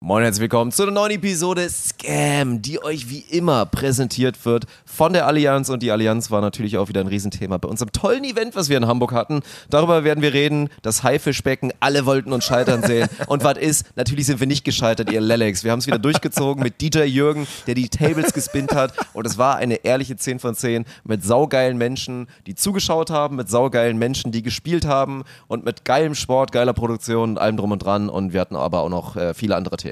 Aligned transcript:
Moin 0.00 0.18
und 0.18 0.24
herzlich 0.24 0.42
willkommen 0.42 0.72
zu 0.72 0.82
einer 0.82 0.92
neuen 0.92 1.12
Episode 1.12 1.66
Scam, 1.70 2.60
die 2.60 2.84
euch 2.84 3.08
wie 3.08 3.20
immer 3.30 3.64
präsentiert 3.64 4.44
wird 4.44 4.66
von 4.84 5.14
der 5.14 5.26
Allianz. 5.26 5.70
Und 5.70 5.82
die 5.82 5.90
Allianz 5.90 6.30
war 6.30 6.42
natürlich 6.42 6.76
auch 6.76 6.90
wieder 6.90 7.00
ein 7.00 7.06
Riesenthema 7.06 7.56
bei 7.56 7.66
unserem 7.66 7.92
tollen 7.92 8.22
Event, 8.22 8.54
was 8.54 8.68
wir 8.68 8.76
in 8.76 8.86
Hamburg 8.86 9.12
hatten. 9.12 9.40
Darüber 9.70 10.04
werden 10.04 10.20
wir 10.20 10.34
reden. 10.34 10.68
Das 10.82 11.02
Haifischbecken, 11.02 11.72
alle 11.80 12.04
wollten 12.04 12.34
uns 12.34 12.44
scheitern 12.44 12.82
sehen. 12.82 13.08
Und 13.26 13.42
was 13.42 13.56
ist? 13.56 13.86
Natürlich 13.96 14.26
sind 14.26 14.38
wir 14.38 14.46
nicht 14.46 14.66
gescheitert, 14.66 15.10
ihr 15.10 15.22
Lelex. 15.22 15.64
Wir 15.64 15.72
haben 15.72 15.78
es 15.78 15.86
wieder 15.86 15.98
durchgezogen 15.98 16.62
mit 16.62 16.82
DJ 16.82 17.04
Jürgen, 17.04 17.46
der 17.66 17.74
die 17.74 17.88
Tables 17.88 18.34
gespinnt 18.34 18.74
hat. 18.74 18.92
Und 19.14 19.26
es 19.26 19.38
war 19.38 19.56
eine 19.56 19.76
ehrliche 19.76 20.14
10 20.14 20.40
von 20.40 20.54
10 20.54 20.84
mit 21.04 21.24
saugeilen 21.24 21.78
Menschen, 21.78 22.26
die 22.46 22.54
zugeschaut 22.54 23.08
haben, 23.08 23.36
mit 23.36 23.48
saugeilen 23.48 23.96
Menschen, 23.96 24.30
die 24.30 24.42
gespielt 24.42 24.84
haben 24.84 25.24
und 25.46 25.64
mit 25.64 25.86
geilem 25.86 26.14
Sport, 26.14 26.52
geiler 26.52 26.74
Produktion 26.74 27.30
und 27.30 27.38
allem 27.38 27.56
drum 27.56 27.72
und 27.72 27.78
dran. 27.78 28.10
Und 28.10 28.34
wir 28.34 28.42
hatten 28.42 28.56
aber 28.56 28.82
auch 28.82 28.90
noch 28.90 29.16
äh, 29.16 29.32
viele 29.32 29.56
andere 29.56 29.78
Themen. 29.78 29.85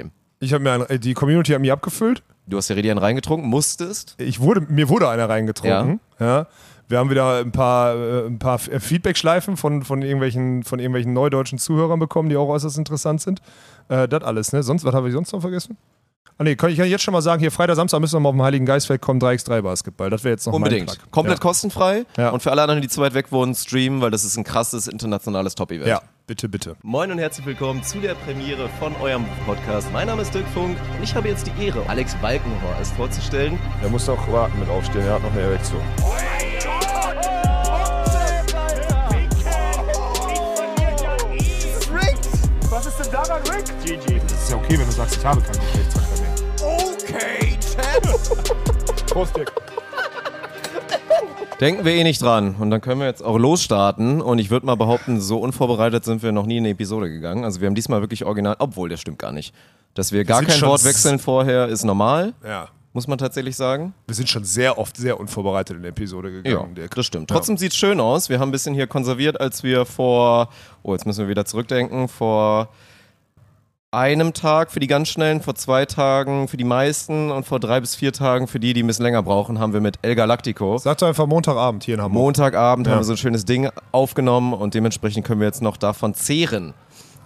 Ich 0.44 0.52
habe 0.52 0.62
mir 0.62 0.86
ein, 0.88 1.00
die 1.00 1.14
Community 1.14 1.52
hat 1.52 1.60
mich 1.60 1.72
abgefüllt. 1.72 2.22
Du 2.46 2.58
hast 2.58 2.68
ja 2.68 2.74
Redian 2.74 2.98
reingetrunken, 2.98 3.48
musstest. 3.48 4.14
Ich 4.18 4.40
wurde, 4.40 4.60
mir 4.60 4.88
wurde 4.88 5.08
einer 5.08 5.28
reingetrunken. 5.28 6.00
Ja. 6.20 6.46
Wir 6.86 6.98
haben 6.98 7.08
wieder 7.08 7.38
ein 7.38 7.52
paar, 7.52 7.94
äh, 7.94 8.26
ein 8.26 8.38
paar 8.38 8.58
Feedback-Schleifen 8.58 9.56
von, 9.56 9.82
von, 9.82 10.02
irgendwelchen, 10.02 10.62
von 10.64 10.78
irgendwelchen 10.78 11.14
neudeutschen 11.14 11.58
Zuhörern 11.58 11.98
bekommen, 11.98 12.28
die 12.28 12.36
auch 12.36 12.48
äußerst 12.48 12.76
interessant 12.76 13.22
sind. 13.22 13.40
Äh, 13.88 14.06
das 14.06 14.22
alles, 14.22 14.52
ne? 14.52 14.62
Sonst, 14.62 14.84
was 14.84 14.94
habe 14.94 15.08
ich 15.08 15.14
sonst 15.14 15.32
noch 15.32 15.40
vergessen? 15.40 15.78
Ah 16.36 16.42
nee, 16.42 16.56
kann 16.56 16.70
ich 16.70 16.76
kann 16.76 16.88
jetzt 16.88 17.02
schon 17.02 17.12
mal 17.12 17.22
sagen, 17.22 17.40
hier 17.40 17.52
Freitag, 17.52 17.76
Samstag 17.76 18.00
müssen 18.00 18.16
wir 18.16 18.20
mal 18.20 18.30
auf 18.30 18.34
dem 18.34 18.42
Heiligen 18.42 18.66
Geistfeld 18.66 19.00
kommen, 19.00 19.20
3x3 19.20 19.62
Basketball. 19.62 20.10
Das 20.10 20.24
wäre 20.24 20.32
jetzt 20.32 20.46
noch 20.46 20.52
Unbedingt. 20.52 20.98
Komplett 21.12 21.38
ja. 21.38 21.42
kostenfrei. 21.42 22.04
Ja. 22.16 22.30
Und 22.30 22.42
für 22.42 22.50
alle 22.50 22.62
anderen, 22.62 22.82
die 22.82 22.88
zu 22.88 23.00
weit 23.00 23.14
weg 23.14 23.30
wohnen, 23.30 23.54
streamen, 23.54 24.00
weil 24.00 24.10
das 24.10 24.24
ist 24.24 24.36
ein 24.36 24.42
krasses 24.42 24.88
internationales 24.88 25.54
Top-Event. 25.54 25.86
Ja, 25.86 26.02
bitte, 26.26 26.48
bitte. 26.48 26.76
Moin 26.82 27.10
und 27.10 27.18
herzlich 27.18 27.46
willkommen 27.46 27.82
zu 27.82 27.98
der 28.00 28.14
Premiere 28.14 28.68
von 28.78 28.94
eurem 28.96 29.26
Podcast. 29.46 29.92
Mein 29.92 30.06
Name 30.06 30.22
ist 30.22 30.34
Dirk 30.34 30.46
Funk 30.48 30.76
und 30.96 31.02
ich 31.02 31.14
habe 31.14 31.28
jetzt 31.28 31.46
die 31.46 31.64
Ehre, 31.64 31.86
Alex 31.88 32.14
Balkenhorst 32.16 32.94
vorzustellen. 32.94 33.58
Er 33.82 33.90
muss 33.90 34.06
doch 34.06 34.30
warten 34.32 34.58
mit 34.58 34.68
aufstehen, 34.68 35.02
er 35.02 35.14
hat 35.14 35.22
noch 35.22 35.32
eine 35.32 35.42
Erektion. 35.42 35.82
Was 42.70 42.86
ist 42.86 42.98
denn 42.98 43.12
daran 43.12 43.42
Rick? 43.42 43.66
GG. 43.84 44.20
Das 44.20 44.32
ist 44.32 44.50
ja 44.50 44.56
okay, 44.56 44.78
wenn 44.78 44.86
du 44.86 44.92
sagst, 44.92 45.16
ich 45.16 45.24
habe 45.24 45.40
keinen 45.40 45.60
Geschlechtsverkehr 45.60 46.20
mehr. 46.20 46.34
Okay, 46.66 47.58
Chat. 47.60 49.06
Prost, 49.06 49.36
Dirk. 49.36 49.52
Denken 51.60 51.84
wir 51.84 51.92
eh 51.92 52.02
nicht 52.02 52.20
dran. 52.20 52.56
Und 52.58 52.70
dann 52.70 52.80
können 52.80 53.00
wir 53.00 53.06
jetzt 53.06 53.22
auch 53.22 53.38
losstarten. 53.38 54.20
Und 54.20 54.38
ich 54.38 54.50
würde 54.50 54.66
mal 54.66 54.74
behaupten, 54.74 55.20
so 55.20 55.38
unvorbereitet 55.38 56.04
sind 56.04 56.22
wir 56.22 56.32
noch 56.32 56.46
nie 56.46 56.56
in 56.58 56.64
eine 56.64 56.70
Episode 56.70 57.08
gegangen. 57.08 57.44
Also 57.44 57.60
wir 57.60 57.66
haben 57.66 57.74
diesmal 57.76 58.00
wirklich 58.00 58.24
original, 58.24 58.56
obwohl, 58.58 58.88
das 58.88 59.00
stimmt 59.00 59.18
gar 59.18 59.32
nicht. 59.32 59.54
Dass 59.94 60.10
wir 60.10 60.24
gar 60.24 60.42
kein 60.42 60.60
Wort 60.62 60.84
wechseln 60.84 61.20
vorher, 61.20 61.68
ist 61.68 61.84
normal, 61.84 62.34
Ja. 62.44 62.68
muss 62.92 63.06
man 63.06 63.16
tatsächlich 63.18 63.54
sagen. 63.54 63.94
Wir 64.08 64.16
sind 64.16 64.28
schon 64.28 64.42
sehr 64.42 64.76
oft 64.78 64.96
sehr 64.96 65.18
unvorbereitet 65.20 65.76
in 65.76 65.82
die 65.84 65.88
Episode 65.90 66.30
Ja, 66.30 66.42
gegangen, 66.42 66.74
Dirk. 66.74 66.94
das 66.96 67.06
stimmt. 67.06 67.30
Trotzdem 67.30 67.56
sieht's 67.56 67.76
schön 67.76 68.00
aus. 68.00 68.28
Wir 68.28 68.40
haben 68.40 68.48
ein 68.48 68.52
bisschen 68.52 68.74
hier 68.74 68.88
konserviert, 68.88 69.40
als 69.40 69.62
wir 69.62 69.84
vor, 69.86 70.48
oh, 70.82 70.92
jetzt 70.92 71.06
müssen 71.06 71.20
wir 71.20 71.28
wieder 71.28 71.44
zurückdenken, 71.44 72.08
vor 72.08 72.68
einem 73.94 74.32
Tag 74.34 74.70
für 74.72 74.80
die 74.80 74.86
ganz 74.86 75.08
schnellen, 75.08 75.40
vor 75.40 75.54
zwei 75.54 75.86
Tagen 75.86 76.48
für 76.48 76.56
die 76.56 76.64
meisten 76.64 77.30
und 77.30 77.46
vor 77.46 77.60
drei 77.60 77.80
bis 77.80 77.94
vier 77.94 78.12
Tagen 78.12 78.46
für 78.48 78.60
die, 78.60 78.72
die 78.74 78.82
ein 78.82 78.86
bisschen 78.86 79.04
länger 79.04 79.22
brauchen, 79.22 79.58
haben 79.58 79.72
wir 79.72 79.80
mit 79.80 79.98
El 80.02 80.14
Galactico. 80.14 80.78
Sag 80.78 80.98
doch 80.98 81.08
einfach 81.08 81.26
Montagabend 81.26 81.84
hier 81.84 81.94
in 81.94 82.02
Hamburg. 82.02 82.22
Montagabend 82.22 82.86
Ja. 82.86 82.92
haben 82.94 83.00
wir 83.00 83.04
so 83.04 83.12
ein 83.12 83.16
schönes 83.18 83.44
Ding 83.44 83.70
aufgenommen 83.92 84.52
und 84.52 84.74
dementsprechend 84.74 85.24
können 85.26 85.40
wir 85.40 85.46
jetzt 85.46 85.62
noch 85.62 85.76
davon 85.76 86.14
zehren, 86.14 86.74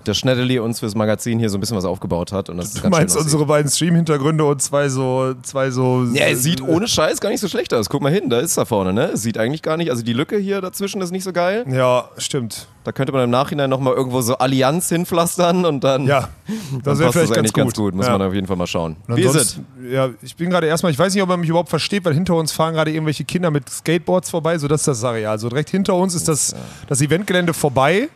dass 0.04 0.16
Schneddeli 0.18 0.58
uns 0.58 0.80
fürs 0.80 0.94
Magazin 0.94 1.38
hier 1.38 1.50
so 1.50 1.58
ein 1.58 1.60
bisschen 1.60 1.76
was 1.76 1.84
aufgebaut 1.84 2.32
hat. 2.32 2.48
Und 2.48 2.58
das 2.58 2.74
du 2.74 2.88
meinst 2.88 3.16
unsere 3.16 3.46
beiden 3.46 3.70
Stream-Hintergründe 3.70 4.44
und 4.44 4.62
zwei 4.62 4.88
so, 4.88 5.34
zwei 5.42 5.70
so. 5.70 6.04
Ja, 6.12 6.26
es 6.26 6.42
sieht 6.42 6.62
ohne 6.62 6.88
Scheiß 6.88 7.20
gar 7.20 7.30
nicht 7.30 7.40
so 7.40 7.48
schlecht 7.48 7.74
aus. 7.74 7.88
Guck 7.88 8.02
mal 8.02 8.12
hin, 8.12 8.30
da 8.30 8.40
ist 8.40 8.56
er 8.56 8.66
vorne, 8.66 8.92
ne? 8.92 9.10
Es 9.12 9.22
sieht 9.22 9.38
eigentlich 9.38 9.62
gar 9.62 9.76
nicht, 9.76 9.90
also 9.90 10.02
die 10.02 10.12
Lücke 10.12 10.38
hier 10.38 10.60
dazwischen 10.60 11.00
ist 11.00 11.10
nicht 11.10 11.24
so 11.24 11.32
geil. 11.32 11.64
Ja, 11.70 12.08
stimmt. 12.16 12.68
Da 12.84 12.92
könnte 12.92 13.12
man 13.12 13.24
im 13.24 13.30
Nachhinein 13.30 13.68
nochmal 13.68 13.92
irgendwo 13.92 14.22
so 14.22 14.38
Allianz 14.38 14.88
hinpflastern 14.88 15.66
und 15.66 15.84
dann, 15.84 16.06
Ja, 16.06 16.28
das 16.84 16.98
wäre 16.98 17.12
vielleicht 17.12 17.30
das 17.30 17.38
eigentlich 17.38 17.52
ganz 17.52 17.74
gut. 17.74 17.94
Muss 17.94 18.06
ja. 18.06 18.12
man 18.12 18.22
auf 18.22 18.32
jeden 18.32 18.46
Fall 18.46 18.56
mal 18.56 18.66
schauen. 18.66 18.96
Wie 19.08 19.22
ist 19.22 19.34
es? 19.34 19.60
ja, 19.90 20.08
ich 20.22 20.36
bin 20.36 20.48
gerade 20.48 20.66
erstmal, 20.66 20.92
ich 20.92 20.98
weiß 20.98 21.12
nicht, 21.12 21.22
ob 21.22 21.28
man 21.28 21.40
mich 21.40 21.50
überhaupt 21.50 21.68
versteht, 21.68 22.04
weil 22.04 22.14
hinter 22.14 22.34
uns 22.36 22.52
fahren 22.52 22.74
gerade 22.74 22.90
irgendwelche 22.90 23.24
Kinder 23.24 23.50
mit 23.50 23.68
Skateboards 23.68 24.30
vorbei, 24.30 24.56
so 24.58 24.68
das 24.68 24.82
ist 24.82 24.88
das 24.88 25.04
Areal. 25.04 25.38
So 25.38 25.48
direkt 25.48 25.70
hinter 25.70 25.94
uns 25.94 26.14
ist 26.14 26.28
das, 26.28 26.54
das 26.88 27.02
Eventgelände 27.02 27.52
vorbei 27.52 28.08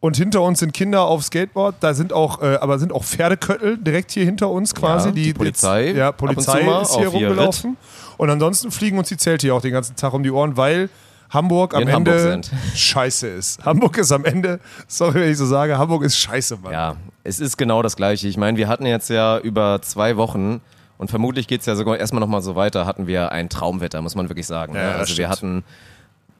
und 0.00 0.16
hinter 0.16 0.40
uns 0.40 0.60
sind 0.60 0.72
Kinder 0.72 1.02
auf 1.02 1.22
Skateboard. 1.22 1.76
Da 1.80 1.92
sind 1.92 2.12
auch, 2.12 2.40
äh, 2.40 2.56
aber 2.56 2.78
sind 2.78 2.92
auch 2.92 3.04
Pferdeköttel 3.04 3.76
direkt 3.76 4.10
hier 4.10 4.24
hinter 4.24 4.48
uns 4.50 4.74
quasi. 4.74 5.08
Ja, 5.08 5.14
die 5.14 5.34
Polizei 5.34 5.86
Jetzt, 5.88 5.96
ja, 5.96 6.12
Polizei 6.12 6.60
ist 6.80 6.96
hier 6.96 7.08
rumgelaufen. 7.08 7.76
Und 8.16 8.30
ansonsten 8.30 8.70
fliegen 8.70 8.98
uns 8.98 9.08
die 9.08 9.16
Zelte 9.16 9.46
hier 9.46 9.54
auch 9.54 9.60
den 9.60 9.72
ganzen 9.72 9.96
Tag 9.96 10.12
um 10.14 10.22
die 10.22 10.30
Ohren, 10.30 10.56
weil 10.56 10.88
Hamburg 11.28 11.74
am 11.74 11.86
Hamburg 11.86 12.14
Ende 12.16 12.18
sind. 12.18 12.50
scheiße 12.74 13.28
ist. 13.28 13.64
Hamburg 13.64 13.98
ist 13.98 14.10
am 14.10 14.24
Ende, 14.24 14.58
sorry, 14.88 15.20
wenn 15.20 15.30
ich 15.30 15.38
so 15.38 15.46
sage, 15.46 15.78
Hamburg 15.78 16.02
ist 16.02 16.16
scheiße, 16.16 16.56
Mann. 16.56 16.72
Ja, 16.72 16.96
es 17.22 17.38
ist 17.38 17.56
genau 17.56 17.82
das 17.82 17.94
Gleiche. 17.94 18.26
Ich 18.26 18.36
meine, 18.36 18.56
wir 18.58 18.68
hatten 18.68 18.86
jetzt 18.86 19.10
ja 19.10 19.38
über 19.38 19.80
zwei 19.82 20.16
Wochen 20.16 20.60
und 20.98 21.08
vermutlich 21.08 21.46
geht's 21.46 21.66
ja 21.66 21.76
sogar 21.76 21.98
erstmal 21.98 22.20
nochmal 22.20 22.42
so 22.42 22.56
weiter, 22.56 22.84
hatten 22.84 23.06
wir 23.06 23.32
ein 23.32 23.48
Traumwetter, 23.48 24.02
muss 24.02 24.14
man 24.14 24.28
wirklich 24.28 24.46
sagen. 24.46 24.74
Ja, 24.74 24.82
ne? 24.82 24.94
Also 24.96 25.16
wir 25.16 25.28
hatten 25.28 25.62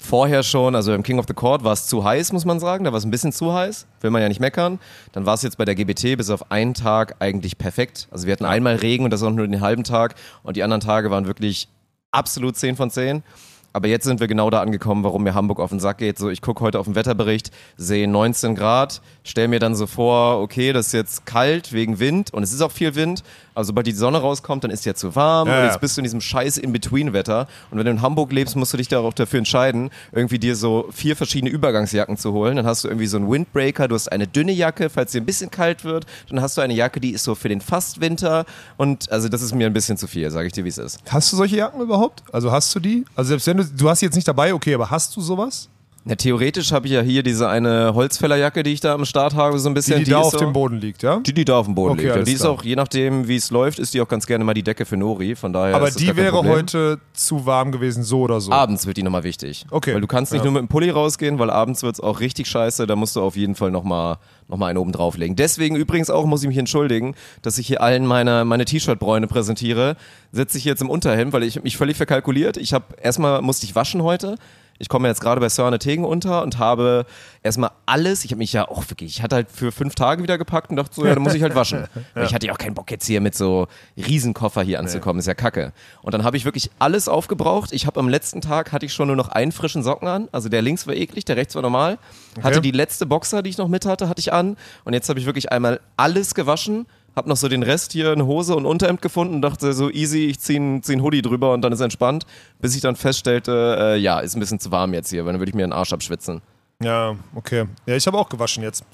vorher 0.01 0.43
schon, 0.43 0.75
also 0.75 0.95
im 0.95 1.03
King 1.03 1.19
of 1.19 1.27
the 1.29 1.35
Court 1.35 1.63
war 1.63 1.75
es 1.75 1.87
zu 1.87 2.03
heiß, 2.03 2.33
muss 2.33 2.45
man 2.45 2.59
sagen. 2.59 2.85
Da 2.85 2.93
war 2.93 2.99
es 2.99 3.05
ein 3.05 3.11
bisschen 3.11 3.33
zu 3.33 3.53
heiß, 3.53 3.87
will 4.01 4.11
man 4.11 4.23
ja 4.23 4.29
nicht 4.29 4.41
meckern. 4.41 4.81
Dann 5.13 5.27
war 5.27 5.35
es 5.35 5.43
jetzt 5.43 5.59
bei 5.59 5.65
der 5.65 5.75
GBT 5.75 6.17
bis 6.17 6.31
auf 6.31 6.51
einen 6.51 6.75
Tag 6.75 7.17
eigentlich 7.21 7.59
perfekt. 7.59 8.09
Also 8.11 8.27
wir 8.27 8.33
hatten 8.33 8.47
einmal 8.47 8.77
Regen 8.77 9.05
und 9.05 9.11
das 9.11 9.23
auch 9.23 9.31
nur 9.31 9.47
den 9.47 9.61
halben 9.61 9.85
Tag 9.85 10.15
und 10.43 10.57
die 10.57 10.63
anderen 10.63 10.81
Tage 10.81 11.11
waren 11.11 11.27
wirklich 11.27 11.69
absolut 12.11 12.57
10 12.57 12.77
von 12.77 12.91
10. 12.91 13.23
Aber 13.73 13.89
jetzt 13.89 14.05
sind 14.05 14.21
wir 14.21 14.27
genau 14.27 14.51
da 14.51 14.61
angekommen, 14.61 15.05
warum 15.05 15.23
mir 15.23 15.35
Hamburg 15.35 15.61
auf 15.61 15.71
den 15.71 15.81
Sack 15.81 15.99
geht. 15.99 16.19
So, 16.19 16.29
ich 16.29 16.43
gucke 16.43 16.63
heute 16.63 16.79
auf 16.79 16.87
den 16.87 16.95
Wetterbericht, 16.95 17.51
sehe 17.77 18.09
19 18.09 18.55
Grad, 18.55 19.01
stell 19.23 19.49
mir 19.49 19.61
dann 19.61 19.75
so 19.75 19.87
vor, 19.87 20.41
okay, 20.41 20.73
das 20.73 20.89
ist 20.89 20.93
jetzt 20.93 21.27
kalt 21.27 21.73
wegen 21.73 22.01
Wind 22.01 22.33
und 22.33 22.43
es 22.43 22.53
ist 22.53 22.63
auch 22.63 22.73
viel 22.73 22.95
Wind. 22.95 23.23
Also 23.55 23.69
sobald 23.69 23.87
die 23.87 23.93
Sonne 23.93 24.19
rauskommt, 24.19 24.65
dann 24.65 24.71
ist 24.71 24.87
ja 24.87 24.95
zu 24.95 25.15
warm 25.15 25.49
Ja, 25.49 25.61
und 25.61 25.67
jetzt 25.67 25.81
bist 25.81 25.97
du 25.97 26.01
in 26.01 26.05
diesem 26.05 26.21
scheiß 26.21 26.57
In-Between-Wetter. 26.57 27.47
Und 27.71 27.79
wenn 27.79 27.85
du 27.85 27.91
in 27.91 28.01
Hamburg 28.01 28.33
lebst, 28.33 28.57
musst 28.57 28.73
du 28.73 28.77
dich 28.77 28.89
da 28.89 29.01
auch 29.01 29.13
dafür 29.13 29.39
entscheiden, 29.39 29.91
irgendwie 30.13 30.39
dir 30.39 30.57
so 30.57 30.89
vier 30.93 31.15
verschiedene 31.15 31.51
Übergangsjacken 31.51 32.17
zu 32.17 32.33
holen. 32.33 32.57
Dann 32.57 32.67
hast 32.67 32.85
du 32.85 32.89
irgendwie 32.89 33.07
so 33.07 33.19
einen 33.19 33.31
Windbreaker, 33.31 33.87
du 33.87 33.95
hast 33.95 34.11
eine 34.11 34.27
dünne 34.27 34.53
Jacke, 34.53 34.89
falls 34.89 35.13
dir 35.13 35.21
ein 35.21 35.27
bisschen 35.27 35.51
kalt 35.51 35.85
wird. 35.85 36.07
Dann 36.29 36.41
hast 36.41 36.57
du 36.57 36.63
eine 36.63 36.75
Jacke, 36.75 37.01
die 37.01 37.11
ist 37.11 37.25
so 37.25 37.35
für 37.35 37.49
den 37.49 37.61
Fastwinter. 37.61 38.47
Und 38.77 39.11
also 39.13 39.29
das 39.29 39.43
ist 39.43 39.55
mir 39.55 39.67
ein 39.67 39.73
bisschen 39.73 39.97
zu 39.97 40.07
viel, 40.07 40.31
sage 40.31 40.47
ich 40.47 40.53
dir, 40.53 40.65
wie 40.65 40.71
es 40.71 40.79
ist. 40.79 40.99
Hast 41.09 41.33
du 41.33 41.37
solche 41.37 41.57
Jacken 41.57 41.81
überhaupt? 41.81 42.23
Also 42.33 42.51
hast 42.51 42.75
du 42.75 42.81
die? 42.81 43.05
Also 43.15 43.29
selbst 43.29 43.47
wenn 43.47 43.60
du, 43.65 43.89
hast 43.89 44.01
jetzt 44.01 44.15
nicht 44.15 44.29
dabei, 44.29 44.53
okay, 44.55 44.75
aber 44.75 44.91
hast 44.91 45.15
du 45.17 45.21
sowas? 45.21 45.69
Na, 46.03 46.15
theoretisch 46.15 46.73
habe 46.73 46.87
ich 46.87 46.95
ja 46.95 47.03
hier 47.03 47.23
diese 47.23 47.47
eine 47.51 47.93
Holzfällerjacke, 47.95 48.63
die 48.63 48.73
ich 48.73 48.81
da 48.81 48.95
am 48.95 49.05
Start 49.05 49.35
habe, 49.35 49.59
so 49.59 49.69
ein 49.69 49.73
Die, 49.73 49.79
bisschen. 49.79 50.03
die, 50.03 50.11
da 50.11 50.19
auf 50.21 50.31
so, 50.33 50.39
dem 50.39 50.55
Boden 50.55 50.79
liegt, 50.81 51.03
ja? 51.03 51.21
Die, 51.21 51.35
die 51.35 51.45
da 51.45 51.59
auf 51.59 51.67
dem 51.67 51.75
Boden 51.75 51.93
Okay, 51.93 52.03
liegt. 52.05 52.15
Alles 52.15 52.25
die 52.27 52.33
ist 52.33 52.41
klar. 52.41 52.53
auch, 52.53 52.63
je 52.65 52.75
nachdem, 52.75 53.29
wie 53.29 53.37
es 53.37 53.51
läuft, 53.51 53.79
ist 53.79 53.93
die 53.93 54.01
auch 54.01 54.09
ganz 54.09 54.27
gerne 54.27 54.43
mal 54.43 54.55
die 54.55 54.63
Decke 54.63 54.87
für 54.87 54.97
Nori. 54.97 55.37
Von 55.37 55.53
daher 55.53 55.77
aber 55.77 55.91
die 55.91 56.17
wäre 56.17 56.43
heute 56.43 57.01
zu 57.13 57.45
warm 57.45 57.71
gewesen, 57.71 58.03
so 58.03 58.23
oder 58.23 58.41
so. 58.41 58.51
Abends 58.51 58.87
wird 58.87 58.97
die 58.97 59.03
nochmal 59.03 59.25
wichtig. 59.25 59.67
Okay. 59.71 59.93
Weil 59.93 60.01
du 60.01 60.07
kannst 60.07 60.33
nicht 60.33 60.41
Ja. 60.43 60.51
nur 60.51 60.55
mit 60.55 60.63
dem 60.63 60.69
Pulli 60.69 60.89
rausgehen, 60.89 61.39
weil 61.39 61.51
abends 61.51 61.83
wird's 61.83 62.01
auch 62.01 62.21
richtig 62.21 62.49
scheiße. 62.49 62.87
Da 62.87 62.97
musst 62.97 63.15
du 63.17 63.21
auf 63.21 63.37
jeden 63.37 63.55
Fall 63.55 63.71
nochmal 63.71 64.17
noch 64.49 64.57
mal 64.57 64.67
einen 64.67 64.79
oben 64.79 64.91
drauflegen. 64.93 65.37
Deswegen 65.37 65.77
übrigens 65.77 66.09
auch 66.11 66.25
muss 66.25 66.43
ich 66.43 66.49
mich 66.49 66.59
entschuldigen, 66.59 67.15
dass 67.43 67.57
ich 67.59 67.67
hier 67.69 67.83
allen 67.83 68.05
meine, 68.05 68.45
meine 68.45 68.65
T-Shirt-Bräune 68.65 69.29
präsentiere. 69.29 69.97
Sitze 70.33 70.59
ich 70.59 70.65
jetzt 70.65 70.81
im 70.83 70.91
Unterhemd, 70.91 71.33
weil 71.33 71.45
ich 71.45 71.63
mich 71.63 71.77
völlig 71.77 71.97
verkalkuliert. 71.99 72.57
Ich 72.57 72.73
habe 72.73 72.87
erstmal 73.01 73.43
musste 73.43 73.67
ich 73.67 73.75
waschen 73.77 74.03
heute. 74.03 74.37
Ich 74.81 74.89
komme 74.89 75.09
jetzt 75.09 75.21
gerade 75.21 75.41
bei 75.41 75.49
Sörne 75.51 75.79
Tegen 75.79 76.05
unter 76.05 76.43
und 76.43 76.59
habe 76.59 77.05
erstmal 77.43 77.71
alles, 77.85 78.25
ich 78.25 78.31
habe 78.33 78.39
mich 78.39 78.53
ja 78.53 78.67
auch 78.67 78.83
wirklich, 78.89 79.17
ich 79.17 79.23
hatte 79.23 79.37
halt 79.37 79.51
für 79.51 79.73
fünf 79.73 79.95
Tage 79.95 80.23
wieder 80.23 80.39
gepackt 80.39 80.71
und 80.71 80.77
dachte 80.77 80.95
so, 80.95 81.05
ja, 81.05 81.15
dann 81.15 81.23
muss 81.23 81.35
ich 81.35 81.43
halt 81.43 81.55
waschen. 81.55 81.87
Weil 82.15 82.25
Ich 82.25 82.35
hatte 82.35 82.47
ja 82.47 82.53
auch 82.55 82.59
keinen 82.59 82.75
Bock 82.75 82.91
jetzt 82.91 83.07
hier 83.07 83.21
mit 83.21 83.35
so 83.35 83.69
Riesenkoffer 83.97 84.63
hier 84.63 84.81
anzukommen, 84.81 85.21
ist 85.21 85.27
ja 85.27 85.35
kacke. 85.35 85.73
Und 86.01 86.15
dann 86.15 86.25
habe 86.25 86.39
ich 86.39 86.47
wirklich 86.47 86.71
alles 86.79 87.09
aufgebraucht. 87.09 87.73
Ich 87.73 87.87
habe 87.87 88.01
am 88.01 88.09
letzten 88.09 88.41
Tag, 88.41 88.73
hatte 88.73 88.87
ich 88.87 88.95
schon 88.95 89.09
nur 89.09 89.17
noch 89.17 89.29
einen 89.29 89.53
frischen 89.53 89.83
Socken 89.83 90.09
an, 90.09 90.29
also 90.33 90.49
der 90.49 90.63
links 90.63 90.87
war 90.87 90.95
eklig, 90.95 91.27
der 91.27 91.37
rechts 91.37 91.55
war 91.55 91.63
normal. 91.63 91.99
Hatte 92.43 92.61
die 92.63 92.71
letzte 92.71 93.05
Boxer, 93.05 93.43
die 93.43 93.51
ich 93.51 93.59
noch 93.59 93.69
mit 93.69 93.85
hatte, 93.85 94.09
hatte 94.09 94.21
ich 94.21 94.33
an 94.33 94.57
und 94.85 94.95
jetzt 94.95 95.09
habe 95.11 95.21
ich 95.21 95.27
wirklich 95.27 95.53
einmal 95.53 95.81
alles 95.99 96.35
gewaschen. 96.35 96.87
Hab 97.17 97.27
noch 97.27 97.37
so 97.37 97.49
den 97.49 97.63
Rest 97.63 97.93
hier, 97.93 98.13
eine 98.13 98.27
Hose 98.27 98.55
und 98.55 98.67
Unterhemd 98.67 99.03
gefunden 99.03 99.35
und 99.37 99.43
dachte 99.43 99.73
so 99.73 99.91
easy, 99.91 100.27
ich 100.27 100.41
zieh 100.41 100.57
einen 100.57 100.83
zieh 100.83 100.93
einen 100.93 101.03
Hoodie 101.03 101.23
drüber 101.23 101.53
und 101.53 101.63
dann 101.63 101.73
ist 101.73 101.81
entspannt, 101.81 102.25
bis 102.61 102.75
ich 102.75 102.81
dann 102.81 102.97
feststellte, 102.97 103.77
äh, 103.79 103.97
ja, 103.97 104.21
ist 104.21 104.37
ein 104.37 104.41
bisschen 104.41 104.61
zu 104.61 104.71
warm 104.71 104.95
jetzt 104.95 105.11
hier, 105.11 105.25
weil 105.25 105.33
dann 105.33 105.41
würde 105.41 105.51
ich 105.51 105.55
mir 105.55 105.67
den 105.67 105.73
Arsch 105.73 105.93
abschwitzen. 105.93 106.41
Ja, 106.83 107.17
okay. 107.35 107.67
Ja, 107.87 107.97
ich 107.97 108.07
habe 108.07 108.17
auch 108.17 108.29
gewaschen 108.29 108.63
jetzt. 108.63 108.85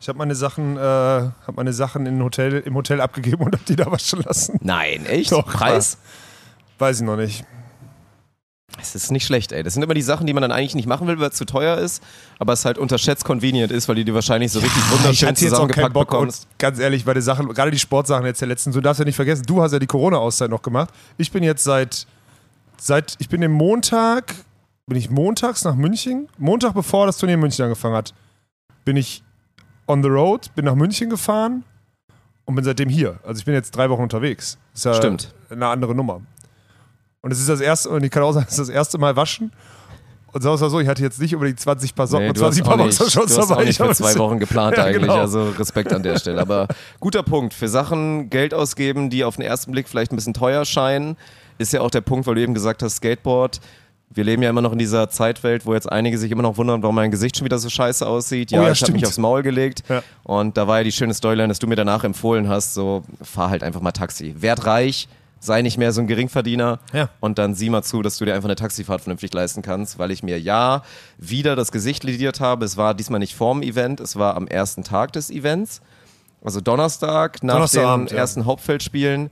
Ich 0.00 0.08
habe 0.08 0.18
meine 0.18 0.34
Sachen, 0.34 0.76
äh, 0.76 0.80
hab 0.80 1.56
meine 1.56 1.72
Sachen 1.72 2.06
in 2.06 2.22
Hotel, 2.22 2.60
im 2.60 2.74
Hotel 2.74 3.00
abgegeben 3.00 3.44
und 3.44 3.54
habe 3.54 3.64
die 3.68 3.76
da 3.76 3.90
waschen 3.90 4.22
lassen. 4.22 4.58
Nein, 4.62 5.06
echt? 5.06 5.30
Doch, 5.30 5.46
Preis? 5.46 5.98
Weiß 6.78 7.00
ich 7.00 7.06
noch 7.06 7.16
nicht. 7.16 7.44
Es 8.78 8.94
ist 8.94 9.10
nicht 9.10 9.26
schlecht, 9.26 9.52
ey. 9.52 9.62
Das 9.62 9.74
sind 9.74 9.82
immer 9.82 9.94
die 9.94 10.02
Sachen, 10.02 10.26
die 10.26 10.32
man 10.32 10.42
dann 10.42 10.52
eigentlich 10.52 10.74
nicht 10.74 10.86
machen 10.86 11.06
will, 11.06 11.18
weil 11.18 11.30
es 11.30 11.36
zu 11.36 11.44
teuer 11.44 11.78
ist, 11.78 12.02
aber 12.38 12.52
es 12.52 12.64
halt 12.64 12.78
unterschätzt 12.78 13.24
convenient 13.24 13.72
ist, 13.72 13.88
weil 13.88 13.96
die 13.96 14.04
dir 14.04 14.14
wahrscheinlich 14.14 14.52
so 14.52 14.60
richtig 14.60 14.82
ich 14.82 14.90
wunderschön 14.92 15.36
zusammengepackt 15.36 15.92
Bock 15.92 16.08
bekommst. 16.10 16.46
ganz 16.58 16.78
ehrlich, 16.78 17.04
bei 17.04 17.14
den 17.14 17.22
Sachen, 17.22 17.48
gerade 17.48 17.70
die 17.70 17.78
Sportsachen 17.78 18.24
jetzt 18.26 18.40
der 18.40 18.48
letzten, 18.48 18.72
du 18.72 18.80
darfst 18.80 18.98
ja 18.98 19.04
nicht 19.04 19.16
vergessen, 19.16 19.44
du 19.46 19.62
hast 19.62 19.72
ja 19.72 19.78
die 19.78 19.86
Corona-Auszeit 19.86 20.50
noch 20.50 20.62
gemacht. 20.62 20.90
Ich 21.18 21.30
bin 21.30 21.42
jetzt 21.42 21.64
seit, 21.64 22.06
seit, 22.78 23.16
ich 23.18 23.28
bin 23.28 23.42
im 23.42 23.52
Montag, 23.52 24.34
bin 24.86 24.96
ich 24.96 25.10
montags 25.10 25.64
nach 25.64 25.74
München, 25.74 26.28
Montag 26.38 26.74
bevor 26.74 27.06
das 27.06 27.18
Turnier 27.18 27.34
in 27.34 27.40
München 27.40 27.64
angefangen 27.64 27.96
hat, 27.96 28.14
bin 28.84 28.96
ich 28.96 29.22
on 29.86 30.02
the 30.02 30.08
road, 30.08 30.54
bin 30.54 30.64
nach 30.64 30.74
München 30.74 31.10
gefahren 31.10 31.64
und 32.44 32.54
bin 32.54 32.64
seitdem 32.64 32.88
hier. 32.88 33.18
Also 33.24 33.40
ich 33.40 33.44
bin 33.44 33.54
jetzt 33.54 33.72
drei 33.72 33.90
Wochen 33.90 34.02
unterwegs. 34.02 34.58
Ist 34.74 34.84
ja 34.84 34.94
Stimmt. 34.94 35.34
eine 35.50 35.66
andere 35.66 35.94
Nummer. 35.94 36.22
Und 37.22 37.32
es 37.32 37.38
ist 37.40 37.48
das 37.48 37.60
erste, 37.60 37.90
und 37.90 38.02
ich 38.02 38.10
kann 38.10 38.22
auch 38.22 38.32
sagen, 38.32 38.46
es 38.48 38.52
ist 38.58 38.68
das 38.68 38.74
erste 38.74 38.98
Mal 38.98 39.14
waschen. 39.16 39.52
Und 40.32 40.42
sagen 40.42 40.56
wir 40.56 40.60
mal 40.64 40.70
so, 40.70 40.80
ich 40.80 40.86
hatte 40.88 41.02
jetzt 41.02 41.20
nicht 41.20 41.34
unbedingt 41.34 41.58
20 41.58 41.94
Paar 41.94 42.06
Socken 42.06 42.24
Nee, 42.24 42.28
und 42.30 42.38
du 42.38 42.44
hast 42.44 42.54
20 42.54 42.62
auch 42.62 42.68
Paar 42.68 42.78
Boxershorts 42.78 43.34
dabei. 43.34 43.54
auch 43.56 43.60
nicht 43.60 43.80
Ich 43.80 43.86
für 43.86 43.94
zwei 43.94 44.14
Wochen 44.16 44.38
geplant 44.38 44.76
Ja, 44.76 44.84
eigentlich, 44.84 45.02
genau. 45.02 45.16
also 45.18 45.50
Respekt 45.58 45.92
an 45.92 46.02
der 46.04 46.18
Stelle. 46.18 46.40
Aber 46.40 46.68
guter 47.00 47.22
Punkt. 47.24 47.52
Für 47.52 47.68
Sachen 47.68 48.30
Geld 48.30 48.54
ausgeben, 48.54 49.10
die 49.10 49.24
auf 49.24 49.36
den 49.36 49.44
ersten 49.44 49.72
Blick 49.72 49.88
vielleicht 49.88 50.12
ein 50.12 50.16
bisschen 50.16 50.34
teuer 50.34 50.64
scheinen, 50.64 51.16
ist 51.58 51.72
ja 51.72 51.80
auch 51.80 51.90
der 51.90 52.00
Punkt, 52.00 52.26
weil 52.28 52.36
du 52.36 52.42
eben 52.42 52.54
gesagt 52.54 52.82
hast, 52.82 52.96
Skateboard. 52.96 53.60
Wir 54.12 54.24
leben 54.24 54.42
ja 54.42 54.50
immer 54.50 54.62
noch 54.62 54.72
in 54.72 54.78
dieser 54.78 55.08
Zeitwelt, 55.10 55.66
wo 55.66 55.74
jetzt 55.74 55.90
einige 55.90 56.16
sich 56.18 56.32
immer 56.32 56.42
noch 56.42 56.56
wundern, 56.56 56.82
warum 56.82 56.96
mein 56.96 57.10
Gesicht 57.12 57.36
schon 57.36 57.44
wieder 57.44 57.58
so 57.58 57.68
scheiße 57.68 58.04
aussieht. 58.06 58.50
Ja, 58.50 58.60
Oh 58.60 58.64
ja, 58.64 58.72
ich 58.72 58.82
habe 58.82 58.92
mich 58.92 59.06
aufs 59.06 59.18
Maul 59.18 59.42
gelegt. 59.42 59.82
Ja. 59.88 60.02
Und 60.24 60.56
da 60.56 60.66
war 60.66 60.78
ja 60.78 60.84
die 60.84 60.90
schöne 60.92 61.14
Storyline, 61.14 61.46
dass 61.48 61.58
du 61.60 61.66
mir 61.68 61.76
danach 61.76 62.02
empfohlen 62.02 62.48
hast, 62.48 62.74
so 62.74 63.02
fahr 63.22 63.50
halt 63.50 63.62
einfach 63.62 63.80
mal 63.80 63.92
Taxi. 63.92 64.34
Werd 64.38 64.66
reich, 64.66 65.08
sei 65.40 65.62
nicht 65.62 65.78
mehr 65.78 65.92
so 65.92 66.00
ein 66.02 66.06
Geringverdiener 66.06 66.78
Ja. 66.92 67.08
und 67.18 67.38
dann 67.38 67.54
sieh 67.54 67.70
mal 67.70 67.82
zu, 67.82 68.02
dass 68.02 68.18
du 68.18 68.24
dir 68.26 68.34
einfach 68.34 68.48
eine 68.48 68.56
Taxifahrt 68.56 69.00
vernünftig 69.00 69.32
leisten 69.32 69.62
kannst, 69.62 69.98
weil 69.98 70.10
ich 70.10 70.22
mir 70.22 70.38
ja 70.38 70.82
wieder 71.18 71.56
das 71.56 71.72
Gesicht 71.72 72.04
lediert 72.04 72.40
habe. 72.40 72.64
Es 72.64 72.76
war 72.76 72.94
diesmal 72.94 73.18
nicht 73.18 73.34
vorm 73.34 73.62
Event, 73.62 74.00
es 74.00 74.16
war 74.16 74.36
am 74.36 74.46
ersten 74.46 74.84
Tag 74.84 75.12
des 75.14 75.30
Events. 75.30 75.80
Also 76.42 76.60
Donnerstag 76.60 77.42
nach 77.42 77.54
Donnerstagabend, 77.54 78.10
den 78.10 78.16
ja. 78.16 78.20
ersten 78.22 78.44
Hauptfeldspielen. 78.44 79.30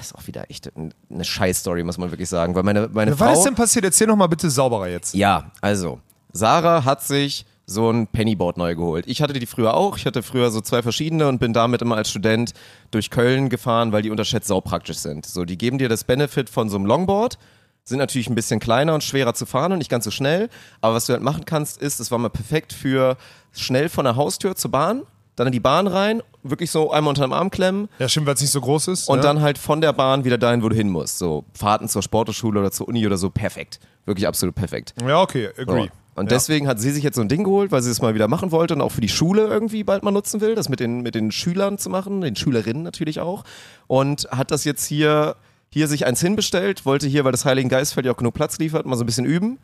Ist 0.00 0.14
auch 0.14 0.26
wieder 0.26 0.50
echt 0.50 0.70
eine 0.76 1.24
Scheiß-Story, 1.24 1.84
muss 1.84 1.96
man 1.96 2.10
wirklich 2.10 2.28
sagen. 2.28 2.54
Weil 2.54 2.64
meine, 2.64 2.88
meine 2.92 3.18
Was 3.18 3.28
Frau. 3.32 3.38
ist 3.38 3.44
denn 3.46 3.54
passiert? 3.54 3.84
Erzähl 3.84 4.08
noch 4.08 4.16
mal 4.16 4.26
bitte 4.26 4.50
sauberer 4.50 4.88
jetzt. 4.88 5.14
Ja, 5.14 5.52
also, 5.60 6.00
Sarah 6.32 6.84
hat 6.84 7.02
sich 7.02 7.46
so 7.70 7.88
ein 7.90 8.08
Pennyboard 8.08 8.56
neu 8.56 8.74
geholt. 8.74 9.04
Ich 9.06 9.22
hatte 9.22 9.32
die 9.32 9.46
früher 9.46 9.74
auch. 9.74 9.96
Ich 9.96 10.04
hatte 10.04 10.22
früher 10.22 10.50
so 10.50 10.60
zwei 10.60 10.82
verschiedene 10.82 11.28
und 11.28 11.38
bin 11.38 11.52
damit 11.52 11.80
immer 11.82 11.96
als 11.96 12.10
Student 12.10 12.52
durch 12.90 13.10
Köln 13.10 13.48
gefahren, 13.48 13.92
weil 13.92 14.02
die 14.02 14.10
unterschätzt 14.10 14.48
saupraktisch 14.48 14.98
sind. 14.98 15.24
So, 15.24 15.44
die 15.44 15.56
geben 15.56 15.78
dir 15.78 15.88
das 15.88 16.02
Benefit 16.02 16.50
von 16.50 16.68
so 16.68 16.76
einem 16.76 16.86
Longboard, 16.86 17.38
sind 17.84 17.98
natürlich 17.98 18.28
ein 18.28 18.34
bisschen 18.34 18.58
kleiner 18.58 18.92
und 18.92 19.04
schwerer 19.04 19.34
zu 19.34 19.46
fahren 19.46 19.70
und 19.72 19.78
nicht 19.78 19.90
ganz 19.90 20.04
so 20.04 20.10
schnell. 20.10 20.48
Aber 20.80 20.94
was 20.94 21.06
du 21.06 21.12
halt 21.12 21.22
machen 21.22 21.44
kannst, 21.44 21.80
ist, 21.80 22.00
es 22.00 22.10
war 22.10 22.18
mal 22.18 22.28
perfekt 22.28 22.72
für 22.72 23.16
schnell 23.52 23.88
von 23.88 24.04
der 24.04 24.16
Haustür 24.16 24.56
zur 24.56 24.72
Bahn, 24.72 25.02
dann 25.36 25.46
in 25.46 25.52
die 25.52 25.60
Bahn 25.60 25.86
rein, 25.86 26.22
wirklich 26.42 26.72
so 26.72 26.90
einmal 26.90 27.10
unter 27.10 27.22
dem 27.22 27.32
Arm 27.32 27.50
klemmen 27.50 27.88
Ja, 28.00 28.08
stimmt, 28.08 28.26
weil 28.26 28.34
es 28.34 28.40
nicht 28.40 28.50
so 28.50 28.60
groß 28.60 28.88
ist. 28.88 29.08
und 29.08 29.18
ne? 29.18 29.22
dann 29.22 29.40
halt 29.40 29.58
von 29.58 29.80
der 29.80 29.92
Bahn 29.92 30.24
wieder 30.24 30.38
dahin, 30.38 30.62
wo 30.64 30.68
du 30.68 30.74
hin 30.74 30.88
musst. 30.88 31.18
So 31.18 31.44
Fahrten 31.54 31.88
zur 31.88 32.02
Sportschule 32.02 32.58
oder 32.58 32.72
zur 32.72 32.88
Uni 32.88 33.06
oder 33.06 33.16
so, 33.16 33.30
perfekt. 33.30 33.78
Wirklich 34.06 34.26
absolut 34.26 34.56
perfekt. 34.56 34.92
Ja, 35.06 35.22
okay, 35.22 35.50
agree. 35.56 35.84
So. 35.84 35.99
Und 36.14 36.30
ja. 36.30 36.36
deswegen 36.36 36.66
hat 36.66 36.80
sie 36.80 36.90
sich 36.90 37.04
jetzt 37.04 37.16
so 37.16 37.22
ein 37.22 37.28
Ding 37.28 37.44
geholt, 37.44 37.70
weil 37.72 37.82
sie 37.82 37.90
es 37.90 38.02
mal 38.02 38.14
wieder 38.14 38.28
machen 38.28 38.50
wollte 38.50 38.74
und 38.74 38.80
auch 38.80 38.92
für 38.92 39.00
die 39.00 39.08
Schule 39.08 39.42
irgendwie 39.42 39.84
bald 39.84 40.02
mal 40.02 40.10
nutzen 40.10 40.40
will, 40.40 40.54
das 40.54 40.68
mit 40.68 40.80
den, 40.80 41.00
mit 41.02 41.14
den 41.14 41.30
Schülern 41.32 41.78
zu 41.78 41.88
machen, 41.88 42.20
den 42.20 42.36
Schülerinnen 42.36 42.82
natürlich 42.82 43.20
auch. 43.20 43.44
Und 43.86 44.28
hat 44.30 44.50
das 44.50 44.64
jetzt 44.64 44.84
hier, 44.86 45.36
hier 45.70 45.86
sich 45.88 46.06
eins 46.06 46.20
hinbestellt, 46.20 46.84
wollte 46.84 47.06
hier, 47.06 47.24
weil 47.24 47.32
das 47.32 47.44
Heiligen 47.44 47.68
Geistfeld 47.68 48.06
ja 48.06 48.12
auch 48.12 48.16
genug 48.16 48.34
Platz 48.34 48.58
liefert, 48.58 48.86
mal 48.86 48.96
so 48.96 49.04
ein 49.04 49.06
bisschen 49.06 49.24
üben. 49.24 49.58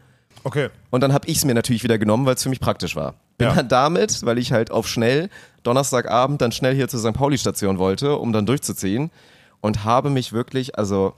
Okay. 0.44 0.68
Und 0.90 1.00
dann 1.00 1.12
habe 1.12 1.26
ich 1.26 1.38
es 1.38 1.44
mir 1.44 1.54
natürlich 1.54 1.82
wieder 1.82 1.98
genommen, 1.98 2.26
weil 2.26 2.34
es 2.34 2.42
für 2.42 2.48
mich 2.48 2.60
praktisch 2.60 2.94
war. 2.94 3.14
Bin 3.38 3.48
Ja. 3.48 3.54
dann 3.54 3.68
damit, 3.68 4.24
weil 4.24 4.38
ich 4.38 4.52
halt 4.52 4.70
auf 4.70 4.86
schnell 4.86 5.28
Donnerstagabend 5.64 6.40
dann 6.40 6.52
schnell 6.52 6.74
hier 6.74 6.88
zur 6.88 7.00
St. 7.00 7.12
Pauli-Station 7.12 7.78
wollte, 7.78 8.16
um 8.16 8.32
dann 8.32 8.46
durchzuziehen. 8.46 9.10
Und 9.60 9.84
habe 9.84 10.10
mich 10.10 10.32
wirklich, 10.32 10.78
also 10.78 11.14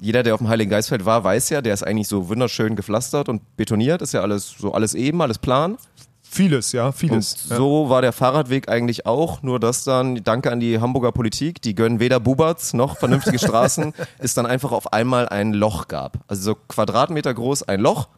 jeder, 0.00 0.22
der 0.22 0.34
auf 0.34 0.38
dem 0.38 0.48
Heiligen 0.48 0.70
Geistfeld 0.70 1.04
war, 1.04 1.24
weiß 1.24 1.50
ja, 1.50 1.62
der 1.62 1.74
ist 1.74 1.82
eigentlich 1.82 2.08
so 2.08 2.28
wunderschön 2.28 2.76
gepflastert 2.76 3.28
und 3.28 3.56
betoniert, 3.56 4.02
ist 4.02 4.12
ja 4.12 4.22
alles 4.22 4.54
so 4.58 4.72
alles 4.72 4.94
eben, 4.94 5.20
alles 5.22 5.38
plan. 5.38 5.76
Vieles, 6.22 6.70
ja, 6.70 6.86
Und 6.86 6.92
vieles. 6.92 7.48
ja. 7.50 7.56
so 7.56 7.90
war 7.90 8.02
der 8.02 8.12
Fahrradweg 8.12 8.68
eigentlich 8.68 9.04
auch, 9.04 9.42
nur 9.42 9.58
dass 9.58 9.82
dann, 9.82 10.22
danke 10.22 10.52
an 10.52 10.60
die 10.60 10.80
Hamburger 10.80 11.10
Politik, 11.10 11.60
die 11.60 11.74
gönnen 11.74 11.98
weder 11.98 12.20
Buberts 12.20 12.72
noch 12.72 12.98
vernünftige 12.98 13.38
Straßen, 13.40 13.92
es 14.18 14.34
dann 14.34 14.46
einfach 14.46 14.70
auf 14.70 14.92
einmal 14.92 15.28
ein 15.28 15.52
Loch 15.52 15.88
gab. 15.88 16.18
Also 16.28 16.52
so 16.52 16.58
Quadratmeter 16.68 17.34
groß 17.34 17.64
ein 17.64 17.80
Loch 17.80 18.08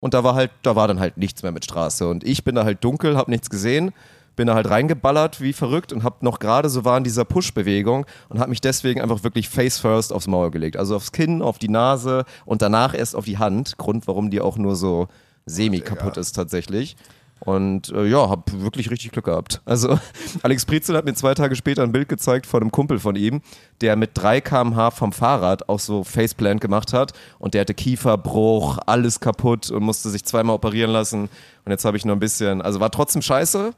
und 0.00 0.14
da 0.14 0.24
war 0.24 0.34
halt, 0.34 0.52
da 0.62 0.74
war 0.74 0.88
dann 0.88 1.00
halt 1.00 1.18
nichts 1.18 1.42
mehr 1.42 1.52
mit 1.52 1.64
Straße. 1.66 2.08
Und 2.08 2.24
ich 2.24 2.44
bin 2.44 2.54
da 2.54 2.64
halt 2.64 2.82
dunkel, 2.82 3.16
hab 3.16 3.28
nichts 3.28 3.50
gesehen, 3.50 3.92
bin 4.36 4.46
da 4.46 4.54
halt 4.54 4.68
reingeballert 4.68 5.40
wie 5.40 5.52
verrückt 5.52 5.92
und 5.92 6.02
hab 6.02 6.22
noch 6.22 6.38
gerade 6.38 6.68
so 6.68 6.84
war 6.84 6.98
in 6.98 7.04
dieser 7.04 7.24
Push-Bewegung 7.24 8.06
und 8.28 8.38
hab 8.40 8.48
mich 8.48 8.60
deswegen 8.60 9.00
einfach 9.00 9.24
wirklich 9.24 9.48
face 9.48 9.78
first 9.78 10.12
aufs 10.12 10.26
Maul 10.26 10.50
gelegt. 10.50 10.76
Also 10.76 10.96
aufs 10.96 11.12
Kinn, 11.12 11.42
auf 11.42 11.58
die 11.58 11.68
Nase 11.68 12.24
und 12.44 12.62
danach 12.62 12.94
erst 12.94 13.16
auf 13.16 13.24
die 13.24 13.38
Hand. 13.38 13.78
Grund, 13.78 14.06
warum 14.06 14.30
die 14.30 14.40
auch 14.40 14.56
nur 14.56 14.76
so 14.76 15.08
semi 15.46 15.80
kaputt 15.80 16.16
ist 16.16 16.32
tatsächlich. 16.32 16.96
Und 17.40 17.92
äh, 17.92 18.06
ja, 18.06 18.30
hab 18.30 18.50
wirklich 18.52 18.90
richtig 18.90 19.12
Glück 19.12 19.26
gehabt. 19.26 19.60
Also 19.66 19.98
Alex 20.42 20.64
Prizel 20.64 20.96
hat 20.96 21.04
mir 21.04 21.14
zwei 21.14 21.34
Tage 21.34 21.56
später 21.56 21.82
ein 21.82 21.92
Bild 21.92 22.08
gezeigt 22.08 22.46
von 22.46 22.62
einem 22.62 22.70
Kumpel 22.70 22.98
von 22.98 23.16
ihm, 23.16 23.42
der 23.80 23.96
mit 23.96 24.12
3 24.14 24.40
km/h 24.40 24.92
vom 24.92 25.12
Fahrrad 25.12 25.68
auch 25.68 25.80
so 25.80 26.04
Faceplant 26.04 26.60
gemacht 26.60 26.92
hat 26.92 27.12
und 27.38 27.52
der 27.52 27.62
hatte 27.62 27.74
Kieferbruch, 27.74 28.78
alles 28.86 29.20
kaputt 29.20 29.70
und 29.70 29.82
musste 29.82 30.08
sich 30.08 30.24
zweimal 30.24 30.56
operieren 30.56 30.90
lassen. 30.90 31.28
Und 31.64 31.70
jetzt 31.70 31.84
habe 31.84 31.96
ich 31.96 32.04
nur 32.04 32.16
ein 32.16 32.20
bisschen, 32.20 32.62
also 32.62 32.80
war 32.80 32.90
trotzdem 32.90 33.20
scheiße. 33.20 33.74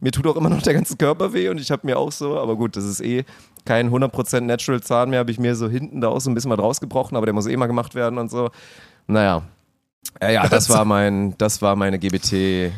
Mir 0.00 0.12
tut 0.12 0.26
auch 0.26 0.36
immer 0.36 0.48
noch 0.48 0.62
der 0.62 0.74
ganze 0.74 0.96
Körper 0.96 1.32
weh 1.32 1.48
und 1.48 1.60
ich 1.60 1.70
habe 1.70 1.86
mir 1.86 1.98
auch 1.98 2.12
so, 2.12 2.38
aber 2.38 2.56
gut, 2.56 2.76
das 2.76 2.84
ist 2.84 3.00
eh 3.00 3.24
kein 3.64 3.90
100% 3.90 4.40
Natural 4.42 4.80
Zahn 4.80 5.10
mehr, 5.10 5.18
habe 5.18 5.30
ich 5.30 5.38
mir 5.38 5.54
so 5.54 5.68
hinten 5.68 6.00
da 6.00 6.08
auch 6.08 6.20
so 6.20 6.30
ein 6.30 6.34
bisschen 6.34 6.50
mal 6.50 6.60
rausgebrochen, 6.60 7.16
aber 7.16 7.26
der 7.26 7.34
muss 7.34 7.46
eh 7.46 7.56
mal 7.56 7.66
gemacht 7.66 7.94
werden 7.94 8.18
und 8.18 8.30
so. 8.30 8.50
Naja. 9.06 9.42
Ja, 10.22 10.30
ja, 10.30 10.48
das 10.48 10.70
war 10.70 10.84
mein, 10.84 11.36
das 11.38 11.60
war 11.60 11.76
meine 11.76 11.98
GBT 11.98 12.72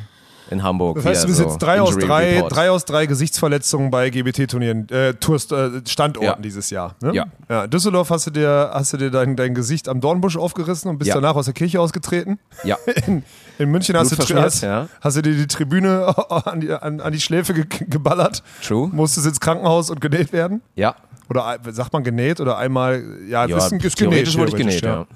in 0.51 0.63
Hamburg. 0.63 0.97
Das 0.97 1.05
heißt, 1.05 1.23
du 1.25 1.29
bist 1.29 1.39
so 1.39 1.45
jetzt 1.45 1.59
drei 1.59 1.81
aus 1.81 1.97
drei, 1.97 2.37
Report. 2.37 2.55
drei 2.57 2.71
aus 2.71 2.85
drei 2.85 3.07
Gesichtsverletzungen 3.07 3.91
bei 3.91 4.11
GBT-Turnieren, 4.11 4.89
äh, 4.89 5.15
Tours, 5.15 5.51
äh, 5.53 5.81
Standorten 5.87 6.27
Ja. 6.27 6.37
dieses 6.41 6.71
Jahr. 6.71 6.95
Ne? 7.03 7.13
Ja. 7.15 7.25
ja. 7.49 7.67
Düsseldorf 7.67 8.11
hast 8.11 8.27
du 8.27 8.31
dir, 8.31 8.71
hast 8.73 8.93
du 8.93 8.97
dir 8.97 9.11
dein, 9.11 9.37
dein 9.37 9.55
Gesicht 9.55 9.89
am 9.89 10.01
Dornbusch 10.01 10.37
aufgerissen 10.37 10.91
und 10.91 10.99
bist 10.99 11.09
Ja. 11.09 11.15
danach 11.17 11.37
aus 11.37 11.45
der 11.45 11.55
Kirche 11.55 11.81
ausgetreten. 11.81 12.39
Ja, 12.65 12.77
In, 13.07 13.23
in 13.59 13.71
München 13.71 13.97
hast 13.97 14.13
du, 14.13 14.17
hast, 14.37 14.67
hast 15.01 15.17
du 15.17 15.23
dir 15.23 15.35
die 15.35 15.47
Tribüne 15.47 16.15
an 16.47 16.61
die, 16.61 16.73
an, 16.73 17.01
an 17.01 17.13
die 17.13 17.21
Schläfe 17.21 17.55
ge 17.55 17.65
geballert, 17.89 18.43
true. 18.63 18.89
musstest 18.93 19.27
ins 19.27 19.41
Krankenhaus 19.41 19.91
und 19.91 20.01
genäht 20.01 20.33
werden. 20.33 20.63
Ja, 20.75 20.95
Oder 21.29 21.59
sagt 21.71 21.93
man 21.93 22.03
genäht 22.03 22.41
oder 22.41 22.59
einmal, 22.59 23.05
ja, 23.29 23.44
ja 23.47 23.56
ist, 23.56 23.65
ist 23.67 23.70
genäht. 23.81 23.97
theoretisch 23.97 24.37
wurde 24.37 24.51
ich 24.51 24.56
genäht, 24.56 24.82
ja. 24.82 25.06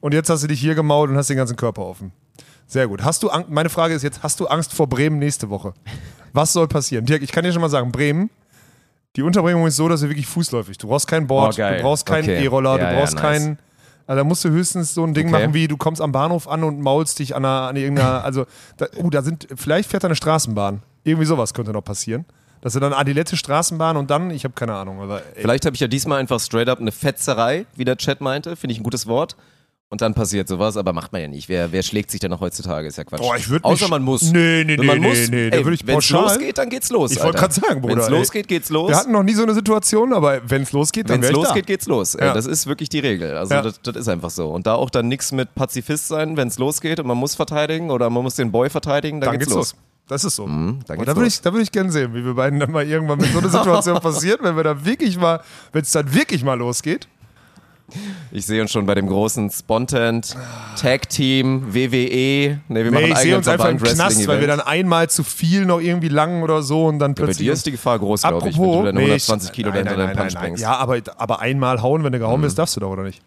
Und 0.00 0.14
jetzt 0.14 0.30
hast 0.30 0.42
du 0.42 0.46
dich 0.48 0.58
hier 0.58 0.74
gemault 0.74 1.10
und 1.10 1.16
hast 1.16 1.28
den 1.28 1.36
ganzen 1.36 1.56
Körper 1.56 1.82
offen. 1.82 2.10
Sehr 2.70 2.86
gut. 2.86 3.02
Hast 3.02 3.24
du 3.24 3.30
Ang 3.30 3.46
meine 3.48 3.68
Frage 3.68 3.94
ist 3.94 4.02
jetzt, 4.02 4.22
hast 4.22 4.38
du 4.38 4.46
Angst 4.46 4.72
vor 4.72 4.86
Bremen 4.86 5.18
nächste 5.18 5.50
Woche? 5.50 5.74
Was 6.32 6.52
soll 6.52 6.68
passieren? 6.68 7.04
Dirk, 7.04 7.20
ich 7.20 7.32
kann 7.32 7.42
dir 7.42 7.52
schon 7.52 7.60
mal 7.60 7.68
sagen, 7.68 7.90
Bremen, 7.90 8.30
die 9.16 9.22
Unterbringung 9.22 9.66
ist 9.66 9.74
so, 9.74 9.88
dass 9.88 10.02
du 10.02 10.08
wirklich 10.08 10.28
fußläufig. 10.28 10.78
Du 10.78 10.86
brauchst 10.86 11.08
kein 11.08 11.26
Board, 11.26 11.58
Oh, 11.58 11.62
du 11.62 11.82
brauchst 11.82 12.06
keinen 12.06 12.22
Okay. 12.30 12.44
E-Roller, 12.44 12.78
Ja, 12.78 12.86
du 12.86 12.92
ja, 12.94 13.00
brauchst 13.00 13.14
nice. 13.16 13.22
keinen. 13.22 13.58
Also 14.06 14.18
da 14.20 14.24
musst 14.24 14.44
du 14.44 14.50
höchstens 14.50 14.94
so 14.94 15.02
ein 15.04 15.14
Ding 15.14 15.26
Okay. 15.34 15.42
machen 15.42 15.54
wie, 15.54 15.66
du 15.66 15.76
kommst 15.76 16.00
am 16.00 16.12
Bahnhof 16.12 16.46
an 16.46 16.62
und 16.62 16.80
maulst 16.80 17.18
dich 17.18 17.34
an, 17.34 17.44
einer, 17.44 17.66
an 17.68 17.74
irgendeiner, 17.74 18.22
also, 18.24 18.46
da, 18.76 18.86
oh, 18.98 19.10
da 19.10 19.22
sind, 19.22 19.48
vielleicht 19.56 19.90
fährt 19.90 20.04
da 20.04 20.08
eine 20.08 20.14
Straßenbahn. 20.16 20.82
Irgendwie 21.02 21.26
sowas 21.26 21.54
könnte 21.54 21.72
noch 21.72 21.82
passieren. 21.82 22.24
Dass 22.60 22.74
du 22.74 22.78
dann 22.80 22.92
an 22.92 23.04
die 23.06 23.12
letzte 23.14 23.36
Straßenbahn 23.36 23.96
und 23.96 24.10
dann, 24.12 24.30
ich 24.30 24.44
habe 24.44 24.54
keine 24.54 24.74
Ahnung. 24.74 25.00
Aber, 25.00 25.22
ey, 25.34 25.42
Vielleicht 25.42 25.66
habe 25.66 25.74
ich 25.74 25.80
ja 25.80 25.88
diesmal 25.88 26.20
einfach 26.20 26.38
straight 26.38 26.68
up 26.68 26.78
eine 26.78 26.92
Fetzerei, 26.92 27.66
wie 27.74 27.84
der 27.84 27.96
Chat 27.96 28.20
meinte. 28.20 28.54
Finde 28.54 28.72
ich 28.74 28.78
ein 28.80 28.84
gutes 28.84 29.08
Wort. 29.08 29.34
Und 29.92 30.00
dann 30.02 30.14
passiert 30.14 30.46
sowas, 30.46 30.76
aber 30.76 30.92
macht 30.92 31.10
man 31.10 31.20
ja 31.20 31.26
nicht. 31.26 31.48
Wer, 31.48 31.72
wer 31.72 31.82
schlägt 31.82 32.12
sich 32.12 32.20
denn 32.20 32.30
noch 32.30 32.40
heutzutage? 32.40 32.86
Ist 32.86 32.96
ja 32.96 33.02
Quatsch. 33.02 33.18
Boah, 33.20 33.34
ich 33.36 33.48
würd 33.50 33.64
Außer 33.64 33.88
man 33.88 34.04
muss. 34.04 34.22
Nee, 34.30 34.62
nee, 34.62 34.78
Wenn 34.78 34.86
man 34.86 35.00
nee, 35.00 35.08
muss, 35.08 35.18
nee, 35.28 35.36
nee, 35.46 35.50
da 35.50 35.56
ey, 35.56 35.64
würd 35.64 35.74
ich 35.74 35.84
Wenn 35.84 35.98
es 35.98 36.10
losgeht, 36.10 36.58
dann 36.58 36.68
geht's 36.70 36.90
los. 36.90 37.10
Ich 37.10 37.20
wollte 37.20 37.38
gerade 37.38 37.52
sagen, 37.52 37.80
Bruder, 37.80 37.96
Wenn 37.96 38.02
es 38.04 38.08
losgeht, 38.08 38.46
geht's 38.46 38.70
los. 38.70 38.88
wir 38.88 38.96
hatten 38.96 39.10
noch 39.10 39.24
nie 39.24 39.34
so 39.34 39.42
eine 39.42 39.52
Situation, 39.52 40.12
aber 40.12 40.42
wenn 40.48 40.62
es 40.62 40.70
losgeht, 40.70 41.10
dann 41.10 41.20
Wenn 41.20 41.30
es 41.30 41.34
losgeht, 41.34 41.64
da. 41.64 41.66
geht's 41.66 41.86
los. 41.86 42.14
Ey, 42.14 42.24
Ja. 42.28 42.34
Das 42.34 42.46
ist 42.46 42.68
wirklich 42.68 42.88
die 42.88 43.00
Regel. 43.00 43.36
Also 43.36 43.52
Ja. 43.52 43.62
das, 43.62 43.80
das 43.82 43.96
ist 43.96 44.06
einfach 44.08 44.30
so. 44.30 44.50
Und 44.50 44.68
da 44.68 44.74
auch 44.74 44.90
dann 44.90 45.08
nichts 45.08 45.32
mit 45.32 45.56
Pazifist 45.56 46.06
sein, 46.06 46.36
wenn 46.36 46.46
es 46.46 46.58
losgeht 46.60 47.00
und 47.00 47.08
man 47.08 47.16
muss 47.18 47.34
verteidigen 47.34 47.90
oder 47.90 48.10
man 48.10 48.22
muss 48.22 48.36
den 48.36 48.52
Boy 48.52 48.70
verteidigen, 48.70 49.20
dann, 49.20 49.30
Dann 49.30 49.38
geht's 49.40 49.52
los. 49.52 49.74
Das 50.06 50.22
ist 50.22 50.36
so. 50.36 50.46
Mhm, 50.46 50.78
dann 50.86 50.98
Und 50.98 51.04
geht's 51.04 51.06
da 51.06 51.16
würde 51.16 51.20
los. 51.26 51.34
ich, 51.34 51.40
da 51.40 51.52
würd 51.52 51.62
ich 51.64 51.72
gerne 51.72 51.90
sehen, 51.90 52.14
wie 52.14 52.24
wir 52.24 52.34
beiden 52.34 52.60
dann 52.60 52.70
mal 52.70 52.86
irgendwann 52.86 53.18
mit 53.18 53.32
so 53.32 53.38
einer 53.40 53.48
Situation 53.48 53.98
passiert, 54.00 54.40
wenn 54.40 54.54
wir 54.54 54.62
da 54.62 54.84
wirklich 54.84 55.18
mal, 55.18 55.40
wenn 55.72 55.82
es 55.82 55.90
dann 55.90 56.14
wirklich 56.14 56.44
mal 56.44 56.54
losgeht. 56.56 57.08
Ich 58.32 58.46
sehe 58.46 58.60
uns 58.62 58.70
schon 58.70 58.86
bei 58.86 58.94
dem 58.94 59.06
großen 59.06 59.50
Spontant 59.50 60.36
Tag 60.80 61.08
Team 61.08 61.74
WWE. 61.74 62.60
Ne, 62.68 62.84
wir 62.84 62.90
machen 62.90 62.92
Nee, 62.92 62.96
einen 63.04 63.12
ich 63.12 63.18
sehe 63.18 63.36
uns 63.36 63.48
einfach 63.48 63.68
im 63.68 63.78
Knast, 63.78 64.26
weil 64.28 64.40
wir 64.40 64.46
dann 64.46 64.60
einmal 64.60 65.10
zu 65.10 65.22
viel 65.24 65.64
noch 65.66 65.80
irgendwie 65.80 66.08
lang 66.08 66.42
oder 66.42 66.62
so 66.62 66.86
und 66.86 66.98
dann 66.98 67.14
Bei 67.14 67.24
plötzlich. 67.24 67.46
dir 67.46 67.52
ist 67.52 67.66
die 67.66 67.72
Gefahr 67.72 67.98
groß, 67.98 68.22
glaube 68.22 68.48
ich, 68.48 68.56
wenn 68.58 68.62
du 68.64 68.82
deine 68.84 68.92
nee, 68.98 69.04
120 69.04 69.52
Kilo 69.52 69.68
nein, 69.70 69.78
hinter 69.78 69.90
nein, 69.96 69.98
deinen 69.98 70.06
nein, 70.08 70.16
Punch 70.16 70.34
nein, 70.34 70.42
nein. 70.42 70.42
bringst. 70.50 70.62
Ja, 70.62 70.76
aber, 70.76 70.98
aber 71.16 71.40
einmal 71.40 71.82
hauen, 71.82 72.04
wenn 72.04 72.12
du 72.12 72.18
gehauen 72.18 72.40
Mhm. 72.40 72.44
bist, 72.44 72.58
darfst 72.58 72.76
du 72.76 72.80
doch, 72.80 72.90
oder 72.90 73.02
nicht? 73.04 73.22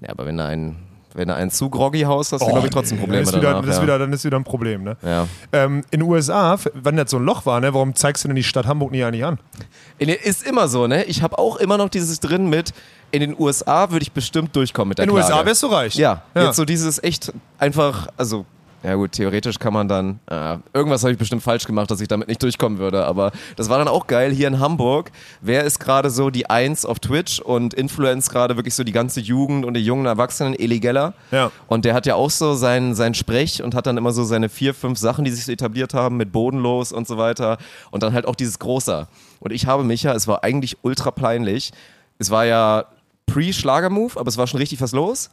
Ja, 0.00 0.10
aber 0.10 0.26
wenn 0.26 0.36
da 0.36 0.46
ein 0.46 0.76
wenn 1.14 1.28
du 1.28 1.34
einen 1.34 1.50
zu 1.50 1.70
groggy 1.70 2.02
haust, 2.02 2.32
hast 2.32 2.42
du, 2.42 2.46
glaube 2.48 2.66
ich, 2.66 2.72
trotzdem 2.72 2.98
Probleme 2.98 3.24
dann 3.24 3.34
ist 3.34 3.40
wieder, 3.40 3.52
danach. 3.52 3.66
das 3.66 3.76
ja. 3.76 3.82
wieder, 3.82 3.98
Dann 3.98 4.12
ist 4.12 4.24
wieder 4.24 4.36
ein 4.38 4.44
Problem, 4.44 4.84
ne? 4.84 4.96
Ja. 5.02 5.26
Ähm, 5.52 5.82
in 5.90 6.00
den 6.00 6.08
USA, 6.08 6.56
wenn 6.74 6.96
das 6.96 7.10
so 7.10 7.16
ein 7.16 7.24
Loch 7.24 7.46
war, 7.46 7.60
ne, 7.60 7.72
warum 7.74 7.94
zeigst 7.94 8.24
du 8.24 8.28
denn 8.28 8.36
die 8.36 8.42
Stadt 8.42 8.66
Hamburg 8.66 8.90
nicht 8.92 9.04
eigentlich 9.04 9.24
an? 9.24 9.38
In- 9.98 10.08
Ist 10.10 10.46
immer 10.46 10.68
so, 10.68 10.86
ne? 10.86 11.04
Ich 11.04 11.22
habe 11.22 11.38
auch 11.38 11.56
immer 11.56 11.78
noch 11.78 11.88
dieses 11.88 12.20
drin 12.20 12.48
mit, 12.50 12.72
in 13.10 13.20
den 13.20 13.34
USA 13.38 13.90
würde 13.90 14.02
ich 14.02 14.12
bestimmt 14.12 14.54
durchkommen 14.54 14.90
mit 14.90 14.98
der 14.98 15.04
In 15.04 15.10
den. 15.10 15.16
USA 15.16 15.44
wärst 15.46 15.62
du 15.62 15.68
reich. 15.68 15.94
Ja, 15.94 16.22
Ja. 16.34 16.44
jetzt 16.44 16.56
so 16.56 16.64
dieses 16.64 17.02
echt 17.02 17.32
einfach, 17.58 18.08
also, 18.16 18.44
ja 18.82 18.94
gut, 18.94 19.12
theoretisch 19.12 19.58
kann 19.58 19.72
man 19.72 19.88
dann, 19.88 20.20
äh, 20.30 20.56
irgendwas 20.72 21.02
habe 21.02 21.12
ich 21.12 21.18
bestimmt 21.18 21.42
falsch 21.42 21.64
gemacht, 21.64 21.90
dass 21.90 22.00
ich 22.00 22.06
damit 22.06 22.28
nicht 22.28 22.42
durchkommen 22.42 22.78
würde, 22.78 23.04
aber 23.06 23.32
das 23.56 23.68
war 23.68 23.78
dann 23.78 23.88
auch 23.88 24.06
geil 24.06 24.32
hier 24.32 24.46
in 24.46 24.60
Hamburg. 24.60 25.10
Wer 25.40 25.64
ist 25.64 25.80
gerade 25.80 26.10
so 26.10 26.30
die 26.30 26.48
Eins 26.48 26.84
auf 26.84 27.00
Twitch 27.00 27.40
und 27.40 27.74
influenzt 27.74 28.30
gerade 28.30 28.56
wirklich 28.56 28.74
so 28.74 28.84
die 28.84 28.92
ganze 28.92 29.20
Jugend 29.20 29.64
und 29.64 29.74
die 29.74 29.84
jungen 29.84 30.06
Erwachsenen, 30.06 30.54
Eli 30.54 30.78
Geller. 30.78 31.14
Ja. 31.32 31.50
Und 31.66 31.84
der 31.84 31.94
hat 31.94 32.06
ja 32.06 32.14
auch 32.14 32.30
so 32.30 32.54
seinen 32.54 32.94
sein 32.94 33.14
Sprech 33.14 33.62
und 33.62 33.74
hat 33.74 33.86
dann 33.86 33.96
immer 33.96 34.12
so 34.12 34.22
seine 34.22 34.48
vier, 34.48 34.74
fünf 34.74 34.98
Sachen, 34.98 35.24
die 35.24 35.32
sich 35.32 35.44
so 35.44 35.52
etabliert 35.52 35.92
haben 35.92 36.16
mit 36.16 36.30
Bodenlos 36.30 36.92
und 36.92 37.08
so 37.08 37.18
weiter. 37.18 37.58
Und 37.90 38.02
dann 38.02 38.12
halt 38.12 38.26
auch 38.26 38.36
dieses 38.36 38.58
Großer. 38.60 39.08
Und 39.40 39.52
ich 39.52 39.66
habe 39.66 39.82
mich 39.82 40.04
ja, 40.04 40.14
es 40.14 40.28
war 40.28 40.44
eigentlich 40.44 40.76
ultra 40.82 41.10
peinlich. 41.10 41.72
Es 42.18 42.30
war 42.30 42.44
ja 42.44 42.84
Pre-Schlager-Move, 43.26 44.18
aber 44.18 44.28
es 44.28 44.36
war 44.38 44.46
schon 44.46 44.58
richtig 44.58 44.80
was 44.80 44.92
los. 44.92 45.30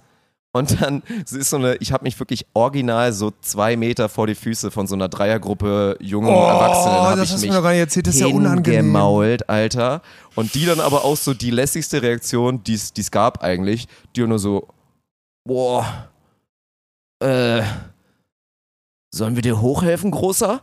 Und 0.56 0.82
dann 0.82 1.04
es 1.26 1.34
ist 1.34 1.50
so 1.50 1.58
eine, 1.58 1.76
ich 1.82 1.92
habe 1.92 2.06
mich 2.06 2.18
wirklich 2.18 2.46
original 2.54 3.12
so 3.12 3.34
zwei 3.42 3.76
Meter 3.76 4.08
vor 4.08 4.26
die 4.26 4.36
Füße 4.36 4.72
von 4.72 4.88
so 4.88 4.96
einer 4.96 5.10
Dreiergruppe 5.10 5.98
jungen 6.00 6.30
Erwachsenen 6.30 6.96
Oh, 6.96 7.16
das 7.18 7.28
ich 7.28 7.34
hast 7.34 7.42
du 7.42 7.48
mich 7.48 7.50
mir 7.50 7.58
doch 7.58 7.64
gar 7.64 7.72
nicht 7.72 7.82
erzählt, 7.82 8.08
das 8.08 8.16
ist 8.16 8.22
ja 8.22 8.28
unangenehm. 8.28 8.96
Alter. 9.48 10.02
Und 10.36 10.56
die 10.56 10.66
dann 10.66 10.80
aber 10.80 11.04
auch 11.04 11.18
so 11.18 11.34
die 11.34 11.52
lässigste 11.52 12.02
Reaktion, 12.02 12.64
die 12.64 12.76
es 12.76 13.12
gab 13.12 13.44
eigentlich, 13.44 13.90
die 14.16 14.26
nur 14.26 14.40
so, 14.40 14.70
boah, 15.44 16.08
äh, 17.20 17.62
sollen 19.14 19.36
wir 19.36 19.42
dir 19.42 19.60
hochhelfen, 19.60 20.12
Großer? 20.12 20.62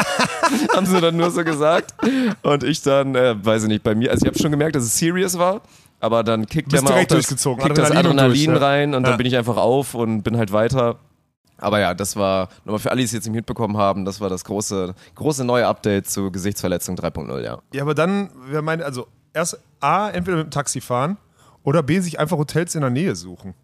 Haben 0.74 0.84
sie 0.84 1.00
dann 1.00 1.16
nur 1.16 1.30
so 1.30 1.44
gesagt. 1.44 1.94
Und 2.42 2.62
ich 2.62 2.82
dann, 2.82 3.14
äh, 3.14 3.42
weiß 3.42 3.62
ich 3.62 3.68
nicht, 3.68 3.84
bei 3.84 3.94
mir, 3.94 4.10
also 4.10 4.26
ich 4.26 4.28
habe 4.28 4.38
schon 4.38 4.50
gemerkt, 4.50 4.76
dass 4.76 4.84
es 4.84 4.98
serious 4.98 5.38
war, 5.38 5.62
aber 6.04 6.22
dann 6.22 6.46
kickt 6.46 6.72
ja 6.72 6.82
mal 6.82 7.04
das, 7.06 7.26
kickt 7.28 7.78
das 7.78 7.90
Adrenalin 7.90 8.50
durch, 8.50 8.60
rein 8.62 8.94
und 8.94 9.02
Ja. 9.02 9.08
dann 9.10 9.16
bin 9.18 9.26
ich 9.26 9.36
einfach 9.36 9.56
auf 9.56 9.94
und 9.94 10.22
bin 10.22 10.36
halt 10.36 10.52
weiter. 10.52 10.98
Aber 11.58 11.80
ja, 11.80 11.94
das 11.94 12.16
war, 12.16 12.48
nochmal 12.64 12.78
für 12.80 12.90
alle, 12.90 12.98
die 12.98 13.04
es 13.04 13.12
jetzt 13.12 13.24
nicht 13.26 13.34
mitbekommen 13.34 13.76
haben, 13.76 14.04
das 14.04 14.20
war 14.20 14.28
das 14.28 14.44
große, 14.44 14.94
große 15.14 15.44
neue 15.44 15.66
Update 15.66 16.08
zu 16.10 16.30
Gesichtsverletzung 16.30 16.96
3.0, 16.96 17.40
ja. 17.42 17.58
Ja, 17.72 17.82
aber 17.82 17.94
dann, 17.94 18.30
wer 18.48 18.60
meint, 18.60 18.82
also 18.82 19.06
erst 19.32 19.58
A, 19.80 20.10
entweder 20.10 20.36
mit 20.38 20.46
dem 20.48 20.50
Taxi 20.50 20.80
fahren 20.80 21.16
oder 21.62 21.82
B, 21.82 22.00
sich 22.00 22.18
einfach 22.18 22.36
Hotels 22.38 22.74
in 22.74 22.80
der 22.82 22.90
Nähe 22.90 23.14
suchen. 23.16 23.54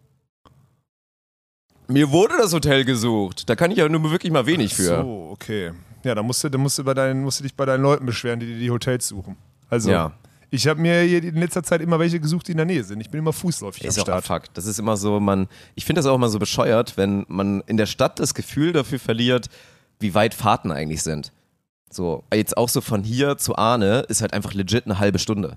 Mir 1.89 2.11
wurde 2.13 2.35
das 2.39 2.53
Hotel 2.55 2.85
gesucht. 2.85 3.49
Da 3.49 3.57
kann 3.57 3.71
ich 3.73 3.79
ja 3.79 3.89
nur 3.89 4.11
wirklich 4.11 4.33
mal 4.33 4.47
wenig 4.47 4.75
für. 4.75 5.03
So, 5.03 5.29
okay. 5.33 5.73
Ja, 6.05 6.15
dann 6.15 6.25
musst 6.25 6.43
du, 6.45 6.49
dann 6.49 6.61
musst 6.61 6.79
du, 6.79 6.85
bei 6.85 6.95
deinen, 6.95 7.23
musst 7.23 7.41
du 7.41 7.43
dich 7.43 7.55
bei 7.55 7.67
deinen 7.67 7.83
Leuten 7.83 8.07
beschweren, 8.07 8.39
die 8.41 8.47
dir 8.47 8.59
die 8.59 8.71
Hotels 8.71 9.09
suchen. 9.09 9.37
Also, 9.69 9.91
Ja. 9.91 10.13
Ich 10.51 10.67
habe 10.67 10.81
mir 10.81 11.03
in 11.03 11.37
letzter 11.37 11.63
Zeit 11.63 11.81
immer 11.81 11.99
welche 11.99 12.19
gesucht, 12.21 12.49
die 12.49 12.53
in 12.53 12.59
der 12.59 12.67
Nähe 12.67 12.83
sind. 12.83 13.01
Ich 13.01 13.11
bin 13.11 13.19
immer 13.21 13.33
fußläufig 13.33 13.85
Ist 13.85 13.99
am 13.99 14.03
Start. 14.03 14.25
Fakt. 14.25 14.51
Das 14.55 14.67
ist 14.67 14.79
immer 14.79 14.97
so, 14.97 15.21
man, 15.21 15.47
ich 15.75 15.85
finde 15.85 16.01
das 16.01 16.07
auch 16.07 16.15
immer 16.17 16.29
so 16.29 16.39
bescheuert, 16.39 16.97
wenn 16.97 17.25
man 17.29 17.63
in 17.67 17.77
der 17.77 17.87
Stadt 17.87 18.19
das 18.19 18.35
Gefühl 18.35 18.73
dafür 18.73 18.99
verliert, 18.99 19.47
wie 20.01 20.15
weit 20.15 20.35
Fahrten 20.35 20.73
eigentlich 20.73 21.03
sind. 21.03 21.33
So, 21.91 22.25
jetzt 22.33 22.57
auch 22.57 22.69
so 22.69 22.81
von 22.81 23.03
hier 23.03 23.37
zu 23.37 23.57
Ahne 23.57 24.01
ist 24.09 24.23
halt 24.23 24.33
einfach 24.33 24.55
legit 24.55 24.87
eine 24.87 24.99
halbe 24.99 25.19
Stunde. 25.19 25.57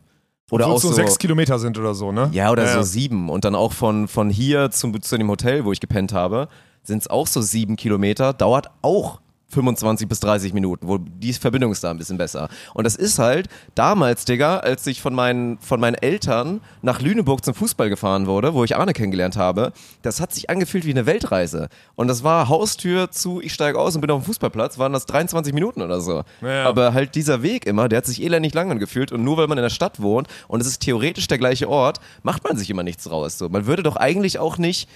Oder 0.51 0.65
Obwohl 0.65 0.73
auch 0.73 0.77
es 0.77 0.83
so 0.83 0.89
so, 0.89 0.95
sechs 0.95 1.17
Kilometer 1.17 1.57
sind 1.57 1.77
oder 1.77 1.95
so, 1.95 2.11
ne? 2.11 2.29
ja, 2.31 2.51
oder 2.51 2.65
ja. 2.65 2.73
so 2.73 2.83
sieben. 2.83 3.29
Und 3.29 3.45
dann 3.45 3.55
auch 3.55 3.73
von, 3.73 4.07
von 4.07 4.29
hier 4.29 4.69
zum, 4.71 5.01
zu 5.01 5.17
dem 5.17 5.29
Hotel, 5.29 5.65
wo 5.65 5.71
ich 5.71 5.79
gepennt 5.79 6.13
habe, 6.13 6.49
sind 6.83 7.01
es 7.01 7.07
auch 7.07 7.27
so 7.27 7.41
sieben 7.41 7.75
Kilometer, 7.75 8.33
dauert 8.33 8.69
auch 8.81 9.21
25 9.53 10.07
bis 10.07 10.19
30 10.19 10.53
Minuten, 10.53 10.87
wo 10.87 10.97
die 10.97 11.33
Verbindung 11.33 11.71
ist 11.71 11.83
da 11.83 11.91
ein 11.91 11.97
bisschen 11.97 12.17
besser. 12.17 12.49
Und 12.73 12.83
das 12.85 12.95
ist 12.95 13.19
halt 13.19 13.47
damals, 13.75 14.25
Digga, 14.25 14.57
als 14.57 14.85
ich 14.87 15.01
von 15.01 15.13
meinen, 15.13 15.57
von 15.59 15.79
meinen 15.79 15.95
Eltern 15.95 16.61
nach 16.81 17.01
Lüneburg 17.01 17.45
zum 17.45 17.53
Fußball 17.53 17.89
gefahren 17.89 18.27
wurde, 18.27 18.53
wo 18.53 18.63
ich 18.63 18.75
Arne 18.75 18.93
kennengelernt 18.93 19.37
habe, 19.37 19.73
das 20.01 20.19
hat 20.19 20.33
sich 20.33 20.49
angefühlt 20.49 20.85
wie 20.85 20.91
eine 20.91 21.05
Weltreise. 21.05 21.69
Und 21.95 22.07
das 22.07 22.23
war 22.23 22.49
Haustür 22.49 23.11
zu, 23.11 23.41
ich 23.41 23.53
steige 23.53 23.79
aus 23.79 23.95
und 23.95 24.01
bin 24.01 24.11
auf 24.11 24.21
dem 24.21 24.25
Fußballplatz, 24.25 24.77
waren 24.77 24.93
das 24.93 25.05
23 25.05 25.53
Minuten 25.53 25.81
oder 25.81 26.01
so. 26.01 26.23
Ja. 26.41 26.65
Aber 26.65 26.93
halt 26.93 27.15
dieser 27.15 27.43
Weg 27.43 27.65
immer, 27.65 27.87
der 27.87 27.97
hat 27.97 28.05
sich 28.05 28.21
elendig 28.21 28.53
lang 28.53 28.71
angefühlt 28.71 29.11
und 29.11 29.23
nur 29.23 29.37
weil 29.37 29.47
man 29.47 29.57
in 29.57 29.63
der 29.63 29.69
Stadt 29.69 30.01
wohnt 30.01 30.27
und 30.47 30.61
es 30.61 30.67
ist 30.67 30.81
theoretisch 30.81 31.27
der 31.27 31.37
gleiche 31.37 31.69
Ort, 31.69 31.99
macht 32.23 32.43
man 32.43 32.57
sich 32.57 32.69
immer 32.69 32.83
nichts 32.83 33.09
raus. 33.09 33.37
So, 33.37 33.49
man 33.49 33.65
würde 33.65 33.83
doch 33.83 33.95
eigentlich 33.95 34.39
auch 34.39 34.57
nicht 34.57 34.89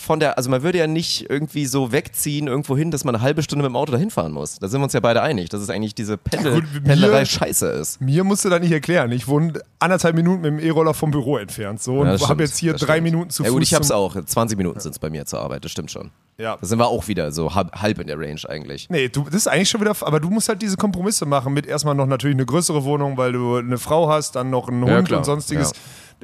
von 0.00 0.20
der, 0.20 0.38
also 0.38 0.48
man 0.48 0.62
würde 0.62 0.78
ja 0.78 0.86
nicht 0.86 1.28
irgendwie 1.28 1.66
so 1.66 1.90
wegziehen 1.90 2.46
irgendwo 2.46 2.76
hin, 2.76 2.92
dass 2.92 3.02
man 3.04 3.16
eine 3.16 3.22
halbe 3.22 3.42
Stunde 3.42 3.64
mit 3.64 3.70
dem 3.72 3.76
Auto 3.76 3.90
dahin 3.90 4.10
fahren 4.10 4.30
muss. 4.32 4.58
Da 4.60 4.68
sind 4.68 4.80
wir 4.80 4.84
uns 4.84 4.92
ja 4.92 5.00
beide 5.00 5.22
einig, 5.22 5.48
dass 5.48 5.60
es 5.60 5.70
eigentlich 5.70 5.94
diese 5.94 6.16
Pendel, 6.16 6.54
Gut, 6.60 6.64
mir- 6.72 6.80
Pendlerei 6.82 7.24
scheiße 7.24 7.66
ist. 7.68 8.00
Mir 8.00 8.22
musst 8.22 8.44
du 8.44 8.48
das 8.48 8.60
nicht 8.60 8.70
erklären. 8.70 9.10
Ich 9.10 9.26
wohne 9.26 9.54
anderthalb 9.80 10.14
Minuten 10.14 10.42
mit 10.42 10.52
dem 10.52 10.58
E-Roller 10.60 10.94
vom 10.94 11.10
Büro 11.10 11.36
entfernt. 11.38 11.82
So, 11.82 11.98
und 12.00 12.06
Ja, 12.06 12.28
habe 12.28 12.44
jetzt 12.44 12.56
hier 12.58 12.74
drei 12.74 12.94
stimmt. 12.94 13.02
Minuten 13.02 13.30
zu 13.30 13.42
Ja 13.42 13.48
Fuß. 13.48 13.54
gut, 13.56 13.62
ich 13.64 13.74
hab's 13.74 13.90
auch. 13.90 14.16
20 14.24 14.56
Minuten 14.56 14.78
sind 14.78 14.92
es 14.92 14.98
bei 15.00 15.10
mir 15.10 15.26
zur 15.26 15.40
Arbeit, 15.40 15.64
das 15.64 15.72
stimmt 15.72 15.90
schon. 15.90 16.10
Ja. 16.38 16.56
Da 16.60 16.64
sind 16.66 16.78
wir 16.78 16.86
auch 16.86 17.08
wieder 17.08 17.32
so 17.32 17.52
halb, 17.56 17.98
in 17.98 18.06
der 18.06 18.18
Range 18.20 18.40
eigentlich. 18.48 18.88
Nee, 18.90 19.08
du, 19.08 19.24
das 19.24 19.34
ist 19.34 19.48
eigentlich 19.48 19.68
schon 19.68 19.80
wieder, 19.80 19.96
aber 20.02 20.20
du 20.20 20.30
musst 20.30 20.48
halt 20.48 20.62
diese 20.62 20.76
Kompromisse 20.76 21.26
machen 21.26 21.52
mit 21.52 21.66
erstmal 21.66 21.96
noch 21.96 22.06
natürlich 22.06 22.36
eine 22.36 22.46
größere 22.46 22.84
Wohnung, 22.84 23.16
weil 23.16 23.32
du 23.32 23.56
eine 23.56 23.78
Frau 23.78 24.08
hast, 24.08 24.36
dann 24.36 24.48
noch 24.50 24.68
einen 24.68 24.86
Ja, 24.86 24.96
Hund 24.98 25.08
klar. 25.08 25.18
und 25.18 25.24
sonstiges. 25.24 25.72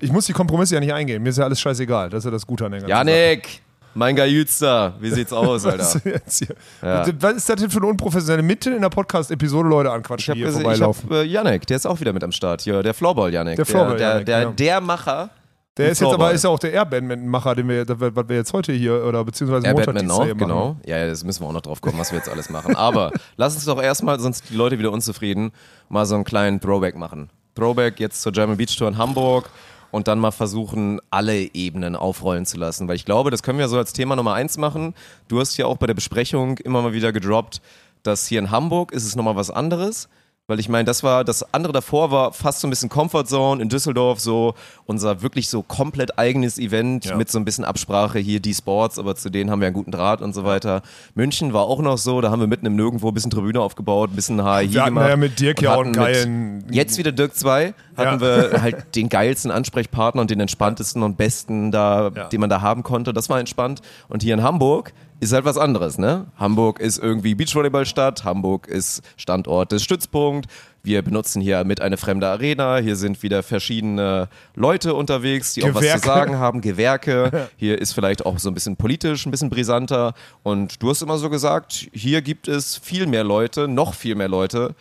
Ich 0.01 0.13
muss 0.13 0.27
die 0.27 0.33
Kompromisse 0.33 0.75
ja 0.75 0.81
nicht 0.81 0.93
eingehen. 0.93 1.23
Mir 1.23 1.31
ist 1.31 1.39
ja 1.39 1.45
alles 1.45 1.61
scheißegal. 1.61 2.11
Das 2.11 2.19
ist 2.19 2.25
ja 2.25 2.31
das 2.31 2.47
Gute 2.47 2.67
an 2.67 2.73
der 2.73 2.81
ganzen 2.81 2.91
Janik, 2.91 3.63
mein 3.95 4.17
Gajütster, 4.17 4.95
wie 4.99 5.11
sieht's 5.11 5.33
aus, 5.33 5.65
Alter? 5.65 6.01
Jetzt 6.05 6.39
hier. 6.39 6.57
Ja. 6.83 7.07
Was 7.21 7.35
ist 7.35 7.49
das 7.49 7.61
denn 7.61 7.71
für 7.71 7.79
eine 7.79 7.87
unprofessionelle 7.87 8.43
Mitten 8.43 8.75
in 8.75 8.83
der 8.83 8.89
Podcast-Episode 8.89 9.69
Leute 9.69 9.89
Ich 9.89 9.95
anquatschen, 9.95 10.35
die 10.35 10.39
hier 10.41 10.47
gesehen, 10.47 10.61
ich 10.63 10.65
vorbeilaufen? 10.65 11.11
hab, 11.11 11.17
äh, 11.17 11.23
Janik, 11.23 11.67
der 11.67 11.77
ist 11.77 11.87
auch 11.87 12.01
wieder 12.01 12.13
mit 12.13 12.25
am 12.25 12.33
Start 12.33 12.63
hier, 12.63 12.83
der 12.83 12.93
Floorball 12.93 13.33
Janik. 13.33 13.57
Der 13.57 13.65
Floorball 13.65 13.97
der, 13.97 14.09
Janik, 14.11 14.27
der, 14.27 14.41
ja. 14.43 14.51
der 14.51 14.81
Macher. 14.81 15.31
Der 15.77 15.91
ist 15.91 16.01
jetzt 16.01 16.13
aber 16.13 16.31
ist 16.31 16.45
ja 16.45 16.51
auch 16.51 16.59
der 16.61 16.73
Airbandman-Macher, 16.73 17.57
den 17.57 17.69
wir, 17.69 17.85
was 17.89 18.29
wir 18.29 18.37
jetzt 18.37 18.53
heute 18.53 18.73
hier 18.73 19.05
oder 19.05 19.25
beziehungsweise 19.25 19.67
Ja, 19.67 19.73
Montag, 19.73 19.97
auch, 20.09 20.25
hier 20.25 20.35
machen. 20.35 20.39
genau. 20.39 20.77
Ja, 20.87 20.99
ja, 20.99 21.09
das 21.09 21.25
müssen 21.25 21.43
wir 21.43 21.49
auch 21.49 21.53
noch 21.53 21.63
drauf 21.63 21.81
kommen, 21.81 21.99
was 21.99 22.13
wir 22.13 22.19
jetzt 22.19 22.29
alles 22.29 22.49
machen. 22.49 22.77
Aber 22.77 23.11
lass 23.37 23.57
uns 23.57 23.65
doch 23.65 23.83
erstmal, 23.83 24.21
sonst 24.21 24.51
die 24.51 24.55
Leute 24.55 24.79
wieder 24.79 24.93
unzufrieden, 24.93 25.51
mal 25.89 26.07
so 26.07 26.15
einen 26.15 26.23
kleinen 26.23 26.61
Throwback 26.61 26.97
machen. 26.97 27.29
Throwback 27.57 27.99
jetzt 27.99 28.23
zur 28.23 28.31
German 28.31 28.57
Beach 28.57 28.77
Tour 28.77 28.87
in 28.87 28.99
Hamburg 28.99 29.51
und 29.95 30.09
dann 30.09 30.19
mal 30.19 30.33
versuchen, 30.33 31.01
alle 31.11 31.55
Ebenen 31.55 31.95
aufrollen 31.97 32.47
zu 32.47 32.59
lassen. 32.59 32.89
Weil 32.89 32.97
ich 32.97 33.05
glaube, 33.05 33.31
das 33.31 33.43
können 33.43 33.59
wir 33.59 33.69
so 33.69 33.79
als 33.79 33.93
Thema 33.93 34.17
Nummer 34.17 34.35
eins 34.35 34.59
machen. 34.59 34.93
Du 35.29 35.39
hast 35.41 35.57
ja 35.57 35.67
auch 35.67 35.77
bei 35.77 35.87
der 35.87 35.95
Besprechung 35.95 36.59
immer 36.59 36.83
mal 36.83 36.93
wieder 36.93 37.13
gedroppt, 37.13 37.61
dass 38.03 38.27
hier 38.27 38.41
in 38.41 38.51
Hamburg 38.51 38.93
ist 38.93 39.05
es 39.07 39.15
nochmal 39.17 39.37
was 39.37 39.51
anderes. 39.51 40.09
Weil 40.47 40.61
ich 40.61 40.69
meine, 40.69 40.85
das 40.85 41.03
war, 41.03 41.25
das 41.25 41.55
andere 41.55 41.73
davor 41.73 42.11
war 42.11 42.35
fast 42.35 42.61
so 42.61 42.67
ein 42.67 42.71
bisschen 42.71 42.91
Comfort 42.91 43.25
Zone 43.25 43.63
in 43.63 43.71
Düsseldorf, 43.71 44.21
so 44.21 44.53
unser 44.85 45.23
wirklich 45.23 45.49
so 45.49 45.63
komplett 45.63 46.19
eigenes 46.19 46.59
Event 46.59 47.07
Ja. 47.07 47.17
mit 47.17 47.31
so 47.31 47.39
ein 47.39 47.47
bisschen 47.47 47.65
Absprache 47.65 48.19
hier, 48.19 48.41
die 48.41 48.53
Sports, 48.53 48.99
aber 48.99 49.17
zu 49.17 49.31
denen 49.31 49.51
haben 49.51 49.61
wir 49.61 49.69
einen 49.69 49.75
guten 49.75 49.91
Draht 49.91 50.21
und 50.21 50.35
so 50.35 50.45
weiter. 50.45 50.83
München 51.15 51.55
war 51.55 51.63
auch 51.63 51.81
noch 51.81 51.97
so, 51.97 52.21
da 52.21 52.31
haben 52.31 52.41
wir 52.41 52.47
mitten 52.47 52.67
im 52.67 52.77
Nirgendwo 52.77 53.09
ein 53.09 53.15
bisschen 53.15 53.31
Tribüne 53.31 53.59
aufgebaut, 53.63 54.11
ein 54.13 54.17
bisschen 54.17 54.43
HI 54.45 54.71
Wir 54.75 54.85
gemacht. 54.85 55.09
ja 55.09 55.17
mit 55.17 55.41
Dirk 55.41 55.63
ja 55.63 55.77
auch 55.77 55.83
einen 55.83 55.95
geilen- 55.95 56.67
Jetzt 56.71 56.99
wieder 56.99 57.13
Dirk 57.13 57.35
2, 57.35 57.73
hatten 57.97 58.21
Ja. 58.23 58.51
wir 58.53 58.63
halt 58.63 58.87
den 58.97 59.09
geilsten 59.09 59.51
Ansprechpartner 59.51 60.21
und 60.21 60.31
den 60.31 60.41
entspanntesten 60.41 61.03
und 61.03 61.17
besten 61.17 61.71
da, 61.71 62.11
Ja. 62.15 62.25
den 62.29 62.41
man 62.41 62.51
da 62.51 62.61
haben 62.61 62.83
konnte. 62.83 63.13
Das 63.13 63.29
war 63.29 63.39
entspannt. 63.41 63.81
Und 64.09 64.23
hier 64.23 64.35
in 64.35 64.43
Hamburg 64.43 64.93
ist 65.21 65.33
halt 65.33 65.45
was 65.45 65.57
anderes, 65.57 65.97
ne? 65.97 66.27
Hamburg 66.37 66.81
ist 66.81 66.99
irgendwie 66.99 67.35
Beachvolleyballstadt, 67.35 68.25
Hamburg 68.25 68.67
ist 68.67 69.01
Standort 69.17 69.73
des 69.73 69.83
Stützpunkt. 69.83 70.47
Wir 70.83 71.01
benutzen 71.01 71.41
hier 71.41 71.65
mit 71.65 71.81
eine 71.81 71.97
fremde 71.97 72.27
Arena. 72.29 72.77
Hier 72.77 72.97
sind 72.97 73.23
wieder 73.23 73.43
verschiedene 73.43 74.29
Leute 74.55 74.93
unterwegs, 74.93 75.55
die 75.55 75.63
auch 75.65 75.69
was 75.69 75.81
Gewerke. 75.81 76.01
zu 76.03 76.07
sagen 76.09 76.39
haben, 76.39 76.61
Gewerke. 76.61 77.49
Hier 77.57 77.81
ist 77.81 77.93
vielleicht 77.95 78.27
auch 78.27 78.39
so 78.39 78.51
ein 78.51 78.55
bisschen 78.55 78.77
politisch, 78.77 79.25
ein 79.25 79.31
bisschen 79.31 79.49
brisanter. 79.49 80.13
Und 80.43 80.83
du 80.83 80.91
hast 80.91 81.01
immer 81.01 81.17
so 81.17 81.31
gesagt, 81.31 81.89
hier 81.95 82.21
gibt 82.21 82.49
es 82.49 82.77
viel 82.77 83.07
mehr 83.07 83.25
Leute, 83.25 83.67
noch 83.67 83.95
viel 83.95 84.15
mehr 84.15 84.29
Leute, 84.29 84.75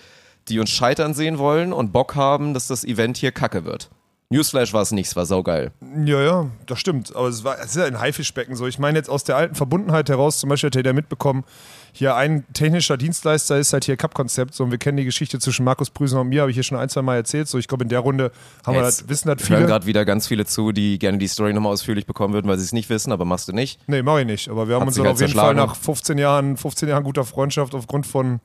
die 0.50 0.60
uns 0.60 0.70
scheitern 0.70 1.14
sehen 1.14 1.38
wollen 1.38 1.74
und 1.74 1.92
Bock 1.94 2.16
haben, 2.16 2.54
dass 2.54 2.68
das 2.68 2.84
Event 2.84 3.18
hier 3.18 3.32
kacke 3.32 3.66
wird. 3.66 3.90
Newsflash 4.34 4.74
war 4.74 4.82
es 4.82 4.92
nicht, 4.92 5.08
es 5.08 5.16
war 5.16 5.28
saugeil. 5.28 5.72
Ja, 6.06 6.20
ja, 6.22 6.50
das 6.66 6.80
stimmt. 6.80 7.16
Aber 7.16 7.28
es, 7.28 7.44
war, 7.44 7.60
es 7.60 7.68
ist 7.68 7.76
ja 7.76 7.86
ein 7.86 8.00
Haifischbecken 8.00 8.56
so. 8.56 8.66
Ich 8.66 8.80
meine 8.80 8.98
jetzt 8.98 9.10
aus 9.10 9.24
der 9.24 9.38
alten 9.38 9.54
Verbundenheit 9.54 10.10
heraus, 10.10 10.40
zum 10.40 10.50
Beispiel 10.50 10.70
hat 10.70 10.76
er 10.76 10.84
ja 10.84 10.94
mitbekommen, 10.94 11.44
hier 11.92 12.16
ein 12.16 12.44
technischer 12.54 12.98
Dienstleister 12.98 13.60
ist 13.60 13.74
halt 13.74 13.86
hier 13.86 13.96
Cup-Konzept. 13.96 14.56
So, 14.56 14.64
und 14.64 14.72
wir 14.72 14.80
kennen 14.80 14.98
die 14.98 15.06
Geschichte 15.06 15.38
zwischen 15.38 15.64
Markus 15.64 15.92
Prüsen 15.92 16.18
und 16.18 16.30
mir, 16.30 16.42
habe 16.42 16.50
ich 16.50 16.56
hier 16.56 16.64
schon 16.64 16.80
ein, 16.80 16.90
zwei 16.90 17.04
Mal 17.04 17.18
erzählt. 17.18 17.48
So, 17.48 17.60
ich 17.60 17.68
glaube, 17.68 17.84
in 17.84 17.90
der 17.90 18.00
Runde 18.00 18.32
haben 18.66 18.74
wir 18.74 18.84
Jetzt 18.84 19.02
das, 19.02 19.10
wissen 19.10 19.28
das 19.28 19.48
hören 19.48 19.58
viele. 19.58 19.68
gerade 19.68 19.86
wieder 19.86 20.04
ganz 20.04 20.26
viele 20.26 20.48
zu, 20.48 20.72
die 20.72 20.98
gerne 20.98 21.20
die 21.20 21.28
Story 21.28 21.54
nochmal 21.54 21.72
ausführlich 21.72 22.08
bekommen 22.08 22.34
würden, 22.34 22.48
weil 22.48 22.58
sie 22.58 22.66
es 22.66 22.74
nicht 22.74 22.90
wissen, 22.90 23.12
aber 23.12 23.26
machst 23.26 23.48
du 23.50 23.54
nicht. 23.54 23.80
Nee, 23.86 24.02
mach 24.02 24.18
ich 24.18 24.26
nicht. 24.26 24.50
Aber 24.50 24.68
wir 24.68 24.76
haben 24.76 24.82
Hat 24.82 24.88
uns 24.88 24.96
dann 24.98 25.06
halt 25.06 25.14
auf 25.14 25.22
jeden 25.22 25.34
Fall 25.34 25.54
nach 25.54 25.76
15 25.76 26.18
Jahren, 26.18 26.58
15 26.58 26.90
Jahren 26.90 27.04
guter 27.04 27.24
Freundschaft 27.24 27.76
aufgrund 27.76 28.08
von 28.08 28.40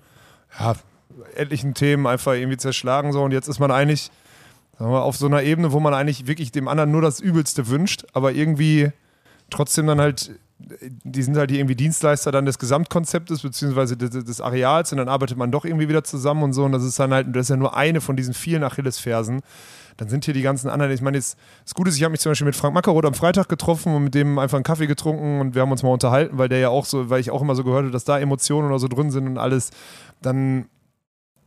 ja, 0.60 0.74
etlichen 1.36 1.74
Themen 1.74 2.06
einfach 2.06 2.34
irgendwie 2.34 2.56
zerschlagen. 2.56 3.12
So. 3.12 3.22
Und 3.22 3.32
jetzt 3.32 3.48
ist 3.48 3.58
man 3.58 3.70
eigentlich 3.70 4.10
sagen 4.78 4.92
wir, 4.92 5.02
auf 5.02 5.16
so 5.16 5.26
einer 5.26 5.42
Ebene, 5.42 5.72
wo 5.72 5.80
man 5.80 5.94
eigentlich 5.94 6.26
wirklich 6.26 6.52
dem 6.52 6.68
anderen 6.68 6.90
nur 6.90 7.02
das 7.02 7.20
Übelste 7.20 7.68
wünscht, 7.68 8.06
aber 8.12 8.32
irgendwie 8.32 8.90
trotzdem 9.50 9.86
dann 9.86 10.00
halt, 10.00 10.32
die 10.58 11.22
sind 11.22 11.36
halt 11.36 11.50
irgendwie 11.50 11.74
Dienstleister 11.74 12.30
dann 12.32 12.46
des 12.46 12.58
Gesamtkonzeptes 12.58 13.42
beziehungsweise 13.42 13.96
des, 13.96 14.24
des 14.24 14.40
Areals 14.40 14.92
und 14.92 14.98
dann 14.98 15.08
arbeitet 15.08 15.36
man 15.36 15.50
doch 15.50 15.64
irgendwie 15.64 15.88
wieder 15.88 16.04
zusammen 16.04 16.42
und 16.42 16.52
so 16.52 16.64
und 16.64 16.72
das 16.72 16.84
ist 16.84 16.98
dann 16.98 17.12
halt, 17.12 17.34
das 17.34 17.46
ist 17.46 17.50
ja 17.50 17.56
nur 17.56 17.76
eine 17.76 18.00
von 18.00 18.16
diesen 18.16 18.34
vielen 18.34 18.62
Achillesfersen. 18.62 19.40
Dann 19.96 20.08
sind 20.08 20.24
hier 20.24 20.34
die 20.34 20.42
ganzen 20.42 20.68
anderen, 20.68 20.92
ich 20.92 21.02
meine, 21.02 21.16
jetzt, 21.16 21.36
das 21.64 21.74
Gute 21.74 21.90
ist, 21.90 21.96
ich 21.96 22.04
habe 22.04 22.12
mich 22.12 22.20
zum 22.20 22.30
Beispiel 22.30 22.44
mit 22.44 22.54
Frank 22.54 22.72
Mackeroth 22.72 23.04
am 23.04 23.14
Freitag 23.14 23.48
getroffen 23.48 23.96
und 23.96 24.04
mit 24.04 24.14
dem 24.14 24.38
einfach 24.38 24.56
einen 24.56 24.62
Kaffee 24.62 24.86
getrunken 24.86 25.40
und 25.40 25.56
wir 25.56 25.62
haben 25.62 25.72
uns 25.72 25.82
mal 25.82 25.90
unterhalten, 25.90 26.38
weil 26.38 26.48
der 26.48 26.60
ja 26.60 26.68
auch 26.68 26.84
so, 26.84 27.10
weil 27.10 27.20
ich 27.20 27.32
auch 27.32 27.42
immer 27.42 27.56
so 27.56 27.64
gehört 27.64 27.82
habe, 27.82 27.90
dass 27.90 28.04
da 28.04 28.16
Emotionen 28.16 28.68
oder 28.68 28.78
so 28.78 28.86
drin 28.86 29.10
sind 29.10 29.26
und 29.26 29.38
alles. 29.38 29.70
Dann 30.22 30.66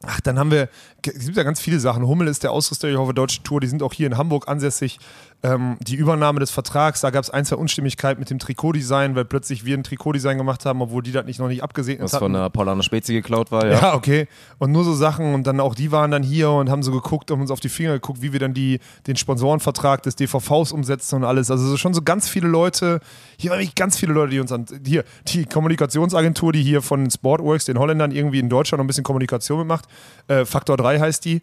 Ach, 0.04 0.20
dann 0.22 0.40
haben 0.40 0.52
wir, 0.52 0.70
es 1.06 1.26
gibt 1.26 1.38
ja 1.38 1.44
ganz 1.44 1.60
viele 1.60 1.80
Sachen. 1.80 2.08
Hummel 2.08 2.28
ist 2.28 2.44
der 2.44 2.52
Ausrüster 2.52 2.90
ich 2.90 2.98
hoffe, 2.98 3.14
Deutsche 3.14 3.44
Tour, 3.44 3.62
die 3.62 3.68
sind 3.68 3.84
auch 3.84 3.94
hier 3.94 4.08
in 4.08 4.18
Hamburg 4.18 4.48
ansässig. 4.48 5.00
Ähm, 5.44 5.78
die 5.82 5.96
Übernahme 5.96 6.40
des 6.40 6.52
Vertrags, 6.52 7.02
da 7.02 7.10
gab 7.10 7.24
es 7.24 7.32
ein, 7.32 7.46
zwei 7.46 7.56
Unstimmigkeiten 7.56 8.20
mit 8.20 8.30
dem 8.30 8.38
Trikotdesign, 8.38 9.16
weil 9.16 9.26
plötzlich 9.26 9.66
wir 9.66 9.76
ein 9.76 9.84
Trikotdesign 9.84 10.38
gemacht 10.38 10.66
haben, 10.66 10.82
obwohl 10.84 11.02
die 11.02 11.12
das 11.12 11.26
nicht 11.26 11.40
noch 11.40 11.48
nicht 11.48 11.64
abgesegnet 11.64 12.06
Was 12.06 12.14
hatten. 12.14 12.26
von 12.26 12.34
der 12.34 12.50
Paulana 12.52 12.84
Spezi 12.84 13.14
geklaut 13.14 13.52
war, 13.52 13.66
ja. 13.66 13.82
Ja, 13.82 13.94
okay. 13.96 14.28
Und 14.60 14.72
nur 14.72 14.84
so 14.84 14.94
Sachen 14.94 15.34
und 15.34 15.48
dann 15.48 15.60
auch 15.60 15.74
die 15.74 15.92
waren 15.92 16.12
dann 16.12 16.22
hier 16.22 16.52
und 16.52 16.70
haben 16.70 16.84
so 16.84 16.92
geguckt, 16.92 17.32
haben 17.32 17.42
uns 17.42 17.50
auf 17.50 17.60
die 17.60 17.70
Finger 17.70 17.94
geguckt, 17.94 18.22
wie 18.22 18.34
wir 18.34 18.40
dann 18.40 18.54
die, 18.54 18.80
den 19.08 19.16
Sponsorenvertrag 19.16 20.04
des 20.04 20.16
DVVs 20.16 20.72
umsetzen 20.72 21.16
und 21.16 21.24
alles. 21.24 21.50
Also 21.50 21.66
so 21.66 21.76
schon 21.76 21.96
so 21.96 22.04
ganz 22.04 22.30
viele 22.30 22.48
Leute, 22.48 23.00
hier 23.40 23.50
waren 23.50 23.60
wirklich 23.60 23.74
ganz 23.74 23.98
viele 23.98 24.14
Leute, 24.14 24.32
die 24.32 24.40
uns 24.40 24.52
an, 24.52 24.66
hier, 24.86 25.04
die 25.28 25.46
Kommunikationsagentur, 25.46 26.52
die 26.54 26.62
hier 26.62 26.84
von 26.84 27.10
Sportworks, 27.10 27.66
den 27.66 27.80
Holländern 27.80 28.12
irgendwie 28.12 28.40
in 28.40 28.50
Deutschland 28.50 28.78
noch 28.78 28.84
ein 28.84 28.88
bisschen 28.88 29.04
Kommunikation 29.04 29.58
mitmacht, 29.60 29.86
äh, 30.28 30.46
Faktor 30.46 30.78
3 30.78 31.00
heißt 31.00 31.26
die. 31.26 31.42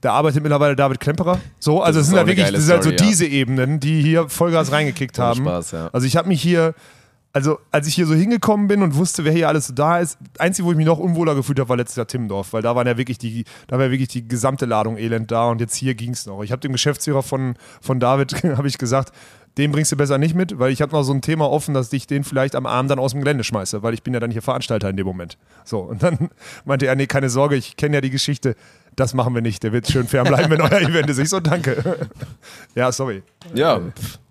Da 0.00 0.12
arbeitet 0.12 0.42
mittlerweile 0.42 0.76
David 0.76 1.00
Klemperer. 1.00 1.40
So, 1.58 1.82
also 1.82 2.00
es 2.00 2.06
sind 2.06 2.16
halt 2.16 2.26
wirklich, 2.26 2.50
das 2.50 2.64
sind 2.64 2.72
halt 2.72 2.82
so 2.82 2.90
Story, 2.90 3.02
ja. 3.02 3.08
diese 3.08 3.26
Ebenen, 3.26 3.80
die 3.80 4.02
hier 4.02 4.28
Vollgas 4.28 4.70
reingekickt 4.72 5.18
haben. 5.18 5.40
Spaß, 5.40 5.70
ja. 5.72 5.90
Also 5.92 6.06
ich 6.06 6.16
habe 6.16 6.28
mich 6.28 6.42
hier, 6.42 6.74
also 7.32 7.58
als 7.70 7.86
ich 7.86 7.94
hier 7.94 8.06
so 8.06 8.14
hingekommen 8.14 8.68
bin 8.68 8.82
und 8.82 8.94
wusste, 8.94 9.24
wer 9.24 9.32
hier 9.32 9.48
alles 9.48 9.66
so 9.66 9.74
da 9.74 9.98
ist, 9.98 10.18
einzige, 10.38 10.66
wo 10.66 10.70
ich 10.70 10.76
mich 10.76 10.86
noch 10.86 10.98
unwohler 10.98 11.34
gefühlt 11.34 11.58
habe, 11.58 11.68
war 11.68 11.76
letztes 11.76 11.96
Jahr 11.96 12.06
Timmendorf, 12.06 12.52
weil 12.52 12.62
da 12.62 12.74
waren 12.74 12.86
ja 12.86 12.96
wirklich 12.96 13.18
die, 13.18 13.44
da 13.68 13.76
war 13.76 13.86
ja 13.86 13.90
wirklich 13.90 14.08
die 14.08 14.26
gesamte 14.26 14.66
Ladung 14.66 14.96
Elend 14.96 15.30
da 15.30 15.48
und 15.48 15.60
jetzt 15.60 15.74
hier 15.74 15.94
ging 15.94 16.12
es 16.12 16.26
noch. 16.26 16.42
Ich 16.42 16.52
habe 16.52 16.60
dem 16.60 16.72
Geschäftsführer 16.72 17.22
von, 17.22 17.56
von 17.80 18.00
David, 18.00 18.42
habe 18.56 18.68
ich 18.68 18.78
gesagt, 18.78 19.12
den 19.58 19.72
bringst 19.72 19.90
du 19.90 19.96
besser 19.96 20.18
nicht 20.18 20.34
mit, 20.34 20.58
weil 20.58 20.70
ich 20.70 20.82
hatte 20.82 20.92
mal 20.92 21.02
so 21.02 21.12
ein 21.12 21.22
Thema 21.22 21.50
offen, 21.50 21.72
dass 21.72 21.92
ich 21.92 22.06
den 22.06 22.24
vielleicht 22.24 22.54
am 22.54 22.66
Abend 22.66 22.90
dann 22.90 22.98
aus 22.98 23.12
dem 23.12 23.20
Gelände 23.20 23.42
schmeiße, 23.42 23.82
weil 23.82 23.94
ich 23.94 24.02
bin 24.02 24.12
ja 24.12 24.20
dann 24.20 24.30
hier 24.30 24.42
Veranstalter 24.42 24.90
in 24.90 24.96
dem 24.96 25.06
Moment. 25.06 25.38
So, 25.64 25.80
und 25.80 26.02
dann 26.02 26.30
meinte 26.64 26.86
er, 26.86 26.94
nee, 26.94 27.06
keine 27.06 27.30
Sorge, 27.30 27.56
ich 27.56 27.76
kenne 27.76 27.96
ja 27.96 28.00
die 28.00 28.10
Geschichte, 28.10 28.54
das 28.96 29.12
machen 29.12 29.34
wir 29.34 29.42
nicht, 29.42 29.62
der 29.62 29.72
wird 29.72 29.86
schön 29.90 30.08
fern 30.08 30.26
bleiben, 30.26 30.50
wenn 30.50 30.60
euer 30.62 30.80
Event 30.80 31.10
ist. 31.10 31.18
Ich 31.18 31.28
so, 31.28 31.38
danke. 31.38 32.08
ja, 32.74 32.90
sorry. 32.90 33.22
Ja, 33.54 33.80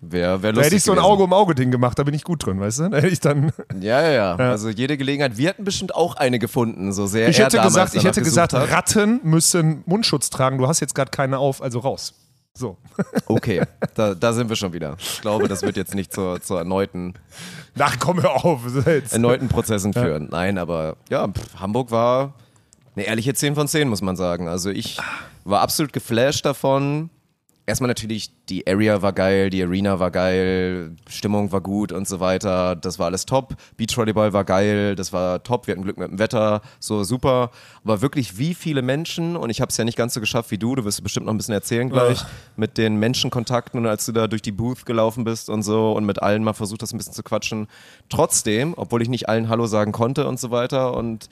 wäre 0.00 0.42
wär 0.42 0.52
Da 0.52 0.56
lustig 0.56 0.64
hätte 0.64 0.76
ich 0.76 0.82
so 0.82 0.92
ein. 0.92 0.98
Auge 0.98 1.22
um 1.22 1.32
Auge 1.32 1.54
Ding 1.54 1.70
gemacht, 1.70 1.98
da 1.98 2.02
bin 2.02 2.14
ich 2.14 2.24
gut 2.24 2.44
drin, 2.44 2.60
weißt 2.60 2.80
du? 2.80 2.88
Da 2.90 2.96
hätte 2.96 3.08
ich 3.08 3.20
dann 3.20 3.52
Ja, 3.80 4.02
ja, 4.02 4.10
ja, 4.10 4.36
Also 4.36 4.68
jede 4.68 4.96
Gelegenheit. 4.96 5.36
Wir 5.36 5.48
hätten 5.50 5.64
bestimmt 5.64 5.94
auch 5.94 6.16
eine 6.16 6.40
gefunden, 6.40 6.92
so 6.92 7.06
sehr 7.06 7.28
Ich 7.28 7.38
hätte 7.38 7.60
gesagt, 7.60 7.94
ich 7.94 8.04
hätte 8.04 8.22
gesagt, 8.22 8.52
hat. 8.54 8.70
Ratten 8.70 9.20
müssen 9.22 9.84
Mundschutz 9.86 10.30
tragen. 10.30 10.58
Du 10.58 10.66
hast 10.66 10.80
jetzt 10.80 10.94
gerade 10.94 11.12
keine 11.12 11.38
auf, 11.38 11.62
also 11.62 11.78
raus. 11.78 12.14
So. 12.52 12.76
Okay, 13.26 13.62
da, 13.94 14.14
da 14.14 14.32
sind 14.32 14.48
wir 14.48 14.56
schon 14.56 14.72
wieder. 14.72 14.96
Ich 14.98 15.20
glaube, 15.20 15.46
das 15.48 15.62
wird 15.62 15.76
jetzt 15.76 15.94
nicht 15.94 16.12
zur, 16.12 16.40
zur 16.40 16.58
erneuten, 16.58 17.14
Ach, 17.78 17.96
komm 17.98 18.22
hör 18.22 18.44
auf. 18.44 18.60
Jetzt. 18.86 19.12
erneuten 19.12 19.48
Prozessen 19.48 19.92
führen. 19.92 20.28
Nein, 20.30 20.58
aber 20.58 20.96
ja, 21.10 21.28
pff, 21.28 21.60
Hamburg 21.60 21.90
war 21.90 22.34
eine 22.96 23.06
ehrliche 23.06 23.34
10 23.34 23.54
von 23.54 23.68
10, 23.68 23.88
muss 23.88 24.02
man 24.02 24.16
sagen. 24.16 24.48
Also 24.48 24.70
ich 24.70 24.96
war 25.44 25.60
absolut 25.60 25.92
geflasht 25.92 26.44
davon. 26.44 27.10
Erstmal 27.68 27.88
natürlich, 27.88 28.30
die 28.48 28.64
Area 28.68 29.02
war 29.02 29.12
geil, 29.12 29.50
die 29.50 29.60
Arena 29.60 29.98
war 29.98 30.12
geil, 30.12 30.94
Stimmung 31.08 31.50
war 31.50 31.60
gut 31.60 31.90
und 31.90 32.06
so 32.06 32.20
weiter. 32.20 32.76
Das 32.76 33.00
war 33.00 33.06
alles 33.06 33.26
top. 33.26 33.56
Beachvolleyball 33.76 34.32
war 34.32 34.44
geil, 34.44 34.94
das 34.94 35.12
war 35.12 35.42
top. 35.42 35.66
Wir 35.66 35.72
hatten 35.72 35.82
Glück 35.82 35.98
mit 35.98 36.08
dem 36.08 36.20
Wetter, 36.20 36.62
so 36.78 37.02
super. 37.02 37.50
Aber 37.82 38.02
wirklich, 38.02 38.38
wie 38.38 38.54
viele 38.54 38.82
Menschen, 38.82 39.36
und 39.36 39.50
ich 39.50 39.60
habe 39.60 39.70
es 39.70 39.76
ja 39.76 39.84
nicht 39.84 39.98
ganz 39.98 40.14
so 40.14 40.20
geschafft 40.20 40.52
wie 40.52 40.58
du, 40.58 40.76
du 40.76 40.84
wirst 40.84 41.02
bestimmt 41.02 41.26
noch 41.26 41.34
ein 41.34 41.38
bisschen 41.38 41.54
erzählen 41.54 41.90
gleich, 41.90 42.24
mit 42.54 42.78
den 42.78 43.00
Menschenkontakten 43.00 43.80
und 43.80 43.86
als 43.86 44.06
du 44.06 44.12
da 44.12 44.28
durch 44.28 44.42
die 44.42 44.52
Booth 44.52 44.86
gelaufen 44.86 45.24
bist 45.24 45.50
und 45.50 45.64
so 45.64 45.90
und 45.90 46.06
mit 46.06 46.22
allen 46.22 46.44
mal 46.44 46.52
versucht 46.52 46.82
hast, 46.82 46.92
ein 46.94 46.98
bisschen 46.98 47.14
zu 47.14 47.24
quatschen. 47.24 47.66
Trotzdem, 48.08 48.74
obwohl 48.76 49.02
ich 49.02 49.08
nicht 49.08 49.28
allen 49.28 49.48
Hallo 49.48 49.66
sagen 49.66 49.90
konnte 49.90 50.28
und 50.28 50.38
so 50.38 50.52
weiter 50.52 50.96
und 50.96 51.28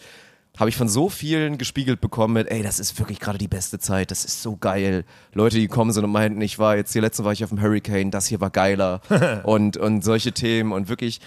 habe 0.56 0.70
ich 0.70 0.76
von 0.76 0.88
so 0.88 1.08
vielen 1.08 1.58
gespiegelt 1.58 2.00
bekommen 2.00 2.34
mit, 2.34 2.48
ey, 2.48 2.62
das 2.62 2.78
ist 2.78 2.98
wirklich 2.98 3.18
gerade 3.18 3.38
die 3.38 3.48
beste 3.48 3.78
Zeit, 3.80 4.10
das 4.10 4.24
ist 4.24 4.40
so 4.40 4.56
geil. 4.56 5.04
Leute, 5.32 5.56
die 5.56 5.66
gekommen 5.66 5.90
sind 5.90 6.04
und 6.04 6.12
meinten, 6.12 6.40
ich 6.40 6.58
war 6.58 6.76
jetzt 6.76 6.92
hier 6.92 7.02
letzte 7.02 7.24
war 7.24 7.32
ich 7.32 7.42
auf 7.42 7.50
dem 7.50 7.60
Hurricane, 7.60 8.10
das 8.10 8.26
hier 8.26 8.40
war 8.40 8.50
geiler 8.50 9.00
und, 9.44 9.76
und 9.76 10.04
solche 10.04 10.32
Themen 10.32 10.72
und 10.72 10.88
wirklich, 10.88 11.20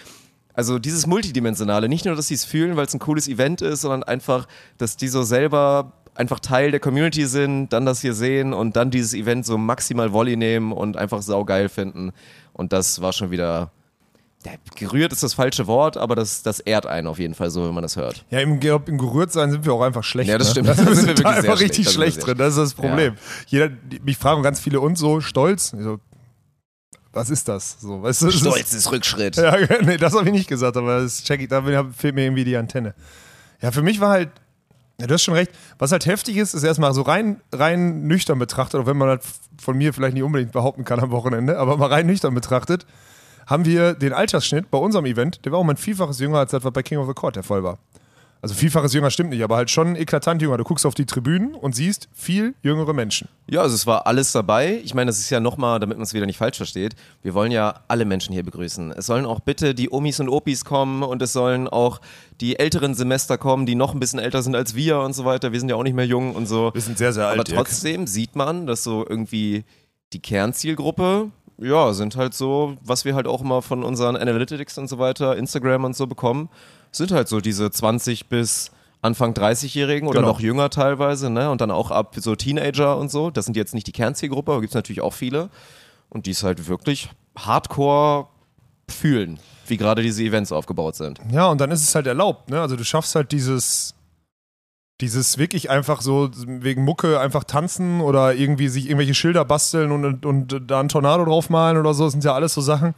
also 0.53 0.79
dieses 0.79 1.07
Multidimensionale, 1.07 1.89
nicht 1.89 2.05
nur, 2.05 2.15
dass 2.15 2.27
sie 2.27 2.35
es 2.35 2.45
fühlen, 2.45 2.77
weil 2.77 2.85
es 2.85 2.93
ein 2.93 2.99
cooles 2.99 3.27
Event 3.27 3.61
ist, 3.61 3.81
sondern 3.81 4.03
einfach, 4.03 4.47
dass 4.77 4.95
die 4.95 5.09
so 5.09 5.23
selber 5.23 5.91
einfach 6.15 6.39
Teil 6.39 6.71
der 6.71 6.79
Community 6.79 7.25
sind, 7.25 7.69
dann 7.73 7.85
das 7.85 8.01
hier 8.01 8.13
sehen 8.13 8.53
und 8.53 8.75
dann 8.75 8.91
dieses 8.91 9.13
Event 9.13 9.45
so 9.45 9.57
maximal 9.57 10.13
Volley 10.13 10.35
nehmen 10.35 10.71
und 10.71 10.97
einfach 10.97 11.21
saugeil 11.21 11.69
finden. 11.69 12.11
Und 12.53 12.73
das 12.73 13.01
war 13.01 13.13
schon 13.13 13.29
wieder, 13.29 13.71
ja, 14.45 14.53
gerührt 14.75 15.11
ist 15.11 15.23
das 15.23 15.33
falsche 15.33 15.67
Wort, 15.67 15.97
aber 15.97 16.15
das, 16.15 16.41
das 16.43 16.59
ehrt 16.59 16.85
einen 16.85 17.07
auf 17.07 17.19
jeden 17.19 17.33
Fall 17.33 17.49
so, 17.49 17.65
wenn 17.67 17.73
man 17.73 17.81
das 17.81 17.95
hört. 17.95 18.23
Ja, 18.29 18.39
im, 18.39 18.59
glaub, 18.59 18.87
im 18.87 18.97
Gerührtsein 18.97 19.51
sind 19.51 19.65
wir 19.65 19.73
auch 19.73 19.81
einfach 19.81 20.03
schlecht. 20.03 20.29
Ja, 20.29 20.37
das 20.37 20.55
ne? 20.55 20.63
stimmt. 20.63 20.67
Da 20.77 20.83
Da 20.83 20.95
sind 20.95 21.07
wir 21.07 21.17
sehr 21.17 21.27
einfach 21.27 21.43
schlecht. 21.57 21.61
richtig 21.61 21.85
Da 21.85 21.91
schlecht 21.91 22.15
sehr 22.17 22.23
drin. 22.25 22.37
Das 22.37 22.49
ist 22.55 22.59
das 22.59 22.73
Problem. 22.75 23.15
Jeder, 23.47 23.69
die, 23.69 23.99
mich 23.99 24.17
fragen 24.17 24.43
ganz 24.43 24.59
viele 24.59 24.79
und 24.79 24.97
so, 24.97 25.19
stolz. 25.21 25.69
So, 25.77 25.99
was 27.11 27.29
ist 27.29 27.47
das? 27.47 27.77
So, 27.81 28.03
weißt 28.03 28.21
du, 28.21 28.25
das 28.27 28.35
ist- 28.35 28.41
Stolz 28.41 28.73
ist 28.73 28.91
Rückschritt. 28.91 29.35
Ja, 29.37 29.55
nee, 29.81 29.97
das 29.97 30.13
habe 30.13 30.25
ich 30.27 30.31
nicht 30.31 30.47
gesagt, 30.47 30.77
aber 30.77 31.01
das 31.01 31.23
check 31.23 31.41
ich, 31.41 31.47
da 31.49 31.61
fehlt 31.91 32.15
mir 32.15 32.23
irgendwie 32.25 32.45
die 32.45 32.55
Antenne. 32.55 32.93
Ja, 33.61 33.71
für 33.71 33.81
mich 33.81 33.99
war 33.99 34.09
halt, 34.11 34.29
ja, 35.01 35.07
du 35.07 35.13
hast 35.15 35.23
schon 35.23 35.33
recht, 35.33 35.51
was 35.79 35.91
halt 35.91 36.05
heftig 36.05 36.37
ist, 36.37 36.53
ist 36.53 36.63
erstmal 36.63 36.93
so 36.93 37.01
rein, 37.01 37.41
rein 37.51 38.03
nüchtern 38.03 38.37
betrachtet, 38.39 38.79
auch 38.79 38.85
wenn 38.85 38.97
man 38.97 39.17
das 39.17 39.25
von 39.59 39.75
mir 39.77 39.93
vielleicht 39.93 40.13
nicht 40.13 40.23
unbedingt 40.23 40.51
behaupten 40.51 40.85
kann 40.85 40.99
am 40.99 41.09
Wochenende, 41.11 41.57
aber 41.57 41.75
mal 41.77 41.89
rein 41.89 42.05
nüchtern 42.05 42.33
betrachtet, 42.35 42.85
haben 43.47 43.65
wir 43.65 43.93
den 43.93 44.13
Altersschnitt 44.13 44.69
bei 44.69 44.77
unserem 44.77 45.05
Event, 45.05 45.43
der 45.45 45.51
war 45.51 45.59
auch 45.59 45.63
mal 45.63 45.73
ein 45.73 45.77
Vielfaches 45.77 46.19
jünger, 46.19 46.39
als 46.39 46.51
das, 46.51 46.63
was 46.63 46.73
bei 46.73 46.83
King 46.83 46.99
of 46.99 47.07
the 47.07 47.13
Court 47.13 47.35
der 47.35 47.43
Fall 47.43 47.63
war. 47.63 47.79
Also 48.41 48.53
Vielfaches 48.53 48.93
jünger 48.93 49.09
stimmt 49.09 49.31
nicht, 49.31 49.43
aber 49.43 49.55
halt 49.55 49.71
schon 49.71 49.95
eklatant 49.95 50.41
jünger. 50.41 50.57
Du 50.57 50.63
guckst 50.63 50.85
auf 50.85 50.93
die 50.93 51.05
Tribünen 51.05 51.55
und 51.55 51.75
siehst 51.75 52.07
viel 52.13 52.53
jüngere 52.61 52.93
Menschen. 52.93 53.29
Ja, 53.49 53.61
also 53.61 53.73
es 53.73 53.87
war 53.87 54.05
alles 54.05 54.31
dabei. 54.31 54.79
Ich 54.83 54.93
meine, 54.93 55.09
das 55.09 55.17
ist 55.17 55.31
ja 55.31 55.39
nochmal, 55.39 55.79
damit 55.79 55.97
man 55.97 56.03
es 56.03 56.13
wieder 56.13 56.25
nicht 56.27 56.37
falsch 56.37 56.57
versteht, 56.57 56.95
wir 57.23 57.33
wollen 57.33 57.51
ja 57.51 57.81
alle 57.87 58.05
Menschen 58.05 58.33
hier 58.33 58.43
begrüßen. 58.43 58.91
Es 58.91 59.07
sollen 59.07 59.25
auch 59.25 59.39
bitte 59.39 59.73
die 59.73 59.89
Omis 59.91 60.19
und 60.19 60.29
Opis 60.29 60.65
kommen 60.65 61.01
und 61.01 61.21
es 61.21 61.33
sollen 61.33 61.67
auch 61.67 61.99
die 62.39 62.59
älteren 62.59 62.93
Semester 62.93 63.39
kommen, 63.39 63.65
die 63.65 63.75
noch 63.75 63.93
ein 63.93 63.99
bisschen 63.99 64.19
älter 64.19 64.43
sind 64.43 64.55
als 64.55 64.75
wir 64.75 64.99
und 64.99 65.13
so 65.13 65.25
weiter. 65.25 65.51
Wir 65.51 65.59
sind 65.59 65.69
ja 65.69 65.75
auch 65.75 65.83
nicht 65.83 65.95
mehr 65.95 66.05
jung 66.05 66.35
und 66.35 66.45
so. 66.45 66.71
Wir 66.73 66.81
sind 66.81 66.99
sehr, 66.99 67.13
sehr 67.13 67.27
Aber 67.27 67.43
trotzdem 67.43 68.05
sieht 68.05 68.35
man, 68.35 68.67
dass 68.67 68.83
so 68.83 69.03
irgendwie 69.07 69.63
die 70.13 70.21
Kernzielgruppe, 70.21 71.31
ja, 71.59 71.93
sind 71.93 72.15
halt 72.15 72.33
so, 72.33 72.77
was 72.83 73.05
wir 73.05 73.15
halt 73.15 73.27
auch 73.27 73.41
immer 73.41 73.61
von 73.61 73.83
unseren 73.83 74.15
Analytics 74.15 74.77
und 74.77 74.87
so 74.87 74.99
weiter, 74.99 75.35
Instagram 75.37 75.83
und 75.85 75.95
so 75.95 76.07
bekommen, 76.07 76.49
sind 76.91 77.11
halt 77.11 77.27
so 77.27 77.39
diese 77.41 77.71
20 77.71 78.27
bis 78.29 78.71
Anfang 79.01 79.33
30-Jährigen 79.33 80.07
oder 80.07 80.19
Genau. 80.19 80.31
noch 80.33 80.39
jünger 80.39 80.69
teilweise, 80.69 81.29
ne? 81.29 81.49
Und 81.51 81.61
dann 81.61 81.69
auch 81.71 81.91
ab 81.91 82.15
so 82.17 82.35
Teenager 82.35 82.97
und 82.97 83.11
so. 83.11 83.29
Das 83.29 83.45
sind 83.45 83.55
jetzt 83.55 83.73
nicht 83.73 83.85
die 83.87 83.91
Kernzielgruppe, 83.91 84.51
aber 84.51 84.61
gibt 84.61 84.71
es 84.71 84.75
natürlich 84.75 85.01
auch 85.01 85.13
viele. 85.13 85.49
Und 86.09 86.25
die 86.25 86.31
es 86.31 86.43
halt 86.43 86.67
wirklich 86.67 87.09
hardcore 87.37 88.27
fühlen, 88.89 89.39
wie 89.67 89.77
gerade 89.77 90.01
diese 90.01 90.23
Events 90.23 90.51
aufgebaut 90.51 90.95
sind. 90.95 91.19
Ja, 91.31 91.47
und 91.47 91.59
dann 91.61 91.69
ist 91.71 91.81
es 91.83 91.93
halt 91.93 92.07
erlaubt, 92.07 92.49
ne? 92.49 92.61
Also 92.61 92.75
du 92.75 92.83
schaffst 92.83 93.13
halt 93.15 93.31
dieses, 93.31 93.93
dieses 95.01 95.37
wirklich 95.37 95.69
einfach 95.69 96.01
so 96.01 96.29
wegen 96.45 96.83
Mucke 96.83 97.19
einfach 97.19 97.43
tanzen 97.43 98.01
oder 98.01 98.33
irgendwie 98.33 98.67
sich 98.67 98.85
irgendwelche 98.85 99.13
Schilder 99.13 99.45
basteln 99.45 99.91
und, 99.91 100.05
und, 100.05 100.25
und 100.25 100.71
da 100.71 100.79
einen 100.79 100.89
Tornado 100.89 101.23
draufmalen 101.23 101.77
oder 101.77 101.93
so, 101.93 102.05
das 102.05 102.13
sind 102.13 102.23
ja 102.23 102.33
alles 102.33 102.53
so 102.53 102.61
Sachen. 102.61 102.95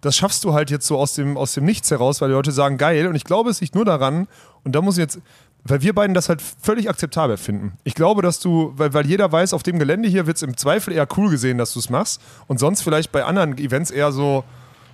Das 0.00 0.16
schaffst 0.16 0.44
du 0.44 0.52
halt 0.52 0.70
jetzt 0.70 0.86
so 0.86 0.98
aus 0.98 1.14
dem, 1.14 1.36
aus 1.36 1.54
dem 1.54 1.64
Nichts 1.64 1.90
heraus, 1.90 2.20
weil 2.20 2.28
die 2.28 2.34
Leute 2.34 2.52
sagen, 2.52 2.76
geil. 2.76 3.08
Und 3.08 3.14
ich 3.14 3.24
glaube, 3.24 3.50
es 3.50 3.60
liegt 3.60 3.74
nur 3.74 3.84
daran, 3.84 4.28
und 4.62 4.74
da 4.74 4.82
muss 4.82 4.96
ich 4.96 5.02
jetzt, 5.02 5.20
weil 5.64 5.82
wir 5.82 5.94
beiden 5.94 6.14
das 6.14 6.28
halt 6.28 6.40
völlig 6.42 6.88
akzeptabel 6.88 7.36
finden. 7.36 7.72
Ich 7.82 7.94
glaube, 7.94 8.22
dass 8.22 8.38
du, 8.38 8.72
weil, 8.76 8.92
weil 8.92 9.06
jeder 9.06 9.32
weiß, 9.32 9.54
auf 9.54 9.62
dem 9.62 9.78
Gelände 9.78 10.08
hier 10.08 10.26
wird 10.26 10.36
es 10.36 10.42
im 10.42 10.56
Zweifel 10.56 10.92
eher 10.92 11.08
cool 11.16 11.30
gesehen, 11.30 11.58
dass 11.58 11.72
du 11.72 11.80
es 11.80 11.90
machst. 11.90 12.20
Und 12.46 12.60
sonst 12.60 12.82
vielleicht 12.82 13.10
bei 13.10 13.24
anderen 13.24 13.56
Events 13.58 13.90
eher 13.90 14.12
so, 14.12 14.44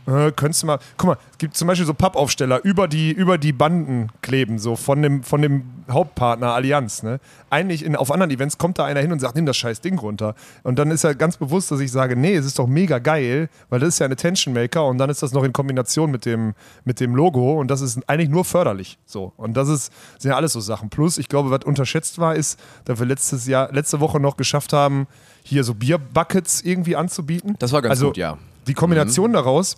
äh, 0.06 0.32
könntest 0.32 0.62
du 0.62 0.66
mal. 0.66 0.78
Guck 0.96 1.08
mal, 1.08 1.16
es 1.32 1.38
gibt 1.38 1.56
zum 1.56 1.68
Beispiel 1.68 1.86
so 1.86 1.94
Pappaufsteller 1.94 2.62
über 2.64 2.88
die, 2.88 3.12
über 3.12 3.38
die 3.38 3.52
Banden 3.52 4.08
kleben, 4.22 4.58
so 4.58 4.76
von 4.76 5.02
dem, 5.02 5.22
von 5.22 5.42
dem 5.42 5.64
Hauptpartner 5.90 6.52
Allianz. 6.52 7.02
Ne? 7.02 7.20
Eigentlich 7.50 7.84
in, 7.84 7.96
auf 7.96 8.10
anderen 8.10 8.30
Events 8.30 8.58
kommt 8.58 8.78
da 8.78 8.84
einer 8.84 9.00
hin 9.00 9.12
und 9.12 9.20
sagt, 9.20 9.36
nimm 9.36 9.46
das 9.46 9.56
scheiß 9.56 9.80
Ding 9.80 9.98
runter. 9.98 10.34
Und 10.62 10.78
dann 10.78 10.90
ist 10.90 11.04
ja 11.04 11.12
ganz 11.12 11.36
bewusst, 11.36 11.70
dass 11.70 11.80
ich 11.80 11.90
sage, 11.90 12.16
nee, 12.16 12.34
es 12.34 12.46
ist 12.46 12.58
doch 12.58 12.66
mega 12.66 12.98
geil, 12.98 13.48
weil 13.70 13.80
das 13.80 13.90
ist 13.90 13.98
ja 13.98 14.06
ein 14.06 14.12
Attention 14.12 14.54
Maker 14.54 14.86
und 14.86 14.98
dann 14.98 15.10
ist 15.10 15.22
das 15.22 15.32
noch 15.32 15.44
in 15.44 15.52
Kombination 15.52 16.10
mit 16.10 16.26
dem, 16.26 16.54
mit 16.84 17.00
dem 17.00 17.14
Logo 17.14 17.58
und 17.58 17.70
das 17.70 17.80
ist 17.80 17.98
eigentlich 18.08 18.30
nur 18.30 18.44
förderlich. 18.44 18.98
So. 19.06 19.32
Und 19.36 19.56
das 19.56 19.68
ist, 19.68 19.92
sind 20.18 20.30
ja 20.30 20.36
alles 20.36 20.52
so 20.52 20.60
Sachen. 20.60 20.90
Plus, 20.90 21.18
ich 21.18 21.28
glaube, 21.28 21.50
was 21.50 21.64
unterschätzt 21.64 22.18
war, 22.18 22.34
ist, 22.34 22.58
dass 22.84 22.98
wir 22.98 23.06
letztes 23.06 23.46
Jahr, 23.46 23.72
letzte 23.72 24.00
Woche 24.00 24.20
noch 24.20 24.36
geschafft 24.36 24.72
haben, 24.72 25.06
hier 25.42 25.64
so 25.64 25.74
Bierbuckets 25.74 26.62
irgendwie 26.62 26.96
anzubieten. 26.96 27.56
Das 27.58 27.72
war 27.72 27.82
ganz 27.82 27.92
also, 27.92 28.08
gut, 28.08 28.16
ja. 28.16 28.38
Die 28.66 28.74
Kombination 28.74 29.32
daraus 29.34 29.76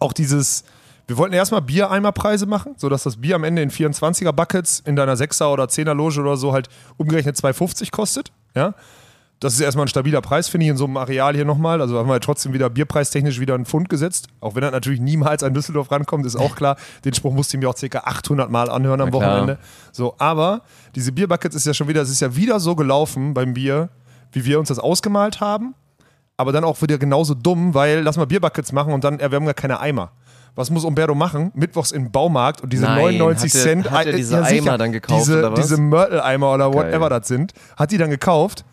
auch 0.00 0.12
dieses, 0.12 0.64
wir 1.06 1.16
wollten 1.16 1.34
erstmal 1.34 1.62
Biereimerpreise 1.62 2.46
machen, 2.46 2.74
sodass 2.76 3.02
das 3.02 3.20
Bier 3.20 3.36
am 3.36 3.44
Ende 3.44 3.62
in 3.62 3.70
24er 3.70 4.32
Buckets 4.32 4.80
in 4.80 4.96
deiner 4.96 5.14
6er 5.14 5.52
oder 5.52 5.64
10er 5.64 5.94
Loge 5.94 6.20
oder 6.20 6.36
so 6.36 6.52
halt 6.52 6.68
umgerechnet 6.96 7.36
2,50 7.36 7.90
kostet. 7.90 8.32
Ja. 8.54 8.74
Das 9.40 9.52
ist 9.52 9.60
erstmal 9.60 9.84
ein 9.84 9.88
stabiler 9.88 10.22
Preis, 10.22 10.48
finde 10.48 10.64
ich, 10.64 10.70
in 10.70 10.76
so 10.76 10.86
einem 10.86 10.96
Areal 10.96 11.34
hier 11.34 11.44
nochmal. 11.44 11.80
Also 11.82 11.98
haben 11.98 12.08
wir 12.08 12.18
trotzdem 12.20 12.54
wieder 12.54 12.70
bierpreistechnisch 12.70 13.40
wieder 13.40 13.54
einen 13.54 13.66
Pfund 13.66 13.90
gesetzt. 13.90 14.28
Auch 14.40 14.54
wenn 14.54 14.62
er 14.62 14.70
natürlich 14.70 15.00
niemals 15.00 15.42
an 15.42 15.52
Düsseldorf 15.52 15.90
rankommt, 15.90 16.24
ist 16.24 16.36
auch 16.36 16.56
klar. 16.56 16.76
Den 17.04 17.12
Spruch 17.12 17.34
musste 17.34 17.56
ich 17.56 17.62
mir 17.62 17.68
auch 17.68 17.74
ca. 17.74 17.98
800 17.98 18.50
Mal 18.50 18.70
anhören 18.70 19.02
am. 19.02 19.12
Wochenende. 19.12 19.58
So, 19.92 20.14
aber 20.18 20.62
diese 20.94 21.12
Bierbuckets 21.12 21.54
ist 21.54 21.66
ja 21.66 21.74
schon 21.74 21.88
wieder, 21.88 22.00
es 22.00 22.10
ist 22.10 22.20
ja 22.20 22.34
wieder 22.34 22.58
so 22.58 22.74
gelaufen 22.74 23.34
beim 23.34 23.52
Bier, 23.52 23.90
wie 24.32 24.46
wir 24.46 24.58
uns 24.58 24.68
das 24.68 24.78
ausgemalt 24.78 25.40
haben. 25.40 25.74
Aber 26.36 26.52
dann 26.52 26.64
auch 26.64 26.80
wieder 26.82 26.98
genauso 26.98 27.34
dumm, 27.34 27.74
weil 27.74 28.00
lass 28.00 28.16
mal 28.16 28.26
Bierbuckets 28.26 28.72
machen 28.72 28.92
und 28.92 29.04
dann, 29.04 29.18
ja, 29.20 29.30
wir 29.30 29.36
haben 29.36 29.44
gar 29.44 29.54
keine 29.54 29.78
Eimer. 29.80 30.10
Was 30.56 30.70
muss 30.70 30.84
Umberto 30.84 31.14
machen? 31.14 31.50
Mittwochs 31.54 31.90
im 31.92 32.10
Baumarkt 32.12 32.60
und 32.60 32.72
diese 32.72 32.84
Nein, 32.84 33.18
99 33.18 33.52
hat 33.52 33.56
er- 33.58 33.62
Cent. 33.62 33.90
hat 33.90 34.06
er 34.06 34.12
äh, 34.14 34.16
diese 34.16 34.42
Eimer 34.44 34.78
dann 34.78 34.92
gekauft, 34.92 35.20
diese, 35.22 35.38
oder 35.40 35.52
was? 35.52 35.60
Diese 35.60 35.76
Mörtel-Eimer 35.80 36.52
oder 36.52 36.72
whatever 36.72 37.08
Geil. 37.08 37.18
das 37.20 37.28
sind, 37.28 37.52
hat 37.76 37.90
die 37.90 37.98
dann 37.98 38.10
gekauft. 38.10 38.64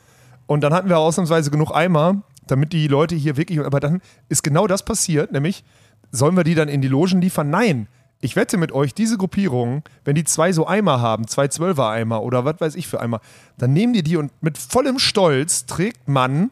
Und 0.47 0.61
dann 0.61 0.73
hatten 0.73 0.89
wir 0.89 0.97
ausnahmsweise 0.99 1.49
genug 1.49 1.71
Eimer, 1.75 2.21
damit 2.45 2.73
die 2.73 2.87
Leute 2.87 3.15
hier 3.15 3.37
wirklich. 3.37 3.59
Aber 3.59 3.79
dann 3.79 4.01
ist 4.29 4.43
genau 4.43 4.67
das 4.67 4.83
passiert, 4.83 5.31
nämlich 5.31 5.63
sollen 6.11 6.35
wir 6.35 6.43
die 6.43 6.55
dann 6.55 6.67
in 6.67 6.81
die 6.81 6.87
Logen 6.87 7.21
liefern? 7.21 7.49
Nein. 7.49 7.87
Ich 8.23 8.35
wette 8.35 8.57
mit 8.57 8.71
euch, 8.71 8.93
diese 8.93 9.17
Gruppierungen, 9.17 9.81
wenn 10.05 10.13
die 10.13 10.23
zwei 10.23 10.51
so 10.51 10.67
Eimer 10.67 11.01
haben, 11.01 11.27
zwei 11.27 11.47
Zwölfer-Eimer 11.47 12.21
oder 12.21 12.45
was 12.45 12.59
weiß 12.59 12.75
ich 12.75 12.87
für 12.87 12.99
Eimer, 13.01 13.19
dann 13.57 13.73
nehmen 13.73 13.93
die 13.93 14.03
die 14.03 14.17
und 14.17 14.31
mit 14.41 14.59
vollem 14.59 14.99
Stolz 14.99 15.65
trägt 15.65 16.07
man, 16.07 16.51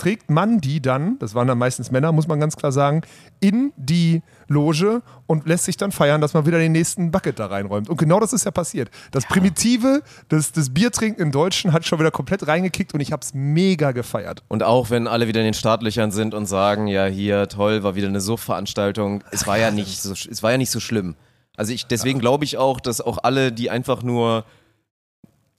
trägt 0.00 0.30
man 0.30 0.62
die 0.62 0.80
dann, 0.80 1.18
das 1.18 1.34
waren 1.34 1.46
dann 1.46 1.58
meistens 1.58 1.90
Männer, 1.90 2.10
muss 2.10 2.26
man 2.26 2.40
ganz 2.40 2.56
klar 2.56 2.72
sagen, 2.72 3.02
in 3.38 3.70
die 3.76 4.22
Loge 4.48 5.02
und 5.26 5.46
lässt 5.46 5.66
sich 5.66 5.76
dann 5.76 5.92
feiern, 5.92 6.22
dass 6.22 6.32
man 6.32 6.46
wieder 6.46 6.58
den 6.58 6.72
nächsten 6.72 7.10
Bucket 7.10 7.38
da 7.38 7.46
reinräumt. 7.46 7.90
Und 7.90 7.98
genau 7.98 8.18
das 8.18 8.32
ist 8.32 8.46
ja 8.46 8.50
passiert. 8.50 8.90
Das 9.10 9.26
Primitive 9.26 10.02
des, 10.30 10.52
des 10.52 10.72
Biertrinken 10.72 11.20
im 11.20 11.32
Deutschen 11.32 11.74
hat 11.74 11.84
schon 11.84 11.98
wieder 11.98 12.10
komplett 12.10 12.48
reingekickt 12.48 12.94
und 12.94 13.00
ich 13.00 13.12
habe 13.12 13.20
es 13.20 13.34
mega 13.34 13.92
gefeiert. 13.92 14.42
Und 14.48 14.62
auch 14.62 14.88
wenn 14.88 15.06
alle 15.06 15.28
wieder 15.28 15.40
in 15.40 15.44
den 15.44 15.54
Startlöchern 15.54 16.12
sind 16.12 16.32
und 16.32 16.46
sagen, 16.46 16.86
ja 16.86 17.04
hier 17.04 17.46
toll, 17.48 17.82
war 17.82 17.94
wieder 17.94 18.08
eine 18.08 18.22
Suchtveranstaltung, 18.22 19.22
es 19.32 19.46
war 19.46 19.58
ja 19.58 19.70
nicht 19.70 20.00
so, 20.00 20.12
es 20.12 20.42
war 20.42 20.52
ja 20.52 20.58
nicht 20.58 20.70
so 20.70 20.80
schlimm. 20.80 21.14
Also 21.58 21.74
ich, 21.74 21.86
deswegen 21.86 22.20
glaube 22.20 22.46
ich 22.46 22.56
auch, 22.56 22.80
dass 22.80 23.02
auch 23.02 23.18
alle, 23.22 23.52
die 23.52 23.68
einfach 23.68 24.02
nur 24.02 24.46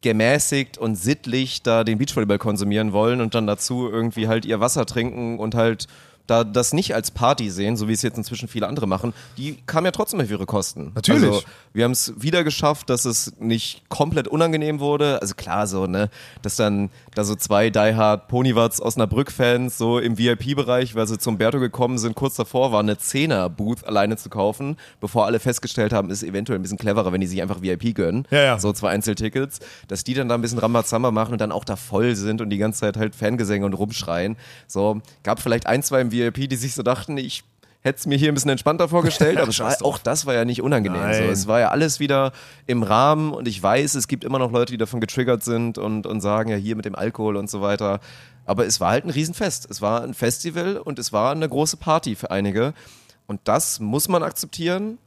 gemäßigt 0.02 0.78
und 0.78 0.96
sittlich 0.96 1.62
da 1.64 1.84
den 1.84 1.98
Beachvolleyball 1.98 2.40
konsumieren 2.40 2.92
wollen 2.92 3.22
und 3.22 3.36
dann 3.36 3.48
dazu 3.48 3.88
irgendwie 3.90 4.28
halt 4.28 4.46
ihr 4.46 4.60
Wasser 4.60 4.86
trinken 4.86 5.40
und 5.40 5.56
halt 5.56 5.88
da 6.32 6.44
das 6.46 6.72
nicht 6.74 6.96
als 6.96 7.12
Party 7.12 7.50
sehen, 7.50 7.76
so 7.76 7.88
wie 7.88 7.94
es 7.94 8.02
jetzt 8.02 8.18
inzwischen 8.18 8.48
viele 8.48 8.68
andere 8.68 8.88
machen, 8.88 9.14
die 9.38 9.58
kamen 9.66 9.86
ja 9.86 9.92
trotzdem 9.92 10.22
auf 10.22 10.32
ihre 10.32 10.46
Kosten. 10.46 10.92
Natürlich. 10.96 11.24
Also, 11.24 11.44
wir 11.74 11.84
haben 11.84 11.92
es 11.92 12.14
wieder 12.18 12.44
geschafft, 12.44 12.90
dass 12.90 13.06
es 13.06 13.34
nicht 13.40 13.88
komplett 13.90 14.28
unangenehm 14.28 14.80
wurde. 14.80 15.22
Also 15.22 15.36
klar, 15.36 15.68
so, 15.68 15.88
ne, 15.88 16.10
dass 16.42 16.56
dann 16.56 16.90
da 17.16 17.24
so 17.24 17.36
zwei 17.36 17.70
Die 17.70 17.96
Hard 17.96 18.30
Ponywatz 18.30 18.80
Osnabrück-Fans 18.80 19.78
so 19.78 20.00
im 20.00 20.18
VIP-Bereich, 20.18 20.96
weil 20.96 21.08
sie 21.08 21.18
zum 21.18 21.38
Berto 21.38 21.60
gekommen 21.60 21.98
sind, 21.98 22.16
kurz 22.16 22.36
davor 22.36 22.72
war, 22.72 22.80
eine 22.80 22.98
Zehner-Booth 22.98 23.86
alleine 23.86 24.16
zu 24.18 24.30
kaufen, 24.30 24.78
bevor 25.00 25.26
alle 25.26 25.40
festgestellt 25.40 25.92
haben, 25.92 26.10
ist 26.10 26.24
eventuell 26.24 26.60
ein 26.60 26.62
bisschen 26.62 26.78
cleverer, 26.78 27.12
wenn 27.12 27.22
die 27.22 27.28
sich 27.28 27.42
einfach 27.42 27.62
VIP 27.62 27.94
gönnen. 27.96 28.26
Ja, 28.32 28.42
ja. 28.42 28.60
So 28.60 28.72
zwei 28.72 28.90
Einzeltickets, 28.92 29.60
dass 29.88 30.04
die 30.04 30.14
dann 30.14 30.30
da 30.30 30.36
ein 30.36 30.42
bisschen 30.42 30.60
Rambazamba 30.60 31.12
machen 31.12 31.34
und 31.34 31.42
dann 31.42 31.52
auch 31.52 31.66
da 31.66 31.76
voll 31.76 32.16
sind 32.16 32.42
und 32.42 32.50
die 32.50 32.58
ganze 32.58 32.82
Zeit 32.82 32.98
halt 32.98 33.16
Fangesänge 33.16 33.66
und 33.66 33.74
rumschreien. 33.74 34.38
So, 34.68 35.02
gab 35.24 35.42
vielleicht 35.42 35.68
ein, 35.68 35.84
zwei 35.84 36.02
im 36.02 36.12
VIP, 36.12 36.21
die 36.30 36.56
sich 36.56 36.76
so 36.76 36.84
dachten, 36.84 37.18
ich 37.18 37.44
hätte 37.82 37.98
es 37.98 38.06
mir 38.06 38.18
hier 38.18 38.32
ein 38.32 38.36
bisschen 38.36 38.52
entspannter 38.52 38.88
vorgestellt, 38.88 39.38
aber 39.42 39.58
war, 39.58 39.76
auch 39.82 39.98
das 39.98 40.26
war 40.26 40.34
ja 40.34 40.46
nicht 40.46 40.62
unangenehm. 40.62 41.14
So. 41.14 41.24
Es 41.24 41.48
war 41.48 41.60
ja 41.60 41.70
alles 41.70 42.00
wieder 42.00 42.32
im 42.68 42.84
Rahmen 42.84 43.34
und 43.34 43.48
ich 43.48 43.62
weiß, 43.62 43.96
es 43.96 44.08
gibt 44.08 44.24
immer 44.24 44.40
noch 44.40 44.52
Leute, 44.52 44.72
die 44.72 44.78
davon 44.78 45.00
getriggert 45.00 45.44
sind 45.44 45.78
und, 45.78 46.06
und 46.06 46.22
sagen, 46.22 46.52
ja, 46.52 46.58
hier 46.58 46.76
mit 46.76 46.86
dem 46.86 46.96
Alkohol 46.96 47.38
und 47.38 47.50
so 47.50 47.62
weiter. 47.62 48.00
Aber 48.46 48.66
es 48.66 48.80
war 48.80 48.92
halt 48.92 49.06
ein 49.06 49.10
Riesenfest. 49.10 49.70
Es 49.70 49.82
war 49.82 50.04
ein 50.04 50.14
Festival 50.14 50.78
und 50.78 51.00
es 51.00 51.14
war 51.14 51.32
eine 51.32 51.48
große 51.48 51.78
Party 51.78 52.16
für 52.16 52.32
einige. 52.32 52.74
Und 53.28 53.40
das 53.46 53.80
muss 53.80 54.08
man 54.08 54.24
akzeptieren, 54.24 54.98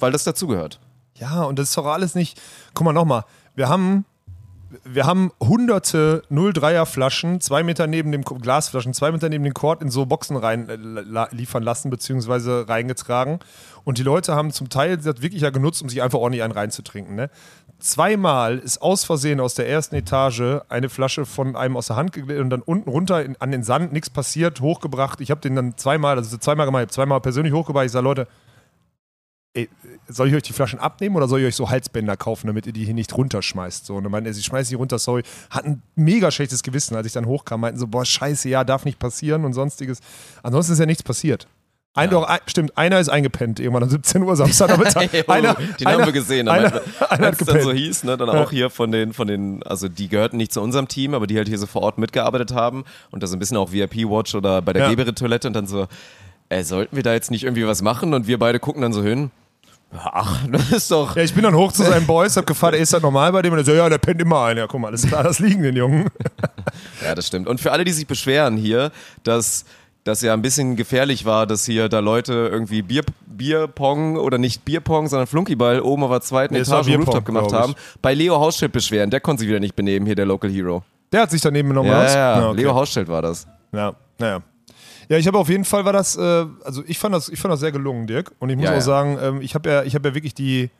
weil 0.00 0.12
das 0.12 0.24
dazugehört. 0.24 0.80
Ja, 1.14 1.44
und 1.44 1.58
das 1.58 1.70
ist 1.70 1.76
doch 1.76 1.86
alles 1.86 2.14
nicht. 2.14 2.40
Guck 2.74 2.84
mal 2.84 2.92
nochmal, 2.92 3.24
wir 3.54 3.68
haben, 3.68 4.04
wir 4.84 5.06
haben 5.06 5.32
hunderte 5.40 6.22
03er 6.30 6.84
Flaschen, 6.84 7.40
zwei 7.40 7.62
Meter 7.62 7.86
neben 7.86 8.12
dem 8.12 8.22
Glasflaschen, 8.22 8.92
zwei 8.92 9.10
Meter 9.12 9.28
neben 9.28 9.44
dem 9.44 9.54
Court 9.54 9.80
in 9.80 9.90
so 9.90 10.04
Boxen 10.04 10.36
rein 10.36 10.68
äh, 10.68 11.34
liefern 11.34 11.62
lassen, 11.62 11.90
beziehungsweise 11.90 12.68
reingetragen. 12.68 13.38
Und 13.84 13.96
die 13.96 14.02
Leute 14.02 14.34
haben 14.34 14.50
zum 14.50 14.68
Teil 14.68 14.98
das 14.98 15.22
wirklich 15.22 15.42
ja 15.42 15.50
genutzt, 15.50 15.80
um 15.80 15.88
sich 15.88 16.02
einfach 16.02 16.18
ordentlich 16.18 16.42
einen 16.42 16.52
reinzutrinken. 16.52 17.14
Ne? 17.14 17.30
Zweimal 17.78 18.58
ist 18.58 18.82
aus 18.82 19.04
Versehen 19.04 19.40
aus 19.40 19.54
der 19.54 19.68
ersten 19.68 19.94
Etage 19.94 20.60
eine 20.68 20.90
Flasche 20.90 21.24
von 21.24 21.56
einem 21.56 21.76
aus 21.76 21.86
der 21.86 21.96
Hand 21.96 22.12
geglitten 22.12 22.42
und 22.42 22.50
dann 22.50 22.62
unten 22.62 22.90
runter 22.90 23.24
in, 23.24 23.36
an 23.40 23.50
den 23.50 23.62
Sand, 23.62 23.92
nichts 23.92 24.10
passiert, 24.10 24.60
hochgebracht. 24.60 25.22
Ich 25.22 25.30
habe 25.30 25.40
den 25.40 25.56
dann 25.56 25.78
zweimal, 25.78 26.18
also 26.18 26.36
zweimal 26.36 26.66
gemacht, 26.66 26.92
zweimal 26.92 27.20
persönlich 27.20 27.54
hochgebracht. 27.54 27.86
Ich 27.86 27.92
sage, 27.92 28.04
Leute, 28.04 28.28
ey, 29.58 29.68
soll 30.08 30.28
ich 30.28 30.34
euch 30.34 30.42
die 30.42 30.52
Flaschen 30.52 30.78
abnehmen 30.78 31.16
oder 31.16 31.28
soll 31.28 31.40
ich 31.40 31.46
euch 31.46 31.56
so 31.56 31.68
Halsbänder 31.70 32.16
kaufen, 32.16 32.46
damit 32.46 32.66
ihr 32.66 32.72
die 32.72 32.84
hier 32.84 32.94
nicht 32.94 33.16
runterschmeißt? 33.16 33.86
So, 33.86 33.96
und 33.96 34.04
dann 34.04 34.12
meinten, 34.12 34.32
sie 34.32 34.42
schmeißen 34.42 34.70
die 34.70 34.76
runter, 34.76 34.98
sorry. 34.98 35.22
Hatten 35.50 35.68
ein 35.70 35.82
mega 35.96 36.30
schlechtes 36.30 36.62
Gewissen, 36.62 36.94
als 36.96 37.06
ich 37.06 37.12
dann 37.12 37.26
hochkam, 37.26 37.60
meinten 37.60 37.78
so, 37.78 37.86
boah, 37.86 38.04
scheiße, 38.04 38.48
ja, 38.48 38.64
darf 38.64 38.84
nicht 38.84 38.98
passieren 38.98 39.44
und 39.44 39.52
sonstiges. 39.52 40.00
Ansonsten 40.42 40.72
ist 40.74 40.78
ja 40.78 40.86
nichts 40.86 41.02
passiert. 41.02 41.46
Ein, 41.94 42.10
doch, 42.10 42.24
ein, 42.28 42.38
stimmt, 42.46 42.78
einer 42.78 43.00
ist 43.00 43.08
eingepennt 43.08 43.58
irgendwann 43.58 43.82
um 43.82 43.88
17 43.88 44.22
Uhr 44.22 44.36
Samstagnachmittag. 44.36 45.08
einer, 45.28 45.54
den 45.54 45.86
einer, 45.86 45.98
haben 45.98 46.06
wir 46.06 46.12
gesehen. 46.12 46.46
Einer, 46.48 46.66
Einer, 46.66 47.10
einer 47.10 47.26
hat 47.28 47.32
es 47.40 47.46
dann 47.46 47.60
so 47.60 47.68
gepennt. 47.70 47.78
hieß, 47.86 48.04
ne, 48.04 48.16
dann 48.16 48.28
Ja. 48.28 48.42
auch 48.44 48.50
hier 48.50 48.70
von 48.70 48.92
den, 48.92 49.12
von 49.12 49.26
den, 49.26 49.62
also 49.64 49.88
die 49.88 50.08
gehörten 50.08 50.36
nicht 50.36 50.52
zu 50.52 50.60
unserem 50.60 50.86
Team, 50.86 51.14
aber 51.14 51.26
die 51.26 51.36
halt 51.36 51.48
hier 51.48 51.58
so 51.58 51.66
vor 51.66 51.82
Ort 51.82 51.98
mitgearbeitet 51.98 52.52
haben 52.52 52.84
und 53.10 53.22
da 53.22 53.26
so 53.26 53.34
ein 53.34 53.40
bisschen 53.40 53.56
auch 53.56 53.72
VIP-Watch 53.72 54.36
oder 54.36 54.62
bei 54.62 54.72
der 54.74 54.82
Ja. 54.84 54.90
Geberit-Toilette 54.90 55.48
und 55.48 55.54
dann 55.54 55.66
so, 55.66 55.88
äh, 56.50 56.62
sollten 56.62 56.94
wir 56.94 57.02
da 57.02 57.14
jetzt 57.14 57.32
nicht 57.32 57.42
irgendwie 57.44 57.66
was 57.66 57.82
machen? 57.82 58.14
Und 58.14 58.28
wir 58.28 58.38
beide 58.38 58.60
gucken 58.60 58.82
dann 58.82 58.92
so 58.92 59.02
hin. 59.02 59.30
Ach, 59.92 60.46
das 60.52 60.70
ist 60.70 60.90
doch. 60.90 61.16
Ja, 61.16 61.22
ich 61.22 61.32
bin 61.34 61.42
dann 61.44 61.54
hoch 61.54 61.72
zu 61.72 61.82
seinen 61.82 62.06
Boys, 62.06 62.36
hab 62.36 62.46
gefragt, 62.46 62.76
ist 62.76 62.92
das 62.92 63.02
normal 63.02 63.32
bei 63.32 63.42
dem? 63.42 63.52
Und 63.52 63.58
er 63.58 63.64
so, 63.64 63.72
ja, 63.72 63.88
der 63.88 63.98
pennt 63.98 64.20
immer 64.20 64.44
ein. 64.44 64.56
Ja, 64.58 64.66
guck 64.66 64.80
mal, 64.80 64.88
alles 64.88 65.06
klar, 65.06 65.22
das 65.22 65.38
liegen 65.38 65.62
den 65.62 65.76
Jungen. 65.76 66.08
Ja, 67.02 67.14
das 67.14 67.26
stimmt. 67.28 67.48
Und 67.48 67.60
für 67.60 67.72
alle, 67.72 67.84
die 67.84 67.92
sich 67.92 68.06
beschweren 68.06 68.56
hier, 68.56 68.90
dass 69.24 69.64
das 70.04 70.20
ja 70.22 70.32
ein 70.34 70.42
bisschen 70.42 70.76
gefährlich 70.76 71.24
war, 71.24 71.46
dass 71.46 71.64
hier 71.64 71.88
da 71.88 72.00
Leute 72.00 72.48
irgendwie 72.52 72.82
Bier, 72.82 73.02
Bierpong 73.26 74.16
oder 74.16 74.36
nicht 74.38 74.64
Bierpong, 74.64 75.08
sondern 75.08 75.26
Flunkyball 75.26 75.80
oben 75.80 76.02
auf 76.04 76.10
der 76.10 76.20
zweiten 76.20 76.54
Nee, 76.54 76.60
Etage 76.60 76.86
im 76.86 76.92
Bierpong, 76.98 77.06
Rooftop 77.06 77.24
gemacht 77.24 77.52
haben. 77.52 77.74
Bei 78.02 78.14
Leo 78.14 78.38
Hausschild 78.38 78.72
beschweren, 78.72 79.10
der 79.10 79.20
konnte 79.20 79.40
sich 79.40 79.48
wieder 79.48 79.60
nicht 79.60 79.74
benehmen, 79.76 80.06
hier 80.06 80.14
der 80.14 80.26
Local 80.26 80.50
Hero. 80.50 80.82
Der 81.12 81.22
hat 81.22 81.30
sich 81.30 81.40
daneben 81.40 81.68
genommen, 81.70 81.88
Ja, 81.88 81.96
oder 81.96 82.04
was? 82.04 82.14
ja, 82.14 82.48
okay. 82.48 82.60
Leo 82.60 82.74
Hausschild 82.74 83.08
war 83.08 83.22
das. 83.22 83.46
Ja, 83.72 83.92
naja. 84.18 84.40
Ja, 85.08 85.16
ich 85.16 85.26
habe 85.26 85.38
auf 85.38 85.48
jeden 85.48 85.64
Fall 85.64 85.84
war 85.84 85.92
das, 85.92 86.16
äh, 86.16 86.46
also 86.64 86.82
ich 86.86 86.98
fand 86.98 87.14
das, 87.14 87.28
ich 87.28 87.40
fand 87.40 87.52
das 87.52 87.60
sehr 87.60 87.72
gelungen, 87.72 88.06
Dirk. 88.06 88.32
Und 88.38 88.50
ich 88.50 88.56
muss 88.56 88.64
Ja, 88.66 88.72
auch 88.72 88.74
ja. 88.76 88.80
sagen, 88.80 89.18
ähm, 89.20 89.40
ich 89.40 89.54
habe 89.54 89.68
ja, 89.70 89.82
ich 89.82 89.94
habe 89.94 90.08
ja 90.10 90.14
wirklich 90.14 90.34
die, 90.34 90.70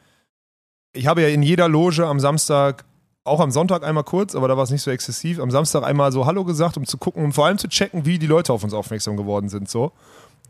ich 0.92 1.06
habe 1.06 1.22
ja 1.22 1.28
in 1.28 1.42
jeder 1.42 1.68
Loge 1.68 2.06
am 2.06 2.20
Samstag, 2.20 2.84
auch 3.24 3.40
am 3.40 3.50
Sonntag 3.50 3.84
einmal 3.84 4.04
kurz, 4.04 4.34
aber 4.34 4.48
da 4.48 4.56
war 4.56 4.64
es 4.64 4.70
nicht 4.70 4.82
so 4.82 4.90
exzessiv, 4.90 5.40
am 5.40 5.50
Samstag 5.50 5.82
einmal 5.82 6.12
so 6.12 6.26
Hallo 6.26 6.44
gesagt, 6.44 6.76
um 6.76 6.86
zu 6.86 6.98
gucken 6.98 7.24
und 7.24 7.32
vor 7.32 7.46
allem 7.46 7.58
zu 7.58 7.68
checken, 7.68 8.06
wie 8.06 8.18
die 8.18 8.26
Leute 8.26 8.52
auf 8.52 8.64
uns 8.64 8.72
aufmerksam 8.74 9.16
geworden 9.16 9.48
sind, 9.48 9.68
so. 9.68 9.92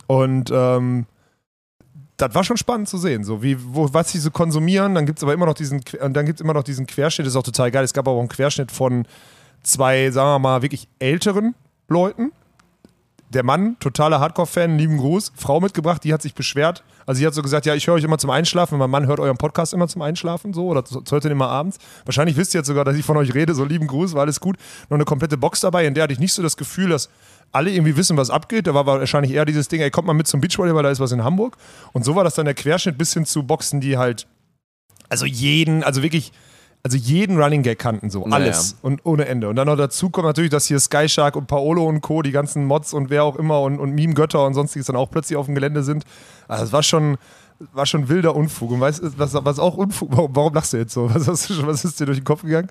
Und 0.06 0.50
ähm, 0.52 1.06
das 2.16 2.34
war 2.34 2.42
schon 2.44 2.56
spannend 2.56 2.88
zu 2.88 2.98
sehen, 2.98 3.22
so 3.24 3.42
wie, 3.42 3.56
wo, 3.74 3.92
was 3.92 4.10
sie 4.10 4.18
so 4.18 4.30
konsumieren. 4.30 4.94
Dann 4.94 5.06
gibt 5.06 5.18
es 5.20 5.22
aber 5.22 5.34
immer 5.34 5.46
noch 5.46 5.54
diesen, 5.54 5.82
dann 6.10 6.26
gibt 6.26 6.40
immer 6.40 6.54
noch 6.54 6.64
diesen 6.64 6.86
Querschnitt, 6.86 7.26
das 7.26 7.32
ist 7.34 7.36
auch 7.36 7.44
total 7.44 7.70
geil. 7.70 7.84
Es 7.84 7.92
gab 7.92 8.08
aber 8.08 8.16
auch 8.16 8.20
einen 8.20 8.28
Querschnitt 8.28 8.72
von 8.72 9.06
zwei, 9.62 10.10
sagen 10.10 10.28
wir 10.28 10.38
mal, 10.40 10.62
wirklich 10.62 10.88
älteren 10.98 11.54
Leuten. 11.88 12.32
Der 13.30 13.44
Mann, 13.44 13.76
totaler 13.78 14.20
Hardcore-Fan, 14.20 14.78
lieben 14.78 14.96
Gruß, 14.96 15.32
Frau 15.36 15.60
mitgebracht, 15.60 16.02
die 16.02 16.14
hat 16.14 16.22
sich 16.22 16.34
beschwert. 16.34 16.82
Also 17.04 17.18
sie 17.18 17.26
hat 17.26 17.34
so 17.34 17.42
gesagt, 17.42 17.66
ja, 17.66 17.74
ich 17.74 17.86
höre 17.86 17.94
euch 17.94 18.04
immer 18.04 18.16
zum 18.16 18.30
Einschlafen. 18.30 18.78
Mein 18.78 18.88
Mann 18.88 19.06
hört 19.06 19.20
euren 19.20 19.36
Podcast 19.36 19.74
immer 19.74 19.86
zum 19.86 20.00
Einschlafen, 20.00 20.54
so, 20.54 20.66
oder 20.66 20.82
zu- 20.82 21.04
heute 21.10 21.28
immer 21.28 21.48
abends. 21.48 21.76
Wahrscheinlich 22.06 22.38
wisst 22.38 22.54
ihr 22.54 22.60
jetzt 22.60 22.68
sogar, 22.68 22.86
dass 22.86 22.96
ich 22.96 23.04
von 23.04 23.18
euch 23.18 23.34
rede, 23.34 23.54
so 23.54 23.64
lieben 23.66 23.86
Gruß, 23.86 24.14
war 24.14 24.22
alles 24.22 24.40
gut. 24.40 24.56
Noch 24.88 24.96
eine 24.96 25.04
komplette 25.04 25.36
Box 25.36 25.60
dabei, 25.60 25.84
in 25.86 25.92
der 25.92 26.04
hatte 26.04 26.14
ich 26.14 26.18
nicht 26.18 26.32
so 26.32 26.42
das 26.42 26.56
Gefühl, 26.56 26.88
dass 26.88 27.10
alle 27.52 27.70
irgendwie 27.70 27.96
wissen, 27.98 28.16
was 28.16 28.30
abgeht. 28.30 28.66
Da 28.66 28.72
war 28.72 28.86
wahrscheinlich 28.86 29.32
eher 29.32 29.44
dieses 29.44 29.68
Ding, 29.68 29.82
ey, 29.82 29.90
kommt 29.90 30.06
mal 30.06 30.14
mit 30.14 30.26
zum 30.26 30.40
Beachvolleyball, 30.40 30.82
da 30.82 30.90
ist 30.90 31.00
was 31.00 31.12
in 31.12 31.22
Hamburg. 31.22 31.58
Und 31.92 32.06
so 32.06 32.16
war 32.16 32.24
das 32.24 32.34
dann 32.34 32.46
der 32.46 32.54
Querschnitt 32.54 32.96
bis 32.96 33.12
hin 33.12 33.26
zu 33.26 33.42
Boxen, 33.42 33.82
die 33.82 33.98
halt, 33.98 34.26
also 35.10 35.26
jeden, 35.26 35.84
also 35.84 36.02
wirklich, 36.02 36.32
also 36.82 36.96
jeden 36.96 37.40
Running 37.40 37.62
Gag 37.62 37.78
kannten, 37.78 38.08
so, 38.10 38.20
Naja. 38.26 38.44
alles 38.44 38.76
und 38.82 39.04
ohne 39.04 39.26
Ende. 39.26 39.48
Und 39.48 39.56
dann 39.56 39.66
noch 39.66 39.76
dazu 39.76 40.10
kommt 40.10 40.26
natürlich, 40.26 40.50
dass 40.50 40.66
hier 40.66 40.78
Sky 40.80 41.08
Shark 41.08 41.36
und 41.36 41.46
Paolo 41.46 41.84
und 41.86 42.00
Co., 42.00 42.22
die 42.22 42.30
ganzen 42.30 42.64
Mods 42.64 42.92
und 42.94 43.10
wer 43.10 43.24
auch 43.24 43.36
immer 43.36 43.60
und, 43.62 43.78
und 43.78 43.92
Meme-Götter 43.94 44.44
und 44.46 44.54
sonstiges 44.54 44.86
dann 44.86 44.96
auch 44.96 45.10
plötzlich 45.10 45.36
auf 45.36 45.46
dem 45.46 45.54
Gelände 45.54 45.82
sind. 45.82 46.04
Also 46.46 46.64
es 46.64 46.72
war 46.72 46.82
schon, 46.82 47.18
war 47.72 47.84
schon 47.84 48.08
wilder 48.08 48.34
Unfug. 48.36 48.70
Und 48.70 48.80
weißt 48.80 49.02
du, 49.02 49.10
was, 49.18 49.34
was 49.34 49.58
auch 49.58 49.76
Unfug, 49.76 50.08
warum, 50.12 50.34
warum 50.36 50.54
lachst 50.54 50.72
du 50.72 50.76
jetzt 50.78 50.94
so? 50.94 51.10
Was, 51.14 51.48
schon- 51.48 51.66
was 51.66 51.84
ist 51.84 51.98
dir 52.00 52.06
durch 52.06 52.18
den 52.18 52.24
Kopf 52.24 52.42
gegangen? 52.42 52.68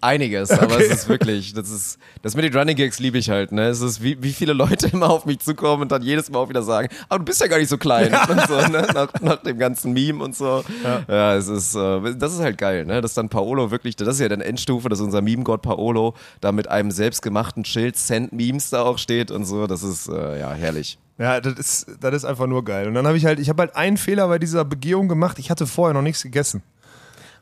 Einiges, 0.00 0.50
aber 0.50 0.80
es 0.80 0.90
ist 0.90 1.08
wirklich, 1.08 1.54
das 1.54 1.70
ist, 1.70 1.98
das 2.22 2.34
mit 2.34 2.44
den 2.44 2.56
Running 2.56 2.76
Gags 2.76 2.98
liebe 2.98 3.18
ich 3.18 3.30
halt, 3.30 3.52
ne? 3.52 3.68
Es 3.68 3.80
ist, 3.80 4.02
wie, 4.02 4.20
wie 4.22 4.32
viele 4.32 4.52
Leute 4.52 4.86
immer 4.92 5.10
auf 5.10 5.24
mich 5.24 5.38
zukommen 5.38 5.82
und 5.82 5.92
dann 5.92 6.02
jedes 6.02 6.30
Mal 6.30 6.38
auch 6.38 6.48
wieder 6.48 6.62
sagen, 6.62 6.88
aber 7.08 7.20
du 7.20 7.24
bist 7.24 7.40
ja 7.40 7.46
gar 7.46 7.58
nicht 7.58 7.68
so 7.68 7.78
klein 7.78 8.12
und 8.28 8.48
so, 8.48 8.56
ne? 8.68 8.86
nach, 8.92 9.12
nach 9.20 9.42
dem 9.42 9.58
ganzen 9.58 9.92
Meme 9.92 10.22
und 10.22 10.34
so. 10.34 10.64
Ja, 10.82 11.02
ja 11.08 11.36
es 11.36 11.48
ist, 11.48 11.74
äh, 11.74 12.14
das 12.16 12.34
ist 12.34 12.40
halt 12.40 12.58
geil, 12.58 12.86
ne? 12.86 13.00
Dass 13.00 13.14
dann 13.14 13.28
Paolo 13.28 13.70
wirklich, 13.70 13.94
das 13.96 14.08
ist 14.08 14.20
ja 14.20 14.28
dann 14.28 14.40
Endstufe, 14.40 14.88
dass 14.88 15.00
unser 15.00 15.22
Meme-Gott 15.22 15.62
Paolo 15.62 16.14
da 16.40 16.50
mit 16.52 16.68
einem 16.68 16.90
selbstgemachten 16.90 17.64
Schild 17.64 17.96
Send 17.96 18.32
Memes 18.32 18.70
da 18.70 18.82
auch 18.82 18.98
steht 18.98 19.30
und 19.30 19.44
so, 19.44 19.66
das 19.66 19.82
ist, 19.82 20.08
äh, 20.08 20.40
ja, 20.40 20.52
herrlich. 20.52 20.98
Ja, 21.18 21.40
das 21.40 21.54
ist, 21.54 21.86
das 22.00 22.14
ist 22.14 22.24
einfach 22.24 22.46
nur 22.46 22.64
geil. 22.64 22.86
Und 22.86 22.94
dann 22.94 23.06
habe 23.06 23.16
ich 23.16 23.26
halt, 23.26 23.40
ich 23.40 23.48
habe 23.48 23.62
halt 23.62 23.74
einen 23.74 23.96
Fehler 23.96 24.28
bei 24.28 24.38
dieser 24.38 24.64
Begehung 24.64 25.08
gemacht. 25.08 25.40
Ich 25.40 25.50
hatte 25.50 25.66
vorher 25.66 25.92
noch 25.92 26.02
nichts 26.02 26.22
gegessen. 26.22 26.62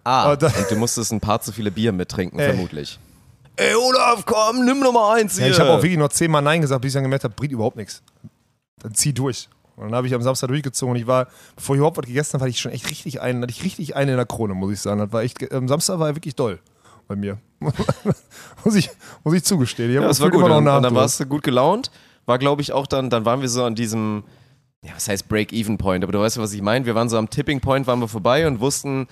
Ah, 0.07 0.31
und 0.31 0.41
du 0.71 0.77
musstest 0.77 1.13
ein 1.13 1.19
paar 1.19 1.41
zu 1.41 1.51
viele 1.51 1.73
Bier 1.73 1.91
mittrinken, 1.91 2.39
Ey. 2.39 2.51
vermutlich. 2.51 2.97
Ey, 3.57 3.75
Olaf, 3.75 4.25
komm, 4.25 4.65
nimm 4.65 4.79
Nummer 4.79 5.15
eins 5.15 5.37
hier. 5.37 5.49
Ja, 5.49 5.53
ich 5.53 5.59
habe 5.59 5.71
auch 5.71 5.83
wirklich 5.83 5.99
noch 5.99 6.11
zehnmal 6.11 6.43
Nein 6.43 6.61
gesagt, 6.61 6.81
bis 6.81 6.91
ich 6.91 6.95
dann 6.95 7.03
gemerkt 7.03 7.25
habe, 7.25 7.35
bringt 7.35 7.53
überhaupt 7.53 7.77
nichts. 7.77 8.05
Dann 8.79 8.95
zieh 8.95 9.13
durch. 9.13 9.49
Und 9.75 9.87
dann 9.87 9.97
habe 9.97 10.07
ich 10.07 10.15
am 10.15 10.23
Samstag 10.23 10.47
durchgezogen 10.47 10.93
und 10.93 11.01
ich 11.01 11.09
war, 11.09 11.27
bevor 11.57 11.75
ich 11.75 11.79
überhaupt 11.79 11.97
was 11.97 12.07
gegessen 12.07 12.35
habe, 12.35 12.43
hatte 12.45 12.51
ich 12.51 12.61
schon 12.61 12.71
echt 12.71 12.89
richtig 12.89 13.21
einen, 13.21 13.43
hatte 13.43 13.51
ich 13.51 13.65
richtig 13.65 13.97
einen 13.97 14.11
in 14.11 14.17
der 14.17 14.27
Krone, 14.27 14.55
muss 14.55 14.73
ich 14.73 14.81
sagen. 14.81 15.01
Das 15.01 15.13
war 15.13 15.23
echt, 15.23 15.53
am 15.53 15.67
Samstag 15.67 15.99
war 15.99 16.07
er 16.07 16.15
wirklich 16.15 16.37
doll 16.37 16.61
bei 17.09 17.17
mir. 17.17 17.39
muss, 18.65 18.77
ich, 18.77 18.91
muss 19.25 19.35
ich 19.35 19.43
zugestehen. 19.43 19.91
Ich 19.91 19.97
ja, 19.97 20.03
das 20.03 20.21
war 20.21 20.31
gut. 20.31 20.45
und, 20.45 20.53
und 20.53 20.67
dann 20.67 20.95
warst 20.95 21.19
du 21.19 21.27
gut 21.27 21.43
gelaunt. 21.43 21.91
War, 22.27 22.39
glaube 22.39 22.63
ich, 22.63 22.73
auch 22.73 22.87
dann, 22.87 23.11
dann 23.11 23.25
waren 23.25 23.41
wir 23.41 23.49
so 23.49 23.65
an 23.65 23.75
diesem, 23.75 24.23
ja, 24.85 24.93
was 24.95 25.09
heißt 25.09 25.29
Break-Even-Point, 25.29 26.05
aber 26.05 26.13
du 26.13 26.21
weißt, 26.21 26.39
was 26.39 26.53
ich 26.53 26.63
meine. 26.63 26.87
Wir 26.87 26.95
waren 26.95 27.09
so 27.09 27.19
am 27.19 27.29
Tipping-Point, 27.29 27.89
waren 27.89 27.99
wir 27.99 28.09
vorbei 28.09 28.47
und 28.47 28.61
wussten, 28.61 29.09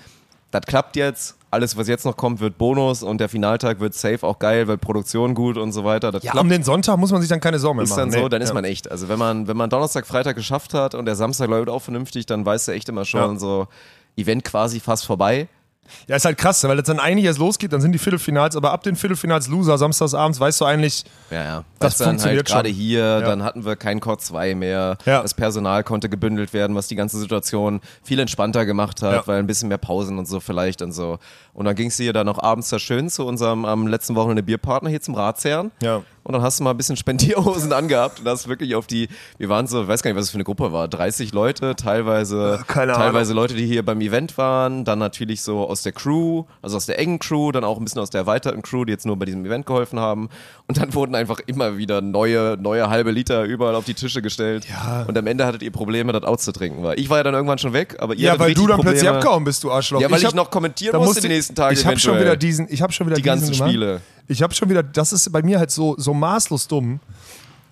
das 0.54 0.66
klappt 0.66 0.96
jetzt. 0.96 1.36
Alles, 1.50 1.76
was 1.76 1.86
jetzt 1.88 2.04
noch 2.04 2.16
kommt, 2.16 2.40
wird 2.40 2.58
Bonus 2.58 3.02
und 3.02 3.18
der 3.18 3.28
Finaltag 3.28 3.80
wird 3.80 3.94
safe 3.94 4.26
auch 4.26 4.38
geil, 4.38 4.66
weil 4.66 4.78
Produktion 4.78 5.34
gut 5.34 5.56
und 5.56 5.72
so 5.72 5.84
weiter. 5.84 6.10
Das 6.10 6.22
ja, 6.22 6.32
klappt. 6.32 6.44
um 6.44 6.48
den 6.48 6.62
Sonntag 6.62 6.96
muss 6.96 7.12
man 7.12 7.20
sich 7.20 7.28
dann 7.28 7.40
keine 7.40 7.58
Sorgen 7.58 7.78
mehr 7.78 7.86
machen. 7.86 7.92
Ist 7.92 7.98
dann 7.98 8.08
nee. 8.08 8.20
so, 8.20 8.28
dann 8.28 8.42
ist 8.42 8.54
man 8.54 8.64
echt. 8.64 8.90
Also 8.90 9.08
wenn 9.08 9.18
man, 9.18 9.46
wenn 9.46 9.56
man 9.56 9.70
Donnerstag, 9.70 10.06
Freitag 10.06 10.36
geschafft 10.36 10.74
hat 10.74 10.94
und 10.94 11.06
der 11.06 11.16
Samstag 11.16 11.48
läuft 11.48 11.68
auch 11.68 11.82
vernünftig, 11.82 12.26
dann 12.26 12.44
weißt 12.44 12.68
du 12.68 12.72
echt 12.72 12.88
immer 12.88 13.04
schon 13.04 13.34
ja. 13.34 13.38
so, 13.38 13.68
Event 14.16 14.44
quasi 14.44 14.80
fast 14.80 15.06
vorbei. 15.06 15.48
Ja, 16.06 16.16
ist 16.16 16.24
halt 16.24 16.38
krass, 16.38 16.62
weil 16.64 16.78
es 16.78 16.84
dann 16.84 16.98
eigentlich 16.98 17.26
erst 17.26 17.38
losgeht, 17.38 17.72
dann 17.72 17.80
sind 17.80 17.92
die 17.92 17.98
Viertelfinals, 17.98 18.56
aber 18.56 18.72
ab 18.72 18.82
den 18.82 18.96
Viertelfinals 18.96 19.48
Loser, 19.48 19.78
samstagsabends, 19.78 20.40
weißt 20.40 20.60
du 20.60 20.64
eigentlich, 20.64 21.04
ja, 21.30 21.44
ja. 21.44 21.64
das 21.78 21.98
dann 21.98 22.10
funktioniert 22.10 22.48
halt 22.48 22.48
gerade 22.48 22.68
hier, 22.68 23.00
ja. 23.00 23.20
dann 23.20 23.42
hatten 23.42 23.64
wir 23.64 23.76
kein 23.76 24.00
Core 24.00 24.18
2 24.18 24.54
mehr, 24.54 24.98
ja. 25.04 25.22
das 25.22 25.34
Personal 25.34 25.84
konnte 25.84 26.08
gebündelt 26.08 26.52
werden, 26.52 26.76
was 26.76 26.88
die 26.88 26.96
ganze 26.96 27.18
Situation 27.18 27.80
viel 28.02 28.18
entspannter 28.18 28.66
gemacht 28.66 29.02
hat, 29.02 29.12
ja. 29.12 29.26
weil 29.26 29.38
ein 29.38 29.46
bisschen 29.46 29.68
mehr 29.68 29.78
Pausen 29.78 30.18
und 30.18 30.26
so 30.26 30.40
vielleicht 30.40 30.82
und 30.82 30.92
so. 30.92 31.18
Und 31.52 31.66
dann 31.66 31.74
ging 31.74 31.88
es 31.88 31.96
hier 31.96 32.12
dann 32.12 32.26
noch 32.26 32.42
abends 32.42 32.68
da 32.68 32.78
schön 32.78 33.08
zu 33.08 33.24
unserem 33.26 33.64
am 33.64 33.86
letzten 33.86 34.14
Wochenende 34.16 34.42
Bierpartner 34.42 34.90
hier 34.90 35.00
zum 35.00 35.14
Ratsherrn. 35.14 35.70
Ja. 35.80 36.02
Und 36.24 36.32
dann 36.32 36.42
hast 36.42 36.58
du 36.58 36.64
mal 36.64 36.70
ein 36.70 36.76
bisschen 36.76 36.96
Spendierhosen 36.96 37.72
angehabt 37.74 38.20
und 38.20 38.26
hast 38.26 38.48
wirklich 38.48 38.74
auf 38.74 38.86
die, 38.86 39.08
wir 39.38 39.50
waren 39.50 39.66
so, 39.66 39.82
ich 39.82 39.88
weiß 39.88 40.02
gar 40.02 40.10
nicht, 40.10 40.16
was 40.18 40.24
es 40.24 40.30
für 40.30 40.36
eine 40.36 40.44
Gruppe 40.44 40.72
war, 40.72 40.88
30 40.88 41.32
Leute, 41.32 41.76
teilweise, 41.76 42.64
Keine 42.66 42.92
teilweise 42.94 43.32
Ahnung. 43.32 43.42
Leute, 43.44 43.54
die 43.54 43.66
hier 43.66 43.84
beim 43.84 44.00
Event 44.00 44.36
waren, 44.38 44.84
dann 44.84 44.98
natürlich 44.98 45.42
so 45.42 45.68
aus 45.68 45.82
der 45.82 45.92
Crew, 45.92 46.44
also 46.62 46.78
aus 46.78 46.86
der 46.86 46.98
engen 46.98 47.18
Crew, 47.18 47.52
dann 47.52 47.62
auch 47.62 47.76
ein 47.78 47.84
bisschen 47.84 48.00
aus 48.00 48.08
der 48.08 48.22
erweiterten 48.22 48.62
Crew, 48.62 48.86
die 48.86 48.92
jetzt 48.92 49.04
nur 49.04 49.18
bei 49.18 49.26
diesem 49.26 49.44
Event 49.44 49.66
geholfen 49.66 50.00
haben. 50.00 50.30
Und 50.66 50.78
dann 50.78 50.94
wurden 50.94 51.14
einfach 51.14 51.40
immer 51.46 51.76
wieder 51.76 52.00
neue, 52.00 52.56
neue 52.58 52.88
halbe 52.88 53.10
Liter 53.10 53.44
überall 53.44 53.74
auf 53.74 53.84
die 53.84 53.94
Tische 53.94 54.22
gestellt. 54.22 54.66
Ja. 54.68 55.04
Und 55.06 55.18
am 55.18 55.26
Ende 55.26 55.44
hattet 55.44 55.62
ihr 55.62 55.72
Probleme, 55.72 56.12
das 56.12 56.24
auszutrinken. 56.24 56.82
Weil 56.82 56.98
ich 56.98 57.10
war 57.10 57.18
ja 57.18 57.22
dann 57.22 57.34
irgendwann 57.34 57.58
schon 57.58 57.74
weg, 57.74 57.96
aber 57.98 58.14
ihr 58.14 58.28
Ja, 58.28 58.38
weil 58.38 58.54
du 58.54 58.66
dann 58.66 58.76
Probleme. 58.76 58.92
plötzlich 58.96 59.10
abgehauen 59.10 59.44
bist, 59.44 59.62
du 59.62 59.70
Arschloch. 59.70 60.00
Ja, 60.00 60.10
weil 60.10 60.18
ich, 60.18 60.24
hab, 60.24 60.32
ich 60.32 60.36
noch 60.36 60.50
kommentieren 60.50 60.96
musste 61.04 61.20
die 61.20 61.28
nächsten 61.28 61.54
Tage. 61.54 61.74
Ich 61.74 61.84
habe 61.84 61.98
schon 61.98 62.18
wieder 62.18 62.36
diesen, 62.36 62.66
ich 62.70 62.80
habe 62.80 62.94
schon 62.94 63.06
wieder 63.06 63.16
die 63.16 63.22
ganzen. 63.22 63.52
Spiele. 63.52 64.00
Ich 64.28 64.42
habe 64.42 64.54
schon 64.54 64.70
wieder, 64.70 64.82
das 64.82 65.12
ist 65.12 65.30
bei 65.32 65.42
mir 65.42 65.58
halt 65.58 65.70
so, 65.70 65.94
so 65.98 66.14
maßlos 66.14 66.68
dumm. 66.68 67.00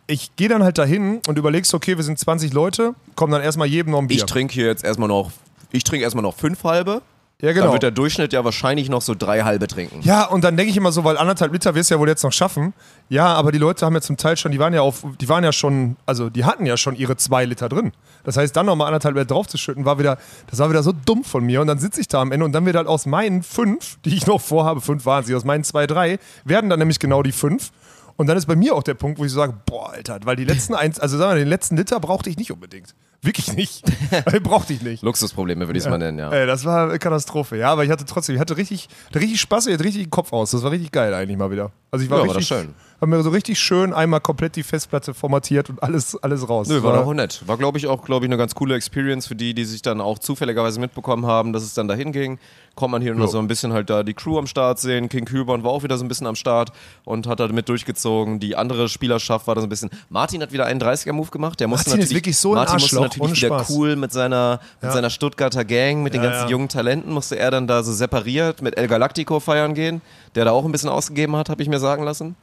Ich 0.07 0.35
gehe 0.37 0.49
dann 0.49 0.63
halt 0.63 0.79
dahin 0.79 1.21
und 1.27 1.39
überlegst, 1.39 1.73
okay, 1.75 1.97
wir 1.97 2.05
sind 2.05 2.19
20 2.19 2.53
Leute, 2.53 2.95
kommen 3.15 3.33
dann 3.33 3.43
erstmal 3.43 3.69
jedem 3.69 3.93
noch 3.93 4.01
ein 4.01 4.09
Bier. 4.09 4.19
Ich 4.19 4.25
trinke 4.25 4.53
hier 4.53 4.67
jetzt 4.67 4.85
erstmal 4.85 5.09
noch, 5.09 5.31
ich 5.71 5.85
trinke 5.85 6.05
erstmal 6.05 6.23
noch 6.23 6.35
fünf 6.37 6.65
halbe. 6.65 7.03
Ja, 7.43 7.53
genau. 7.53 7.65
Dann 7.65 7.73
wird 7.73 7.83
der 7.83 7.91
Durchschnitt 7.91 8.33
ja 8.33 8.45
wahrscheinlich 8.45 8.89
noch 8.89 9.03
so 9.03 9.17
drei 9.17 9.41
halbe 9.41 9.67
trinken. 9.67 9.99
Ja, 10.03 10.27
und 10.27 10.45
dann 10.45 10.57
denke 10.57 10.71
ich 10.71 10.77
immer 10.77 10.93
so, 10.93 11.03
weil 11.03 11.19
anderthalb 11.19 11.53
Liter 11.53 11.75
wirst 11.75 11.91
du 11.91 11.97
ja 11.97 12.01
wohl 12.01 12.09
jetzt 12.09 12.23
noch 12.23 12.33
schaffen. 12.33 12.73
Ja, 13.09 13.35
aber 13.35 13.51
die 13.51 13.59
Leute 13.59 13.85
haben 13.85 13.95
ja 13.95 14.01
zum 14.01 14.17
Teil 14.17 14.37
schon, 14.37 14.53
die 14.53 14.61
waren 14.61 14.73
ja 14.73 14.83
auf, 14.83 15.05
die 15.21 15.29
waren 15.29 15.43
ja 15.43 15.53
schon, 15.53 15.97
also 16.07 16.31
die 16.31 16.45
hatten 16.45 16.67
ja 16.67 16.77
schon 16.77 16.95
ihre 16.95 17.17
zwei 17.17 17.45
Liter 17.45 17.69
drin. 17.69 17.91
Das 18.23 18.37
heißt, 18.37 18.55
dann 18.55 18.67
nochmal 18.67 18.87
anderthalb 18.87 19.17
Liter 19.17 19.35
draufzuschütten, 19.35 19.85
war 19.85 19.99
wieder, 19.99 20.19
das 20.51 20.61
war 20.61 20.71
wieder 20.71 20.85
so 20.85 20.93
dumm 20.93 21.25
von 21.25 21.45
mir. 21.45 21.61
Und 21.61 21.67
dann 21.67 21.81
sitze 21.81 22.01
ich 22.01 22.07
da 22.07 22.23
am 22.23 22.31
Ende 22.31 22.47
und 22.47 22.53
dann 22.53 22.65
wird 22.65 22.77
halt 22.77 22.87
aus 22.87 23.07
meinen 23.07 23.43
fünf, 23.43 23.99
die 24.05 24.15
ich 24.15 24.25
noch 24.29 24.41
vorhabe, 24.41 24.81
fünf 24.81 25.05
waren 25.05 25.25
sie, 25.25 25.35
aus 25.35 25.45
meinen 25.45 25.65
zwei, 25.65 25.89
drei, 25.89 26.21
werden 26.45 26.71
dann 26.71 26.79
nämlich 26.79 27.01
genau 27.01 27.25
die 27.25 27.33
fünf. 27.33 27.73
Und 28.15 28.29
dann 28.29 28.37
ist 28.37 28.47
bei 28.47 28.55
mir 28.55 28.73
auch 28.73 28.85
der 28.85 28.95
Punkt, 28.95 29.19
wo 29.19 29.25
ich 29.25 29.33
so 29.33 29.41
sage, 29.41 29.55
boah, 29.67 29.91
Alter, 29.91 30.21
weil 30.23 30.37
die 30.37 30.45
letzten 30.45 30.75
eins, 30.75 31.01
also 31.01 31.19
sagen 31.19 31.33
wir, 31.33 31.45
den 31.45 31.49
letzten 31.49 31.77
Liter 31.77 31.99
brauchte 31.99 32.31
ich 32.31 32.37
nicht 32.37 32.53
unbedingt. 32.53 32.95
Wirklich 33.23 33.53
nicht. 33.53 33.85
brauchte 34.43 34.73
ich 34.73 34.83
nicht. 34.83 35.03
Luxusprobleme 35.03 35.69
würde 35.69 35.79
ich 35.79 35.85
es 35.85 35.91
mal 35.91 35.97
nennen, 35.99 36.19
ja. 36.19 36.31
Ey, 36.31 36.47
das 36.47 36.65
war 36.65 36.91
eine 36.91 36.99
Katastrophe. 36.99 37.57
Ja, 37.57 37.71
aber 37.71 37.85
ich 37.85 37.91
hatte 37.91 38.05
trotzdem, 38.05 38.35
ich 38.35 38.41
hatte 38.41 38.57
richtig, 38.57 38.89
richtig 39.15 39.41
Spaß, 39.41 39.69
ich 39.69 39.75
hatte 39.75 39.85
richtig 39.85 40.03
den 40.03 40.11
Kopf 40.11 40.33
aus. 40.33 40.51
Das 40.51 40.63
war 40.65 40.73
richtig 40.73 40.91
geil 40.91 41.15
eigentlich 41.15 41.39
mal 41.39 41.51
wieder. 41.51 41.71
Also 41.93 42.05
ich 42.05 42.11
war 42.11 42.19
ja, 42.19 42.25
richtig, 42.25 42.51
war 42.51 42.59
das 42.59 42.65
schön 42.67 42.75
haben 43.03 43.11
wir 43.11 43.23
so 43.25 43.31
richtig 43.31 43.59
schön 43.59 43.93
einmal 43.93 44.21
komplett 44.21 44.55
die 44.55 44.63
Festplatte 44.63 45.13
formatiert 45.13 45.69
und 45.69 45.83
alles, 45.83 46.17
alles 46.23 46.49
raus. 46.49 46.69
Nö, 46.69 46.85
war, 46.85 46.93
war 46.93 47.05
auch 47.05 47.13
nett. 47.13 47.43
War, 47.47 47.59
glaube 47.59 47.77
ich, 47.77 47.89
auch, 47.89 48.05
glaube 48.05 48.25
ich, 48.25 48.29
eine 48.29 48.39
ganz 48.39 48.55
coole 48.55 48.77
Experience 48.77 49.27
für 49.27 49.35
die, 49.35 49.55
die 49.55 49.65
sich 49.65 49.83
dann 49.83 50.01
auch 50.01 50.21
zufälligerweise 50.21 50.79
mitbekommen 50.79 51.27
haben, 51.27 51.53
dass 51.53 51.65
es 51.65 51.75
dann 51.75 51.89
dahin 51.89 52.13
ging. 52.13 52.39
Kommt 52.77 52.93
man 52.93 53.03
hier 53.03 53.13
nur 53.15 53.27
so 53.27 53.41
ein 53.41 53.49
bisschen 53.49 53.73
halt 53.73 53.91
da 53.91 54.05
die 54.05 54.15
Crew 54.15 54.39
am 54.39 54.47
Start 54.47 54.79
sehen. 54.79 55.09
King 55.09 55.25
Kühlborn 55.25 55.65
war 55.65 55.73
auch 55.73 55.83
wieder 55.83 55.99
so 55.99 56.05
ein 56.05 56.09
bisschen 56.09 56.29
am 56.29 56.37
Start 56.37 56.71
und 57.05 57.27
hat 57.27 57.41
da 57.41 57.49
mit 57.49 57.69
durchgezogen. 57.69 58.39
Die 58.39 58.55
andere 58.55 58.89
Spielerschaft 58.89 59.49
war 59.49 59.57
da 59.57 59.61
so 59.61 59.67
ein 59.67 59.71
bisschen. 59.71 59.91
Martin 60.09 60.41
hat 60.41 60.53
wieder 60.53 60.67
einen 60.67 60.81
30er-Move 60.81 61.31
gemacht. 61.31 61.59
Der 61.59 61.67
musste 61.67 61.91
Martin 61.91 62.01
natürlich, 62.01 62.11
ist 62.13 62.17
wirklich 62.17 62.39
so 62.39 62.53
ein 62.53 62.55
Martin 62.55 62.75
musste 62.75 63.01
natürlich 63.01 63.43
wieder 63.43 63.67
cool 63.69 63.97
mit 63.97 64.13
seiner, 64.13 64.61
mit 64.81 64.89
ja. 64.89 64.93
seiner 64.93 65.11
Stuttgarter 65.11 65.65
Gang, 65.65 66.05
mit 66.05 66.15
den 66.15 66.23
ganzen 66.23 66.45
ja. 66.45 66.51
jungen 66.51 66.69
Talenten, 66.69 67.13
musste 67.13 67.37
er 67.37 67.51
dann 67.51 67.67
da 67.67 67.83
so 67.83 67.93
separiert 67.93 68.63
mit 68.63 68.79
El 68.79 68.87
Galactico 68.87 69.41
feiern 69.41 69.75
gehen, 69.75 70.01
der 70.37 70.45
da 70.45 70.53
auch 70.53 70.65
ein 70.65 70.73
bisschen 70.73 70.89
ausgegeben 70.89 71.35
hat, 71.35 71.49
habe 71.49 71.61
ich 71.63 71.69
mir 71.69 71.81
sagen 71.81 72.05
lassen. 72.05 72.37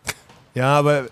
Ja, 0.60 0.78
aber 0.78 1.06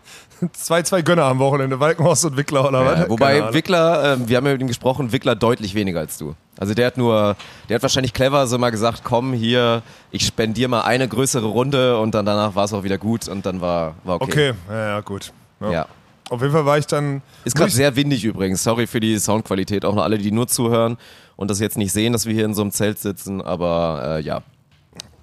zwei, 0.54 0.82
zwei 0.82 1.02
Gönner 1.02 1.22
am 1.26 1.38
Wochenende, 1.38 1.78
Walkenhorst 1.78 2.24
und 2.24 2.36
Wickler 2.36 2.66
oder 2.66 2.82
ja, 2.82 2.86
was? 3.02 3.08
Wobei 3.08 3.54
Wickler, 3.54 4.14
äh, 4.14 4.28
wir 4.28 4.36
haben 4.36 4.46
ja 4.46 4.52
mit 4.52 4.60
ihm 4.60 4.66
gesprochen, 4.66 5.12
Wickler 5.12 5.36
deutlich 5.36 5.76
weniger 5.76 6.00
als 6.00 6.18
du. 6.18 6.34
Also 6.58 6.74
der 6.74 6.88
hat 6.88 6.96
nur, 6.96 7.36
der 7.68 7.76
hat 7.76 7.82
wahrscheinlich 7.82 8.12
clever 8.12 8.48
so 8.48 8.58
mal 8.58 8.70
gesagt, 8.70 9.02
komm 9.04 9.32
hier, 9.32 9.82
ich 10.10 10.26
spendiere 10.26 10.68
mal 10.68 10.80
eine 10.80 11.06
größere 11.06 11.46
Runde 11.46 11.96
und 12.00 12.12
dann 12.12 12.26
danach 12.26 12.56
war 12.56 12.64
es 12.64 12.72
auch 12.72 12.82
wieder 12.82 12.98
gut 12.98 13.28
und 13.28 13.46
dann 13.46 13.60
war, 13.60 13.94
war 14.02 14.20
okay. 14.20 14.50
Okay, 14.50 14.54
ja, 14.68 14.88
ja 14.88 15.00
gut. 15.00 15.32
Ja. 15.60 15.70
ja. 15.70 15.86
Auf 16.28 16.40
jeden 16.40 16.52
Fall 16.52 16.66
war 16.66 16.76
ich 16.76 16.88
dann. 16.88 17.22
Ist 17.44 17.54
gerade 17.54 17.70
sehr 17.70 17.94
windig 17.94 18.24
übrigens. 18.24 18.64
Sorry 18.64 18.88
für 18.88 18.98
die 18.98 19.16
Soundqualität. 19.18 19.84
Auch 19.84 19.94
noch 19.94 20.02
alle, 20.02 20.18
die 20.18 20.32
nur 20.32 20.48
zuhören 20.48 20.98
und 21.36 21.52
das 21.52 21.60
jetzt 21.60 21.78
nicht 21.78 21.92
sehen, 21.92 22.12
dass 22.12 22.26
wir 22.26 22.34
hier 22.34 22.44
in 22.44 22.52
so 22.52 22.62
einem 22.62 22.72
Zelt 22.72 22.98
sitzen. 22.98 23.40
Aber 23.40 24.18
äh, 24.18 24.22
ja, 24.22 24.42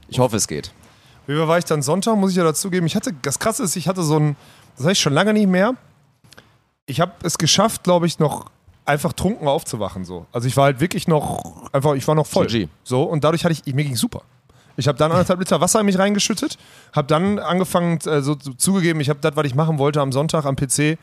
ich 0.08 0.18
hoffe, 0.18 0.38
es 0.38 0.48
geht. 0.48 0.72
Wie 1.28 1.38
war 1.38 1.58
ich 1.58 1.66
dann 1.66 1.82
Sonntag, 1.82 2.16
muss 2.18 2.32
ich 2.32 2.38
ja 2.38 2.44
dazugeben. 2.44 2.86
Ich 2.88 2.96
hatte, 2.96 3.14
das 3.22 3.40
Krasse 3.40 3.64
ist, 3.64 3.76
ich 3.76 3.88
hatte 3.88 4.04
so 4.04 4.18
ein, 4.18 4.36
das 4.76 4.86
habe 4.86 4.94
ich 4.94 5.00
schon 5.00 5.14
lange 5.14 5.34
nicht 5.34 5.48
mehr. 5.48 5.74
Ich 6.86 7.02
habe 7.02 7.14
es 7.24 7.38
geschafft, 7.38 7.84
glaube 7.84 8.06
ich, 8.06 8.20
noch 8.20 8.52
einfach 8.86 9.14
trunken 9.14 9.48
aufzuwachen. 9.48 10.06
So. 10.06 10.28
Also 10.32 10.48
ich 10.48 10.56
war 10.56 10.66
halt 10.66 10.80
wirklich 10.80 11.08
noch, 11.08 11.72
einfach, 11.74 11.96
ich 11.96 12.08
war 12.08 12.16
noch 12.16 12.28
voll. 12.28 12.46
GG. 12.46 12.68
So, 12.84 13.04
und 13.04 13.24
dadurch 13.24 13.44
hatte 13.44 13.54
ich, 13.54 13.74
mir 13.74 13.84
ging 13.84 13.96
super. 13.96 14.22
Ich 14.78 14.88
habe 14.88 14.98
dann 14.98 15.12
anderthalb 15.12 15.40
Liter 15.40 15.62
Wasser 15.62 15.80
in 15.80 15.86
mich 15.86 15.98
reingeschüttet, 15.98 16.58
habe 16.94 17.08
dann 17.08 17.40
angefangen, 17.40 18.00
äh, 18.06 18.22
so 18.22 18.36
zugegeben, 18.36 19.00
ich 19.00 19.10
habe 19.10 19.20
das, 19.22 19.36
was 19.36 19.46
ich 19.46 19.56
machen 19.56 19.78
wollte 19.78 20.02
am 20.02 20.12
Sonntag 20.12 20.46
am 20.46 20.56
PC, 20.56 20.98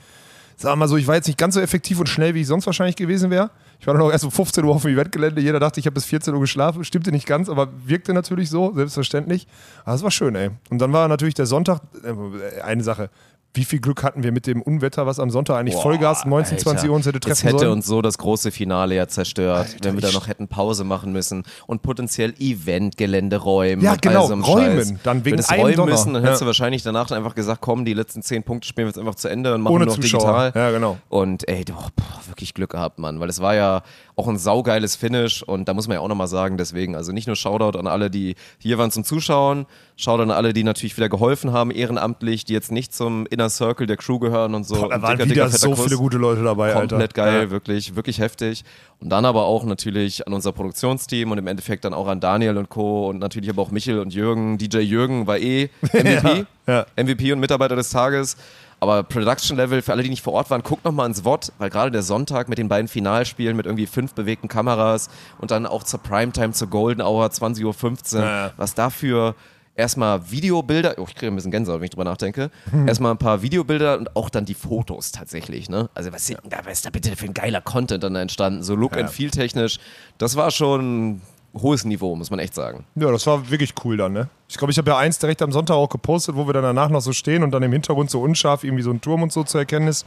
sag 0.57 0.77
mal 0.77 0.89
so, 0.89 0.97
ich 0.97 1.07
war 1.07 1.15
jetzt 1.15 1.27
nicht 1.27 1.39
ganz 1.39 1.55
so 1.55 1.61
effektiv 1.61 1.99
und 1.99 2.09
schnell, 2.09 2.35
wie 2.35 2.43
ich 2.43 2.47
sonst 2.47 2.67
wahrscheinlich 2.67 2.97
gewesen 2.97 3.31
wäre. 3.31 3.51
Ich 3.83 3.87
war 3.89 3.95
dann 3.95 4.03
auch 4.05 4.13
erst 4.13 4.23
um 4.23 4.31
15 4.31 4.63
Uhr 4.63 4.73
auf 4.73 4.83
dem 4.83 4.93
Eventgelände. 4.93 5.41
Jeder 5.41 5.59
dachte, 5.59 5.81
ich 5.81 5.87
habe 5.87 5.95
bis 5.95 6.05
14 6.05 6.33
Uhr 6.33 6.39
geschlafen. 6.39 6.85
Stimmte 6.85 7.11
nicht 7.11 7.27
ganz, 7.27 7.49
aber 7.49 7.69
wirkte 7.85 8.15
natürlich 8.15 8.49
so, 8.49 8.73
selbstverständlich. 8.73 9.49
Aber 9.85 9.97
es 9.97 10.05
war 10.05 10.13
schön, 10.13 10.37
ey. 10.37 10.51
Und 10.71 10.79
dann 10.79 10.93
war 10.93 11.09
natürlich 11.09 11.35
der 11.35 11.47
Sonntag, 11.47 11.81
äh, 12.05 12.61
eine 12.61 12.85
Sache, 12.85 13.11
wie 13.55 13.65
viel 13.65 13.81
Glück 13.81 14.03
hatten 14.03 14.23
wir 14.23 14.33
mit 14.33 14.47
dem 14.47 14.63
Unwetter, 14.63 15.07
was 15.07 15.21
am 15.21 15.31
Sonntag 15.31 15.59
eigentlich 15.59 15.75
Boah, 15.75 15.83
Vollgas 15.83 16.25
19, 16.25 16.55
Alter. 16.57 16.71
20 16.71 16.89
Uhr 16.89 16.97
uns 16.97 17.07
hätte 17.07 17.21
treffen 17.21 17.35
sollen. 17.37 17.45
Das 17.45 17.53
hätte 17.53 17.65
sollen. 17.67 17.79
uns 17.79 17.87
so 17.87 18.01
das 18.01 18.17
große 18.17 18.51
Finale 18.51 18.95
ja 18.95 19.09
zerstört, 19.09 19.59
Alter, 19.59 19.85
wenn 19.85 19.95
wir 19.95 20.01
da 20.01 20.11
noch 20.13 20.27
hätten 20.27 20.49
Pause 20.49 20.85
machen 20.85 21.13
müssen 21.13 21.43
und 21.67 21.83
potenziell 21.83 22.33
Eventgelände 22.39 23.37
räumen. 23.37 23.83
Ja, 23.83 23.97
genau, 23.97 24.27
so 24.27 24.35
räumen. 24.35 24.79
Scheiß. 24.79 24.95
Dann 25.03 25.25
wegen 25.27 25.39
wenn 25.39 25.45
einem 25.45 25.61
räumen 25.61 25.77
Donner. 25.77 25.93
müssen, 25.93 26.15
dann 26.15 26.23
ja. 26.23 26.29
hättest 26.29 26.43
du 26.43 26.47
wahrscheinlich 26.47 26.83
danach 26.83 27.11
einfach 27.11 27.35
gesagt, 27.35 27.61
komm, 27.61 27.85
die 27.85 27.93
letzten 27.93 28.23
10 28.23 28.43
Punkte 28.43 28.67
spielen 28.67 28.87
wir 28.87 28.91
jetzt 28.91 28.99
einfach 28.99 29.17
zu 29.17 29.29
Ende 29.29 29.55
und 29.55 29.61
machen 29.61 29.75
Ohne 29.75 29.85
nur 29.85 29.97
noch 29.97 30.01
Zuschauer. 30.03 30.45
digital. 30.45 30.53
Ja, 30.55 30.71
genau. 30.71 30.99
Und 31.11 31.47
ey, 31.47 31.65
boah, 31.65 31.91
wirklich 32.29 32.55
Glück 32.55 32.71
gehabt, 32.71 32.99
Mann, 32.99 33.21
weil 33.21 33.29
es 33.29 33.41
war 33.41 33.55
ja 33.55 33.83
auch 34.17 34.29
ein 34.29 34.39
saugeiles 34.39 34.97
Finish 34.97 35.43
und 35.43 35.69
da 35.69 35.75
muss 35.75 35.89
man 35.89 35.97
ja 35.97 36.01
auch 36.01 36.09
nochmal 36.09 36.27
sagen, 36.29 36.57
deswegen, 36.57 36.97
also 36.97 37.13
nicht 37.13 37.27
nur 37.27 37.37
Shoutout 37.37 37.79
an 37.79 37.87
alle, 37.87 38.11
die 38.11 38.35
hier 38.59 38.79
waren 38.79 38.91
zum 38.91 39.05
Zuschauen, 39.05 39.67
Shoutout 39.97 40.23
an 40.23 40.31
alle, 40.31 40.53
die 40.53 40.65
natürlich 40.65 40.97
wieder 40.97 41.09
geholfen 41.09 41.53
haben, 41.53 41.71
ehrenamtlich, 41.71 42.45
die 42.45 42.53
jetzt 42.55 42.73
nicht 42.73 42.95
zum 42.95 43.27
Inner 43.27 43.51
Circle 43.51 43.87
der 43.87 43.97
Crew 43.97 44.19
gehören 44.19 44.55
und 44.55 44.65
so. 44.65 44.75
Boah, 44.75 44.89
da 44.89 44.97
Und 44.97 45.03
waren 45.03 45.19
dicker, 45.19 45.31
wieder 45.31 45.47
dicker, 45.47 45.59
so 45.59 45.71
Kuss. 45.71 45.85
viele 45.85 45.97
gute 45.97 46.17
Leute 46.17 46.43
dabei, 46.43 46.69
Alter. 46.75 46.89
Komplett 46.89 47.15
geil, 47.15 47.43
Ja. 47.45 47.51
wirklich, 47.51 47.95
wirklich 47.95 48.19
heftig. 48.19 48.65
Und 49.01 49.11
dann 49.11 49.25
aber 49.25 49.45
auch 49.45 49.65
natürlich 49.65 50.27
an 50.27 50.33
unser 50.33 50.53
Produktionsteam 50.53 51.31
und 51.31 51.39
im 51.39 51.47
Endeffekt 51.47 51.85
dann 51.85 51.93
auch 51.95 52.07
an 52.09 52.21
Daniel 52.21 52.57
und 52.57 52.69
Co. 52.71 53.09
und 53.09 53.19
natürlich 53.19 53.51
aber 53.51 53.63
auch 53.63 53.71
Michel 53.71 53.99
und 53.99 54.15
Jürgen. 54.15 54.59
DJ 54.59 54.79
Jürgen 54.79 55.27
war 55.27 55.39
eh 55.39 55.69
MVP, 55.93 56.47
Ja, 56.67 56.87
ja. 56.97 57.03
MVP 57.03 57.33
und 57.33 57.41
Mitarbeiter 57.41 57.77
des 57.77 57.91
Tages. 57.91 58.37
Aber 58.81 59.05
Production 59.05 59.57
Level, 59.57 59.81
für 59.81 59.93
alle, 59.93 60.03
die 60.03 60.09
nicht 60.11 60.23
vor 60.25 60.33
Ort 60.33 60.51
waren, 60.51 60.65
guckt 60.65 60.85
nochmal 60.85 61.07
ins 61.07 61.21
VOD, 61.21 61.53
weil 61.59 61.71
gerade 61.71 61.93
der 61.93 62.03
Sonntag 62.03 62.49
mit 62.49 62.59
den 62.59 62.69
beiden 62.69 62.89
Finalspielen 62.89 63.57
mit 63.57 63.67
irgendwie 63.67 63.87
fünf 63.87 64.13
bewegten 64.15 64.49
Kameras 64.49 65.09
und 65.39 65.53
dann 65.53 65.67
auch 65.67 65.85
zur 65.85 66.01
Primetime, 66.01 66.53
zur 66.53 66.67
Golden 66.69 67.01
Hour, 67.01 67.27
20.15 67.27 68.17
Uhr, 68.17 68.21
Ja, 68.23 68.47
ja. 68.47 68.51
was 68.57 68.75
dafür 68.75 69.37
erstmal 69.75 70.31
Videobilder, 70.31 70.95
oh, 70.99 71.07
ich 71.09 71.15
kriege 71.15 71.33
ein 71.33 71.35
bisschen 71.37 71.51
Gänsehaut, 71.51 71.81
wenn 71.81 71.85
ich 71.85 71.91
drüber 71.91 72.05
nachdenke, 72.05 72.51
Hm. 72.71 72.89
erstmal 72.89 73.11
ein 73.13 73.19
paar 73.19 73.43
Videobilder 73.43 73.99
und 73.99 74.15
auch 74.17 74.29
dann 74.31 74.45
die 74.45 74.55
Fotos 74.55 75.13
tatsächlich, 75.13 75.69
ne? 75.71 75.89
Also 75.95 76.13
was, 76.13 76.27
sind, 76.27 76.39
was 76.45 76.73
ist 76.73 76.87
da 76.87 76.91
bitte 76.91 77.17
für 77.17 77.27
ein 77.27 77.35
geiler 77.35 77.61
Content 77.61 78.03
dann 78.05 78.15
entstanden, 78.17 78.63
so 78.63 78.75
Look 78.75 78.93
Ja. 78.97 79.03
and 79.03 79.11
Feel 79.11 79.31
technisch, 79.31 79.79
das 80.19 80.37
war 80.37 80.51
schon 80.51 81.21
hohes 81.55 81.85
Niveau, 81.85 82.17
muss 82.17 82.31
man 82.31 82.39
echt 82.39 82.55
sagen. 82.55 82.85
Ja, 82.95 83.11
das 83.11 83.27
war 83.27 83.51
wirklich 83.51 83.75
cool 83.85 83.97
dann, 83.99 84.13
ne? 84.15 84.29
Ich 84.49 84.57
glaube, 84.57 84.71
ich 84.73 84.79
habe 84.79 84.91
ja 84.91 84.97
eins 84.99 85.19
direkt 85.19 85.43
am 85.43 85.53
Sonntag 85.53 85.75
auch 85.75 85.89
gepostet, 85.89 86.35
wo 86.35 86.47
wir 86.47 86.55
dann 86.55 86.63
danach 86.63 86.89
noch 86.89 87.01
so 87.01 87.13
stehen 87.13 87.43
und 87.43 87.51
dann 87.51 87.63
im 87.63 87.73
Hintergrund 87.73 88.11
so 88.11 88.21
unscharf 88.23 88.65
irgendwie 88.65 88.83
so 88.83 88.91
ein 88.91 89.01
Turm 89.03 89.23
und 89.23 89.33
so 89.33 89.43
zu 89.45 89.59
erkennen 89.59 89.89
ist. 89.89 90.07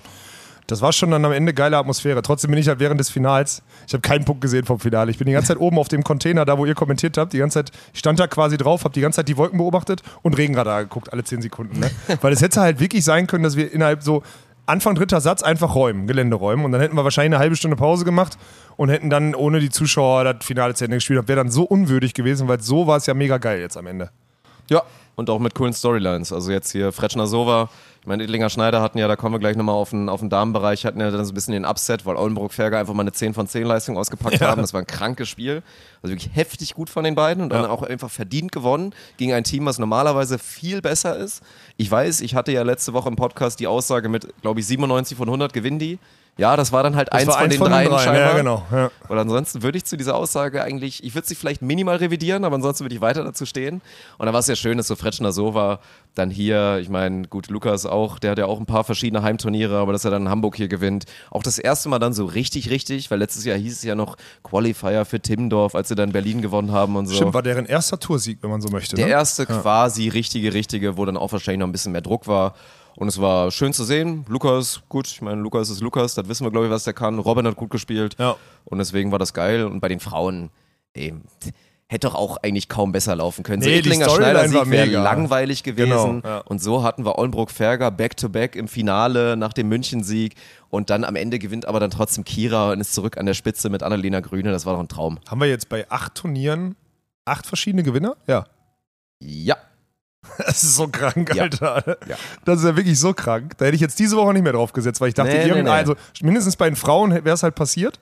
Das 0.68 0.82
war 0.82 0.92
schon 0.94 1.12
dann 1.12 1.24
am 1.24 1.32
Ende 1.32 1.54
geile 1.54 1.78
Atmosphäre. 1.78 2.22
Trotzdem 2.22 2.52
bin 2.52 2.60
ich 2.60 2.68
halt 2.68 2.80
während 2.80 3.00
des 3.00 3.10
Finals, 3.10 3.62
ich 3.88 3.94
habe 3.94 4.02
keinen 4.02 4.26
Punkt 4.26 4.42
gesehen 4.42 4.66
vom 4.66 4.80
Finale. 4.80 5.12
Ich 5.12 5.18
bin 5.18 5.28
die 5.28 5.34
ganze 5.34 5.50
Zeit 5.50 5.58
oben 5.58 5.78
auf 5.78 5.88
dem 5.88 6.04
Container, 6.04 6.44
da 6.44 6.58
wo 6.58 6.66
ihr 6.66 6.74
kommentiert 6.74 7.18
habt, 7.18 7.34
die 7.34 7.38
ganze 7.38 7.60
Zeit, 7.60 7.72
ich 7.94 8.00
stand 8.00 8.20
da 8.20 8.28
quasi 8.28 8.58
drauf, 8.58 8.84
habe 8.84 8.94
die 8.94 9.02
ganze 9.02 9.18
Zeit 9.18 9.28
die 9.28 9.38
Wolken 9.38 9.60
beobachtet 9.60 10.02
und 10.24 10.36
Regenradar 10.38 10.84
geguckt, 10.84 11.14
alle 11.14 11.24
10 11.24 11.42
Sekunden. 11.42 11.80
Ne? 11.80 11.92
Weil 12.22 12.34
es 12.34 12.42
hätte 12.42 12.62
halt 12.62 12.80
wirklich 12.80 13.04
sein 13.04 13.28
können, 13.28 13.44
dass 13.44 13.56
wir 13.56 13.72
innerhalb 13.72 14.02
so 14.02 14.24
Anfang 14.66 14.96
dritter 14.96 15.22
Satz 15.22 15.44
einfach 15.44 15.76
räumen, 15.76 16.08
Gelände 16.08 16.36
räumen 16.36 16.66
und 16.66 16.72
dann 16.72 16.82
hätten 16.82 16.96
wir 16.96 17.04
wahrscheinlich 17.04 17.36
eine 17.36 17.40
halbe 17.40 17.56
Stunde 17.56 17.78
Pause 17.78 18.04
gemacht 18.04 18.38
und 18.78 18.90
hätten 18.90 19.12
dann 19.12 19.36
ohne 19.36 19.60
die 19.60 19.70
Zuschauer 19.70 20.24
das 20.24 20.44
Finale 20.44 20.74
zu 20.74 20.86
Ende 20.86 20.98
gespielt. 20.98 21.20
Das 21.20 21.28
wäre 21.28 21.38
dann 21.38 21.52
so 21.52 21.64
unwürdig 21.64 22.16
gewesen, 22.16 22.48
weil 22.48 22.60
so 22.62 22.88
war 22.88 22.98
es 22.98 23.06
ja 23.06 23.14
mega 23.14 23.38
geil 23.38 23.60
jetzt 23.60 23.78
am 23.78 23.86
Ende. 23.86 24.10
Ja. 24.70 24.82
Und 25.16 25.30
auch 25.30 25.40
mit 25.40 25.56
coolen 25.56 25.74
Storylines. 25.74 26.34
Also 26.34 26.52
jetzt 26.52 26.72
hier 26.72 26.92
Fretschner 26.92 27.26
Sova, 27.26 27.70
ich 28.02 28.08
meine, 28.08 28.24
Idlinger 28.24 28.50
Schneider 28.50 28.82
hatten 28.82 28.98
ja, 28.98 29.08
da 29.08 29.16
kommen 29.16 29.34
wir 29.34 29.40
gleich 29.40 29.56
nochmal 29.56 29.76
auf 29.76 29.90
den, 29.92 30.10
auf 30.10 30.20
den 30.20 30.30
Damenbereich, 30.30 30.86
hatten 30.86 31.00
ja 31.00 31.10
dann 31.10 31.24
so 31.26 31.32
ein 31.32 31.34
bisschen 31.34 31.54
den 31.54 31.66
Upset, 31.66 32.06
weil 32.06 32.18
Oldenburg-Ferger 32.18 32.78
einfach 32.78 32.94
mal 32.94 33.02
eine 33.02 33.14
10 33.14 33.34
von 33.34 33.48
10 33.48 33.64
Leistung 33.66 33.98
ausgepackt 33.98 34.42
haben. 34.42 34.62
Das 34.62 34.74
war 34.74 34.82
ein 34.82 34.88
krankes 34.88 35.30
Spiel. 35.30 35.64
Also 36.04 36.14
wirklich 36.14 36.30
heftig 36.36 36.74
gut 36.76 36.90
von 36.90 37.04
den 37.06 37.16
beiden 37.16 37.42
und 37.44 37.50
dann 37.50 37.64
Ja. 37.64 37.70
auch 37.70 37.82
einfach 37.82 38.12
verdient 38.12 38.52
gewonnen 38.52 38.94
gegen 39.18 39.32
ein 39.34 39.44
Team, 39.46 39.66
was 39.66 39.80
normalerweise 39.80 40.38
viel 40.38 40.82
besser 40.82 41.16
ist. 41.18 41.42
Ich 41.78 41.90
weiß, 41.90 42.22
ich 42.22 42.36
hatte 42.36 42.52
ja 42.52 42.62
letzte 42.64 42.94
Woche 42.94 43.08
im 43.10 43.16
Podcast 43.16 43.60
die 43.60 43.68
Aussage 43.68 44.10
mit, 44.10 44.28
glaube 44.42 44.60
ich, 44.60 44.68
97 44.68 45.18
von 45.18 45.28
100 45.30 45.54
gewinnen 45.54 45.80
die. 45.80 45.98
Ja, 46.38 46.58
das 46.58 46.74
war 46.74 46.84
dann 46.84 46.98
halt 46.98 47.08
Das 47.12 47.22
eins 47.22 47.34
von 47.34 47.44
eins 47.44 47.54
den 47.54 47.60
von 47.60 47.68
den 47.68 47.74
dreien 47.74 47.90
dreien, 47.90 48.04
scheinbar. 48.04 48.32
ja, 48.32 48.38
genau, 48.38 48.66
ja. 48.70 48.92
Weil 49.08 49.20
ansonsten 49.20 49.64
würde 49.64 49.78
ich 49.78 49.86
zu 49.86 49.96
dieser 49.96 50.16
Aussage 50.16 50.62
eigentlich, 50.64 51.02
ich 51.04 51.16
würde 51.16 51.26
sie 51.28 51.36
vielleicht 51.36 51.62
minimal 51.62 51.96
revidieren, 51.96 52.44
aber 52.44 52.56
ansonsten 52.56 52.84
würde 52.84 52.94
ich 52.94 53.00
weiter 53.00 53.24
dazu 53.24 53.46
stehen. 53.46 53.82
Und 54.18 54.26
dann 54.26 54.34
war 54.34 54.42
es 54.42 54.48
ja 54.48 54.56
schön, 54.58 54.78
dass 54.78 54.88
so 54.88 54.98
Fretschner 54.98 55.32
so 55.32 55.54
war, 55.54 55.80
dann 56.14 56.30
hier, 56.30 56.80
ich 56.82 56.90
meine, 56.90 57.28
gut, 57.28 57.48
Lukas 57.48 57.86
auch, 57.86 58.20
der 58.20 58.32
hat 58.32 58.38
ja 58.38 58.48
auch 58.48 58.60
ein 58.60 58.66
paar 58.66 58.84
verschiedene 58.84 59.22
Heimturniere, 59.24 59.78
aber 59.78 59.94
dass 59.94 60.04
er 60.04 60.12
dann 60.12 60.24
in 60.24 60.30
Hamburg 60.30 60.58
hier 60.58 60.68
gewinnt. 60.68 61.06
Auch 61.32 61.44
das 61.44 61.58
erste 61.58 61.88
Mal 61.88 62.00
dann 62.00 62.14
so 62.14 62.26
richtig, 62.26 62.70
richtig, 62.70 63.10
weil 63.12 63.20
letztes 63.20 63.46
Jahr 63.46 63.58
hieß 63.58 63.74
es 63.74 63.84
ja 63.84 63.96
noch 63.96 64.18
Qualifier 64.44 65.06
für 65.06 65.22
Timmendorf, 65.22 65.74
als 65.74 65.88
sie 65.88 65.96
dann 65.96 66.12
Berlin 66.12 66.42
gewonnen 66.42 66.74
haben 66.74 66.98
und 66.98 67.08
so. 67.08 67.16
Stimmt, 67.16 67.34
war 67.34 67.44
deren 67.44 67.66
erster 67.66 67.98
Toursieg, 67.98 68.40
wenn 68.42 68.50
man 68.50 68.62
so 68.62 68.70
möchte. 68.70 68.98
Der 68.98 69.06
ne? 69.06 69.12
erste 69.12 69.46
quasi 69.46 70.10
richtige, 70.10 70.54
richtige, 70.54 70.98
wo 70.98 71.06
dann 71.06 71.16
auch 71.16 71.32
wahrscheinlich 71.32 71.60
noch 71.60 71.68
ein 71.68 71.72
bisschen 71.72 71.94
mehr 71.94 72.02
Druck 72.02 72.28
war. 72.28 72.56
Und 72.98 73.08
es 73.08 73.20
war 73.20 73.52
schön 73.52 73.74
zu 73.74 73.84
sehen. 73.84 74.26
Lukas, 74.28 74.82
gut, 74.88 75.08
ich 75.08 75.22
meine, 75.22 75.42
Lukas 75.42 75.70
ist 75.70 75.82
Lukas, 75.82 76.16
das 76.16 76.28
wissen 76.28 76.46
wir, 76.46 76.52
glaube 76.52 76.68
ich, 76.68 76.72
was 76.72 76.86
der 76.86 76.94
kann. 76.94 77.20
Robin 77.20 77.46
hat 77.46 77.56
gut 77.56 77.70
gespielt. 77.70 78.16
Ja. 78.18 78.36
Und 78.64 78.78
deswegen 78.78 79.12
war 79.12 79.20
das 79.20 79.34
geil. 79.34 79.66
Und 79.66 79.82
bei 79.82 79.90
den 79.90 80.00
Frauen, 80.00 80.50
eben, 80.94 81.24
hätte 81.88 82.08
doch 82.08 82.16
auch 82.16 82.38
eigentlich 82.38 82.68
kaum 82.68 82.92
besser 82.92 83.16
laufen 83.16 83.44
können. 83.44 83.62
Nee, 83.62 83.74
so 83.74 83.80
Edlinger 83.80 84.10
Schneider 84.10 84.70
wäre 84.70 84.86
langweilig 84.88 85.64
gewesen. 85.64 86.22
Genau, 86.22 86.36
ja. 86.36 86.40
Und 86.40 86.62
so 86.62 86.84
hatten 86.84 87.06
wir 87.06 87.18
Oldenburg-Ferger 87.18 87.92
back-to-back 87.92 88.56
im 88.56 88.68
Finale 88.68 89.38
nach 89.38 89.54
dem 89.54 89.68
München-Sieg. 89.70 90.36
Und 90.70 90.90
dann 90.90 91.04
am 91.04 91.16
Ende 91.16 91.38
gewinnt 91.38 91.68
aber 91.68 91.80
dann 91.80 91.92
trotzdem 91.92 92.24
Kira 92.24 92.72
und 92.72 92.82
ist 92.82 92.94
zurück 92.94 93.18
an 93.18 93.26
der 93.26 93.34
Spitze 93.34 93.70
mit 93.70 93.84
Annalena 93.84 94.20
Grüne. 94.22 94.52
Das 94.52 94.66
war 94.66 94.74
doch 94.74 94.80
ein 94.80 94.88
Traum. 94.88 95.20
Haben 95.30 95.42
wir 95.42 95.48
jetzt 95.48 95.70
bei 95.70 95.90
acht 95.90 96.16
Turnieren 96.16 96.76
acht 97.26 97.46
verschiedene 97.46 97.84
Gewinner? 97.84 98.16
Ja. 98.28 98.46
Ja. 99.20 99.58
Das 100.46 100.64
ist 100.64 100.76
so 100.76 100.88
krank, 100.88 101.34
Ja. 101.36 101.44
Alter. 101.44 101.98
Ja. 102.08 102.16
Das 102.46 102.60
ist 102.60 102.66
ja 102.66 102.76
wirklich 102.76 103.00
so 103.00 103.14
krank. 103.14 103.54
Da 103.58 103.66
hätte 103.66 103.76
ich 103.76 103.82
jetzt 103.82 104.00
diese 104.00 104.16
Woche 104.18 104.34
nicht 104.34 104.44
mehr 104.44 104.54
drauf 104.54 104.74
gesetzt, 104.74 105.02
weil 105.02 105.10
ich 105.10 105.14
dachte, 105.16 105.32
Nee, 105.32 105.52
nee, 105.52 105.64
nee. 105.64 105.70
also 105.70 105.96
mindestens 106.22 106.56
bei 106.56 106.70
den 106.70 106.76
Frauen 106.76 107.12
wäre 107.12 107.32
es 107.32 107.44
halt 107.44 107.56
passiert. 107.56 108.00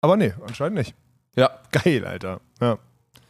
Aber 0.00 0.16
nee, 0.16 0.34
anscheinend 0.46 0.78
nicht. 0.78 0.94
Ja. 1.36 1.50
Geil, 1.72 2.04
Alter. 2.06 2.40
Ja. 2.60 2.78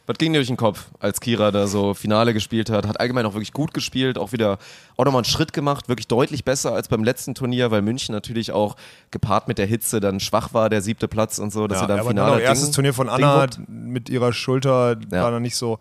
Was 0.07 0.19
ging 0.19 0.33
dir 0.33 0.37
durch 0.37 0.47
den 0.49 0.57
Kopf, 0.57 0.89
als 0.99 1.19
Kira 1.19 1.49
da 1.49 1.65
so 1.65 1.95
Finale 1.95 2.35
gespielt 2.35 2.69
hat? 2.69 2.85
Hat 2.85 2.99
allgemein 2.99 3.25
auch 3.25 3.33
wirklich 3.33 3.53
gut 3.53 3.73
gespielt, 3.73 4.19
auch 4.19 4.33
wieder 4.33 4.59
auch 4.97 5.05
nochmal 5.05 5.21
einen 5.21 5.25
Schritt 5.25 5.51
gemacht, 5.51 5.89
wirklich 5.89 6.07
deutlich 6.07 6.45
besser 6.45 6.73
als 6.73 6.89
beim 6.89 7.03
letzten 7.03 7.33
Turnier, 7.33 7.71
weil 7.71 7.81
München 7.81 8.13
natürlich 8.13 8.51
auch 8.51 8.75
gepaart 9.09 9.47
mit 9.47 9.57
der 9.57 9.65
Hitze 9.65 9.99
dann 10.01 10.19
schwach 10.19 10.53
war, 10.53 10.69
der 10.69 10.83
siebte 10.83 11.07
Platz 11.07 11.39
und 11.39 11.51
so, 11.51 11.65
dass 11.65 11.79
sie 11.79 11.87
dann 11.87 12.05
Finale 12.05 12.35
auch 12.35 12.39
erstes 12.39 12.69
Turnier 12.69 12.93
von 12.93 13.09
Anna 13.09 13.47
mit 13.67 14.07
ihrer 14.09 14.31
Schulter 14.31 14.95
Ja. 15.11 15.23
war 15.23 15.31
dann 15.31 15.41
nicht 15.41 15.55
so. 15.55 15.79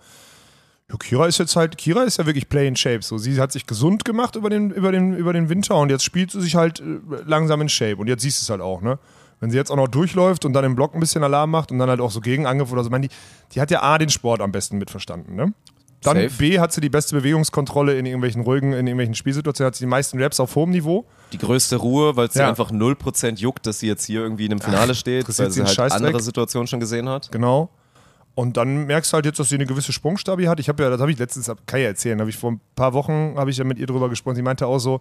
Ja, 0.90 0.96
Kira 0.98 1.26
ist 1.26 1.38
jetzt 1.38 1.56
halt, 1.56 1.78
Kira 1.78 2.02
ist 2.02 2.18
ja 2.18 2.26
wirklich 2.26 2.48
play 2.48 2.68
in 2.68 2.76
shape. 2.76 3.00
So, 3.02 3.16
sie 3.16 3.40
hat 3.40 3.52
sich 3.52 3.66
gesund 3.66 4.04
gemacht 4.04 4.36
über 4.36 4.50
den, 4.50 4.70
über 4.70 4.92
den, 4.92 5.14
über 5.16 5.32
den 5.32 5.48
Winter 5.48 5.76
und 5.76 5.90
jetzt 5.90 6.04
spielt 6.04 6.30
sie 6.30 6.42
sich 6.42 6.56
halt 6.56 6.80
äh, 6.80 6.84
langsam 7.24 7.60
in 7.62 7.68
Shape. 7.70 7.96
Und 7.96 8.06
jetzt 8.06 8.22
siehst 8.22 8.40
du 8.40 8.44
es 8.44 8.50
halt 8.50 8.60
auch, 8.60 8.82
ne? 8.82 8.98
Wenn 9.40 9.50
sie 9.50 9.56
jetzt 9.56 9.70
auch 9.70 9.76
noch 9.76 9.88
durchläuft 9.88 10.44
und 10.44 10.52
dann 10.52 10.64
im 10.64 10.76
Block 10.76 10.94
ein 10.94 11.00
bisschen 11.00 11.22
Alarm 11.24 11.50
macht 11.50 11.72
und 11.72 11.78
dann 11.78 11.88
halt 11.90 12.00
auch 12.00 12.10
so 12.10 12.20
Gegenangriff 12.20 12.70
oder 12.70 12.82
so, 12.82 12.88
ich 12.88 12.92
meine, 12.92 13.08
die, 13.08 13.14
die 13.52 13.60
hat 13.60 13.70
ja 13.70 13.82
A, 13.82 13.98
den 13.98 14.08
Sport 14.10 14.40
am 14.40 14.52
besten 14.52 14.78
mitverstanden, 14.78 15.34
ne? 15.34 15.52
Dann 16.02 16.16
Safe. 16.18 16.30
B, 16.36 16.58
hat 16.60 16.70
sie 16.72 16.82
die 16.82 16.90
beste 16.90 17.16
Bewegungskontrolle 17.16 17.98
in 17.98 18.04
irgendwelchen 18.04 18.42
ruhigen, 18.42 18.72
in 18.74 18.86
irgendwelchen 18.86 19.14
Spielsituationen, 19.14 19.68
hat 19.68 19.74
sie 19.76 19.84
die 19.84 19.88
meisten 19.90 20.22
Raps 20.22 20.38
auf 20.38 20.54
hohem 20.54 20.70
Niveau. 20.70 21.06
Die 21.32 21.38
größte 21.38 21.76
Ruhe, 21.76 22.14
weil 22.14 22.26
es 22.28 22.34
sie 22.34 22.40
Ja. 22.40 22.50
einfach 22.50 22.70
0% 22.70 23.38
juckt, 23.38 23.66
dass 23.66 23.78
sie 23.78 23.86
jetzt 23.86 24.04
hier 24.04 24.20
irgendwie 24.20 24.44
in 24.44 24.52
einem 24.52 24.60
Finale 24.60 24.94
steht, 24.94 25.20
interessiert 25.20 25.56
weil 25.56 25.66
sie 25.66 25.80
halt 25.80 25.92
andere 25.92 26.20
Situationen 26.22 26.66
schon 26.66 26.78
gesehen 26.80 27.08
hat. 27.08 27.32
Genau. 27.32 27.70
Und 28.34 28.56
dann 28.56 28.86
merkst 28.86 29.12
du 29.12 29.14
halt 29.14 29.26
jetzt, 29.26 29.38
dass 29.38 29.48
sie 29.48 29.54
eine 29.54 29.66
gewisse 29.66 29.92
Sprungstabi 29.92 30.44
hat. 30.46 30.58
Ich 30.58 30.68
habe 30.68 30.82
ja, 30.82 30.90
das 30.90 31.00
habe 31.00 31.12
ich 31.12 31.18
letztens, 31.18 31.50
kann 31.66 31.80
ja 31.80 31.86
erzählen, 31.86 32.18
habe 32.18 32.30
ich 32.30 32.36
vor 32.36 32.52
ein 32.52 32.60
paar 32.74 32.92
Wochen, 32.92 33.34
habe 33.36 33.50
ich 33.50 33.56
ja 33.56 33.64
mit 33.64 33.78
ihr 33.78 33.86
drüber 33.86 34.08
gesprochen. 34.08 34.34
Sie 34.34 34.42
meinte 34.42 34.66
auch 34.66 34.78
so, 34.78 35.00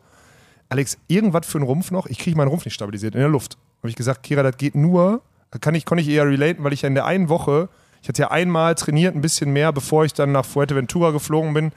Alex, 0.69 0.97
irgendwas 1.07 1.45
für 1.47 1.57
einen 1.57 1.65
Rumpf 1.65 1.91
noch? 1.91 2.05
Ich 2.05 2.19
kriege 2.19 2.37
meinen 2.37 2.47
Rumpf 2.47 2.65
nicht 2.65 2.75
stabilisiert 2.75 3.15
in 3.15 3.21
der 3.21 3.29
Luft. 3.29 3.57
Habe 3.79 3.89
ich 3.89 3.95
gesagt, 3.95 4.23
Kira, 4.23 4.43
das 4.43 4.57
geht 4.57 4.75
nur, 4.75 5.21
da 5.51 5.59
kann 5.59 5.75
ich, 5.75 5.85
konnte 5.85 6.03
ich 6.03 6.09
eher 6.09 6.25
relaten, 6.25 6.63
weil 6.63 6.73
ich 6.73 6.83
ja 6.83 6.87
in 6.87 6.95
der 6.95 7.05
einen 7.05 7.27
Woche, 7.29 7.69
ich 8.01 8.09
hatte 8.09 8.21
ja 8.21 8.31
einmal 8.31 8.75
trainiert, 8.75 9.15
ein 9.15 9.21
bisschen 9.21 9.51
mehr, 9.51 9.71
bevor 9.71 10.05
ich 10.05 10.13
dann 10.13 10.31
nach 10.31 10.45
Fuerteventura 10.45 11.11
geflogen 11.11 11.53
bin 11.53 11.71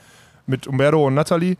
mit 0.47 0.66
Umberto 0.66 1.07
und 1.07 1.14
Natalie 1.14 1.57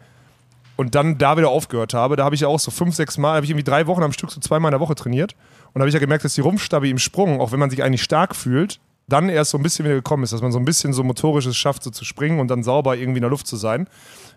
und 0.77 0.95
dann 0.95 1.19
da 1.19 1.37
wieder 1.37 1.49
aufgehört 1.49 1.95
habe. 1.95 2.17
Da 2.17 2.25
habe 2.25 2.35
ich 2.35 2.43
ja 2.43 2.49
auch 2.49 2.61
so 2.61 2.71
fünf, 2.71 2.95
sechs 2.95 3.19
Mal, 3.19 3.37
habe 3.37 3.45
ich 3.45 3.51
irgendwie 3.51 3.65
drei 3.65 3.87
Wochen 3.87 4.03
am 4.03 4.13
Stück 4.13 4.31
so 4.31 4.41
zweimal 4.41 4.71
in 4.71 4.73
der 4.73 4.81
Woche 4.81 4.95
trainiert. 4.95 5.35
Und 5.69 5.77
da 5.77 5.81
habe 5.81 5.89
ich 5.89 5.95
ja 5.95 6.01
gemerkt, 6.01 6.25
dass 6.25 6.35
die 6.35 6.41
Rumpfstabi 6.43 6.91
im 6.91 6.99
Sprung, 6.99 7.41
auch 7.41 7.53
wenn 7.53 7.59
man 7.59 7.71
sich 7.71 7.83
eigentlich 7.83 8.03
stark 8.03 8.37
fühlt, 8.37 8.79
dann 9.09 9.29
erst 9.29 9.53
so 9.53 9.59
ein 9.59 9.63
bisschen 9.63 9.85
wieder 9.85 9.95
gekommen 9.95 10.25
ist, 10.25 10.33
dass 10.33 10.43
man 10.43 10.53
so 10.53 10.59
ein 10.59 10.65
bisschen 10.65 10.93
so 10.93 11.05
motorisches 11.05 11.57
schafft, 11.57 11.83
so 11.83 11.91
zu 11.91 12.05
springen 12.05 12.41
und 12.41 12.49
dann 12.49 12.63
sauber 12.63 12.97
irgendwie 12.97 13.19
in 13.19 13.23
der 13.23 13.31
Luft 13.31 13.47
zu 13.47 13.57
sein. 13.57 13.89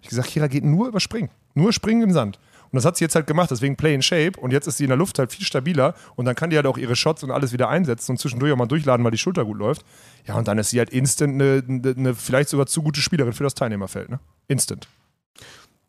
Ich 0.02 0.10
gesagt, 0.10 0.30
Kira 0.30 0.48
geht 0.48 0.64
nur 0.64 0.88
über 0.88 1.00
Springen. 1.00 1.30
Nur 1.56 1.74
Springen 1.74 2.04
im 2.04 2.12
Sand. 2.12 2.40
Und 2.72 2.76
das 2.76 2.86
hat 2.86 2.98
sie 2.98 3.04
jetzt 3.04 3.16
halt 3.16 3.26
gemacht, 3.26 3.50
deswegen 3.50 3.76
Play 3.76 3.96
in 3.96 4.04
Shape. 4.04 4.40
Und 4.40 4.52
jetzt 4.52 4.68
ist 4.68 4.78
sie 4.78 4.84
in 4.84 4.90
der 4.90 4.98
Luft 4.98 5.18
halt 5.18 5.32
viel 5.32 5.44
stabiler. 5.44 5.96
Und 6.16 6.26
dann 6.26 6.36
kann 6.36 6.52
die 6.52 6.56
halt 6.56 6.68
auch 6.68 6.78
ihre 6.78 6.96
Shots 6.96 7.24
und 7.24 7.32
alles 7.32 7.52
wieder 7.52 7.68
einsetzen 7.68 8.12
und 8.12 8.18
zwischendurch 8.18 8.52
auch 8.54 8.58
mal 8.58 8.68
durchladen, 8.68 9.04
weil 9.04 9.12
die 9.12 9.18
Schulter 9.18 9.44
gut 9.44 9.58
läuft. 9.58 9.84
Ja, 10.28 10.36
und 10.36 10.48
dann 10.48 10.60
ist 10.60 10.70
sie 10.70 10.78
halt 10.78 10.92
instant 10.92 11.34
eine, 11.42 11.64
eine, 11.68 12.14
vielleicht 12.14 12.50
sogar 12.50 12.68
zu 12.68 12.84
gute 12.84 13.02
Spielerin 13.02 13.34
für 13.34 13.44
das 13.44 13.56
Teilnehmerfeld. 13.56 14.10
Ne? 14.10 14.20
Instant. 14.48 14.88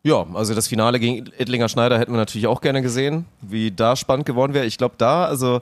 Ja, 0.03 0.25
also 0.33 0.55
das 0.55 0.67
Finale 0.67 0.99
gegen 0.99 1.27
Edlinger 1.37 1.69
Schneider 1.69 1.99
hätten 1.99 2.11
wir 2.11 2.17
natürlich 2.17 2.47
auch 2.47 2.61
gerne 2.61 2.81
gesehen, 2.81 3.25
wie 3.41 3.69
da 3.69 3.95
spannend 3.95 4.25
geworden 4.25 4.55
wäre. 4.55 4.65
Ich 4.65 4.79
glaube 4.79 4.95
da, 4.97 5.25
also 5.25 5.61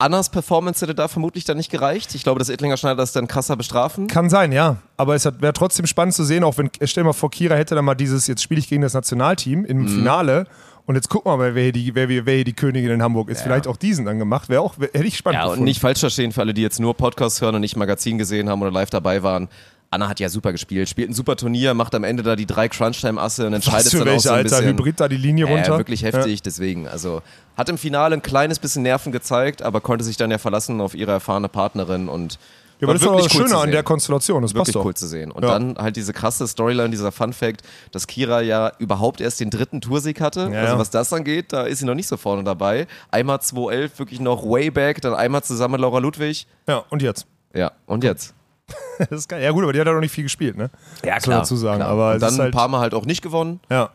Annas 0.00 0.28
Performance 0.30 0.80
hätte 0.80 0.94
da 0.94 1.08
vermutlich 1.08 1.44
dann 1.44 1.56
nicht 1.56 1.70
gereicht. 1.72 2.14
Ich 2.14 2.22
glaube, 2.22 2.38
dass 2.38 2.48
Edlinger 2.48 2.76
Schneider 2.76 2.94
das 2.96 3.10
dann 3.12 3.26
krasser 3.26 3.56
bestrafen. 3.56 4.06
Kann 4.06 4.30
sein, 4.30 4.52
ja. 4.52 4.76
Aber 4.96 5.16
es 5.16 5.24
wäre 5.24 5.52
trotzdem 5.52 5.86
spannend 5.86 6.14
zu 6.14 6.22
sehen, 6.24 6.44
auch 6.44 6.56
wenn, 6.56 6.70
stell 6.84 7.02
dir 7.02 7.08
mal 7.08 7.12
vor, 7.12 7.30
Kira 7.32 7.56
hätte 7.56 7.74
dann 7.74 7.84
mal 7.84 7.96
dieses, 7.96 8.28
jetzt 8.28 8.40
spiele 8.42 8.60
ich 8.60 8.68
gegen 8.68 8.82
das 8.82 8.94
Nationalteam 8.94 9.64
im 9.64 9.78
Mhm. 9.82 9.88
Finale 9.88 10.46
und 10.86 10.94
jetzt 10.94 11.08
guck 11.08 11.24
mal, 11.24 11.52
wer 11.52 11.62
hier 11.64 11.72
die, 11.72 11.94
wer, 11.96 12.08
wer 12.08 12.34
hier 12.34 12.44
die 12.44 12.52
Königin 12.52 12.90
in 12.90 13.02
Hamburg 13.02 13.28
ist. 13.28 13.42
Vielleicht 13.42 13.66
auch 13.66 13.76
diesen 13.76 14.04
dann 14.04 14.20
gemacht. 14.20 14.48
Wäre 14.48 14.60
auch, 14.62 14.78
wär, 14.78 14.88
hätte 14.92 15.04
ich 15.04 15.16
spannend 15.16 15.38
Ja, 15.38 15.44
und 15.46 15.50
gefunden. 15.50 15.64
nicht 15.64 15.80
falsch 15.80 15.98
verstehen 15.98 16.30
für 16.30 16.42
alle, 16.42 16.54
die 16.54 16.62
jetzt 16.62 16.78
nur 16.78 16.94
Podcasts 16.96 17.40
hören 17.40 17.56
und 17.56 17.60
nicht 17.62 17.76
Magazin 17.76 18.18
gesehen 18.18 18.48
haben 18.48 18.62
oder 18.62 18.70
live 18.70 18.90
dabei 18.90 19.24
waren. 19.24 19.48
Anna 19.90 20.08
hat 20.08 20.20
ja 20.20 20.28
super 20.28 20.52
gespielt, 20.52 20.88
spielt 20.88 21.08
ein 21.10 21.14
super 21.14 21.34
Turnier, 21.36 21.72
macht 21.72 21.94
am 21.94 22.04
Ende 22.04 22.22
da 22.22 22.36
die 22.36 22.44
drei 22.44 22.68
Crunch-Time-Asse 22.68 23.46
und 23.46 23.54
entscheidet 23.54 23.86
Was 23.86 23.90
für 23.92 23.98
dann 23.98 24.08
auch 24.08 24.12
welche, 24.12 24.20
so 24.22 24.28
ein 24.30 24.34
Alter, 24.36 24.48
bisschen. 24.50 24.66
Hybrid 24.66 25.00
da 25.00 25.08
die 25.08 25.16
Linie 25.16 25.46
runter. 25.46 25.72
Ja, 25.72 25.78
wirklich 25.78 26.02
heftig, 26.02 26.42
deswegen. 26.42 26.86
Also 26.86 27.22
hat 27.56 27.68
im 27.70 27.78
Finale 27.78 28.14
ein 28.14 28.22
kleines 28.22 28.58
bisschen 28.58 28.82
Nerven 28.82 29.12
gezeigt, 29.12 29.62
aber 29.62 29.80
konnte 29.80 30.04
sich 30.04 30.16
dann 30.18 30.30
ja 30.30 30.36
verlassen 30.38 30.80
auf 30.82 30.94
ihre 30.94 31.12
erfahrene 31.12 31.48
Partnerin 31.48 32.08
und 32.08 32.38
Ja, 32.80 32.86
War 32.86 32.90
aber 32.90 32.92
das 32.94 33.02
ist 33.02 33.08
doch 33.08 33.22
das 33.22 33.32
Schöne 33.48 33.56
an 33.60 33.70
der 33.72 33.82
Konstellation. 33.82 34.40
Das 34.42 34.52
passt 34.52 34.68
Wirklich 34.68 34.74
doch. 34.74 34.84
cool 34.84 34.94
zu 34.94 35.08
sehen. 35.08 35.32
Und 35.32 35.42
Ja. 35.42 35.48
dann 35.58 35.76
halt 35.78 35.96
diese 35.96 36.12
krasse 36.12 36.46
Storyline, 36.46 36.90
dieser 36.90 37.10
Fun 37.10 37.32
Fact, 37.32 37.62
dass 37.90 38.06
Kira 38.06 38.40
ja 38.40 38.70
überhaupt 38.78 39.20
erst 39.20 39.40
den 39.40 39.50
dritten 39.50 39.80
Toursieg 39.80 40.20
hatte. 40.20 40.48
Ja, 40.52 40.60
also 40.60 40.74
ja. 40.74 40.78
was 40.78 40.90
das 40.90 41.12
angeht, 41.12 41.46
da 41.52 41.62
ist 41.64 41.80
sie 41.80 41.86
noch 41.86 41.96
nicht 41.96 42.06
so 42.06 42.16
vorne 42.16 42.44
dabei. 42.44 42.86
Einmal 43.10 43.40
2011, 43.40 43.98
wirklich 43.98 44.20
noch 44.20 44.44
way 44.44 44.70
back, 44.70 45.00
dann 45.00 45.14
einmal 45.14 45.42
zusammen 45.42 45.72
mit 45.72 45.80
Laura 45.80 45.98
Ludwig. 45.98 46.46
Ja, 46.68 46.84
und 46.90 47.02
jetzt? 47.02 47.26
Ja, 47.52 47.72
und 47.86 48.04
jetzt? 48.04 48.32
Das 48.98 49.10
ist 49.10 49.28
geil. 49.28 49.42
Ja, 49.42 49.52
gut, 49.52 49.62
aber 49.62 49.72
die 49.72 49.80
hat 49.80 49.86
ja 49.86 49.92
noch 49.92 50.00
nicht 50.00 50.12
viel 50.12 50.24
gespielt, 50.24 50.56
ne? 50.56 50.70
Ja, 51.04 51.12
man 51.12 51.38
dazu 51.38 51.56
sagen. 51.56 51.78
klar. 51.78 51.90
Aber 51.90 52.18
dann 52.18 52.30
ist 52.30 52.34
ein 52.34 52.42
halt, 52.42 52.54
paar 52.54 52.68
Mal 52.68 52.80
halt 52.80 52.94
auch 52.94 53.06
nicht 53.06 53.22
gewonnen, 53.22 53.60
ja, 53.70 53.90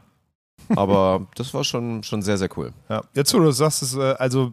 aber 0.76 1.28
das 1.36 1.53
war 1.53 1.63
schon, 1.63 2.03
schon 2.03 2.21
sehr, 2.21 2.38
sehr 2.38 2.49
cool. 2.57 2.74
ja. 2.89 3.03
Jetzt, 3.13 3.34
wo 3.34 3.39
du 3.39 3.45
das 3.45 3.57
sagst, 3.57 3.84
ist, 3.84 3.95
äh, 3.95 4.15
also, 4.17 4.51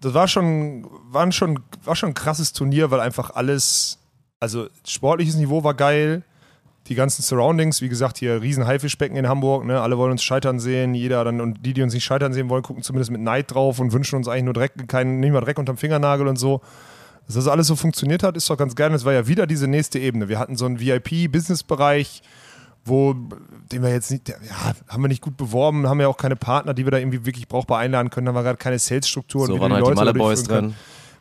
das 0.00 0.14
war 0.14 0.28
schon, 0.28 0.86
war, 1.08 1.30
schon, 1.32 1.60
war 1.84 1.96
schon 1.96 2.10
ein 2.10 2.14
krasses 2.14 2.52
Turnier, 2.52 2.90
weil 2.90 3.00
einfach 3.00 3.30
alles, 3.30 3.98
also 4.38 4.68
sportliches 4.86 5.36
Niveau 5.36 5.62
war 5.64 5.74
geil. 5.74 6.22
Die 6.86 6.94
ganzen 6.94 7.22
Surroundings, 7.22 7.82
wie 7.82 7.90
gesagt, 7.90 8.18
hier 8.18 8.40
riesen 8.40 8.66
Haifischbecken 8.66 9.16
in 9.16 9.28
Hamburg, 9.28 9.64
ne? 9.64 9.80
alle 9.80 9.98
wollen 9.98 10.12
uns 10.12 10.24
scheitern 10.24 10.58
sehen, 10.58 10.94
jeder 10.94 11.22
dann 11.24 11.40
und 11.40 11.64
die, 11.64 11.74
die 11.74 11.82
uns 11.82 11.92
nicht 11.92 12.04
scheitern 12.04 12.32
sehen 12.32 12.48
wollen, 12.48 12.62
gucken 12.62 12.82
zumindest 12.82 13.10
mit 13.10 13.20
Neid 13.20 13.52
drauf 13.52 13.78
und 13.78 13.92
wünschen 13.92 14.16
uns 14.16 14.26
eigentlich 14.26 14.44
nur 14.44 14.54
Dreck, 14.54 14.88
keinen, 14.88 15.20
nicht 15.20 15.30
mal 15.30 15.40
Dreck 15.40 15.58
unterm 15.58 15.76
Fingernagel 15.76 16.26
und 16.26 16.36
so. 16.36 16.62
Dass 17.30 17.44
das 17.44 17.46
alles 17.46 17.68
so 17.68 17.76
funktioniert 17.76 18.24
hat, 18.24 18.36
ist 18.36 18.50
doch 18.50 18.56
ganz 18.56 18.74
geil. 18.74 18.92
Es 18.92 19.04
war 19.04 19.12
ja 19.12 19.28
wieder 19.28 19.46
diese 19.46 19.68
nächste 19.68 20.00
Ebene. 20.00 20.28
Wir 20.28 20.40
hatten 20.40 20.56
so 20.56 20.66
einen 20.66 20.80
VIP-Business-Bereich, 20.80 22.22
wo, 22.84 23.14
den 23.70 23.84
wir 23.84 23.90
jetzt 23.90 24.10
nicht, 24.10 24.30
ja, 24.30 24.36
haben 24.88 25.04
wir 25.04 25.06
nicht 25.06 25.22
gut 25.22 25.36
beworben, 25.36 25.88
haben 25.88 26.00
ja 26.00 26.08
auch 26.08 26.16
keine 26.16 26.34
Partner, 26.34 26.74
die 26.74 26.84
wir 26.84 26.90
da 26.90 26.98
irgendwie 26.98 27.24
wirklich 27.24 27.46
brauchbar 27.46 27.78
einladen 27.78 28.10
können, 28.10 28.26
da 28.26 28.34
war 28.34 28.42
gerade 28.42 28.56
keine 28.56 28.80
Sales-Struktur. 28.80 29.46
So 29.46 29.60
waren 29.60 29.70
wir 29.70 29.76
halt 29.76 29.84
die 29.84 29.90
Leute 29.90 29.94
Malle 29.94 30.12
dadurch 30.12 30.24
Boys 30.24 30.40
führen 30.40 30.48
können. 30.48 30.68
drin. 30.70 30.76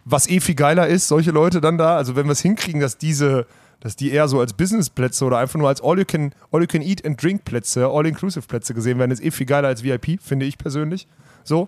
Was 0.05 0.27
eh 0.27 0.39
viel 0.39 0.55
geiler 0.55 0.87
ist, 0.87 1.09
solche 1.09 1.29
Leute 1.29 1.61
dann 1.61 1.77
da, 1.77 1.95
also 1.95 2.15
wenn 2.15 2.25
wir 2.25 2.31
es 2.31 2.41
hinkriegen, 2.41 2.81
dass 2.81 2.97
diese, 2.97 3.45
dass 3.79 3.95
die 3.95 4.09
eher 4.09 4.27
so 4.27 4.39
als 4.39 4.53
Businessplätze 4.53 5.23
oder 5.25 5.37
einfach 5.37 5.59
nur 5.59 5.67
als 5.67 5.79
All-You-Can 5.79 6.33
All 6.51 6.61
you 6.61 6.67
can 6.67 6.81
Eat 6.81 7.05
and 7.05 7.21
Drink 7.21 7.45
Plätze, 7.45 7.85
All-Inclusive 7.85 8.47
Plätze 8.47 8.73
gesehen 8.73 8.97
werden, 8.97 9.11
ist 9.11 9.23
eh 9.23 9.29
viel 9.29 9.45
geiler 9.45 9.67
als 9.67 9.83
VIP, 9.83 10.19
finde 10.23 10.47
ich 10.47 10.57
persönlich. 10.57 11.07
So. 11.43 11.67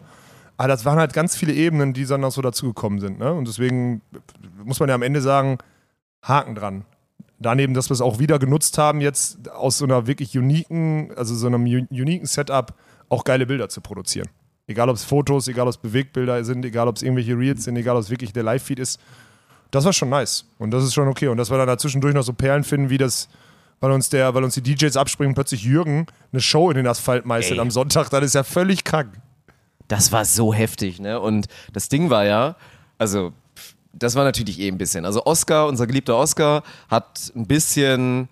Aber 0.57 0.67
das 0.67 0.85
waren 0.85 0.99
halt 0.99 1.13
ganz 1.13 1.35
viele 1.35 1.53
Ebenen, 1.53 1.93
die 1.93 2.05
dann 2.05 2.21
noch 2.21 2.31
so 2.31 2.41
dazugekommen 2.41 2.99
sind. 2.99 3.19
Ne? 3.19 3.33
Und 3.33 3.47
deswegen 3.47 4.01
muss 4.63 4.79
man 4.79 4.89
ja 4.89 4.95
am 4.95 5.01
Ende 5.01 5.21
sagen, 5.21 5.57
Haken 6.21 6.55
dran. 6.55 6.85
Daneben, 7.39 7.73
dass 7.73 7.89
wir 7.89 7.95
es 7.95 8.01
auch 8.01 8.19
wieder 8.19 8.37
genutzt 8.37 8.77
haben, 8.77 9.01
jetzt 9.01 9.49
aus 9.49 9.79
so 9.79 9.85
einer 9.85 10.05
wirklich 10.05 10.37
uniken, 10.37 11.11
also 11.15 11.33
so 11.33 11.47
einem 11.47 11.63
uniken 11.63 12.27
Setup 12.27 12.75
auch 13.09 13.23
geile 13.23 13.47
Bilder 13.47 13.69
zu 13.69 13.81
produzieren. 13.81 14.29
Egal 14.67 14.89
ob 14.89 14.95
es 14.95 15.03
Fotos, 15.03 15.47
egal 15.47 15.67
ob 15.67 15.73
es 15.73 15.77
Bewegtbilder 15.77 16.43
sind, 16.43 16.63
egal 16.63 16.87
ob 16.87 16.95
es 16.95 17.01
irgendwelche 17.01 17.37
Reels 17.37 17.63
sind, 17.63 17.75
egal 17.75 17.95
ob 17.95 18.03
es 18.03 18.09
wirklich 18.09 18.31
der 18.31 18.43
Live-Feed 18.43 18.79
ist. 18.79 18.99
Das 19.71 19.85
war 19.85 19.93
schon 19.93 20.09
nice. 20.09 20.45
Und 20.59 20.71
das 20.71 20.83
ist 20.83 20.93
schon 20.93 21.07
okay. 21.07 21.27
Und 21.27 21.37
dass 21.37 21.49
wir 21.49 21.57
dann 21.57 21.67
dazwischendurch 21.67 22.13
noch 22.13 22.23
so 22.23 22.33
Perlen 22.33 22.63
finden, 22.63 22.89
wie 22.89 22.97
das, 22.97 23.27
weil 23.79 23.91
uns 23.91 24.09
der, 24.09 24.33
weil 24.33 24.43
uns 24.43 24.53
die 24.53 24.61
DJs 24.61 24.95
abspringen, 24.95 25.33
plötzlich 25.33 25.63
Jürgen 25.63 26.05
eine 26.31 26.41
Show 26.41 26.69
in 26.69 26.77
den 26.77 26.87
Asphalt 26.87 27.25
meistert 27.25 27.57
Ey. 27.57 27.61
am 27.61 27.71
Sonntag, 27.71 28.09
das 28.09 28.23
ist 28.23 28.35
ja 28.35 28.43
völlig 28.43 28.83
krank. 28.83 29.13
Das 29.91 30.13
war 30.13 30.23
so 30.23 30.53
heftig, 30.53 31.01
ne? 31.01 31.19
Und 31.19 31.47
das 31.73 31.89
Ding 31.89 32.09
war 32.09 32.23
ja, 32.23 32.55
also 32.97 33.33
das 33.91 34.15
war 34.15 34.23
natürlich 34.23 34.57
eh 34.61 34.69
ein 34.69 34.77
bisschen. 34.77 35.03
Also 35.03 35.25
Oscar, 35.25 35.67
unser 35.67 35.85
geliebter 35.85 36.15
Oscar, 36.15 36.63
hat 36.89 37.29
ein 37.35 37.45
bisschen, 37.45 38.29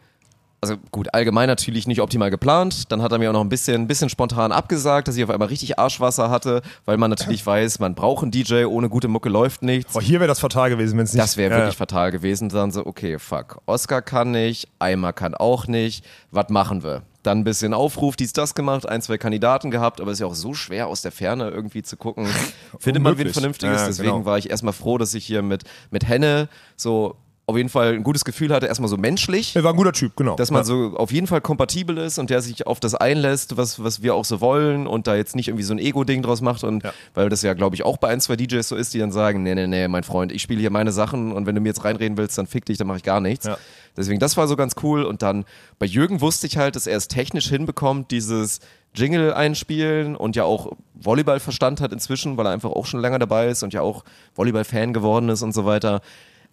also 0.62 0.76
gut, 0.92 1.14
allgemein 1.14 1.48
natürlich 1.48 1.88
nicht 1.88 2.02
optimal 2.02 2.30
geplant. 2.30 2.92
Dann 2.92 3.02
hat 3.02 3.12
er 3.12 3.18
mir 3.18 3.30
auch 3.30 3.34
noch 3.34 3.44
ein 3.44 3.50
bisschen, 3.50 3.82
ein 3.82 3.88
bisschen 3.88 4.10
spontan 4.10 4.52
abgesagt, 4.52 5.08
dass 5.08 5.16
ich 5.16 5.24
auf 5.24 5.30
einmal 5.30 5.48
richtig 5.48 5.80
Arschwasser 5.80 6.30
hatte, 6.30 6.62
weil 6.86 6.98
man 6.98 7.10
natürlich 7.10 7.46
weiß, 7.46 7.80
man 7.80 7.96
braucht 7.96 8.24
einen 8.24 8.32
DJ, 8.32 8.66
ohne 8.66 8.90
gute 8.90 9.08
Mucke 9.08 9.30
läuft 9.30 9.62
nichts. 9.62 9.94
Boah, 9.94 10.02
hier 10.02 10.20
wäre 10.20 10.28
das 10.28 10.40
fatal 10.40 10.70
gewesen, 10.70 10.98
wenn 10.98 11.06
es 11.06 11.14
nicht. 11.14 11.24
Das 11.24 11.38
wäre 11.38 11.56
wirklich 11.56 11.78
fatal 11.78 12.12
gewesen. 12.12 12.50
Dann 12.50 12.72
so, 12.72 12.86
okay, 12.86 13.20
fuck. 13.20 13.62
Oscar 13.66 14.02
kann 14.02 14.32
nicht, 14.32 14.68
Eimer 14.80 15.14
kann 15.14 15.34
auch 15.34 15.68
nicht. 15.68 16.06
Was 16.32 16.50
machen 16.50 16.84
wir? 16.84 17.04
Dann 17.24 17.40
ein 17.40 17.44
bisschen 17.44 17.74
Aufruf, 17.74 18.16
dies, 18.16 18.32
das 18.32 18.56
gemacht, 18.56 18.88
ein, 18.88 19.02
zwei 19.02 19.18
Kandidaten 19.18 19.72
gehabt, 19.72 20.00
aber 20.00 20.12
es 20.12 20.18
ist 20.18 20.22
ja 20.22 20.28
auch 20.28 20.36
so 20.36 20.54
schwer 20.54 20.88
aus 20.88 21.02
der 21.02 21.12
Ferne 21.12 21.50
irgendwie 21.50 21.84
zu 21.84 21.98
gucken. 21.98 22.28
Findet 22.80 23.04
man 23.04 23.18
wen. 23.18 23.30
Vernünftiges? 23.30 23.82
Ja, 23.82 23.88
Deswegen 23.88 24.12
genau. 24.12 24.26
war 24.26 24.38
ich 24.38 24.50
erstmal 24.50 24.74
froh, 24.74 24.98
dass 24.98 25.14
ich 25.14 25.26
hier 25.26 25.42
mit, 25.42 25.64
mit 25.92 26.08
Henne 26.08 26.48
so 26.78 27.18
auf 27.50 27.58
jeden 27.58 27.70
Fall 27.70 27.94
ein 27.94 28.04
gutes 28.04 28.24
Gefühl 28.24 28.54
hatte, 28.54 28.68
erstmal 28.68 28.90
so 28.90 28.98
menschlich 28.98 29.56
Er 29.56 29.64
war 29.64 29.74
ein 29.74 29.78
guter 29.78 29.92
Typ, 29.92 30.16
genau. 30.16 30.36
dass 30.36 30.52
man 30.52 30.62
ja. 30.62 30.64
so 30.66 30.94
auf 30.96 31.12
jeden 31.12 31.28
Fall 31.28 31.42
kompatibel 31.42 31.98
ist 31.98 32.18
und 32.20 32.30
der 32.30 32.42
sich 32.42 32.68
auf 32.68 32.80
das 32.80 32.96
einlässt, 32.96 33.58
was, 33.58 33.84
was 33.84 34.02
wir 34.02 34.16
auch 34.16 34.26
so 34.26 34.40
wollen 34.40 34.88
und 34.88 35.08
da 35.08 35.16
jetzt 35.16 35.36
nicht 35.36 35.48
irgendwie 35.48 35.64
so 35.64 35.74
ein 35.74 35.80
Ego-Ding 35.80 36.22
draus 36.22 36.42
macht 36.42 36.64
und 36.64 36.84
Ja. 36.84 36.94
weil 37.14 37.30
das 37.30 37.42
ja, 37.42 37.54
glaube 37.54 37.76
ich, 37.76 37.84
auch 37.84 37.98
bei 37.98 38.10
ein, 38.10 38.22
zwei 38.22 38.36
DJs 38.36 38.68
so 38.68 38.76
ist, 38.76 38.94
die 38.94 39.00
dann 39.00 39.12
sagen, 39.12 39.44
nee, 39.44 39.56
nee, 39.56 39.68
nee, 39.68 39.88
mein 39.88 40.04
Freund, 40.04 40.32
ich 40.32 40.42
spiele 40.42 40.60
hier 40.60 40.70
meine 40.70 40.92
Sachen 40.92 41.32
und 41.32 41.46
wenn 41.46 41.56
du 41.56 41.62
mir 41.62 41.70
jetzt 41.70 41.84
reinreden 41.84 42.18
willst, 42.18 42.38
dann 42.38 42.48
fick 42.48 42.66
dich, 42.66 42.78
dann 42.78 42.88
mache 42.88 42.98
ich 42.98 43.04
gar 43.04 43.20
nichts. 43.20 43.46
Ja. 43.46 43.58
Deswegen, 43.98 44.20
das 44.20 44.38
war 44.38 44.48
so 44.48 44.56
ganz 44.56 44.76
cool 44.84 45.04
und 45.04 45.22
dann 45.22 45.46
bei 45.78 45.86
Jürgen 45.86 46.22
wusste 46.22 46.48
ich 46.48 46.58
halt, 46.58 46.76
dass 46.76 46.88
er 46.88 46.98
es 46.98 47.08
technisch 47.08 47.50
hinbekommt, 47.50 48.12
dieses 48.12 48.60
Jingle 48.96 49.34
einspielen 49.34 50.16
und 50.16 50.36
ja 50.36 50.44
auch 50.46 50.72
Volleyball-Verstand 50.96 51.82
hat 51.82 51.92
inzwischen, 51.92 52.38
weil 52.38 52.46
er 52.46 52.52
einfach 52.52 52.72
auch 52.72 52.86
schon 52.86 53.02
länger 53.02 53.20
dabei 53.20 53.48
ist 53.48 53.64
und 53.64 53.74
ja 53.74 53.82
auch 53.82 54.04
Volleyball-Fan 54.36 54.94
geworden 54.94 55.30
ist 55.30 55.42
und 55.42 55.54
so 55.54 55.66
weiter. 55.66 56.02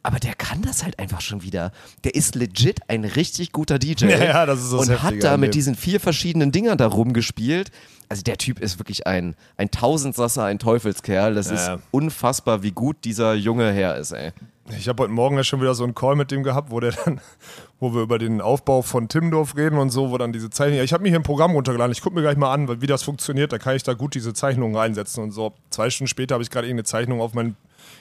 Aber 0.06 0.20
der 0.20 0.34
kann 0.36 0.62
das 0.62 0.84
halt 0.84 1.00
einfach 1.00 1.20
schon 1.20 1.42
wieder. 1.42 1.72
Der 2.04 2.14
ist 2.14 2.36
legit 2.36 2.78
ein 2.86 3.04
richtig 3.04 3.50
guter 3.50 3.80
DJ. 3.80 4.04
Ja, 4.10 4.24
ja, 4.24 4.46
das 4.46 4.62
ist 4.62 4.72
das 4.72 4.88
Und 4.88 5.02
hat 5.02 5.14
da 5.20 5.36
mit 5.36 5.54
diesen 5.54 5.74
vier 5.74 5.98
verschiedenen 5.98 6.52
Dingern 6.52 6.78
da 6.78 6.86
rumgespielt. 6.86 7.72
Also 8.08 8.22
der 8.22 8.38
Typ 8.38 8.60
ist 8.60 8.78
wirklich 8.78 9.08
ein, 9.08 9.34
ein 9.56 9.68
Tausendsasser, 9.72 10.44
ein 10.44 10.60
Teufelskerl. 10.60 11.34
Das 11.34 11.50
ist 11.50 11.66
Ja. 11.66 11.78
unfassbar, 11.90 12.62
wie 12.62 12.70
gut 12.70 12.98
dieser 13.04 13.34
junge 13.34 13.72
Herr 13.72 13.96
ist, 13.96 14.12
ey. 14.12 14.30
Ich 14.78 14.86
habe 14.88 15.02
heute 15.02 15.12
Morgen 15.12 15.36
ja 15.36 15.42
schon 15.44 15.60
wieder 15.60 15.74
so 15.74 15.82
einen 15.82 15.94
Call 15.96 16.14
mit 16.14 16.30
dem 16.30 16.44
gehabt, 16.44 16.70
wo 16.70 16.78
der 16.78 16.92
dann, 16.92 17.20
wo 17.80 17.92
wir 17.92 18.02
über 18.02 18.18
den 18.20 18.40
Aufbau 18.40 18.82
von 18.82 19.08
Timmendorf 19.08 19.56
reden 19.56 19.76
und 19.76 19.90
so, 19.90 20.10
wo 20.12 20.18
dann 20.18 20.32
diese 20.32 20.50
Zeichnungen. 20.50 20.84
Ich 20.84 20.92
habe 20.92 21.02
mir 21.02 21.08
hier 21.08 21.18
ein 21.18 21.24
Programm 21.24 21.50
runtergeladen. 21.50 21.90
Ich 21.90 22.00
gucke 22.00 22.14
mir 22.14 22.22
gleich 22.22 22.36
mal 22.36 22.52
an, 22.52 22.80
wie 22.80 22.86
das 22.86 23.02
funktioniert. 23.02 23.52
Da 23.52 23.58
kann 23.58 23.74
ich 23.74 23.82
da 23.82 23.94
gut 23.94 24.14
diese 24.14 24.34
Zeichnungen 24.34 24.76
reinsetzen 24.76 25.24
und 25.24 25.32
so. 25.32 25.52
Zwei 25.70 25.90
Stunden 25.90 26.06
später 26.08 26.34
habe 26.36 26.44
ich 26.44 26.50
gerade 26.50 26.68
irgendeine 26.68 26.84
Zeichnung 26.84 27.20
auf 27.20 27.34
mein. 27.34 27.56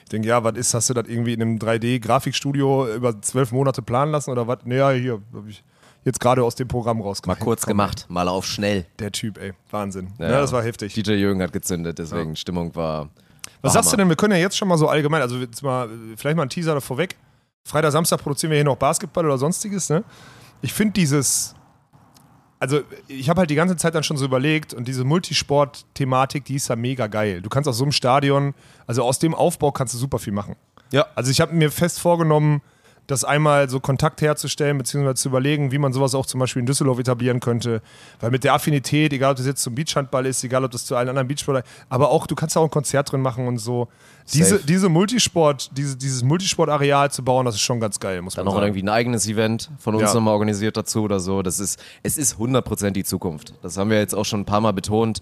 Ich 0.06 0.10
denke, 0.10 0.28
ja, 0.28 0.44
was 0.44 0.54
ist? 0.54 0.72
Hast 0.72 0.88
du 0.88 0.94
das 0.94 1.08
irgendwie 1.08 1.32
in 1.32 1.42
einem 1.42 1.58
3D-Grafikstudio 1.58 2.94
über 2.94 3.20
zwölf 3.22 3.50
Monate 3.50 3.82
planen 3.82 4.12
lassen 4.12 4.30
oder 4.30 4.46
was? 4.46 4.58
Naja, 4.64 4.90
hier 4.90 5.20
habe 5.34 5.50
ich 5.50 5.64
jetzt 6.04 6.20
gerade 6.20 6.44
aus 6.44 6.54
dem 6.54 6.68
Programm 6.68 6.98
Mal 6.98 7.04
rausgemacht. 7.06 7.40
kurz 7.40 7.66
gemacht, 7.66 8.06
mal 8.08 8.28
auf 8.28 8.46
schnell. 8.46 8.86
Der 9.00 9.10
Typ, 9.10 9.36
ey, 9.36 9.52
Wahnsinn. 9.68 10.12
Ja. 10.20 10.30
Ja, 10.30 10.40
das 10.40 10.52
war 10.52 10.62
heftig. 10.62 10.94
DJ 10.94 11.14
Jürgen 11.14 11.42
hat 11.42 11.52
gezündet, 11.52 11.98
deswegen 11.98 12.36
Stimmung 12.36 12.72
war. 12.76 13.08
Was 13.62 13.72
sagst 13.72 13.92
du 13.92 13.96
denn? 13.96 14.08
Wir 14.08 14.14
können 14.14 14.34
ja 14.34 14.38
jetzt 14.38 14.56
schon 14.56 14.68
mal 14.68 14.78
so 14.78 14.86
allgemein, 14.86 15.22
also 15.22 15.38
jetzt 15.38 15.60
mal, 15.64 15.88
vielleicht 16.16 16.36
mal 16.36 16.44
ein 16.44 16.50
Teaser 16.50 16.74
davor 16.74 16.98
weg. 16.98 17.16
Freitag, 17.64 17.90
Samstag 17.90 18.18
produzieren 18.22 18.52
wir 18.52 18.58
hier 18.58 18.64
noch 18.64 18.76
Basketball 18.76 19.26
oder 19.26 19.38
sonstiges, 19.38 19.88
ne? 19.88 20.04
Ich 20.62 20.72
finde 20.72 20.92
dieses, 20.92 21.56
also 22.58 22.80
ich 23.08 23.28
habe 23.28 23.40
halt 23.40 23.50
die 23.50 23.54
ganze 23.54 23.76
Zeit 23.76 23.94
dann 23.94 24.02
schon 24.02 24.16
so 24.16 24.24
überlegt 24.24 24.72
und 24.72 24.88
diese 24.88 25.04
Multisport-Thematik, 25.04 26.44
die 26.44 26.56
ist 26.56 26.68
ja 26.68 26.76
mega 26.76 27.06
geil. 27.06 27.42
Du 27.42 27.48
kannst 27.48 27.68
aus 27.68 27.78
so 27.78 27.84
einem 27.84 27.92
Stadion, 27.92 28.54
also 28.86 29.02
aus 29.02 29.18
dem 29.18 29.34
Aufbau 29.34 29.72
kannst 29.72 29.94
du 29.94 29.98
super 29.98 30.18
viel 30.18 30.32
machen. 30.32 30.56
Ja. 30.92 31.06
Also 31.14 31.30
ich 31.30 31.40
habe 31.40 31.54
mir 31.54 31.70
fest 31.70 32.00
vorgenommen, 32.00 32.62
das 33.06 33.24
einmal 33.24 33.68
so 33.70 33.78
Kontakt 33.80 34.20
herzustellen, 34.20 34.78
beziehungsweise 34.78 35.14
zu 35.14 35.28
überlegen, 35.28 35.70
wie 35.72 35.78
man 35.78 35.92
sowas 35.92 36.14
auch 36.14 36.26
zum 36.26 36.40
Beispiel 36.40 36.60
in 36.60 36.66
Düsseldorf 36.66 36.98
etablieren 36.98 37.40
könnte. 37.40 37.80
Weil 38.20 38.30
mit 38.30 38.42
der 38.44 38.54
Affinität, 38.54 39.12
egal 39.12 39.32
ob 39.32 39.36
das 39.36 39.46
jetzt 39.46 39.62
zum 39.62 39.74
Beachhandball 39.74 40.26
ist, 40.26 40.42
egal 40.44 40.64
ob 40.64 40.70
das 40.72 40.84
zu 40.86 40.96
allen 40.96 41.08
anderen 41.08 41.28
Beachsportler, 41.28 41.62
aber 41.88 42.10
auch, 42.10 42.26
du 42.26 42.34
kannst 42.34 42.56
auch 42.56 42.64
ein 42.64 42.70
Konzert 42.70 43.12
drin 43.12 43.20
machen 43.22 43.46
und 43.46 43.58
so. 43.58 43.88
Diese, 44.32 44.56
Safe. 44.56 44.66
diese 44.66 44.88
Multisport, 44.88 45.70
diese, 45.76 45.96
dieses 45.96 46.24
Multisportareal 46.24 47.10
zu 47.12 47.22
bauen, 47.24 47.46
das 47.46 47.54
ist 47.54 47.60
schon 47.60 47.78
ganz 47.78 48.00
geil, 48.00 48.22
muss 48.22 48.34
Dann 48.34 48.44
man 48.44 48.52
noch 48.54 48.60
sagen. 48.60 48.66
irgendwie 48.66 48.82
ein 48.82 48.88
eigenes 48.88 49.28
Event 49.28 49.70
von 49.78 49.94
uns 49.94 50.02
Ja. 50.08 50.14
nochmal 50.14 50.34
organisiert 50.34 50.76
dazu 50.76 51.02
oder 51.02 51.20
so. 51.20 51.42
Das 51.42 51.60
ist, 51.60 51.78
es 52.02 52.18
ist 52.18 52.36
100% 52.38 52.90
die 52.90 53.04
Zukunft. 53.04 53.54
Das 53.62 53.76
haben 53.76 53.90
wir 53.90 53.98
jetzt 53.98 54.14
auch 54.14 54.24
schon 54.24 54.40
ein 54.40 54.44
paar 54.46 54.60
Mal 54.60 54.72
betont. 54.72 55.20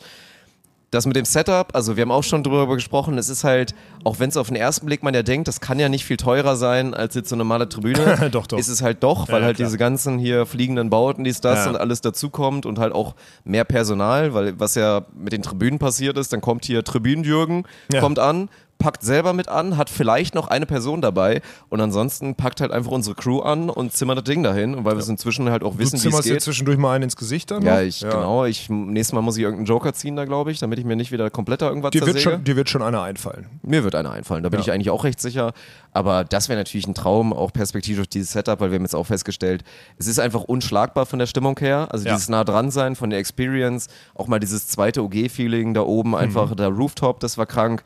Das 0.95 1.07
mit 1.07 1.16
dem 1.16 1.24
Setup, 1.24 1.74
also 1.74 1.97
wir 1.97 2.03
haben 2.03 2.12
auch 2.12 2.22
schon 2.22 2.42
drüber 2.45 2.66
gesprochen, 2.74 3.18
es 3.18 3.28
ist 3.28 3.42
halt, 3.45 3.74
auch 4.05 4.20
wenn 4.20 4.28
es 4.28 4.36
auf 4.36 4.47
den 4.47 4.57
ersten 4.57 4.86
Blick 4.86 5.03
man 5.03 5.12
ja 5.12 5.22
denkt, 5.24 5.49
das 5.49 5.61
kann 5.61 5.78
ja 5.80 5.88
nicht 5.88 6.05
viel 6.05 6.16
teurer 6.16 6.55
sein 6.57 6.95
als 6.95 7.14
jetzt 7.16 7.28
so 7.30 7.34
eine 7.34 7.42
normale 7.45 7.68
Tribüne. 7.68 8.28
Doch, 8.30 8.47
doch. 8.47 8.59
Ist 8.59 8.68
es 8.68 8.80
halt 8.80 9.03
doch, 9.03 9.28
weil 9.28 9.40
Ja, 9.40 9.47
halt 9.47 9.57
klar. 9.57 9.66
diese 9.66 9.76
ganzen 9.78 10.18
hier 10.18 10.47
fliegenden 10.47 10.90
Bauten, 10.90 11.24
dies, 11.24 11.40
das 11.40 11.64
Ja. 11.64 11.70
und 11.70 11.76
alles 11.76 12.01
dazukommt 12.01 12.64
und 12.64 12.78
halt 12.78 12.92
auch 12.95 13.14
mehr 13.45 13.64
Personal, 13.64 14.34
weil 14.34 14.59
was 14.61 14.76
ja 14.76 15.03
mit 15.18 15.32
den 15.32 15.42
Tribünen 15.42 15.78
passiert 15.78 16.16
ist, 16.16 16.32
dann 16.32 16.40
kommt 16.40 16.64
hier 16.64 16.84
Tribünenjürgen, 16.84 17.64
Ja. 17.92 18.01
kommt 18.01 18.18
an, 18.18 18.49
packt 18.79 19.03
selber 19.03 19.33
mit 19.33 19.49
an, 19.49 19.77
hat 19.77 19.89
vielleicht 19.89 20.35
noch 20.35 20.49
eine 20.49 20.66
Person 20.66 21.01
dabei 21.01 21.41
und 21.70 21.81
ansonsten 21.81 22.35
packt 22.35 22.61
halt 22.61 22.70
einfach 22.70 22.91
unsere 22.91 23.14
Crew 23.14 23.41
an 23.41 23.70
und 23.70 23.93
zimmert 23.93 24.18
das 24.18 24.25
Ding 24.25 24.43
dahin. 24.43 24.75
Und 24.75 24.85
weil 24.85 24.95
wir 24.95 25.01
es 25.01 25.09
inzwischen 25.09 25.49
halt 25.51 25.62
auch 25.64 25.72
Du 25.75 25.79
wissen, 25.79 26.03
wie 26.03 26.09
es 26.09 26.22
geht. 26.22 26.43
zwischendurch 26.43 26.77
mal 26.77 26.93
einen 26.95 27.05
ins 27.05 27.16
Gesicht 27.16 27.51
dann 27.51 27.62
Ja, 27.62 27.81
ich, 27.81 28.01
genau. 28.01 28.45
Ich, 28.45 28.68
nächstes 28.68 29.14
Mal 29.14 29.22
muss 29.22 29.37
ich 29.37 29.43
irgendeinen 29.43 29.66
Joker 29.66 29.93
ziehen 29.95 30.16
da, 30.16 30.25
glaube 30.25 30.51
ich, 30.53 30.59
damit 30.59 30.79
ich 30.79 30.85
mir 30.85 30.97
nicht 30.97 31.12
wieder 31.12 31.31
komplett 31.31 31.62
da 31.62 31.68
irgendwas 31.68 31.93
Dir 31.93 32.05
wird, 32.07 32.20
schon, 32.20 32.45
dir 32.45 32.57
wird 32.57 32.68
schon 32.68 32.83
einer 32.83 33.03
einfallen. 33.03 33.47
Mir 33.62 33.85
wird 33.85 33.95
einer 33.95 34.11
einfallen, 34.11 34.43
da 34.43 34.49
bin 34.51 34.59
Ja. 34.61 34.64
ich 34.64 34.72
eigentlich 34.72 34.91
auch 34.91 35.05
recht 35.05 35.20
sicher. 35.20 35.53
Aber 35.93 36.25
das 36.25 36.49
wäre 36.49 36.59
natürlich 36.59 36.87
ein 36.87 36.95
Traum, 36.95 37.33
auch 37.33 37.53
perspektivisch 37.53 37.97
durch 37.99 38.09
dieses 38.09 38.33
Setup, 38.33 38.61
weil 38.61 38.70
wir 38.70 38.77
haben 38.77 38.85
jetzt 38.85 38.95
auch 38.97 39.07
festgestellt, 39.07 39.64
es 39.97 40.09
ist 40.09 40.18
einfach 40.18 40.43
unschlagbar 40.43 41.07
von 41.07 41.18
der 41.18 41.27
Stimmung 41.27 41.59
her. 41.59 41.89
Also 41.91 42.07
Ja. 42.07 42.14
dieses 42.14 42.29
nah 42.29 42.45
dran 42.45 42.70
sein 42.70 42.97
von 42.97 43.11
der 43.11 43.18
Experience, 43.18 43.87
auch 44.14 44.27
mal 44.27 44.41
dieses 44.41 44.66
zweite 44.68 45.03
OG-Feeling 45.03 45.72
da 45.75 45.83
oben, 45.83 46.14
einfach 46.16 46.51
Mhm. 46.51 46.57
der 46.57 46.68
Rooftop, 46.68 47.20
das 47.20 47.39
war 47.39 47.47
krank. 47.47 47.83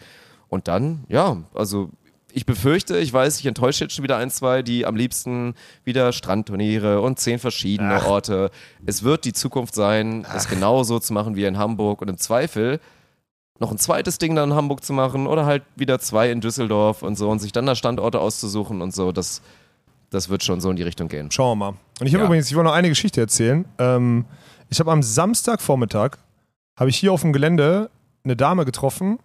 Und 0.49 0.69
dann, 0.69 1.05
ja, 1.09 1.37
also 1.55 1.91
ich 2.33 2.45
befürchte, 2.47 2.99
ich 2.99 3.13
weiß, 3.13 3.41
ich 3.41 3.47
enttäusche 3.47 3.85
jetzt 3.85 3.95
schon 3.95 4.03
wieder 4.03 4.17
ein, 4.19 4.31
zwei, 4.31 4.63
die 4.63 4.87
am 4.87 4.97
liebsten 4.97 5.55
wieder 5.85 6.13
Strandturniere 6.13 7.01
und 7.01 7.19
zehn 7.19 7.39
verschiedene 7.39 7.97
Ach. 8.03 8.07
Orte. 8.07 8.51
Es 8.87 9.03
wird 9.03 9.25
die 9.25 9.33
Zukunft 9.33 9.75
sein, 9.75 10.27
es 10.37 10.49
genauso 10.49 10.99
zu 11.01 11.13
machen 11.13 11.37
wie 11.37 11.45
in 11.45 11.59
Hamburg 11.59 12.03
und 12.03 12.09
im 12.09 12.19
Zweifel 12.19 12.81
noch 13.61 13.73
ein 13.73 13.79
zweites 13.79 14.19
Ding 14.19 14.37
dann 14.37 14.51
in 14.51 14.57
Hamburg 14.57 14.85
zu 14.85 14.93
machen 14.93 15.27
oder 15.27 15.45
halt 15.45 15.65
wieder 15.75 15.99
zwei 15.99 16.31
in 16.31 16.41
Düsseldorf 16.41 17.03
und 17.03 17.17
so 17.17 17.29
und 17.29 17.41
sich 17.41 17.51
dann 17.51 17.67
da 17.67 17.75
Standorte 17.75 18.21
auszusuchen 18.21 18.83
und 18.83 18.95
so. 18.95 19.11
Das, 19.11 19.43
das 20.11 20.29
wird 20.29 20.45
schon 20.45 20.61
so 20.61 20.71
in 20.71 20.77
die 20.77 20.85
Richtung 20.85 21.09
gehen. 21.09 21.31
Schauen 21.33 21.59
wir 21.59 21.73
mal. 21.73 21.79
Und 21.99 22.07
ich 22.07 22.13
habe 22.15 22.23
Ja. 22.23 22.27
übrigens, 22.27 22.49
ich 22.49 22.55
wollte 22.55 22.69
noch 22.69 22.75
eine 22.77 22.89
Geschichte 22.89 23.21
erzählen. 23.21 23.65
Ähm, 23.79 24.27
ich 24.69 24.79
habe 24.79 24.93
am 24.93 25.03
Samstagvormittag, 25.03 26.19
habe 26.79 26.91
ich 26.91 26.97
hier 26.97 27.13
auf 27.13 27.23
dem 27.23 27.33
Gelände 27.33 27.91
eine 28.23 28.37
Dame 28.37 28.65
getroffen, 28.65 29.19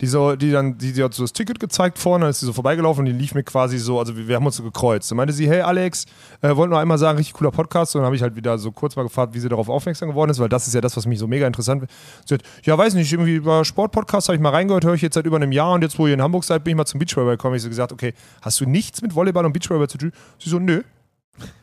die 0.00 0.06
so, 0.06 0.36
die 0.36 0.52
dann, 0.52 0.78
die, 0.78 0.92
die 0.92 1.02
hat 1.02 1.12
so 1.12 1.24
das 1.24 1.32
Ticket 1.32 1.58
gezeigt 1.58 1.98
vorne, 1.98 2.24
dann 2.24 2.30
ist 2.30 2.40
sie 2.40 2.46
so 2.46 2.52
vorbeigelaufen 2.52 3.00
und 3.00 3.06
die 3.06 3.12
lief 3.12 3.34
mir 3.34 3.42
quasi 3.42 3.78
so, 3.78 3.98
also 3.98 4.16
wir, 4.16 4.28
wir 4.28 4.36
haben 4.36 4.46
uns 4.46 4.56
so 4.56 4.62
gekreuzt. 4.62 5.10
Dann 5.10 5.16
meinte 5.16 5.32
sie, 5.32 5.48
hey 5.48 5.60
Alex, 5.60 6.06
äh, 6.40 6.54
wollte 6.54 6.70
nur 6.70 6.78
einmal 6.78 6.98
sagen, 6.98 7.18
richtig 7.18 7.34
cooler 7.34 7.50
Podcast. 7.50 7.94
Und 7.94 8.00
dann 8.00 8.06
habe 8.06 8.14
ich 8.14 8.22
halt 8.22 8.36
wieder 8.36 8.58
so 8.58 8.70
kurz 8.70 8.94
mal 8.94 9.02
gefragt, 9.02 9.34
wie 9.34 9.40
sie 9.40 9.48
darauf 9.48 9.68
aufmerksam 9.68 10.08
geworden 10.10 10.30
ist, 10.30 10.38
weil 10.38 10.48
das 10.48 10.68
ist 10.68 10.74
ja 10.74 10.80
das, 10.80 10.96
was 10.96 11.06
mich 11.06 11.18
so 11.18 11.26
mega 11.26 11.46
interessant 11.46 11.80
wird. 11.80 11.90
Sie 12.24 12.34
hat, 12.34 12.42
ja, 12.62 12.78
weiß 12.78 12.94
nicht, 12.94 13.12
irgendwie 13.12 13.34
über 13.34 13.64
Sportpodcast 13.64 14.28
habe 14.28 14.36
ich 14.36 14.42
mal 14.42 14.50
reingehört, 14.50 14.84
höre 14.84 14.94
ich 14.94 15.02
jetzt 15.02 15.14
seit 15.14 15.26
über 15.26 15.36
einem 15.36 15.52
Jahr 15.52 15.72
und 15.72 15.82
jetzt, 15.82 15.98
wo 15.98 16.06
ihr 16.06 16.14
in 16.14 16.22
Hamburg 16.22 16.44
seid, 16.44 16.62
bin 16.62 16.72
ich 16.72 16.76
mal 16.76 16.86
zum 16.86 17.00
Beachvolleyball 17.00 17.36
gekommen. 17.36 17.56
Ich 17.56 17.62
so 17.62 17.68
gesagt, 17.68 17.92
okay, 17.92 18.14
hast 18.42 18.60
du 18.60 18.66
nichts 18.66 19.02
mit 19.02 19.14
Volleyball 19.14 19.44
und 19.44 19.52
Beachvolleyball 19.52 19.88
zu 19.88 19.98
tun? 19.98 20.12
Sie 20.38 20.50
so, 20.50 20.60
nö. 20.60 20.82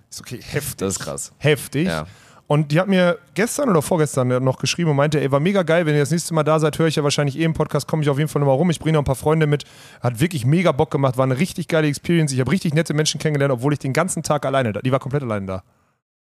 Ist 0.09 0.21
okay, 0.21 0.39
heftig. 0.41 0.77
Das 0.77 0.97
ist 0.97 0.99
krass. 0.99 1.31
Heftig. 1.37 1.87
Ja. 1.87 2.05
Und 2.47 2.71
die 2.71 2.79
hat 2.79 2.87
mir 2.87 3.17
gestern 3.33 3.69
oder 3.69 3.81
vorgestern 3.81 4.27
noch 4.43 4.59
geschrieben 4.59 4.91
und 4.91 4.95
meinte, 4.97 5.19
ey, 5.19 5.31
war 5.31 5.39
mega 5.39 5.63
geil, 5.63 5.87
wenn 5.87 5.95
ihr 5.95 6.01
das 6.01 6.11
nächste 6.11 6.33
Mal 6.35 6.43
da 6.43 6.59
seid, 6.59 6.77
höre 6.77 6.85
ich 6.87 6.95
ja 6.95 7.03
wahrscheinlich 7.03 7.39
eh 7.39 7.43
im 7.43 7.53
Podcast, 7.53 7.87
komme 7.87 8.03
ich 8.03 8.09
auf 8.09 8.19
jeden 8.19 8.29
Fall 8.29 8.39
nochmal 8.39 8.55
rum. 8.55 8.69
Ich 8.69 8.79
bringe 8.79 8.93
noch 8.93 9.01
ein 9.01 9.05
paar 9.05 9.15
Freunde 9.15 9.47
mit. 9.47 9.63
Hat 9.99 10.19
wirklich 10.19 10.45
mega 10.45 10.71
Bock 10.71 10.91
gemacht, 10.91 11.17
war 11.17 11.23
eine 11.23 11.39
richtig 11.39 11.67
geile 11.67 11.87
Experience. 11.87 12.31
Ich 12.31 12.39
habe 12.39 12.51
richtig 12.51 12.75
nette 12.75 12.93
Menschen 12.93 13.19
kennengelernt, 13.19 13.51
obwohl 13.51 13.73
ich 13.73 13.79
den 13.79 13.93
ganzen 13.93 14.21
Tag 14.21 14.45
alleine 14.45 14.73
da, 14.73 14.81
die 14.81 14.91
war 14.91 14.99
komplett 14.99 15.23
alleine 15.23 15.45
da. 15.47 15.63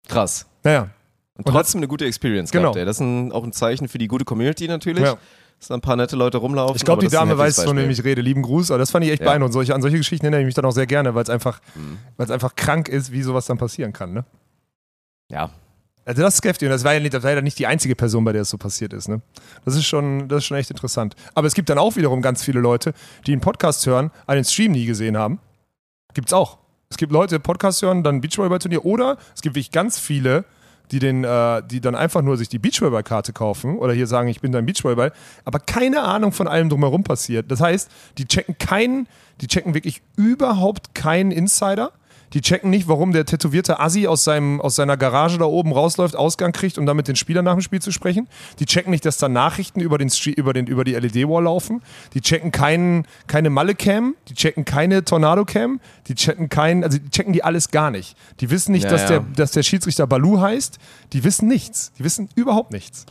Krass. 0.09 0.47
Naja, 0.65 0.89
Und 1.37 1.47
trotzdem 1.47 1.81
eine 1.81 1.89
gute 1.89 2.07
Experience 2.07 2.51
Genau. 2.53 2.63
gehabt, 2.73 2.77
ey. 2.79 2.85
Das 2.87 2.97
ist 2.97 3.01
ein, 3.01 3.31
auch 3.31 3.45
ein 3.45 3.53
Zeichen 3.53 3.87
für 3.87 3.99
die 3.99 4.09
gute 4.09 4.25
Community 4.25 4.67
natürlich. 4.67 5.05
Ja. 5.05 5.19
Dass 5.59 5.69
da 5.69 5.75
ein 5.75 5.81
paar 5.83 5.97
nette 5.97 6.17
Leute 6.17 6.39
rumlaufen. 6.39 6.77
ich 6.77 6.85
glaube, 6.87 7.03
die 7.05 7.11
Dame 7.13 7.37
weiß, 7.37 7.65
von 7.65 7.77
wem 7.77 7.91
ich 7.91 8.03
rede. 8.05 8.23
Lieben 8.23 8.43
Gruß, 8.43 8.71
aber 8.71 8.79
das 8.79 8.91
fand 8.93 9.05
ich 9.05 9.11
echt 9.11 9.21
Ja. 9.21 9.27
beeindruckend. 9.29 9.53
Solche, 9.53 9.75
an 9.75 9.83
solche 9.83 9.99
Geschichten 9.99 10.25
erinnere 10.25 10.41
ich 10.41 10.47
mich 10.47 10.55
dann 10.55 10.65
auch 10.65 10.71
sehr 10.73 10.87
gerne, 10.87 11.15
weil 11.15 11.25
es 11.25 11.29
einfach, 11.31 11.61
Mhm. 11.75 11.99
weil 12.17 12.25
es 12.27 12.31
einfach 12.31 12.55
krank 12.57 12.89
ist, 12.89 13.13
wie 13.13 13.23
sowas 13.23 13.45
dann 13.47 13.59
passieren 13.59 13.93
kann. 13.93 14.15
Ne? 14.15 14.25
Ja. 15.31 15.51
Also 16.09 16.23
das 16.23 16.37
ist 16.37 16.45
heftig 16.47 16.69
und 16.69 16.73
das 16.73 16.85
war 16.85 16.95
ja 16.95 17.01
nicht, 17.01 17.13
das 17.13 17.23
nicht 17.43 17.59
die 17.59 17.67
einzige 17.67 17.95
Person, 17.95 18.25
bei 18.25 18.33
der 18.33 18.41
es 18.41 18.49
so 18.49 18.57
passiert 18.57 18.95
ist. 18.95 19.09
Ne? 19.09 19.21
Das, 19.67 19.77
ist 19.77 19.85
schon, 19.85 20.27
das 20.27 20.39
ist 20.39 20.47
schon 20.47 20.57
echt 20.57 20.71
interessant. 20.71 21.15
Aber 21.35 21.47
es 21.47 21.55
gibt 21.55 21.69
dann 21.69 21.77
auch 21.77 21.97
wiederum 21.97 22.23
ganz 22.23 22.43
viele 22.43 22.61
Leute, 22.61 22.95
die 23.27 23.33
einen 23.33 23.43
Podcast 23.43 23.87
hören, 23.87 24.11
einen 24.27 24.43
Stream 24.43 24.73
nie 24.73 24.87
gesehen 24.87 25.19
haben. 25.19 25.39
Gibt's 26.15 26.33
auch. 26.33 26.57
Es 26.89 26.97
gibt 26.97 27.13
Leute, 27.13 27.37
die 27.37 27.43
Podcast 27.43 27.83
hören, 27.83 28.03
dann 28.03 28.23
Beachvolleyball-Turnier 28.23 28.87
oder 28.87 29.19
es 29.35 29.43
gibt 29.43 29.55
wirklich 29.55 29.71
ganz 29.71 29.99
viele, 29.99 30.47
die, 30.93 30.99
den, 30.99 31.25
äh, 31.25 31.63
die 31.71 31.83
dann 31.83 31.95
einfach 31.95 32.23
nur 32.23 32.39
sich 32.39 32.49
die 32.49 32.59
Beachvolleyball-Karte 32.59 33.35
kaufen 33.35 33.77
oder 33.77 33.93
hier 33.93 34.07
sagen, 34.07 34.29
ich 34.29 34.41
bin 34.41 34.51
dein 34.51 34.65
Beachvolleyball, 34.65 35.13
aber 35.45 35.59
keine 35.59 36.05
Ahnung 36.05 36.33
von 36.33 36.49
allem 36.49 36.71
drumherum 36.71 37.05
passiert. 37.05 37.51
Das 37.51 37.61
heißt, 37.61 37.91
die 38.17 38.25
checken 38.25 38.57
keinen, 38.57 39.09
die 39.43 39.47
checken 39.47 39.75
wirklich 39.75 40.01
überhaupt 40.17 40.95
keinen 40.95 41.33
Insider. 41.33 41.93
Die 42.35 42.41
checken 42.41 42.71
nicht, 42.71 42.89
warum 42.89 43.13
der 43.13 43.25
tätowierte 43.25 43.81
Assi 43.81 44.07
aus, 44.07 44.25
seinem, 44.25 44.61
aus 44.61 44.77
seiner 44.77 44.97
Garage 44.97 45.39
da 45.39 45.45
oben 45.47 45.73
rausläuft, 45.73 46.17
Ausgang 46.17 46.53
kriegt, 46.53 46.79
um 46.79 46.87
dann 46.87 46.97
mit 46.97 47.09
den 47.09 47.17
Spielern 47.17 47.45
nach 47.45 47.55
dem 47.55 47.61
Spiel 47.61 47.81
zu 47.81 47.91
sprechen. 47.93 48.29
Die 48.59 48.67
checken 48.67 48.91
nicht, 48.91 49.05
dass 49.05 49.19
da 49.19 49.29
Nachrichten 49.29 49.81
über, 49.81 49.99
den, 49.99 50.11
über, 50.37 50.53
den, 50.53 50.67
über 50.67 50.85
die 50.85 50.95
LED-Wall 50.95 51.45
laufen. 51.45 51.83
Die 52.15 52.21
checken 52.21 52.53
keinen, 52.53 53.07
keine 53.27 53.51
Malle-Cam. 53.51 54.15
Die 54.29 54.35
checken 54.35 54.65
keine 54.65 55.05
Tornado-Cam. 55.05 55.81
Die 56.07 56.15
checken 56.15 56.49
keinen, 56.49 56.85
also 56.85 56.99
die 56.99 57.11
checken 57.11 57.33
die 57.33 57.43
alles 57.43 57.71
gar 57.71 57.91
nicht. 57.91 58.17
Die 58.41 58.51
wissen 58.51 58.73
nicht, 58.73 58.85
Ja, 58.85 58.91
dass, 58.91 59.03
ja. 59.03 59.09
Der, 59.09 59.21
dass 59.21 59.53
der 59.53 59.63
Schiedsrichter 59.63 60.07
Balu 60.07 60.41
heißt. 60.41 60.79
Die 61.13 61.25
wissen 61.25 61.49
nichts. 61.49 61.93
Die 61.99 62.05
wissen 62.05 62.29
überhaupt 62.35 62.73
nichts. 62.73 63.07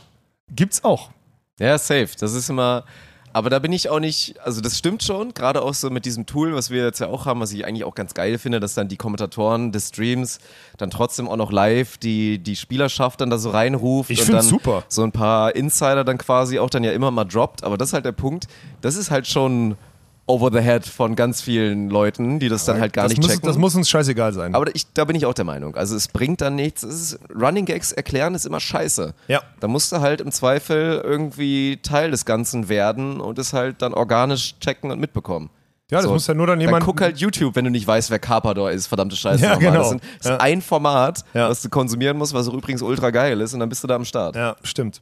Gibt's 0.54 0.84
auch. 0.84 1.10
Ja, 1.58 1.76
safe. 1.76 2.08
Das 2.18 2.34
ist 2.34 2.48
immer. 2.50 2.84
Aber 3.32 3.50
da 3.50 3.58
bin 3.58 3.72
ich 3.72 3.88
auch 3.88 4.00
nicht, 4.00 4.40
also 4.40 4.60
das 4.60 4.78
stimmt 4.78 5.02
schon, 5.02 5.34
gerade 5.34 5.62
auch 5.62 5.74
so 5.74 5.90
mit 5.90 6.04
diesem 6.04 6.26
Tool, 6.26 6.54
was 6.54 6.70
wir 6.70 6.84
jetzt 6.84 6.98
ja 6.98 7.08
auch 7.08 7.26
haben, 7.26 7.40
was 7.40 7.52
ich 7.52 7.64
eigentlich 7.66 7.84
auch 7.84 7.94
ganz 7.94 8.14
geil 8.14 8.38
finde, 8.38 8.60
dass 8.60 8.74
dann 8.74 8.88
die 8.88 8.96
Kommentatoren 8.96 9.72
des 9.72 9.88
Streams 9.88 10.38
dann 10.76 10.90
trotzdem 10.90 11.28
auch 11.28 11.36
noch 11.36 11.52
live 11.52 11.98
die, 11.98 12.38
die 12.38 12.56
Spielerschaft 12.56 13.20
dann 13.20 13.30
da 13.30 13.38
so 13.38 13.50
reinruft 13.50 14.10
Ich 14.10 14.22
und 14.22 14.32
dann 14.32 14.42
super. 14.42 14.84
so 14.88 15.02
ein 15.02 15.12
paar 15.12 15.54
Insider 15.54 16.04
dann 16.04 16.18
quasi 16.18 16.58
auch 16.58 16.70
dann 16.70 16.84
ja 16.84 16.92
immer 16.92 17.10
mal 17.10 17.24
droppt. 17.24 17.64
Aber 17.64 17.76
das 17.76 17.88
ist 17.88 17.94
halt 17.94 18.04
der 18.04 18.12
Punkt, 18.12 18.46
das 18.80 18.96
ist 18.96 19.10
halt 19.10 19.26
schon 19.26 19.76
over 20.28 20.50
the 20.52 20.60
head 20.60 20.86
von 20.86 21.16
ganz 21.16 21.40
vielen 21.40 21.88
Leuten, 21.90 22.38
die 22.38 22.48
das 22.48 22.64
dann 22.64 22.80
halt 22.80 22.92
gar 22.92 23.04
das 23.04 23.10
nicht 23.12 23.22
muss, 23.22 23.30
checken. 23.32 23.46
Das 23.46 23.56
muss 23.58 23.74
uns 23.74 23.88
scheißegal 23.88 24.32
sein. 24.32 24.54
Aber 24.54 24.74
ich, 24.74 24.84
da 24.92 25.04
bin 25.04 25.16
ich 25.16 25.26
auch 25.26 25.34
der 25.34 25.44
Meinung. 25.46 25.74
Also 25.74 25.96
es 25.96 26.08
bringt 26.08 26.40
dann 26.40 26.54
nichts. 26.54 26.82
Ist, 26.82 27.18
Running 27.34 27.64
Gags 27.64 27.92
erklären 27.92 28.34
ist 28.34 28.46
immer 28.46 28.60
scheiße. 28.60 29.14
Ja. 29.26 29.42
Da 29.60 29.68
musst 29.68 29.90
du 29.90 30.00
halt 30.00 30.20
im 30.20 30.30
Zweifel 30.30 31.00
irgendwie 31.02 31.78
Teil 31.82 32.10
des 32.10 32.24
Ganzen 32.24 32.68
werden 32.68 33.20
und 33.20 33.38
es 33.38 33.52
halt 33.52 33.82
dann 33.82 33.94
organisch 33.94 34.58
checken 34.60 34.90
und 34.90 35.00
mitbekommen. 35.00 35.50
ja, 35.90 35.98
das 35.98 36.04
So, 36.04 36.12
muss 36.12 36.26
ja 36.26 36.34
nur 36.34 36.46
dann 36.46 36.60
jemand. 36.60 36.82
Dann 36.82 36.86
guck 36.86 37.00
halt 37.00 37.16
YouTube, 37.18 37.56
wenn 37.56 37.64
du 37.64 37.70
nicht 37.70 37.86
weißt, 37.86 38.10
wer 38.10 38.18
Carpador 38.18 38.70
ist. 38.70 38.86
Verdammte 38.86 39.16
Scheiße. 39.16 39.42
Ja, 39.44 39.54
genau. 39.56 39.78
Das, 39.78 39.88
sind, 39.88 40.02
das 40.18 40.26
Ja. 40.28 40.34
ist 40.34 40.40
ein 40.42 40.60
Format, 40.60 41.24
Ja. 41.32 41.48
was 41.48 41.62
du 41.62 41.70
konsumieren 41.70 42.18
musst, 42.18 42.34
was 42.34 42.46
auch 42.48 42.54
übrigens 42.54 42.82
ultra 42.82 43.08
geil 43.10 43.40
ist 43.40 43.54
und 43.54 43.60
dann 43.60 43.68
bist 43.70 43.82
du 43.82 43.88
da 43.88 43.94
am 43.94 44.04
Start. 44.04 44.36
Ja, 44.36 44.56
stimmt. 44.62 45.00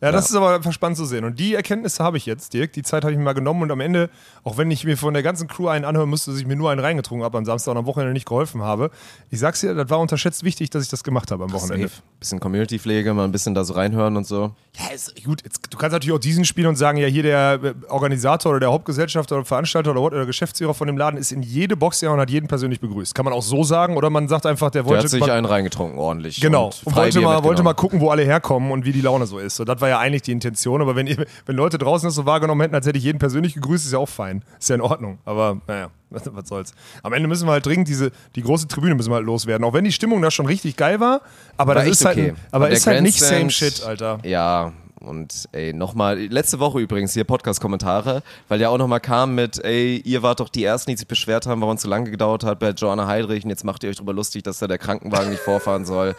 Ja, 0.00 0.12
das 0.12 0.30
ist 0.30 0.36
aber 0.36 0.54
einfach 0.54 0.72
spannend 0.72 0.96
zu 0.96 1.04
sehen. 1.04 1.24
Und 1.24 1.38
die 1.38 1.54
Erkenntnisse 1.54 2.02
habe 2.02 2.16
ich 2.16 2.24
jetzt, 2.24 2.54
Dirk. 2.54 2.72
Die 2.72 2.82
Zeit 2.82 3.02
habe 3.04 3.12
ich 3.12 3.18
mir 3.18 3.24
mal 3.24 3.34
genommen 3.34 3.62
und 3.62 3.70
am 3.70 3.80
Ende, 3.80 4.08
auch 4.44 4.56
wenn 4.56 4.70
ich 4.70 4.84
mir 4.84 4.96
von 4.96 5.12
der 5.12 5.22
ganzen 5.22 5.46
Crew 5.46 5.68
einen 5.68 5.84
anhören 5.84 6.08
musste, 6.08 6.30
dass 6.30 6.40
ich 6.40 6.46
mir 6.46 6.56
nur 6.56 6.70
einen 6.70 6.80
reingetrunken 6.80 7.24
habe 7.24 7.36
am 7.36 7.44
Samstag 7.44 7.72
und 7.72 7.78
am 7.78 7.86
Wochenende 7.86 8.12
nicht 8.14 8.26
geholfen 8.26 8.62
habe. 8.62 8.90
Ich 9.30 9.40
sag's 9.40 9.60
dir, 9.60 9.74
das 9.74 9.90
war 9.90 9.98
unterschätzt 9.98 10.42
wichtig, 10.42 10.70
dass 10.70 10.82
ich 10.82 10.88
das 10.88 11.04
gemacht 11.04 11.30
habe 11.30 11.44
am 11.44 11.52
Wochenende. 11.52 11.88
Safe. 11.88 12.02
Bisschen 12.18 12.40
Community-Pflege, 12.40 13.12
mal 13.14 13.24
ein 13.24 13.32
bisschen 13.32 13.54
da 13.54 13.64
so 13.64 13.74
reinhören 13.74 14.16
und 14.16 14.26
so. 14.26 14.52
Ja, 14.76 14.94
ist 14.94 15.22
gut. 15.24 15.42
Jetzt, 15.44 15.60
du 15.70 15.76
kannst 15.76 15.92
natürlich 15.92 16.14
auch 16.14 16.20
diesen 16.20 16.44
spielen 16.44 16.68
und 16.68 16.76
sagen, 16.76 16.98
ja, 16.98 17.06
hier 17.06 17.22
der 17.22 17.60
äh, 17.62 17.74
Organisator 17.88 18.52
oder 18.52 18.60
der 18.60 18.70
Hauptgesellschafter 18.70 19.36
oder 19.36 19.44
Veranstalter 19.44 19.90
oder, 19.90 20.00
oder 20.00 20.26
Geschäftsführer 20.26 20.74
von 20.74 20.86
dem 20.86 20.96
Laden 20.96 21.18
ist 21.18 21.32
in 21.32 21.42
jede 21.42 21.76
Box 21.76 22.00
gegangen 22.00 22.14
und 22.14 22.22
hat 22.22 22.30
jeden 22.30 22.48
persönlich 22.48 22.80
begrüßt. 22.80 23.14
Kann 23.14 23.24
man 23.24 23.34
auch 23.34 23.42
so 23.42 23.64
sagen 23.64 23.96
oder 23.96 24.08
man 24.08 24.28
sagt 24.28 24.46
einfach, 24.46 24.70
der 24.70 24.82
Der 24.82 24.90
wollte 24.90 25.04
hat 25.04 25.10
sich 25.10 25.30
einen 25.30 25.46
reingetrunken, 25.46 25.98
ordentlich. 25.98 26.40
Genau. 26.40 26.66
Und, 26.66 26.86
Und, 26.86 26.96
wollte, 26.96 27.20
mal, 27.20 27.44
wollte 27.44 27.62
mal 27.62 27.74
gucken, 27.74 28.00
wo 28.00 28.08
alle 28.10 28.22
herkommen 28.22 28.70
und 28.72 28.84
wie 28.84 28.92
die 28.92 29.02
Laune 29.02 29.26
so 29.26 29.38
ist. 29.38 29.56
So, 29.56 29.64
das 29.64 29.80
war 29.80 29.89
ja 29.90 29.98
eigentlich 29.98 30.22
die 30.22 30.32
Intention. 30.32 30.80
Aber 30.80 30.96
wenn, 30.96 31.06
ihr, 31.06 31.24
wenn 31.46 31.56
Leute 31.56 31.76
draußen 31.78 32.06
das 32.06 32.14
so 32.14 32.26
wahrgenommen 32.26 32.60
hätten, 32.62 32.74
als 32.74 32.86
hätte 32.86 32.98
ich 32.98 33.04
jeden 33.04 33.18
persönlich 33.18 33.54
gegrüßt, 33.54 33.84
ist 33.86 33.92
ja 33.92 33.98
auch 33.98 34.08
fein. 34.08 34.42
Ist 34.58 34.68
ja 34.70 34.74
in 34.76 34.80
Ordnung. 34.80 35.18
Aber 35.24 35.60
naja, 35.66 35.90
was, 36.10 36.22
was 36.34 36.48
soll's. 36.48 36.72
Am 37.02 37.12
Ende 37.12 37.28
müssen 37.28 37.46
wir 37.46 37.52
halt 37.52 37.66
dringend 37.66 37.88
diese, 37.88 38.10
die 38.34 38.42
große 38.42 38.66
Tribüne 38.68 38.94
müssen 38.94 39.10
wir 39.10 39.16
halt 39.16 39.26
loswerden. 39.26 39.64
Auch 39.64 39.72
wenn 39.74 39.84
die 39.84 39.92
Stimmung 39.92 40.22
da 40.22 40.30
schon 40.30 40.46
richtig 40.46 40.76
geil 40.76 40.98
war. 41.00 41.20
Aber 41.56 41.74
War 41.74 41.82
das 41.84 41.92
ist 41.92 42.04
halt, 42.04 42.16
okay. 42.18 42.30
ein- 42.30 42.36
aber 42.52 42.70
ist 42.70 42.86
halt 42.86 43.02
nicht 43.02 43.20
same 43.20 43.40
Grandstand- 43.40 43.52
shit, 43.78 43.84
Alter. 43.86 44.18
Ja, 44.24 44.72
und 45.00 45.48
ey, 45.52 45.72
nochmal, 45.72 46.18
letzte 46.18 46.58
Woche 46.58 46.78
übrigens 46.78 47.14
hier 47.14 47.24
Podcast-Kommentare, 47.24 48.22
weil 48.48 48.58
der 48.58 48.70
auch 48.70 48.76
nochmal 48.76 49.00
kam 49.00 49.34
mit, 49.34 49.58
ey, 49.64 49.96
ihr 50.04 50.22
wart 50.22 50.40
doch 50.40 50.50
die 50.50 50.62
Ersten, 50.62 50.90
die 50.90 50.96
sich 50.98 51.06
beschwert 51.08 51.46
haben, 51.46 51.62
warum 51.62 51.76
es 51.76 51.82
so 51.82 51.88
lange 51.88 52.10
gedauert 52.10 52.44
hat 52.44 52.58
bei 52.58 52.68
Joanna 52.72 53.06
Heidrich 53.06 53.42
und 53.44 53.48
jetzt 53.48 53.64
macht 53.64 53.82
ihr 53.82 53.88
euch 53.88 53.96
drüber 53.96 54.12
lustig, 54.12 54.42
dass 54.42 54.58
da 54.58 54.66
der 54.66 54.76
Krankenwagen 54.76 55.30
nicht 55.30 55.40
vorfahren 55.44 55.86
soll. 55.86 56.14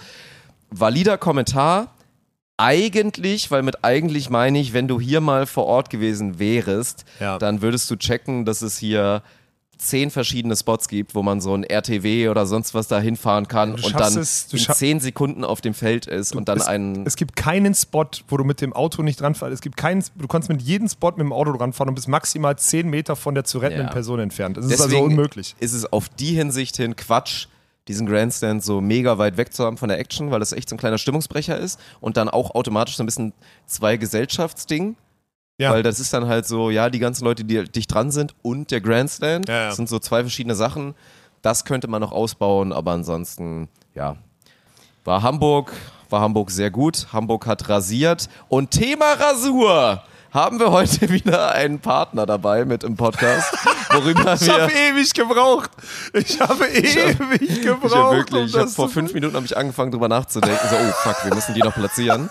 Valider 0.71 1.17
Kommentar. 1.19 1.89
Eigentlich, 2.61 3.49
weil 3.51 3.63
mit 3.63 3.83
eigentlich 3.83 4.29
meine 4.29 4.59
ich, 4.59 4.73
wenn 4.73 4.87
du 4.87 4.99
hier 4.99 5.19
mal 5.21 5.45
vor 5.45 5.65
Ort 5.65 5.89
gewesen 5.89 6.39
wärest, 6.39 7.05
Ja. 7.19 7.37
dann 7.37 7.61
würdest 7.61 7.89
du 7.89 7.95
checken, 7.95 8.45
dass 8.45 8.61
es 8.61 8.77
hier 8.77 9.23
zehn 9.77 10.11
verschiedene 10.11 10.55
Spots 10.55 10.87
gibt, 10.87 11.15
wo 11.15 11.23
man 11.23 11.41
so 11.41 11.55
ein 11.55 11.63
RTW 11.63 12.29
oder 12.29 12.45
sonst 12.45 12.75
was 12.75 12.87
da 12.87 12.99
hinfahren 12.99 13.47
kann 13.47 13.75
Du 13.77 13.87
und 13.87 13.99
dann 13.99 14.15
es, 14.15 14.47
du 14.47 14.57
in 14.57 14.63
zehn 14.63 14.99
Sekunden 14.99 15.43
auf 15.43 15.59
dem 15.59 15.73
Feld 15.73 16.05
ist 16.05 16.35
und 16.35 16.47
dann 16.49 16.59
es, 16.59 16.67
einen 16.67 17.03
es 17.07 17.15
gibt 17.15 17.35
keinen 17.35 17.73
Spot, 17.73 18.05
wo 18.27 18.37
du 18.37 18.43
mit 18.43 18.61
dem 18.61 18.73
Auto 18.73 19.01
nicht 19.01 19.19
dran 19.19 19.33
fährst. 19.33 19.53
Es 19.55 19.61
gibt 19.61 19.77
keinen, 19.77 20.03
du 20.15 20.27
kannst 20.27 20.49
mit 20.49 20.61
jedem 20.61 20.87
Spot 20.87 21.09
mit 21.09 21.21
dem 21.21 21.33
Auto 21.33 21.51
dran 21.53 21.73
fahren 21.73 21.89
und 21.89 21.95
bist 21.95 22.07
maximal 22.07 22.55
10 22.55 22.87
Meter 22.91 23.15
von 23.15 23.33
der 23.33 23.43
zu 23.43 23.57
rettenden 23.57 23.87
Ja. 23.87 23.91
Person 23.91 24.19
entfernt. 24.19 24.55
Das 24.57 24.65
ist 24.65 24.73
also 24.73 24.83
Deswegen 24.85 25.05
unmöglich. 25.05 25.55
Ist 25.59 25.73
es 25.73 25.91
auf 25.91 26.09
die 26.09 26.35
Hinsicht 26.35 26.77
hin 26.77 26.95
Quatsch, 26.95 27.47
diesen 27.91 28.07
Grandstand 28.07 28.63
so 28.63 28.79
mega 28.79 29.17
weit 29.17 29.37
weg 29.37 29.53
zu 29.53 29.65
haben 29.65 29.77
von 29.77 29.89
der 29.89 29.99
Action, 29.99 30.31
weil 30.31 30.39
das 30.39 30.53
echt 30.53 30.69
so 30.69 30.75
ein 30.75 30.79
kleiner 30.79 30.97
Stimmungsbrecher 30.97 31.57
ist 31.57 31.79
und 31.99 32.15
dann 32.17 32.29
auch 32.29 32.55
automatisch 32.55 32.95
so 32.95 33.03
ein 33.03 33.05
bisschen 33.05 33.33
zwei 33.65 33.97
Gesellschaftsding. 33.97 34.95
Ja. 35.57 35.71
Weil 35.73 35.83
das 35.83 35.99
ist 35.99 36.13
dann 36.13 36.27
halt 36.27 36.47
so, 36.47 36.69
ja, 36.71 36.89
die 36.89 36.99
ganzen 36.99 37.25
Leute, 37.25 37.43
die 37.43 37.63
dicht 37.65 37.93
dran 37.93 38.09
sind 38.09 38.33
und 38.41 38.71
der 38.71 38.81
Grandstand, 38.81 39.47
Ja, 39.47 39.55
ja. 39.55 39.65
das 39.67 39.75
sind 39.75 39.89
so 39.89 39.99
zwei 39.99 40.21
verschiedene 40.21 40.55
Sachen. 40.55 40.95
Das 41.41 41.65
könnte 41.65 41.87
man 41.87 42.01
noch 42.01 42.11
ausbauen, 42.11 42.71
aber 42.71 42.91
ansonsten, 42.91 43.67
ja. 43.93 44.15
War 45.03 45.21
Hamburg, 45.21 45.73
war 46.09 46.21
Hamburg 46.21 46.49
sehr 46.51 46.71
gut. 46.71 47.07
Hamburg 47.11 47.45
hat 47.45 47.67
rasiert. 47.67 48.29
Und 48.47 48.71
Thema 48.71 49.13
Rasur 49.13 50.03
haben 50.31 50.59
wir 50.59 50.71
heute 50.71 51.09
wieder 51.09 51.51
einen 51.53 51.79
Partner 51.79 52.25
dabei 52.25 52.65
mit 52.65 52.83
im 52.83 52.95
Podcast, 52.95 53.53
worüber 53.91 54.33
Ich 54.33 54.41
wir 54.47 54.61
habe 54.61 54.71
ewig 54.71 55.13
gebraucht. 55.13 55.71
Ich 56.13 56.39
habe 56.39 56.65
ewig 56.67 57.61
gebraucht. 57.61 57.85
ich 57.85 57.95
hab 57.95 58.11
wirklich, 58.11 58.41
um 58.41 58.45
ich 58.47 58.57
habe 58.57 58.67
vor 58.69 58.89
fünf 58.89 59.13
Minuten 59.13 59.35
habe 59.35 59.45
ich 59.45 59.55
angefangen 59.57 59.91
drüber 59.91 60.07
nachzudenken. 60.07 60.59
So, 60.69 60.75
oh 60.75 60.91
fuck, 61.03 61.25
wir 61.25 61.33
müssen 61.35 61.53
die 61.53 61.61
noch 61.61 61.73
platzieren. 61.73 62.29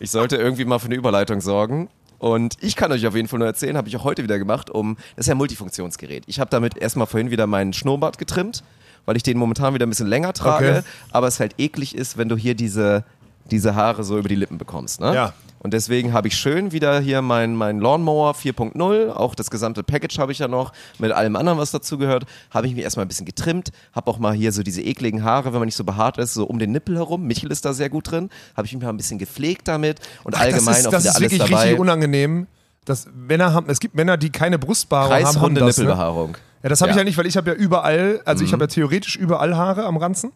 Ich 0.00 0.10
sollte 0.10 0.36
irgendwie 0.36 0.64
mal 0.64 0.78
für 0.78 0.86
eine 0.86 0.96
Überleitung 0.96 1.40
sorgen. 1.40 1.88
Und 2.18 2.54
ich 2.60 2.76
kann 2.76 2.92
euch 2.92 3.04
auf 3.06 3.16
jeden 3.16 3.26
Fall 3.26 3.40
nur 3.40 3.48
erzählen, 3.48 3.76
habe 3.76 3.88
ich 3.88 3.96
auch 3.96 4.04
heute 4.04 4.22
wieder 4.22 4.38
gemacht, 4.38 4.70
um, 4.70 4.96
das 5.16 5.24
ist 5.24 5.26
ja 5.26 5.34
ein 5.34 5.38
Multifunktionsgerät. 5.38 6.22
Ich 6.28 6.38
habe 6.38 6.50
damit 6.50 6.76
erstmal 6.76 7.08
vorhin 7.08 7.32
wieder 7.32 7.48
meinen 7.48 7.72
Schnurrbart 7.72 8.16
getrimmt, 8.16 8.62
weil 9.06 9.16
ich 9.16 9.24
den 9.24 9.36
momentan 9.38 9.74
wieder 9.74 9.86
ein 9.86 9.88
bisschen 9.88 10.06
länger 10.06 10.32
trage, 10.32 10.68
Okay. 10.70 10.82
aber 11.10 11.26
es 11.26 11.40
halt 11.40 11.54
eklig 11.58 11.96
ist, 11.96 12.18
wenn 12.18 12.28
du 12.28 12.36
hier 12.36 12.54
diese, 12.54 13.02
diese 13.50 13.74
Haare 13.74 14.04
so 14.04 14.18
über 14.18 14.28
die 14.28 14.36
Lippen 14.36 14.56
bekommst. 14.56 15.00
Ne? 15.00 15.12
Ja. 15.12 15.32
Und 15.62 15.72
deswegen 15.72 16.12
habe 16.12 16.26
ich 16.26 16.34
schön 16.34 16.72
wieder 16.72 16.98
hier 16.98 17.22
mein, 17.22 17.54
mein 17.54 17.78
Lawnmower 17.78 18.32
4.0, 18.32 19.10
auch 19.10 19.36
das 19.36 19.48
gesamte 19.48 19.84
Package 19.84 20.18
habe 20.18 20.32
ich 20.32 20.40
ja 20.40 20.48
noch, 20.48 20.72
mit 20.98 21.12
allem 21.12 21.36
anderen, 21.36 21.56
was 21.56 21.70
dazugehört, 21.70 22.24
habe 22.50 22.66
ich 22.66 22.74
mir 22.74 22.82
erstmal 22.82 23.04
ein 23.04 23.08
bisschen 23.08 23.26
getrimmt, 23.26 23.70
habe 23.92 24.10
auch 24.10 24.18
mal 24.18 24.32
hier 24.32 24.50
so 24.50 24.64
diese 24.64 24.82
ekligen 24.82 25.22
Haare, 25.22 25.52
wenn 25.52 25.60
man 25.60 25.66
nicht 25.66 25.76
so 25.76 25.84
behaart 25.84 26.18
ist, 26.18 26.34
so 26.34 26.46
um 26.46 26.58
den 26.58 26.72
Nippel 26.72 26.96
herum, 26.96 27.28
Michel 27.28 27.52
ist 27.52 27.64
da 27.64 27.74
sehr 27.74 27.90
gut 27.90 28.10
drin, 28.10 28.28
habe 28.56 28.66
ich 28.66 28.72
mich 28.74 28.82
mal 28.82 28.88
ein 28.88 28.96
bisschen 28.96 29.18
gepflegt 29.18 29.68
damit 29.68 30.00
und 30.24 30.34
allgemein 30.36 30.74
das 30.74 30.78
ist, 30.80 30.86
auch 30.88 30.90
das 30.90 31.02
wieder 31.04 31.10
ist 31.10 31.16
alles 31.16 31.30
wirklich 31.32 31.50
dabei. 31.50 31.62
richtig 31.62 31.78
unangenehm. 31.80 32.46
Dass 32.84 33.06
Männer 33.14 33.52
haben, 33.54 33.66
es 33.70 33.78
gibt 33.78 33.94
Männer, 33.94 34.16
die 34.16 34.30
keine 34.30 34.58
Brustbehaarung 34.58 35.24
haben. 35.24 35.40
haben 35.40 35.54
das, 35.54 35.76
ne? 35.76 35.84
Nippelbehaarung. 35.84 36.36
Ja, 36.64 36.68
das 36.68 36.80
habe 36.80 36.90
ich 36.90 36.96
Ja. 36.96 37.02
Mhm. 37.02 37.06
ja 37.06 37.10
nicht, 37.10 37.18
weil 37.18 37.26
ich 37.26 37.36
habe 37.36 37.50
ja 37.50 37.56
überall, 37.56 38.20
also 38.24 38.44
ich 38.44 38.52
habe 38.52 38.64
ja 38.64 38.66
theoretisch 38.66 39.14
überall 39.14 39.56
Haare 39.56 39.84
am 39.84 39.96
Ranzen. 39.96 40.32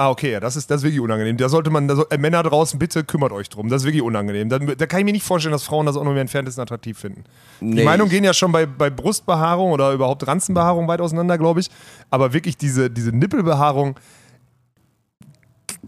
Ah, 0.00 0.10
okay, 0.10 0.30
ja, 0.30 0.38
das 0.38 0.54
ist, 0.54 0.70
das 0.70 0.76
ist 0.76 0.84
wirklich 0.84 1.00
unangenehm. 1.00 1.36
Da 1.36 1.48
sollte 1.48 1.70
man, 1.70 1.88
da 1.88 1.96
soll, 1.96 2.06
äh, 2.10 2.18
Männer 2.18 2.40
draußen, 2.44 2.78
bitte 2.78 3.02
kümmert 3.02 3.32
euch 3.32 3.48
drum. 3.48 3.68
Das 3.68 3.82
ist 3.82 3.86
wirklich 3.86 4.02
unangenehm. 4.04 4.48
Da, 4.48 4.60
da 4.60 4.86
kann 4.86 5.00
ich 5.00 5.04
mir 5.04 5.10
nicht 5.10 5.24
vorstellen, 5.26 5.50
dass 5.50 5.64
Frauen 5.64 5.86
das 5.86 5.96
auch 5.96 6.04
nur 6.04 6.12
im 6.12 6.18
Entferntesten 6.20 6.62
attraktiv 6.62 6.96
finden. 6.96 7.24
Die 7.60 7.64
Nee. 7.66 7.82
Meinungen 7.82 8.08
gehen 8.08 8.22
ja 8.22 8.32
schon 8.32 8.52
bei, 8.52 8.64
bei 8.64 8.90
Brustbehaarung 8.90 9.72
oder 9.72 9.90
überhaupt 9.92 10.24
Ranzenbehaarung 10.24 10.86
weit 10.86 11.00
auseinander, 11.00 11.36
glaube 11.36 11.58
ich. 11.58 11.68
Aber 12.10 12.32
wirklich 12.32 12.56
diese, 12.56 12.88
diese 12.90 13.10
Nippelbehaarung, 13.10 13.98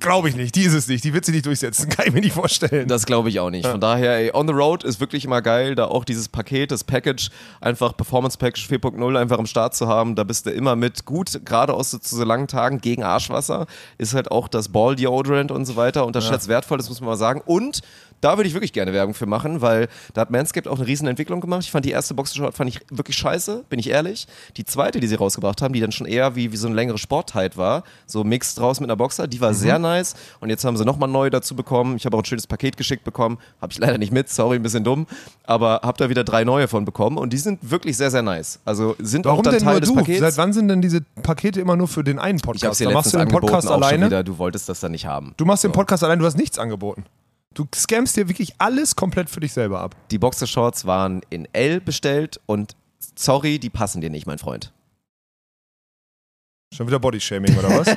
glaube 0.00 0.28
ich 0.28 0.36
nicht. 0.36 0.54
Die 0.56 0.62
ist 0.62 0.72
es 0.72 0.88
nicht. 0.88 1.04
Die 1.04 1.14
wird 1.14 1.24
sie 1.24 1.32
nicht 1.32 1.46
durchsetzen. 1.46 1.88
Kann 1.90 2.06
ich 2.06 2.12
mir 2.12 2.20
nicht 2.20 2.34
vorstellen. 2.34 2.88
Das 2.88 3.06
glaube 3.06 3.28
ich 3.28 3.40
auch 3.40 3.50
nicht. 3.50 3.66
Von 3.66 3.80
daher, 3.80 4.16
ey, 4.16 4.30
On 4.34 4.46
the 4.46 4.52
Road 4.52 4.84
ist 4.84 5.00
wirklich 5.00 5.24
immer 5.24 5.42
geil, 5.42 5.74
da 5.74 5.86
auch 5.86 6.04
dieses 6.04 6.28
Paket, 6.28 6.70
das 6.70 6.84
Package, 6.84 7.30
einfach 7.60 7.96
Performance 7.96 8.38
Package 8.38 8.68
4.0 8.68 9.18
einfach 9.18 9.38
am 9.38 9.46
Start 9.46 9.74
zu 9.74 9.86
haben. 9.86 10.14
Da 10.14 10.24
bist 10.24 10.46
du 10.46 10.50
immer 10.50 10.76
mit 10.76 11.04
gut, 11.04 11.44
gerade 11.44 11.74
aus 11.74 11.90
so, 11.90 11.98
zu 11.98 12.16
so 12.16 12.24
langen 12.24 12.48
Tagen 12.48 12.80
gegen 12.80 13.02
Arschwasser. 13.02 13.66
Ist 13.98 14.14
halt 14.14 14.30
auch 14.30 14.48
das 14.48 14.68
Ball 14.68 14.96
Deodorant 14.96 15.50
und 15.50 15.66
so 15.66 15.76
weiter. 15.76 16.06
Unterschätzt 16.06 16.48
wertvoll, 16.48 16.78
das 16.78 16.88
muss 16.88 17.00
man 17.00 17.10
mal 17.10 17.16
sagen. 17.16 17.42
Und 17.44 17.80
da 18.20 18.36
würde 18.36 18.48
ich 18.48 18.54
wirklich 18.54 18.72
gerne 18.72 18.92
Werbung 18.92 19.14
für 19.14 19.26
machen, 19.26 19.60
weil 19.60 19.88
da 20.14 20.22
hat 20.22 20.30
Manscaped 20.30 20.68
auch 20.68 20.78
eine 20.78 20.86
riesen 20.86 21.08
Entwicklung 21.08 21.40
gemacht. 21.40 21.62
Ich 21.62 21.70
fand 21.70 21.84
die 21.84 21.90
erste 21.90 22.14
Boxershort 22.14 22.54
fand 22.54 22.68
ich 22.70 22.80
wirklich 22.90 23.16
scheiße, 23.16 23.64
bin 23.68 23.78
ich 23.78 23.88
ehrlich. 23.90 24.26
Die 24.56 24.64
zweite, 24.64 25.00
die 25.00 25.06
sie 25.06 25.14
rausgebracht 25.14 25.62
haben, 25.62 25.72
die 25.72 25.80
dann 25.80 25.92
schon 25.92 26.06
eher 26.06 26.36
wie, 26.36 26.52
wie 26.52 26.56
so 26.56 26.66
eine 26.66 26.76
längere 26.76 26.98
Sportheit 26.98 27.56
war, 27.56 27.84
so 28.06 28.24
mixed 28.24 28.58
draus 28.58 28.80
mit 28.80 28.88
einer 28.90 28.96
Boxer, 28.96 29.26
die 29.26 29.40
war 29.40 29.54
sehr 29.54 29.78
nice. 29.78 30.14
Und 30.40 30.50
jetzt 30.50 30.64
haben 30.64 30.76
sie 30.76 30.84
nochmal 30.84 31.08
neu 31.08 31.30
dazu 31.30 31.54
bekommen. 31.56 31.96
Ich 31.96 32.04
habe 32.06 32.16
auch 32.16 32.22
ein 32.22 32.26
schönes 32.26 32.46
Paket 32.46 32.76
geschickt 32.76 33.04
bekommen. 33.04 33.38
Habe 33.60 33.72
ich 33.72 33.78
leider 33.78 33.98
nicht 33.98 34.12
mit, 34.12 34.28
sorry, 34.28 34.56
ein 34.56 34.62
bisschen 34.62 34.84
dumm. 34.84 35.06
Aber 35.44 35.80
habe 35.82 35.98
da 35.98 36.08
wieder 36.08 36.24
drei 36.24 36.44
neue 36.44 36.68
von 36.68 36.84
bekommen 36.84 37.16
und 37.18 37.32
die 37.32 37.38
sind 37.38 37.58
wirklich 37.62 37.96
sehr, 37.96 38.10
sehr 38.10 38.22
nice. 38.22 38.60
Also 38.64 38.96
sind 38.98 39.26
auch 39.26 39.32
Warum 39.32 39.44
dann 39.44 39.54
denn 39.54 39.62
Teil 39.62 39.72
nur 39.74 39.80
des 39.80 39.88
du? 39.90 39.94
Pakets. 39.96 40.20
Seit 40.20 40.36
wann 40.36 40.52
sind 40.52 40.68
denn 40.68 40.82
diese 40.82 41.00
Pakete 41.22 41.60
immer 41.60 41.76
nur 41.76 41.88
für 41.88 42.04
den 42.04 42.18
einen 42.18 42.36
ich 42.36 42.42
habe 42.42 42.52
Podcast? 42.52 42.72
es 42.72 42.78
dir 42.78 42.84
Da 42.88 42.92
machst 42.92 43.12
du 43.14 43.18
den 43.18 43.28
Podcast 43.28 43.66
auch 43.68 43.72
alleine. 43.76 44.06
wieder. 44.06 44.22
Du 44.22 44.38
wolltest 44.38 44.68
das 44.68 44.80
dann 44.80 44.92
nicht 44.92 45.06
haben. 45.06 45.34
Du 45.36 45.44
machst 45.44 45.64
den 45.64 45.72
Podcast 45.72 46.04
allein, 46.04 46.18
du 46.18 46.26
hast 46.26 46.36
nichts 46.36 46.58
angeboten. 46.58 47.04
Du 47.54 47.66
scammst 47.74 48.16
dir 48.16 48.28
wirklich 48.28 48.54
alles 48.58 48.94
komplett 48.94 49.28
für 49.28 49.40
dich 49.40 49.52
selber 49.52 49.80
ab. 49.80 49.96
Die 50.12 50.18
Boxershorts 50.18 50.86
waren 50.86 51.22
in 51.30 51.48
L 51.52 51.80
bestellt 51.80 52.40
und 52.46 52.76
sorry, 53.16 53.58
die 53.58 53.70
passen 53.70 54.00
dir 54.00 54.10
nicht, 54.10 54.26
mein 54.26 54.38
Freund. 54.38 54.72
Schon 56.72 56.86
wieder 56.86 57.00
Bodyshaming 57.00 57.58
oder 57.58 57.70
was? 57.70 57.96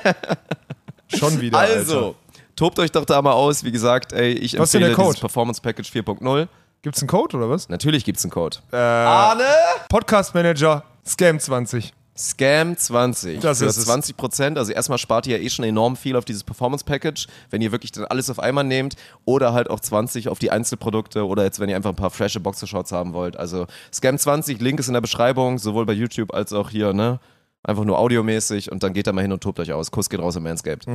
Schon 1.19 1.39
wieder. 1.39 1.59
Also, 1.59 1.97
Alter. 2.07 2.15
tobt 2.55 2.79
euch 2.79 2.91
doch 2.91 3.05
da 3.05 3.21
mal 3.21 3.33
aus. 3.33 3.63
Wie 3.63 3.71
gesagt, 3.71 4.13
ey, 4.13 4.31
ich 4.31 4.57
Was 4.57 4.73
empfehle 4.73 4.95
dieses 4.95 5.19
Performance 5.19 5.61
Package 5.61 5.91
4.0. 5.91 6.47
Gibt's 6.81 7.01
einen 7.01 7.07
Code 7.07 7.37
oder 7.37 7.49
was? 7.49 7.69
Natürlich 7.69 8.03
gibt's 8.03 8.23
einen 8.23 8.31
Code. 8.31 8.57
Äh, 8.71 9.87
Podcast 9.87 10.33
Manager 10.33 10.83
Scam 11.05 11.39
20. 11.39 11.93
Scam 12.15 12.77
20 12.77 13.39
Das 13.39 13.59
für 13.59 13.65
ist 13.65 13.77
es. 13.77 13.85
20 13.85 14.15
Prozent. 14.15 14.57
Also 14.57 14.71
erstmal 14.71 14.97
spart 14.99 15.25
ihr 15.25 15.37
ja 15.37 15.43
eh 15.43 15.49
schon 15.49 15.65
enorm 15.65 15.95
viel 15.95 16.15
auf 16.15 16.25
dieses 16.25 16.43
Performance 16.43 16.85
Package, 16.85 17.27
wenn 17.49 17.61
ihr 17.61 17.71
wirklich 17.71 17.91
dann 17.91 18.05
alles 18.05 18.29
auf 18.29 18.39
einmal 18.39 18.63
nehmt 18.63 18.95
oder 19.25 19.53
halt 19.53 19.69
auch 19.69 19.79
20 19.79 20.29
auf 20.29 20.37
die 20.37 20.51
Einzelprodukte 20.51 21.25
oder 21.25 21.43
jetzt 21.43 21.59
wenn 21.59 21.69
ihr 21.69 21.75
einfach 21.75 21.89
ein 21.89 21.95
paar 21.95 22.11
frische 22.11 22.39
Boxershorts 22.39 22.91
haben 22.91 23.13
wollt. 23.13 23.37
Also 23.37 23.65
Scam 23.91 24.17
20, 24.17 24.61
Link 24.61 24.79
ist 24.79 24.87
in 24.87 24.93
der 24.93 25.01
Beschreibung, 25.01 25.57
sowohl 25.57 25.85
bei 25.85 25.93
YouTube 25.93 26.33
als 26.33 26.53
auch 26.53 26.69
hier, 26.69 26.93
ne? 26.93 27.19
Einfach 27.65 27.85
nur 27.85 27.97
audiomäßig 27.97 28.71
und 28.71 28.83
dann 28.83 28.93
geht 28.93 29.07
da 29.07 29.13
mal 29.13 29.21
hin 29.21 29.31
und 29.31 29.41
tobt 29.41 29.59
euch 29.59 29.71
aus. 29.71 29.89
Kuss 29.89 30.09
geht 30.09 30.19
raus 30.19 30.35
im 30.35 30.43
Manscaped. 30.43 30.85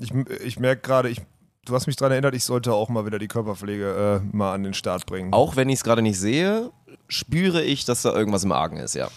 Ich, 0.00 0.12
ich 0.44 0.58
merke 0.58 0.80
gerade, 0.80 1.10
ich, 1.10 1.20
du 1.66 1.74
hast 1.74 1.86
mich 1.86 1.96
daran 1.96 2.12
erinnert, 2.12 2.34
ich 2.34 2.42
sollte 2.42 2.72
auch 2.72 2.88
mal 2.88 3.04
wieder 3.04 3.18
die 3.18 3.28
Körperpflege 3.28 4.22
äh, 4.24 4.36
mal 4.36 4.54
an 4.54 4.62
den 4.62 4.72
Start 4.72 5.04
bringen. 5.04 5.34
Auch 5.34 5.56
wenn 5.56 5.68
ich 5.68 5.76
es 5.76 5.84
gerade 5.84 6.00
nicht 6.00 6.18
sehe, 6.18 6.70
spüre 7.06 7.62
ich, 7.62 7.84
dass 7.84 8.00
da 8.00 8.14
irgendwas 8.14 8.44
im 8.44 8.52
Argen 8.52 8.78
ist, 8.78 8.94
ja. 8.94 9.08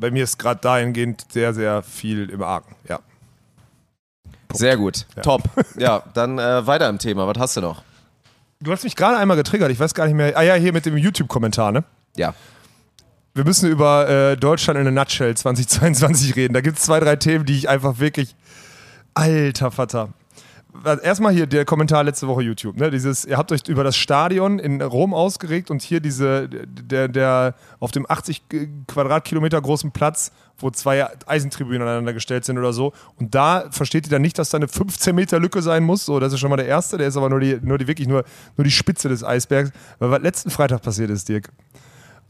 Bei 0.00 0.10
mir 0.10 0.24
ist 0.24 0.38
gerade 0.38 0.60
dahingehend 0.60 1.26
sehr, 1.30 1.52
sehr 1.52 1.82
viel 1.82 2.30
im 2.30 2.42
Argen. 2.42 2.74
Ja. 2.88 3.00
Sehr 4.52 4.76
gut. 4.76 5.06
Top. 5.22 5.42
Ja, 5.76 6.02
dann 6.14 6.38
äh, 6.38 6.66
weiter 6.66 6.88
im 6.88 6.98
Thema. 6.98 7.26
Was 7.26 7.38
hast 7.38 7.56
du 7.56 7.60
noch? 7.60 7.82
Du 8.60 8.72
hast 8.72 8.84
mich 8.84 8.96
gerade 8.96 9.16
einmal 9.16 9.36
getriggert, 9.36 9.70
ich 9.70 9.78
weiß 9.78 9.94
gar 9.94 10.06
nicht 10.06 10.14
mehr. 10.14 10.36
Ah 10.36 10.42
ja, 10.42 10.54
hier 10.54 10.72
mit 10.72 10.84
dem 10.84 10.96
YouTube-Kommentar, 10.96 11.72
ne? 11.72 11.84
Ja. 12.16 12.34
Wir 13.34 13.44
müssen 13.44 13.70
über 13.70 14.08
äh, 14.08 14.36
Deutschland 14.36 14.78
in 14.80 14.86
a 14.86 14.90
Nutshell 14.90 15.36
2022 15.36 16.34
reden. 16.34 16.54
Da 16.54 16.60
gibt 16.60 16.78
es 16.78 16.84
zwei, 16.84 16.98
drei 16.98 17.16
Themen, 17.16 17.44
die 17.44 17.56
ich 17.56 17.68
einfach 17.68 17.98
wirklich. 17.98 18.34
Alter 19.14 19.70
Vater. 19.70 20.10
Erstmal 21.02 21.32
hier 21.32 21.46
der 21.46 21.64
Kommentar 21.64 22.04
letzte 22.04 22.28
Woche 22.28 22.42
YouTube. 22.42 22.76
Ne? 22.76 22.90
Dieses, 22.90 23.24
ihr 23.24 23.36
habt 23.36 23.50
euch 23.52 23.68
über 23.68 23.84
das 23.84 23.96
Stadion 23.96 24.58
in 24.58 24.80
Rom 24.80 25.12
ausgeregt 25.12 25.70
und 25.70 25.82
hier 25.82 26.00
diese, 26.00 26.48
der, 26.48 27.08
der 27.08 27.54
auf 27.80 27.90
dem 27.90 28.06
80 28.08 28.42
Quadratkilometer 28.86 29.60
großen 29.60 29.90
Platz, 29.90 30.32
wo 30.58 30.70
zwei 30.70 31.06
Eisentribünen 31.26 31.82
aneinander 31.82 32.12
gestellt 32.12 32.44
sind 32.44 32.58
oder 32.58 32.72
so. 32.72 32.92
Und 33.18 33.34
da 33.34 33.66
versteht 33.70 34.06
ihr 34.06 34.10
dann 34.10 34.22
nicht, 34.22 34.38
dass 34.38 34.50
da 34.50 34.58
eine 34.58 34.68
15 34.68 35.14
Meter 35.14 35.40
Lücke 35.40 35.60
sein 35.60 35.82
muss. 35.82 36.04
So, 36.04 36.20
das 36.20 36.32
ist 36.32 36.40
schon 36.40 36.50
mal 36.50 36.56
der 36.56 36.66
erste. 36.66 36.98
Der 36.98 37.08
ist 37.08 37.16
aber 37.16 37.28
nur 37.28 37.40
die, 37.40 37.58
nur 37.62 37.78
die 37.78 37.86
wirklich 37.86 38.08
nur, 38.08 38.24
nur 38.56 38.64
die 38.64 38.70
Spitze 38.70 39.08
des 39.08 39.24
Eisbergs. 39.24 39.72
Weil 39.98 40.10
was 40.10 40.22
letzten 40.22 40.50
Freitag 40.50 40.82
passiert 40.82 41.10
ist, 41.10 41.28
Dirk, 41.28 41.50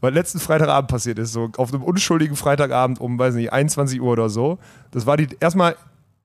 was 0.01 0.13
letzten 0.13 0.39
Freitagabend 0.39 0.89
passiert 0.89 1.19
ist, 1.19 1.31
so 1.31 1.49
auf 1.57 1.71
einem 1.71 1.83
unschuldigen 1.83 2.35
Freitagabend 2.35 2.99
um, 2.99 3.19
weiß 3.19 3.35
nicht, 3.35 3.53
21 3.53 4.01
Uhr 4.01 4.11
oder 4.11 4.29
so. 4.29 4.57
Das 4.89 5.05
war 5.05 5.15
die 5.15 5.27
erstmal 5.39 5.75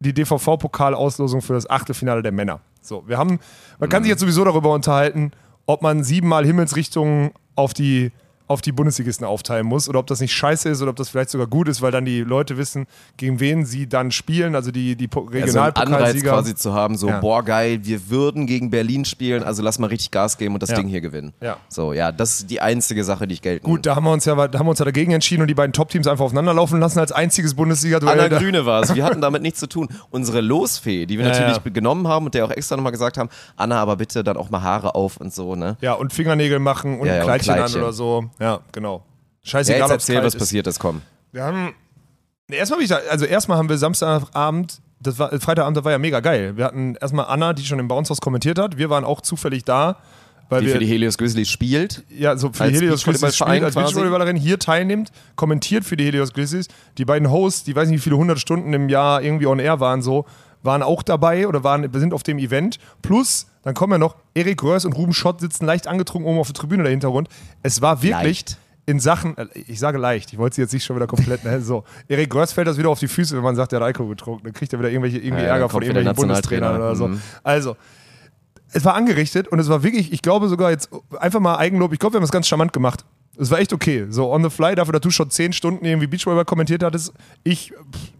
die 0.00 0.12
DVV-Pokalauslosung 0.12 1.42
für 1.42 1.54
das 1.54 1.68
Achtelfinale 1.68 2.22
der 2.22 2.32
Männer. 2.32 2.60
So, 2.80 3.04
wir 3.06 3.18
haben, 3.18 3.40
man 3.78 3.88
kann 3.88 4.02
sich 4.02 4.10
jetzt 4.10 4.20
sowieso 4.20 4.44
darüber 4.44 4.72
unterhalten, 4.72 5.32
ob 5.66 5.82
man 5.82 6.04
siebenmal 6.04 6.44
Himmelsrichtungen 6.44 7.32
auf 7.54 7.74
die 7.74 8.12
auf 8.48 8.60
die 8.60 8.72
Bundesligisten 8.72 9.26
aufteilen 9.26 9.66
muss 9.66 9.88
oder 9.88 9.98
ob 9.98 10.06
das 10.06 10.20
nicht 10.20 10.32
scheiße 10.32 10.68
ist 10.68 10.80
oder 10.82 10.90
ob 10.90 10.96
das 10.96 11.08
vielleicht 11.08 11.30
sogar 11.30 11.46
gut 11.46 11.68
ist, 11.68 11.82
weil 11.82 11.90
dann 11.90 12.04
die 12.04 12.20
Leute 12.20 12.56
wissen, 12.56 12.86
gegen 13.16 13.40
wen 13.40 13.64
sie 13.66 13.88
dann 13.88 14.10
spielen, 14.12 14.54
also 14.54 14.70
die, 14.70 14.94
die 14.96 15.08
Anreiz 15.12 15.32
Regionalpokalsieger. 15.32 16.30
quasi 16.30 16.54
zu 16.54 16.72
haben, 16.72 16.96
so, 16.96 17.08
Ja. 17.08 17.20
boah, 17.20 17.42
geil, 17.44 17.80
wir 17.82 18.08
würden 18.08 18.46
gegen 18.46 18.70
Berlin 18.70 19.04
spielen, 19.04 19.42
also 19.42 19.62
lass 19.62 19.78
mal 19.78 19.88
richtig 19.88 20.10
Gas 20.10 20.38
geben 20.38 20.54
und 20.54 20.62
das 20.62 20.70
Ja. 20.70 20.76
Ding 20.76 20.88
hier 20.88 21.00
gewinnen. 21.00 21.32
Ja. 21.40 21.56
So, 21.68 21.92
ja, 21.92 22.12
das 22.12 22.40
ist 22.40 22.50
die 22.50 22.60
einzige 22.60 23.02
Sache, 23.04 23.26
die 23.26 23.34
ich 23.34 23.42
gelten 23.42 23.64
Gut, 23.66 23.84
da 23.86 23.96
haben 23.96 24.04
wir 24.04 24.12
uns 24.12 24.24
ja 24.24 24.34
da 24.48 24.58
haben 24.58 24.66
wir 24.66 24.70
uns 24.70 24.78
ja 24.78 24.84
dagegen 24.84 25.12
entschieden 25.12 25.42
und 25.42 25.48
die 25.48 25.54
beiden 25.54 25.72
Top-Teams 25.72 26.06
einfach 26.06 26.24
aufeinanderlaufen 26.26 26.78
lassen 26.80 26.98
als 27.00 27.12
einziges 27.12 27.54
Bundesliga-Duell. 27.54 28.20
Anna 28.20 28.38
Grüne 28.38 28.64
war 28.66 28.82
es. 28.82 28.94
Wir 28.94 29.04
hatten 29.04 29.20
damit 29.20 29.42
nichts 29.42 29.58
zu 29.60 29.66
tun. 29.68 29.88
Unsere 30.10 30.40
Losfee, 30.40 31.06
die 31.06 31.18
wir 31.18 31.26
Ja, 31.26 31.32
natürlich 31.32 31.74
genommen 31.74 32.06
haben 32.08 32.26
und 32.26 32.34
der 32.34 32.44
auch 32.44 32.50
extra 32.50 32.76
nochmal 32.76 32.92
gesagt 32.92 33.18
haben, 33.18 33.28
Anna, 33.56 33.80
aber 33.80 33.96
bitte 33.96 34.22
dann 34.22 34.36
auch 34.36 34.50
mal 34.50 34.62
Haare 34.62 34.94
auf 34.94 35.16
und 35.16 35.34
so, 35.34 35.56
ne? 35.56 35.76
Ja, 35.80 35.94
und 35.94 36.12
Fingernägel 36.12 36.58
machen 36.58 37.00
und 37.00 37.06
Ja, 37.06 37.14
ja, 37.16 37.20
und 37.22 37.26
Kleidchen, 37.26 37.54
Kleidchen. 37.54 37.76
an 37.78 37.82
oder 37.82 37.92
so. 37.92 38.24
Ja, 38.40 38.60
genau. 38.72 39.04
Ja, 39.42 39.50
Scheißegal, 39.50 39.80
jetzt 39.80 39.90
ob's 39.92 40.08
erzähl, 40.08 40.24
was 40.24 40.34
ist. 40.34 40.38
passiert 40.38 40.66
ist, 40.66 40.78
komm. 40.78 41.02
Wir 41.32 41.44
haben. 41.44 41.74
Erstmal, 42.48 42.80
ich 42.80 42.94
also 42.94 43.24
erstmal 43.24 43.58
haben 43.58 43.68
wir 43.68 43.76
Samstagabend, 43.76 44.80
das 45.00 45.18
war 45.18 45.30
Freitagabend, 45.40 45.76
das 45.76 45.84
war 45.84 45.92
ja 45.92 45.98
mega 45.98 46.20
geil. 46.20 46.56
Wir 46.56 46.64
hatten 46.64 46.94
erstmal 46.96 47.26
Anna, 47.26 47.52
die 47.52 47.64
schon 47.64 47.78
im 47.78 47.88
Bounce 47.88 48.14
kommentiert 48.20 48.58
hat. 48.58 48.78
Wir 48.78 48.88
waren 48.88 49.04
auch 49.04 49.20
zufällig 49.20 49.64
da, 49.64 49.96
weil 50.48 50.60
Die 50.60 50.66
wir 50.66 50.74
für 50.74 50.78
die 50.78 50.86
Helios 50.86 51.18
Grizzlies 51.18 51.50
spielt. 51.50 52.04
ja, 52.08 52.36
so 52.36 52.52
für 52.52 52.68
die 52.68 52.74
Helios 52.74 53.02
Grizzlies 53.04 53.36
spielt, 53.36 53.64
als. 53.64 53.74
Beachvolleyballerin 53.74 54.36
hier 54.36 54.58
teilnimmt, 54.60 55.10
kommentiert 55.34 55.84
für 55.84 55.96
die 55.96 56.04
Helios 56.04 56.32
Grizzlies. 56.32 56.68
Die 56.98 57.04
beiden 57.04 57.30
Hosts, 57.30 57.64
die 57.64 57.74
weiß 57.74 57.88
nicht, 57.88 57.98
wie 57.98 58.02
viele 58.02 58.16
hundert 58.16 58.38
Stunden 58.38 58.72
im 58.72 58.88
Jahr 58.88 59.22
irgendwie 59.22 59.46
on 59.46 59.58
air 59.58 59.80
waren, 59.80 60.02
so, 60.02 60.24
waren 60.66 60.82
auch 60.82 61.02
dabei 61.02 61.48
oder 61.48 61.64
waren, 61.64 61.90
sind 61.94 62.12
auf 62.12 62.22
dem 62.22 62.38
Event. 62.38 62.78
Plus, 63.00 63.46
dann 63.62 63.74
kommen 63.74 63.92
ja 63.92 63.98
noch 63.98 64.16
Erik 64.34 64.62
Röhrs 64.62 64.84
und 64.84 64.92
Ruben 64.92 65.14
Schott 65.14 65.40
sitzen 65.40 65.64
leicht 65.64 65.86
angetrunken 65.86 66.28
oben 66.28 66.38
auf 66.38 66.48
der 66.48 66.54
Tribüne 66.54 66.82
der 66.82 66.90
Hintergrund. 66.90 67.28
Es 67.62 67.80
war 67.80 68.02
wirklich 68.02 68.40
Leicht. 68.40 68.58
in 68.84 69.00
Sachen, 69.00 69.36
äh, 69.38 69.46
ich 69.54 69.78
sage 69.78 69.96
leicht, 69.98 70.32
ich 70.32 70.38
wollte 70.38 70.56
sie 70.56 70.62
jetzt 70.62 70.72
nicht 70.74 70.84
schon 70.84 70.96
wieder 70.96 71.06
komplett, 71.06 71.44
ne, 71.44 71.60
so. 71.62 71.84
Erik 72.08 72.34
Röhrs 72.34 72.52
fällt 72.52 72.66
das 72.68 72.76
wieder 72.76 72.90
auf 72.90 72.98
die 72.98 73.08
Füße, 73.08 73.34
wenn 73.34 73.42
man 73.42 73.56
sagt, 73.56 73.72
der 73.72 73.80
hat 73.80 73.86
Alkohol 73.86 74.10
getrunken. 74.10 74.44
Dann 74.44 74.52
kriegt 74.52 74.72
er 74.72 74.78
wieder 74.78 74.90
irgendwelche 74.90 75.18
irgendwie 75.18 75.42
Ja, 75.42 75.48
Ärger 75.50 75.68
von 75.68 75.82
irgendwelchen. 75.82 76.14
Bundestrainern 76.14 76.76
oder 76.76 76.94
so. 76.94 77.08
Mhm. 77.08 77.22
Also, 77.42 77.76
es 78.72 78.84
war 78.84 78.94
angerichtet 78.94 79.48
und 79.48 79.58
es 79.58 79.68
war 79.68 79.82
wirklich, 79.82 80.12
ich 80.12 80.22
glaube 80.22 80.48
sogar 80.48 80.70
jetzt 80.70 80.90
einfach 81.18 81.40
mal 81.40 81.56
Eigenlob, 81.56 81.92
ich 81.92 81.98
glaube, 81.98 82.14
wir 82.14 82.18
haben 82.18 82.24
es 82.24 82.32
ganz 82.32 82.46
charmant 82.46 82.72
gemacht. 82.72 83.04
Es 83.38 83.50
war 83.50 83.58
echt 83.58 83.72
okay. 83.72 84.06
So 84.08 84.32
on 84.32 84.42
the 84.42 84.50
fly, 84.50 84.74
dafür, 84.74 84.92
dass 84.92 85.02
du 85.02 85.10
schon 85.10 85.30
zehn 85.30 85.52
Stunden 85.52 85.84
irgendwie 85.84 86.06
Beachvolleyball 86.06 86.44
kommentiert 86.44 86.82
hattest, 86.82 87.12
ich 87.44 87.72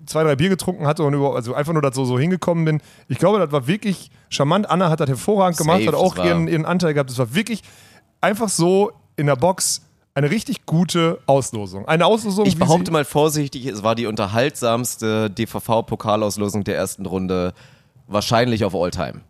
zwei, 0.04 0.22
drei 0.22 0.36
Bier 0.36 0.48
getrunken 0.48 0.86
hatte 0.86 1.02
und 1.04 1.14
über, 1.14 1.34
also 1.34 1.54
einfach 1.54 1.72
nur 1.72 1.82
dazu 1.82 2.04
so 2.04 2.18
hingekommen 2.18 2.64
bin. 2.64 2.80
Ich 3.08 3.18
glaube, 3.18 3.38
das 3.38 3.50
war 3.52 3.66
wirklich 3.66 4.10
charmant. 4.28 4.68
Anna 4.68 4.90
hat 4.90 5.00
das 5.00 5.08
hervorragend 5.08 5.58
gemacht, 5.58 5.78
Safe, 5.78 5.88
hat 5.88 5.94
auch 5.94 6.16
ihren, 6.16 6.48
ihren 6.48 6.66
Anteil 6.66 6.94
gehabt. 6.94 7.10
Es 7.10 7.18
war 7.18 7.34
wirklich 7.34 7.62
einfach 8.20 8.48
so 8.48 8.92
in 9.16 9.26
der 9.26 9.36
Box 9.36 9.82
eine 10.14 10.30
richtig 10.30 10.64
gute 10.64 11.18
Auslosung. 11.26 11.86
Eine 11.86 12.06
Auslosung. 12.06 12.46
Ich 12.46 12.58
behaupte 12.58 12.90
mal 12.90 13.04
vorsichtig, 13.04 13.66
es 13.66 13.82
war 13.82 13.94
die 13.94 14.06
unterhaltsamste 14.06 15.30
DVV-Pokalauslosung 15.30 16.64
der 16.64 16.76
ersten 16.76 17.04
Runde, 17.04 17.52
wahrscheinlich 18.06 18.64
auf 18.64 18.74
All-Time. 18.74 19.20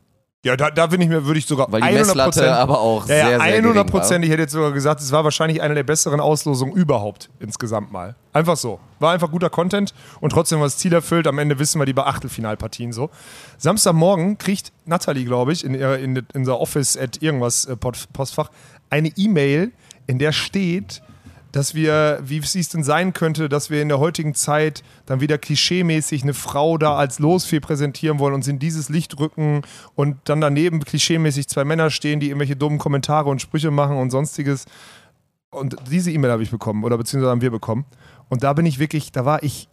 Ja, 0.46 0.56
da, 0.56 0.70
da 0.70 0.86
bin 0.86 1.00
ich 1.00 1.08
mir, 1.08 1.26
würde 1.26 1.40
ich 1.40 1.46
sogar 1.46 1.66
Weil 1.72 1.80
die 1.80 1.88
100 1.88 2.06
Messlatte 2.06 2.54
aber 2.54 2.78
auch 2.78 3.00
ja, 3.02 3.06
sehr, 3.06 3.28
sehr 3.30 3.40
100 3.40 3.72
gering 3.74 3.86
Prozent. 3.90 4.24
Ich 4.24 4.30
hätte 4.30 4.42
jetzt 4.42 4.52
sogar 4.52 4.70
gesagt, 4.70 5.00
es 5.00 5.10
war 5.10 5.24
wahrscheinlich 5.24 5.60
eine 5.60 5.74
der 5.74 5.82
besseren 5.82 6.20
Auslosungen 6.20 6.72
überhaupt 6.76 7.30
insgesamt 7.40 7.90
mal. 7.90 8.14
Einfach 8.32 8.56
so. 8.56 8.78
War 9.00 9.12
einfach 9.12 9.28
guter 9.32 9.50
Content 9.50 9.92
und 10.20 10.30
trotzdem 10.30 10.60
war 10.60 10.66
das 10.66 10.78
Ziel 10.78 10.92
erfüllt. 10.92 11.26
Am 11.26 11.38
Ende 11.40 11.58
wissen 11.58 11.80
wir 11.80 11.84
die 11.84 11.92
bei 11.94 12.04
Achtelfinalpartien 12.04 12.92
so. 12.92 13.10
Samstagmorgen 13.58 14.38
kriegt 14.38 14.72
Nathalie, 14.84 15.24
glaube 15.24 15.52
ich, 15.52 15.64
in, 15.64 15.74
ihrer, 15.74 15.98
in, 15.98 16.14
in 16.14 16.26
unser 16.34 16.60
Office 16.60 16.96
at 16.96 17.20
irgendwas 17.20 17.64
äh, 17.64 17.76
Post- 17.76 18.12
Postfach 18.12 18.50
eine 18.88 19.08
E-Mail, 19.16 19.72
in 20.06 20.20
der 20.20 20.30
steht, 20.30 21.02
dass 21.56 21.74
wir, 21.74 22.18
wie 22.22 22.36
es 22.38 22.68
denn 22.68 22.84
sein 22.84 23.14
könnte, 23.14 23.48
dass 23.48 23.70
wir 23.70 23.80
in 23.80 23.88
der 23.88 23.98
heutigen 23.98 24.34
Zeit 24.34 24.82
dann 25.06 25.22
wieder 25.22 25.38
klischeemäßig 25.38 26.22
eine 26.22 26.34
Frau 26.34 26.76
da 26.76 26.96
als 26.96 27.18
Losfee 27.18 27.60
präsentieren 27.60 28.18
wollen 28.18 28.34
und 28.34 28.42
sie 28.42 28.50
in 28.50 28.58
dieses 28.58 28.90
Licht 28.90 29.18
rücken 29.18 29.62
und 29.94 30.18
dann 30.24 30.42
daneben 30.42 30.84
klischeemäßig 30.84 31.48
zwei 31.48 31.64
Männer 31.64 31.88
stehen, 31.88 32.20
die 32.20 32.26
irgendwelche 32.28 32.56
dummen 32.56 32.78
Kommentare 32.78 33.30
und 33.30 33.40
Sprüche 33.40 33.70
machen 33.70 33.96
und 33.96 34.10
sonstiges. 34.10 34.66
Und 35.50 35.76
diese 35.90 36.10
E-Mail 36.10 36.30
habe 36.30 36.42
ich 36.42 36.50
bekommen 36.50 36.84
oder 36.84 36.98
beziehungsweise 36.98 37.30
haben 37.30 37.40
wir 37.40 37.50
bekommen. 37.50 37.86
Und 38.28 38.42
da 38.42 38.52
bin 38.52 38.66
ich 38.66 38.78
wirklich, 38.78 39.10
da 39.10 39.24
war 39.24 39.42
ich, 39.42 39.70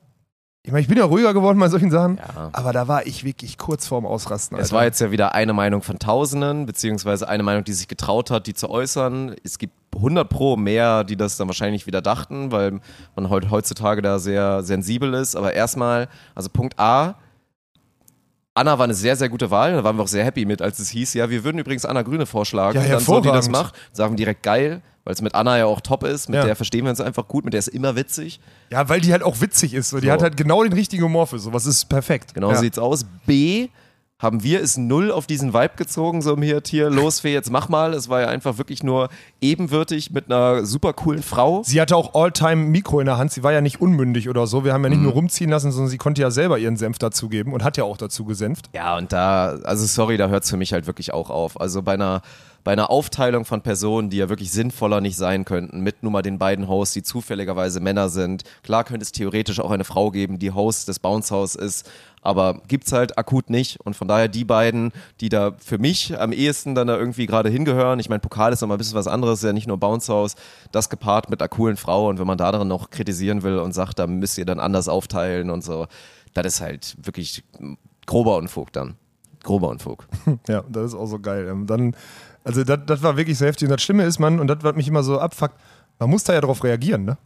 ich 0.63 0.71
meine, 0.71 0.83
ich 0.83 0.87
bin 0.87 0.97
ja 0.97 1.03
ruhiger 1.03 1.33
geworden 1.33 1.59
bei 1.59 1.67
solchen 1.67 1.91
Sachen, 1.91 2.15
Ja. 2.15 2.49
aber 2.53 2.71
da 2.71 2.87
war 2.87 3.05
ich 3.05 3.25
wirklich 3.25 3.57
kurz 3.57 3.87
vorm 3.87 4.05
Ausrasten. 4.05 4.57
Es 4.57 4.67
Alter. 4.67 4.75
war 4.77 4.83
jetzt 4.85 5.01
ja 5.01 5.11
wieder 5.11 5.35
eine 5.35 5.51
Meinung 5.51 5.81
von 5.81 5.99
Tausenden, 5.99 6.65
beziehungsweise 6.65 7.27
eine 7.27 7.43
Meinung, 7.43 7.65
die 7.65 7.73
sich 7.73 7.89
getraut 7.89 8.31
hat, 8.31 8.47
die 8.47 8.53
zu 8.53 8.69
äußern. 8.69 9.35
Es 9.43 9.57
gibt 9.57 9.73
100 9.95 10.27
Pro 10.29 10.55
mehr, 10.57 11.03
die 11.03 11.15
das 11.15 11.37
dann 11.37 11.47
wahrscheinlich 11.47 11.87
wieder 11.87 12.01
dachten, 12.01 12.51
weil 12.51 12.79
man 13.15 13.29
heut- 13.29 13.49
heutzutage 13.49 14.01
da 14.01 14.19
sehr 14.19 14.63
sensibel 14.63 15.13
ist. 15.13 15.35
Aber 15.35 15.53
erstmal, 15.53 16.07
also 16.35 16.49
Punkt 16.49 16.79
A, 16.79 17.15
Anna 18.55 18.77
war 18.77 18.83
eine 18.83 18.93
sehr, 18.93 19.15
sehr 19.15 19.29
gute 19.29 19.49
Wahl. 19.49 19.73
Da 19.73 19.83
waren 19.83 19.97
wir 19.97 20.03
auch 20.03 20.07
sehr 20.07 20.23
happy 20.23 20.45
mit, 20.45 20.61
als 20.61 20.77
es 20.79 20.89
hieß, 20.89 21.15
ja, 21.15 21.29
wir 21.29 21.43
würden 21.43 21.57
übrigens 21.57 21.85
Anna 21.85 22.03
Grüne 22.03 22.25
vorschlagen. 22.25 22.77
Ja, 22.77 22.83
und 22.83 22.91
dann 22.91 22.99
so, 22.99 23.19
die 23.19 23.29
das 23.29 23.49
macht, 23.49 23.73
sagen 23.91 24.13
wir 24.13 24.17
direkt 24.17 24.43
geil, 24.43 24.81
weil 25.05 25.13
es 25.15 25.21
mit 25.23 25.33
Anna 25.33 25.57
ja 25.57 25.65
auch 25.65 25.81
top 25.81 26.03
ist. 26.03 26.29
Mit 26.29 26.37
Ja. 26.37 26.45
der 26.45 26.55
verstehen 26.55 26.83
wir 26.85 26.91
uns 26.91 27.01
einfach 27.01 27.27
gut, 27.27 27.45
mit 27.45 27.53
der 27.53 27.59
ist 27.59 27.69
immer 27.69 27.95
witzig. 27.95 28.39
ja, 28.69 28.87
weil 28.89 29.01
die 29.01 29.11
halt 29.11 29.23
auch 29.23 29.41
witzig 29.41 29.73
ist. 29.73 29.89
So. 29.89 29.99
Die 29.99 30.05
So. 30.07 30.11
hat 30.13 30.21
halt 30.21 30.37
genau 30.37 30.63
den 30.63 30.73
richtigen 30.73 31.03
Humor 31.03 31.25
für 31.25 31.39
sowas. 31.39 31.65
ist 31.65 31.85
perfekt. 31.85 32.35
Genau 32.35 32.51
ja. 32.51 32.57
sieht's 32.57 32.77
aus. 32.77 33.05
B, 33.25 33.69
haben 34.23 34.41
wir 34.41 34.61
es 34.61 34.77
null 34.77 35.11
auf 35.11 35.27
diesen 35.27 35.53
Vibe 35.53 35.73
gezogen, 35.75 36.21
so 36.21 36.37
hier, 36.37 36.63
Tier, 36.63 36.89
los, 36.89 37.19
Fee, 37.19 37.33
jetzt 37.33 37.51
mach 37.51 37.67
mal. 37.67 37.93
Es 37.93 38.07
war 38.07 38.21
ja 38.21 38.27
einfach 38.29 38.57
wirklich 38.57 38.81
nur 38.81 39.09
ebenwürdig 39.41 40.11
mit 40.11 40.31
einer 40.31 40.65
super 40.65 40.93
coolen 40.93 41.21
Frau. 41.21 41.61
Sie 41.65 41.79
hatte 41.79 41.95
auch 41.97 42.15
All-Time-Mikro 42.15 43.01
in 43.01 43.05
der 43.05 43.17
Hand. 43.17 43.33
Sie 43.33 43.43
war 43.43 43.51
ja 43.51 43.59
nicht 43.59 43.81
unmündig 43.81 44.29
oder 44.29 44.47
so. 44.47 44.63
Wir 44.63 44.73
haben 44.73 44.83
ja 44.83 44.89
nicht 44.89 45.01
nur 45.01 45.11
rumziehen 45.11 45.49
lassen, 45.49 45.71
sondern 45.73 45.89
sie 45.89 45.97
konnte 45.97 46.21
ja 46.21 46.31
selber 46.31 46.57
ihren 46.57 46.77
Senf 46.77 46.97
dazugeben 46.99 47.51
und 47.53 47.63
hat 47.63 47.75
ja 47.75 47.83
auch 47.83 47.97
dazu 47.97 48.23
gesenft. 48.23 48.69
Ja, 48.73 48.97
und 48.97 49.11
da, 49.11 49.57
also 49.63 49.85
sorry, 49.85 50.15
da 50.15 50.29
hört's 50.29 50.49
für 50.49 50.57
mich 50.57 50.71
halt 50.71 50.87
wirklich 50.87 51.13
auch 51.13 51.29
auf. 51.29 51.59
Also 51.59 51.81
bei 51.81 51.93
einer, 51.93 52.21
bei 52.63 52.71
einer 52.71 52.89
Aufteilung 52.89 53.43
von 53.43 53.61
Personen, 53.61 54.09
die 54.09 54.17
ja 54.17 54.29
wirklich 54.29 54.51
sinnvoller 54.51 55.01
nicht 55.01 55.17
sein 55.17 55.43
könnten, 55.43 55.81
mit 55.81 56.01
nun 56.01 56.13
mal 56.13 56.21
den 56.21 56.39
beiden 56.39 56.69
Hosts, 56.69 56.93
die 56.93 57.03
zufälligerweise 57.03 57.81
Männer 57.81 58.07
sind. 58.07 58.43
Klar 58.63 58.85
könnte 58.85 59.03
es 59.03 59.11
theoretisch 59.11 59.59
auch 59.59 59.71
eine 59.71 59.83
Frau 59.83 60.11
geben, 60.11 60.39
die 60.39 60.51
Host 60.51 60.87
des 60.87 60.99
Bounce 60.99 61.35
House 61.35 61.55
ist, 61.55 61.89
aber 62.23 62.61
gibt's 62.67 62.91
halt 62.91 63.17
akut 63.17 63.49
nicht. 63.49 63.79
Und 63.81 63.95
von 63.95 64.07
daher 64.07 64.27
die 64.27 64.45
beiden, 64.45 64.91
die 65.19 65.29
da 65.29 65.51
für 65.57 65.77
mich 65.77 66.19
am 66.19 66.31
ehesten 66.31 66.73
dann 66.73 66.87
da 66.87 66.97
irgendwie 66.97 67.25
gerade 67.25 67.49
hingehören. 67.49 67.99
Ich 67.99 68.09
meine, 68.09 68.19
Pokal 68.19 68.53
ist 68.53 68.61
noch 68.61 68.67
mal 68.67 68.75
ein 68.75 68.77
bisschen 68.77 68.95
was 68.95 69.07
anderes, 69.07 69.41
ja 69.41 69.53
nicht 69.53 69.67
nur 69.67 69.77
Bounce 69.77 70.11
House, 70.11 70.35
das 70.71 70.89
gepaart 70.89 71.29
mit 71.29 71.41
einer 71.41 71.49
coolen 71.49 71.77
Frau. 71.77 72.09
Und 72.09 72.19
wenn 72.19 72.27
man 72.27 72.37
darin 72.37 72.67
noch 72.67 72.89
kritisieren 72.89 73.43
will 73.43 73.59
und 73.59 73.73
sagt, 73.73 73.99
da 73.99 74.07
müsst 74.07 74.37
ihr 74.37 74.45
dann 74.45 74.59
anders 74.59 74.87
aufteilen 74.87 75.49
und 75.49 75.63
so, 75.63 75.87
das 76.33 76.45
ist 76.45 76.61
halt 76.61 76.95
wirklich 77.01 77.43
grober 78.05 78.37
Unfug 78.37 78.71
dann. 78.71 78.95
Grober 79.43 79.69
Unfug. 79.69 80.07
Ja, 80.47 80.63
das 80.69 80.87
ist 80.87 80.95
auch 80.95 81.05
so 81.05 81.19
geil. 81.19 81.47
Ähm, 81.49 81.67
Dann, 81.67 81.95
also 82.43 82.63
das, 82.63 83.03
war 83.03 83.17
wirklich 83.17 83.37
so 83.37 83.45
heftig. 83.45 83.67
Und 83.67 83.71
das 83.71 83.81
Schlimme 83.81 84.03
ist, 84.03 84.19
man, 84.19 84.39
und 84.39 84.47
das, 84.47 84.57
was 84.61 84.75
mich 84.75 84.87
immer 84.87 85.03
so 85.03 85.19
abfuckt, 85.19 85.55
man 85.99 86.09
muss 86.09 86.23
da 86.23 86.33
ja 86.33 86.41
darauf 86.41 86.63
reagieren, 86.63 87.05
ne? 87.05 87.17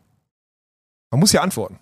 Man 1.09 1.19
muss 1.19 1.31
ja 1.31 1.41
antworten. 1.41 1.79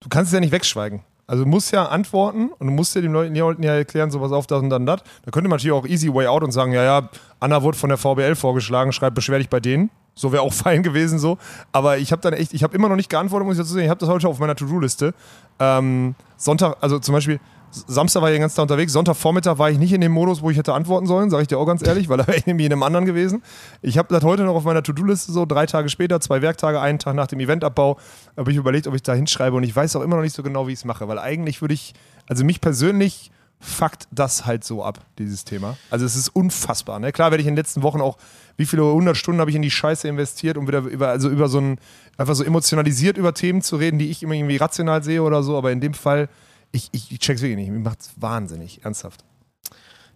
Du 0.00 0.08
kannst 0.08 0.30
es 0.30 0.34
ja 0.34 0.40
nicht 0.40 0.52
wegschweigen. 0.52 1.02
Also 1.28 1.44
du 1.44 1.50
musst 1.50 1.70
ja 1.72 1.84
antworten 1.84 2.50
und 2.58 2.66
du 2.66 2.72
musst 2.72 2.94
ja 2.94 3.02
den 3.02 3.12
Leuten 3.12 3.34
ja 3.62 3.74
erklären, 3.74 4.10
sowas 4.10 4.32
auf 4.32 4.46
das 4.46 4.62
und 4.62 4.70
dann 4.70 4.86
das. 4.86 5.02
Da 5.24 5.30
könnte 5.30 5.48
man 5.50 5.58
natürlich 5.58 5.76
auch 5.76 5.86
easy 5.86 6.12
way 6.12 6.26
out 6.26 6.42
und 6.42 6.52
sagen, 6.52 6.72
ja, 6.72 6.82
ja, 6.82 7.10
Anna 7.38 7.62
wurde 7.62 7.76
von 7.76 7.90
der 7.90 7.98
VBL 7.98 8.34
vorgeschlagen, 8.34 8.92
schreib 8.92 9.14
beschwer 9.14 9.38
dich 9.38 9.50
bei 9.50 9.60
denen. 9.60 9.90
So 10.14 10.32
wäre 10.32 10.42
auch 10.42 10.52
fein 10.54 10.82
gewesen 10.82 11.18
so. 11.18 11.36
Aber 11.70 11.98
ich 11.98 12.12
habe 12.12 12.22
dann 12.22 12.32
echt, 12.32 12.54
ich 12.54 12.62
habe 12.62 12.74
immer 12.74 12.88
noch 12.88 12.96
nicht 12.96 13.10
geantwortet, 13.10 13.46
muss 13.46 13.56
ich 13.56 13.62
dazu 13.62 13.74
sagen. 13.74 13.84
Ich 13.84 13.90
habe 13.90 14.00
das 14.00 14.08
heute 14.08 14.26
auf 14.26 14.38
meiner 14.38 14.56
To-Do-Liste. 14.56 15.12
Ähm, 15.60 16.14
Sonntag, 16.38 16.78
also 16.80 16.98
zum 16.98 17.12
Beispiel, 17.12 17.40
Samstag 17.70 18.22
war 18.22 18.30
ich 18.30 18.34
den 18.34 18.40
ganzen 18.40 18.56
Tag 18.56 18.62
unterwegs, 18.62 18.92
Sonntagvormittag 18.92 19.58
war 19.58 19.70
ich 19.70 19.78
nicht 19.78 19.92
in 19.92 20.00
dem 20.00 20.12
Modus, 20.12 20.42
wo 20.42 20.50
ich 20.50 20.56
hätte 20.56 20.72
antworten 20.72 21.06
sollen, 21.06 21.30
sage 21.30 21.42
ich 21.42 21.48
dir 21.48 21.58
auch 21.58 21.66
ganz 21.66 21.86
ehrlich, 21.86 22.08
weil 22.08 22.16
da 22.18 22.26
wäre 22.26 22.38
ich 22.38 22.46
nämlich 22.46 22.66
in 22.66 22.72
einem 22.72 22.82
anderen 22.82 23.04
gewesen. 23.04 23.42
Ich 23.82 23.98
habe 23.98 24.08
das 24.12 24.24
heute 24.24 24.44
noch 24.44 24.54
auf 24.54 24.64
meiner 24.64 24.82
To-Do-Liste 24.82 25.32
so, 25.32 25.44
drei 25.44 25.66
Tage 25.66 25.88
später, 25.88 26.20
zwei 26.20 26.42
Werktage, 26.42 26.80
einen 26.80 26.98
Tag 26.98 27.14
nach 27.14 27.26
dem 27.26 27.40
Eventabbau, 27.40 27.98
habe 28.36 28.50
ich 28.50 28.56
überlegt, 28.56 28.86
ob 28.86 28.94
ich 28.94 29.02
da 29.02 29.14
hinschreibe 29.14 29.56
und 29.56 29.62
ich 29.62 29.74
weiß 29.74 29.96
auch 29.96 30.02
immer 30.02 30.16
noch 30.16 30.22
nicht 30.22 30.34
so 30.34 30.42
genau, 30.42 30.66
wie 30.66 30.72
ich 30.72 30.78
es 30.78 30.84
mache, 30.84 31.08
weil 31.08 31.18
eigentlich 31.18 31.60
würde 31.60 31.74
ich, 31.74 31.94
also 32.26 32.44
mich 32.44 32.60
persönlich 32.60 33.30
fuckt 33.60 34.06
das 34.10 34.46
halt 34.46 34.64
so 34.64 34.84
ab, 34.84 35.00
dieses 35.18 35.44
Thema. 35.44 35.76
Also 35.90 36.06
es 36.06 36.14
ist 36.14 36.28
unfassbar. 36.28 37.00
Ne? 37.00 37.12
Klar 37.12 37.30
werde 37.30 37.42
ich 37.42 37.48
in 37.48 37.54
den 37.54 37.58
letzten 37.58 37.82
Wochen 37.82 38.00
auch, 38.00 38.16
wie 38.56 38.66
viele 38.66 38.84
hundert 38.84 39.16
Stunden 39.16 39.40
habe 39.40 39.50
ich 39.50 39.56
in 39.56 39.62
die 39.62 39.70
Scheiße 39.70 40.06
investiert, 40.06 40.56
um 40.56 40.68
wieder 40.68 40.80
über, 40.80 41.08
also 41.08 41.28
über 41.28 41.48
so 41.48 41.58
ein, 41.58 41.78
einfach 42.16 42.34
so 42.34 42.44
emotionalisiert 42.44 43.18
über 43.18 43.34
Themen 43.34 43.62
zu 43.62 43.76
reden, 43.76 43.98
die 43.98 44.10
ich 44.10 44.22
immer 44.22 44.34
irgendwie 44.34 44.56
rational 44.56 45.02
sehe 45.02 45.22
oder 45.22 45.42
so, 45.42 45.56
aber 45.56 45.72
in 45.72 45.80
dem 45.80 45.94
Fall, 45.94 46.28
ich, 46.72 46.88
ich, 46.92 47.18
check's 47.18 47.42
wirklich 47.42 47.56
nicht. 47.56 47.70
Mir 47.70 47.78
macht's 47.78 48.12
wahnsinnig, 48.16 48.84
ernsthaft. 48.84 49.24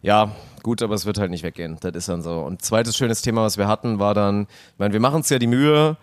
Ja, 0.03 0.35
gut, 0.63 0.83
aber 0.83 0.95
es 0.95 1.07
wird 1.07 1.19
halt 1.19 1.31
nicht 1.31 1.45
weggehen. 1.45 1.77
Das 1.81 1.93
ist 1.95 2.09
dann 2.09 2.23
so. 2.23 2.41
Und 2.41 2.63
zweites 2.63 2.97
schönes 2.97 3.23
Thema, 3.23 3.43
was 3.43 3.57
wir 3.57 3.69
hatten, 3.69 3.99
war 3.99 4.15
dann, 4.15 4.43
ich 4.73 4.79
meine, 4.79 4.93
wir 4.93 5.01
machen 5.01 5.17
uns 5.17 5.29
ja 5.29 5.39
die 5.39 5.47
Mühe, 5.47 5.97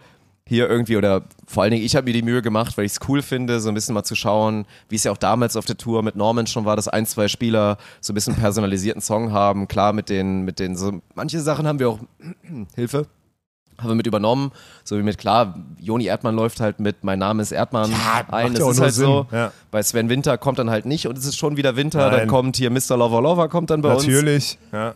hier 0.49 0.67
irgendwie, 0.67 0.97
oder 0.97 1.25
vor 1.45 1.61
allen 1.61 1.71
Dingen, 1.71 1.85
ich 1.85 1.95
habe 1.95 2.05
mir 2.05 2.13
die 2.13 2.23
Mühe 2.23 2.41
gemacht, 2.41 2.75
weil 2.75 2.85
ich 2.85 2.93
es 2.93 2.99
cool 3.07 3.21
finde, 3.21 3.59
so 3.59 3.69
ein 3.69 3.75
bisschen 3.75 3.93
mal 3.93 4.03
zu 4.03 4.15
schauen, 4.15 4.65
wie 4.89 4.95
es 4.95 5.03
ja 5.03 5.11
auch 5.11 5.17
damals 5.17 5.55
auf 5.55 5.65
der 5.65 5.77
Tour 5.77 6.01
mit 6.01 6.15
Norman 6.15 6.47
schon 6.47 6.65
war, 6.65 6.75
dass 6.75 6.87
ein, 6.87 7.05
zwei 7.05 7.27
Spieler 7.27 7.77
so 8.01 8.13
ein 8.13 8.15
bisschen 8.15 8.35
personalisierten 8.35 9.01
Song 9.01 9.31
haben. 9.31 9.67
Klar, 9.67 9.93
mit 9.93 10.09
den, 10.09 10.41
mit 10.45 10.57
den, 10.57 10.75
so, 10.75 11.01
manche 11.13 11.39
Sachen 11.39 11.67
haben 11.67 11.77
wir 11.77 11.89
auch, 11.89 11.99
Hilfe, 12.75 13.05
haben 13.79 13.89
wir 13.89 13.95
mit 13.95 14.07
übernommen, 14.07 14.51
so 14.83 14.97
wie 14.97 15.03
mit, 15.03 15.17
klar, 15.17 15.55
Joni 15.79 16.05
Erdmann 16.05 16.35
läuft 16.35 16.59
halt 16.59 16.79
mit 16.79 17.03
Mein 17.03 17.19
Name 17.19 17.41
ist 17.41 17.51
Erdmann 17.51 17.91
ein, 18.29 18.53
das 18.53 18.63
ja 18.63 18.71
ist 18.71 18.81
halt 18.81 18.93
Sinn. 18.93 19.05
so. 19.05 19.27
Ja. 19.31 19.51
Bei 19.71 19.81
Sven 19.83 20.09
Winter 20.09 20.37
kommt 20.37 20.59
dann 20.59 20.69
halt 20.69 20.85
nicht 20.85 21.07
und 21.07 21.17
es 21.17 21.25
ist 21.25 21.37
schon 21.37 21.57
wieder 21.57 21.75
Winter, 21.75 22.09
Nein. 22.09 22.19
dann 22.19 22.27
kommt 22.27 22.57
hier 22.57 22.69
Mr. 22.69 22.97
Lover 22.97 23.21
Lover, 23.21 23.49
kommt 23.49 23.69
dann 23.69 23.81
bei 23.81 23.93
uns. 23.93 24.05
Natürlich. 24.05 24.57
Ja. 24.71 24.95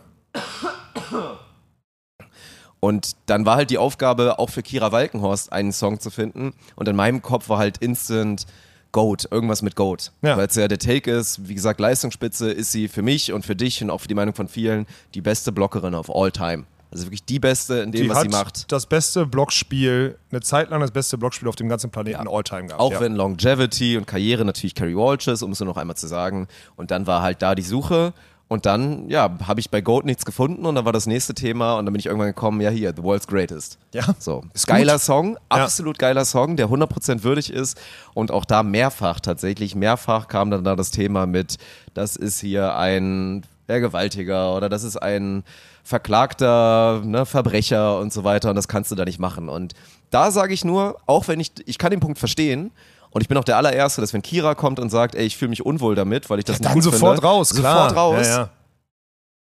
Und 2.80 3.12
dann 3.26 3.46
war 3.46 3.56
halt 3.56 3.70
die 3.70 3.78
Aufgabe, 3.78 4.38
auch 4.38 4.50
für 4.50 4.62
Kira 4.62 4.92
Walkenhorst 4.92 5.52
einen 5.52 5.72
Song 5.72 6.00
zu 6.00 6.10
finden. 6.10 6.52
Und 6.76 6.86
in 6.86 6.94
meinem 6.94 7.22
Kopf 7.22 7.48
war 7.48 7.56
halt 7.56 7.78
instant 7.78 8.44
Goat, 8.92 9.26
irgendwas 9.30 9.62
mit 9.62 9.74
Goat. 9.74 10.12
Ja. 10.20 10.36
Weil 10.36 10.48
es 10.48 10.54
ja 10.54 10.68
der 10.68 10.78
Take 10.78 11.10
ist, 11.10 11.48
wie 11.48 11.54
gesagt, 11.54 11.80
Leistungsspitze 11.80 12.50
ist 12.50 12.72
sie 12.72 12.88
für 12.88 13.00
mich 13.02 13.32
und 13.32 13.46
für 13.46 13.56
dich 13.56 13.82
und 13.82 13.88
auch 13.88 14.02
für 14.02 14.08
die 14.08 14.14
Meinung 14.14 14.34
von 14.34 14.48
vielen 14.48 14.86
die 15.14 15.22
beste 15.22 15.50
Blockerin 15.50 15.94
of 15.94 16.14
all 16.14 16.30
time. 16.30 16.64
Also 16.94 17.06
wirklich 17.06 17.24
die 17.24 17.40
beste 17.40 17.74
in 17.80 17.90
dem, 17.90 18.04
Die 18.04 18.08
was 18.08 18.22
sie 18.22 18.28
macht. 18.28 18.70
das 18.70 18.86
beste 18.86 19.26
Blockspiel, 19.26 20.16
eine 20.30 20.40
Zeit 20.40 20.70
lang 20.70 20.80
das 20.80 20.92
beste 20.92 21.18
Blockspiel 21.18 21.48
auf 21.48 21.56
dem 21.56 21.68
ganzen 21.68 21.90
Planeten 21.90 22.28
Alltime 22.28 22.66
gehabt. 22.66 22.80
Auch 22.80 22.92
ja. 22.92 23.00
wenn 23.00 23.16
Longevity 23.16 23.96
und 23.96 24.06
Karriere 24.06 24.44
natürlich 24.44 24.76
Carrie 24.76 24.94
Walsh 24.94 25.26
ist, 25.26 25.42
um 25.42 25.50
es 25.50 25.58
nur 25.58 25.66
noch 25.66 25.76
einmal 25.76 25.96
zu 25.96 26.06
sagen. 26.06 26.46
Und 26.76 26.92
dann 26.92 27.08
war 27.08 27.20
halt 27.20 27.42
da 27.42 27.56
die 27.56 27.62
Suche. 27.62 28.12
Und 28.46 28.66
dann, 28.66 29.08
ja, 29.08 29.38
habe 29.46 29.58
ich 29.58 29.70
bei 29.70 29.80
Goat 29.80 30.04
nichts 30.04 30.24
gefunden 30.26 30.66
und 30.66 30.74
dann 30.74 30.84
war 30.84 30.92
das 30.92 31.06
nächste 31.06 31.32
Thema 31.34 31.78
und 31.78 31.86
dann 31.86 31.94
bin 31.94 31.98
ich 31.98 32.06
irgendwann 32.06 32.28
gekommen, 32.28 32.60
ja 32.60 32.68
hier, 32.68 32.92
The 32.94 33.02
World's 33.02 33.26
Greatest. 33.26 33.78
Ja. 33.94 34.04
So, 34.18 34.44
Ist 34.52 34.66
geiler 34.66 34.92
gut. 34.92 35.02
Song, 35.02 35.38
absolut 35.48 35.98
geiler 35.98 36.26
Song, 36.26 36.54
der 36.56 36.68
100% 36.68 37.22
würdig 37.22 37.50
ist 37.50 37.80
und 38.12 38.30
auch 38.30 38.44
da 38.44 38.62
mehrfach 38.62 39.18
tatsächlich, 39.20 39.74
mehrfach 39.74 40.28
kam 40.28 40.50
dann 40.50 40.62
da 40.62 40.76
das 40.76 40.90
Thema 40.90 41.24
mit, 41.26 41.56
das 41.94 42.16
ist 42.16 42.38
hier 42.38 42.76
ein 42.76 43.46
Vergewaltiger 43.66 44.54
oder 44.54 44.68
das 44.68 44.84
ist 44.84 44.98
ein 44.98 45.42
verklagter 45.84 47.02
ne, 47.04 47.26
Verbrecher 47.26 48.00
und 48.00 48.12
so 48.12 48.24
weiter 48.24 48.50
und 48.50 48.56
das 48.56 48.66
kannst 48.66 48.90
du 48.90 48.94
da 48.94 49.04
nicht 49.04 49.20
machen. 49.20 49.48
Und 49.48 49.74
da 50.10 50.30
sage 50.30 50.54
ich 50.54 50.64
nur, 50.64 50.96
auch 51.06 51.28
wenn 51.28 51.38
ich, 51.38 51.52
ich 51.66 51.78
kann 51.78 51.90
den 51.90 52.00
Punkt 52.00 52.18
verstehen, 52.18 52.72
und 53.10 53.20
ich 53.20 53.28
bin 53.28 53.38
auch 53.38 53.44
der 53.44 53.56
allererste, 53.56 54.00
dass 54.00 54.12
wenn 54.12 54.22
Kira 54.22 54.56
kommt 54.56 54.80
und 54.80 54.90
sagt, 54.90 55.14
ey, 55.14 55.24
ich 55.24 55.36
fühle 55.36 55.50
mich 55.50 55.64
unwohl 55.64 55.94
damit, 55.94 56.28
weil 56.30 56.40
ich 56.40 56.44
das 56.44 56.58
nicht 56.58 56.64
dann 56.64 56.74
gut 56.74 56.82
sofort 56.82 57.18
finde, 57.18 57.28
raus, 57.28 57.54
klar. 57.54 57.88
sofort 57.88 57.96
raus. 57.96 58.26
Ja, 58.26 58.36
ja. 58.38 58.50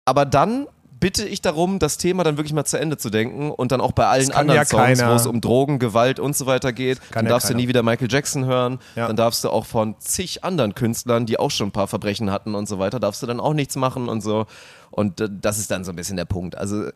Aber 0.07 0.24
dann 0.24 0.66
bitte 1.01 1.24
ich 1.26 1.40
darum, 1.42 1.78
das 1.78 1.96
Thema 1.96 2.22
dann 2.24 2.36
wirklich 2.36 2.53
mal 2.53 2.64
zu 2.64 2.78
Ende 2.78 2.96
zu 2.98 3.11
denken 3.11 3.51
und 3.51 3.72
dann 3.72 3.80
auch 3.80 3.92
bei 3.92 4.07
allen 4.07 4.30
anderen 4.32 4.57
ja 4.59 4.64
Songs, 4.64 5.03
wo 5.03 5.12
es 5.14 5.26
um 5.26 5.40
Drogen, 5.40 5.78
Gewalt 5.78 6.20
und 6.20 6.36
so 6.36 6.46
weiter 6.46 6.72
geht, 6.72 7.01
dann 7.12 7.24
ja 7.24 7.30
darfst 7.30 7.48
keiner. 7.48 7.57
du 7.59 7.62
nie 7.62 7.68
wieder 7.68 7.82
Michael 7.82 8.09
Jackson 8.11 8.44
hören, 8.44 8.78
Ja. 8.94 9.07
dann 9.07 9.16
darfst 9.16 9.42
du 9.42 9.51
auch 9.51 9.66
von 9.66 9.96
zig 9.98 10.44
anderen 10.44 10.74
Künstlern, 10.74 11.26
die 11.26 11.38
auch 11.38 11.51
schon 11.51 11.68
ein 11.68 11.72
paar 11.72 11.88
Verbrechen 11.88 12.30
hatten 12.30 12.55
und 12.55 12.68
so 12.68 12.78
weiter, 12.78 13.01
darfst 13.01 13.22
du 13.22 13.26
dann 13.26 13.40
auch 13.40 13.55
nichts 13.55 13.76
machen 13.76 14.09
und 14.09 14.20
so. 14.20 14.46
Und 14.90 15.20
äh, 15.20 15.28
das 15.30 15.59
ist 15.59 15.70
dann 15.70 15.84
so 15.84 15.90
ein 15.92 15.96
bisschen 15.96 16.16
der 16.16 16.26
Punkt. 16.26 16.57
Also 16.57 16.90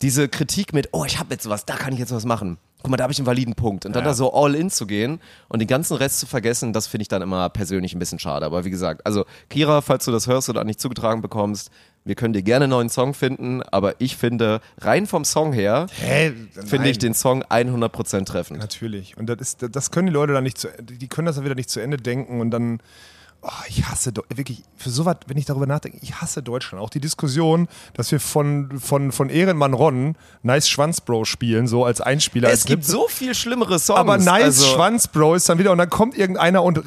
diese 0.00 0.28
Kritik 0.28 0.72
mit, 0.72 0.88
oh, 0.92 1.04
ich 1.04 1.18
habe 1.18 1.32
jetzt 1.34 1.48
was, 1.48 1.64
da 1.64 1.74
kann 1.76 1.92
ich 1.92 1.98
jetzt 1.98 2.12
was 2.12 2.24
machen. 2.24 2.58
Guck 2.82 2.90
mal, 2.90 2.96
da 2.96 3.04
habe 3.04 3.12
ich 3.12 3.18
einen 3.20 3.26
validen 3.26 3.54
Punkt. 3.54 3.86
Und 3.86 3.94
dann 3.94 4.02
da 4.04 4.12
so 4.12 4.32
all 4.34 4.56
in 4.56 4.68
zu 4.68 4.86
gehen 4.88 5.20
und 5.48 5.60
den 5.60 5.68
ganzen 5.68 5.96
Rest 5.96 6.18
zu 6.18 6.26
vergessen, 6.26 6.72
das 6.72 6.88
finde 6.88 7.02
ich 7.02 7.08
dann 7.08 7.22
immer 7.22 7.48
persönlich 7.48 7.94
ein 7.94 8.00
bisschen 8.00 8.18
schade. 8.18 8.44
Aber 8.44 8.64
wie 8.64 8.70
gesagt, 8.70 9.06
also 9.06 9.24
Kira, 9.50 9.80
falls 9.82 10.04
du 10.04 10.10
das 10.10 10.26
hörst 10.26 10.48
oder 10.48 10.64
nicht 10.64 10.80
zugetragen 10.80 11.22
bekommst, 11.22 11.70
wir 12.04 12.14
können 12.14 12.32
dir 12.32 12.42
gerne 12.42 12.64
einen 12.64 12.70
neuen 12.70 12.88
Song 12.88 13.14
finden, 13.14 13.62
aber 13.62 13.94
ich 14.00 14.16
finde, 14.16 14.60
rein 14.78 15.06
vom 15.06 15.24
Song 15.24 15.52
her, 15.52 15.86
Hä? 16.00 16.32
finde 16.66 16.88
ich 16.88 16.98
den 16.98 17.14
Song 17.14 17.44
100% 17.44 18.24
treffend. 18.24 18.60
Natürlich. 18.60 19.16
Und 19.16 19.26
das, 19.26 19.38
ist, 19.40 19.66
das 19.70 19.90
können 19.90 20.08
die 20.08 20.12
Leute 20.12 20.32
dann 20.32 20.44
nicht 20.44 20.58
zu 20.58 20.68
die 20.80 21.08
können 21.08 21.26
das 21.26 21.36
dann 21.36 21.44
wieder 21.44 21.54
nicht 21.54 21.70
zu 21.70 21.80
Ende 21.80 21.96
denken 21.96 22.40
und 22.40 22.50
dann. 22.50 22.80
Oh, 23.44 23.50
ich 23.66 23.84
hasse 23.86 24.12
wirklich, 24.32 24.62
für 24.76 24.90
sowas, 24.90 25.16
wenn 25.26 25.36
ich 25.36 25.46
darüber 25.46 25.66
nachdenke, 25.66 25.98
ich 26.00 26.14
hasse 26.20 26.44
Deutschland. 26.44 26.80
Auch 26.80 26.90
die 26.90 27.00
Diskussion, 27.00 27.66
dass 27.94 28.12
wir 28.12 28.20
von, 28.20 28.78
von, 28.78 29.10
von 29.10 29.30
Ehrenmann 29.30 29.74
Ron 29.74 30.14
Nice 30.44 30.68
Schwanzbro 30.68 31.24
spielen, 31.24 31.66
so 31.66 31.84
als 31.84 32.00
Einspieler. 32.00 32.50
Es 32.50 32.60
als 32.60 32.66
gibt 32.66 32.84
Clip. 32.84 32.92
so 32.92 33.08
viel 33.08 33.34
schlimmere 33.34 33.80
Songs. 33.80 33.98
aber 33.98 34.16
Nice 34.16 34.44
also, 34.44 34.66
Schwanzbro 34.66 35.34
ist 35.34 35.48
dann 35.48 35.58
wieder 35.58 35.72
und 35.72 35.78
dann 35.78 35.90
kommt 35.90 36.16
irgendeiner 36.16 36.62
und 36.62 36.84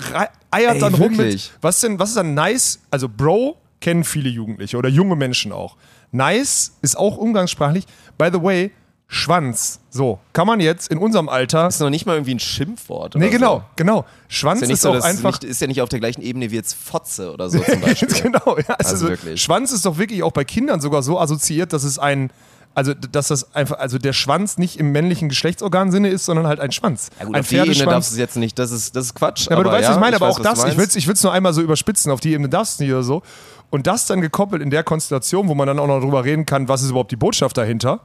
eiert 0.49 0.76
Ey, 0.76 0.80
dann 0.80 0.93
rum 0.93 1.18
wirklich? 1.18 1.51
mit. 1.51 1.57
Was 1.59 1.82
denn, 1.82 1.99
was 1.99 2.09
ist 2.09 2.16
dann 2.16 2.34
Nice? 2.34 2.80
Also 2.89 3.09
Bro 3.09 3.57
kennen 3.86 4.04
viele 4.04 4.30
Jugendliche 4.30 4.78
oder 4.78 4.90
junge 4.90 5.16
Menschen 5.16 5.52
auch. 5.52 5.76
Nice 6.12 6.74
ist 6.82 6.98
auch 6.98 7.18
umgangssprachlich. 7.18 7.86
By 8.18 8.30
the 8.34 8.42
way, 8.42 8.72
Schwanz. 9.08 9.80
So, 9.92 10.18
kann 10.34 10.48
man 10.48 10.60
jetzt 10.60 10.92
in 10.92 10.98
unserem 10.98 11.30
Alter. 11.30 11.68
ist 11.68 11.80
noch 11.80 11.92
nicht 11.92 12.08
mal 12.08 12.14
irgendwie 12.14 12.34
ein 12.34 12.40
Schimpfwort. 12.40 13.14
Nee, 13.16 13.26
oder 13.26 13.32
genau, 13.32 13.56
So. 13.58 13.64
genau. 13.76 14.06
Schwanz 14.28 14.64
Ist 14.64 14.72
ist, 14.72 14.84
ja 14.84 14.92
nicht 14.92 15.02
so, 15.02 15.06
auch 15.06 15.10
einfach. 15.10 15.42
nicht, 15.42 15.44
ist 15.44 15.62
ja 15.62 15.68
nicht 15.68 15.82
auf 15.84 15.90
der 15.90 16.00
gleichen 16.00 16.24
Ebene 16.24 16.50
wie 16.50 16.56
jetzt 16.56 16.74
Fotze 16.74 17.32
oder 17.32 17.48
so 17.52 17.60
zum 17.72 17.80
Beispiel. 17.82 18.08
genau, 18.24 18.58
ja. 18.58 18.74
Also 18.80 19.06
ist- 19.06 19.12
wirklich. 19.12 19.42
Schwanz 19.42 19.72
ist 19.72 19.86
doch 19.86 20.00
wirklich 20.00 20.24
auch 20.24 20.32
bei 20.32 20.44
Kindern 20.44 20.82
sogar 20.82 21.04
so 21.04 21.20
assoziiert, 21.20 21.72
dass 21.74 21.84
es 21.84 22.00
ein. 22.00 22.32
Also, 22.78 22.94
dass 22.94 23.30
das 23.30 23.56
einfach, 23.56 23.78
also 23.80 23.98
der 23.98 24.12
Schwanz 24.12 24.58
nicht 24.58 24.78
im 24.82 24.92
männlichen 24.92 25.30
Geschlechtsorgansinne 25.30 26.10
ist, 26.10 26.26
sondern 26.26 26.46
halt 26.46 26.60
ein 26.60 26.74
Schwanz. 26.74 27.10
Ja, 27.18 27.26
gut, 27.26 27.36
ein 27.36 27.40
auf 27.40 27.48
die 27.48 27.56
Ebene 27.56 27.86
darfst 27.86 28.12
du 28.12 28.16
es 28.16 28.20
jetzt 28.20 28.36
nicht, 28.36 28.60
das 28.60 28.72
ist, 28.72 28.98
das 28.98 29.06
ist 29.06 29.14
Quatsch. 29.16 29.46
Ja, 29.48 29.54
aber, 29.56 29.64
du 29.64 29.72
weißt, 29.72 29.88
was 29.88 29.96
ich 29.96 30.02
meine, 30.02 30.18
aber 30.18 30.28
auch 30.28 30.40
weiß, 30.40 30.46
was 30.46 30.60
das, 30.64 30.72
ich 30.72 30.78
will 30.78 30.84
es 31.14 31.18
ich 31.18 31.24
nur 31.24 31.32
einmal 31.32 31.54
so 31.54 31.62
überspitzen, 31.62 32.12
auf 32.12 32.20
die 32.20 32.34
Ebene 32.34 32.50
darfst 32.50 32.80
du 32.80 32.84
nicht 32.84 32.92
oder 32.92 33.04
so. 33.04 33.22
Und 33.70 33.88
das 33.88 34.05
dann 34.05 34.22
gekoppelt 34.22 34.61
in 34.61 34.70
der 34.70 34.84
Konstellation, 34.84 35.47
wo 35.47 35.55
man 35.55 35.68
dann 35.68 35.80
auch 35.80 35.88
noch 35.88 35.99
drüber 35.99 36.24
reden 36.24 36.45
kann, 36.45 36.68
was 36.68 36.82
ist 36.84 36.91
überhaupt 36.91 37.11
die 37.11 37.16
Botschaft 37.16 37.57
dahinter, 37.57 38.01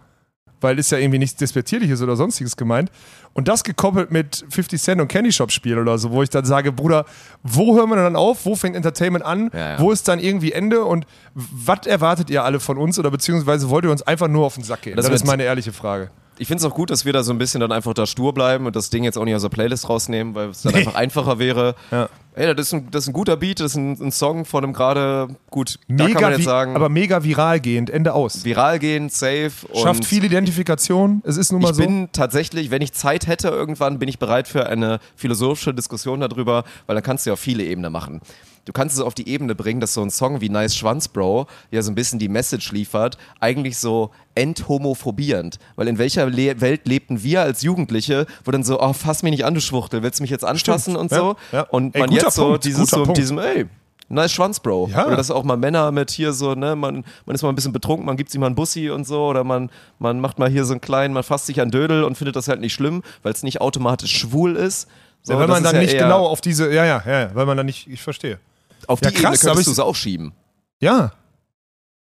weil 0.61 0.79
ist 0.79 0.91
ja 0.91 0.99
irgendwie 0.99 1.19
nichts 1.19 1.37
Despektierliches 1.37 2.03
oder 2.03 2.17
sonstiges 2.17 2.57
gemeint. 2.57 2.91
Und 3.33 3.49
das 3.49 3.65
gekoppelt 3.65 4.11
mit 4.11 4.45
50 4.51 4.83
Cent 4.83 5.01
und 5.01 5.09
Candy 5.09 5.33
Shop 5.33 5.51
Spiel 5.53 5.79
oder 5.79 5.97
so, 5.99 6.11
wo 6.11 6.23
ich 6.23 6.31
dann 6.31 6.45
sage, 6.45 6.73
Bruder, 6.73 7.07
wo 7.43 7.77
hören 7.77 7.89
wir 7.89 7.97
dann 7.97 8.17
auf? 8.17 8.45
Wo 8.45 8.57
fängt 8.57 8.77
Entertainment 8.77 9.25
an? 9.25 9.51
Ja, 9.53 9.73
ja. 9.73 9.81
Wo 9.81 9.91
ist 9.93 10.09
dann 10.09 10.19
irgendwie 10.19 10.53
Ende? 10.53 10.85
Und 10.85 11.07
was 11.35 11.87
erwartet 11.87 12.31
ihr 12.31 12.45
alle 12.45 12.61
von 12.61 12.77
uns? 12.77 12.99
Oder 12.99 13.11
beziehungsweise 13.11 13.71
wollt 13.71 13.85
ihr 13.85 13.91
uns 13.91 14.03
einfach 14.03 14.29
nur 14.29 14.45
auf 14.45 14.55
den 14.55 14.65
Sack 14.65 14.83
gehen? 14.83 14.97
Das 14.97 15.07
Das, 15.07 15.15
ist 15.15 15.27
meine 15.27 15.45
ehrliche 15.45 15.73
Frage. 15.73 16.11
Ich 16.41 16.49
finde 16.49 16.65
es 16.65 16.65
auch 16.65 16.75
gut, 16.75 16.89
dass 16.89 17.05
wir 17.05 17.13
da 17.13 17.23
so 17.23 17.33
ein 17.33 17.39
bisschen 17.39 17.61
dann 17.61 17.71
einfach 17.71 17.93
da 17.93 18.07
stur 18.07 18.33
bleiben 18.33 18.65
und 18.65 18.75
das 18.75 18.89
Ding 18.89 19.05
jetzt 19.05 19.19
auch 19.19 19.27
nicht 19.27 19.35
aus 19.35 19.43
der 19.43 19.51
Playlist 19.51 19.91
rausnehmen, 19.91 20.35
weil 20.35 20.49
es 20.49 20.63
dann 20.63 20.75
einfach 20.75 20.95
einfacher 20.95 21.39
wäre. 21.39 21.75
Ja. 21.91 22.09
Ey, 22.35 22.55
das 22.55 22.69
ist, 22.69 22.73
ein, 22.73 22.91
das 22.91 23.05
ist 23.05 23.09
ein 23.09 23.13
guter 23.13 23.37
Beat, 23.37 23.61
das 23.61 23.73
ist 23.73 23.77
ein, 23.77 23.93
ein 24.01 24.11
Song 24.11 24.47
von 24.47 24.65
einem 24.65 24.73
gerade, 24.73 25.29
gut, 25.51 25.79
da 25.89 25.97
kann 25.97 26.07
Mega, 26.07 26.21
man 26.23 26.33
jetzt 26.33 26.45
sagen, 26.45 26.77
aber 26.77 26.89
mega 26.89 27.23
viral 27.25 27.61
gehend, 27.61 27.91
Ende 27.91 28.15
aus. 28.15 28.45
viral 28.45 28.79
gehen, 28.79 29.11
safe. 29.11 29.51
Schafft 29.75 30.07
viel 30.07 30.25
Identifikation. 30.25 31.21
Es 31.27 31.37
ist 31.37 31.53
nun 31.53 31.61
mal 31.61 31.73
Ich 31.73 31.77
so. 31.77 31.83
bin 31.83 32.09
tatsächlich, 32.13 32.71
wenn 32.71 32.81
ich 32.81 32.95
Zeit 32.95 33.27
hätte 33.27 33.49
irgendwann, 33.49 33.99
bin 33.99 34.09
ich 34.09 34.19
bereit 34.19 34.49
für 34.49 34.67
eine 34.67 34.99
philosophische 35.17 35.75
Diskussion 35.75 36.21
darüber, 36.21 36.65
weil 36.87 36.95
dann 36.95 37.03
kannst 37.03 37.27
du 37.27 37.31
ja 37.31 37.35
auf 37.35 37.41
viele 37.41 37.65
Ebenen 37.65 37.93
machen. 37.93 38.23
Du 38.67 38.73
kannst 38.73 38.97
es 38.97 39.03
auf 39.03 39.15
die 39.15 39.29
Ebene 39.29 39.55
bringen, 39.55 39.81
dass 39.81 39.95
so 39.95 40.03
ein 40.03 40.11
Song 40.11 40.41
wie 40.41 40.49
Nice 40.49 40.77
Schwanz 40.77 41.09
Bro 41.09 41.47
ja 41.71 41.83
so 41.83 41.91
ein 41.91 41.95
bisschen 41.95 42.19
die 42.19 42.29
Message 42.29 42.73
liefert, 42.73 43.17
eigentlich 43.41 43.79
so 43.79 44.11
enthomophobierend. 44.35 45.59
Weil 45.77 45.89
in 45.89 45.99
welcher 45.99 46.27
Le 46.27 46.61
Welt 46.61 46.87
lebten 46.87 47.23
wir 47.23 47.43
als 47.43 47.63
Jugendliche, 47.63 48.27
wo 48.45 48.51
dann 48.51 48.63
so, 48.63 48.81
oh, 48.81 48.93
fass 48.93 49.23
mich 49.23 49.33
nicht 49.33 49.45
an, 49.45 49.55
du 49.55 49.61
Schwuchtel, 49.61 50.03
willst 50.03 50.21
du 50.21 50.23
mich 50.23 50.31
jetzt 50.31 50.45
anfassen 50.45 50.93
Stimmt. 50.95 50.99
und 50.99 51.11
Ja, 51.13 51.17
so? 51.19 51.37
ja. 51.53 51.63
Und 51.71 51.95
Ey, 51.95 52.01
man 52.01 52.13
jetzt 52.13 52.35
so 52.35 52.49
Punkt, 52.51 52.65
dieses 52.65 52.91
so 52.91 53.05
mit 53.05 53.17
diesem, 53.17 53.39
ey, 53.39 53.67
Nice 54.13 54.33
Schwanz, 54.33 54.59
Bro. 54.59 54.91
Ja. 54.93 55.07
Oder 55.07 55.17
dass 55.17 55.31
auch 55.31 55.45
mal 55.45 55.57
Männer 55.57 55.93
mit 55.93 56.11
hier 56.11 56.33
so, 56.33 56.55
ne, 56.55 56.75
man, 56.75 57.05
man 57.27 57.35
ist 57.35 57.43
mal 57.43 57.49
ein 57.49 57.55
bisschen 57.55 57.73
betrunken, 57.73 58.05
man 58.07 58.17
gibt 58.17 58.31
sich 58.31 58.41
mal 58.41 58.47
einen 58.47 58.57
Bussi 58.57 58.91
und 58.91 59.07
so, 59.07 59.27
oder 59.27 59.45
man, 59.45 59.71
man 60.01 60.21
macht 60.21 60.39
mal 60.41 60.51
hier 60.51 60.65
so 60.65 60.73
einen 60.73 60.81
kleinen, 60.81 61.15
man 61.15 61.23
fasst 61.23 61.47
sich 61.47 61.61
an 61.61 61.71
Dödel 61.71 62.03
und 62.03 62.17
findet 62.19 62.35
das 62.35 62.49
halt 62.49 62.61
nicht 62.61 62.73
schlimm, 62.75 63.03
weil 63.23 63.33
es 63.33 63.43
nicht 63.45 63.61
automatisch 63.61 64.17
schwul 64.19 64.57
ist. 64.57 64.89
So, 65.23 65.35
Ja, 65.35 65.39
weil 65.39 65.47
man 65.49 65.63
dann 65.63 65.77
ja 65.77 65.81
nicht 65.83 65.97
genau 65.97 66.27
auf 66.27 66.41
diese, 66.41 66.73
ja, 66.73 66.85
ja, 66.85 67.03
ja, 67.07 67.31
weil 67.35 67.47
man 67.47 67.57
dann 67.57 67.67
nicht, 67.67 67.87
ich 67.89 68.03
verstehe. 68.03 68.39
Auf 68.87 69.01
die 69.01 69.07
Ja, 69.07 69.11
Ebene 69.11 69.25
krass, 69.29 69.41
aber 69.45 69.51
könntest 69.53 69.67
du 69.69 69.73
es 69.73 69.79
auch 69.79 69.95
schieben. 69.95 70.33
Ja. 70.81 71.13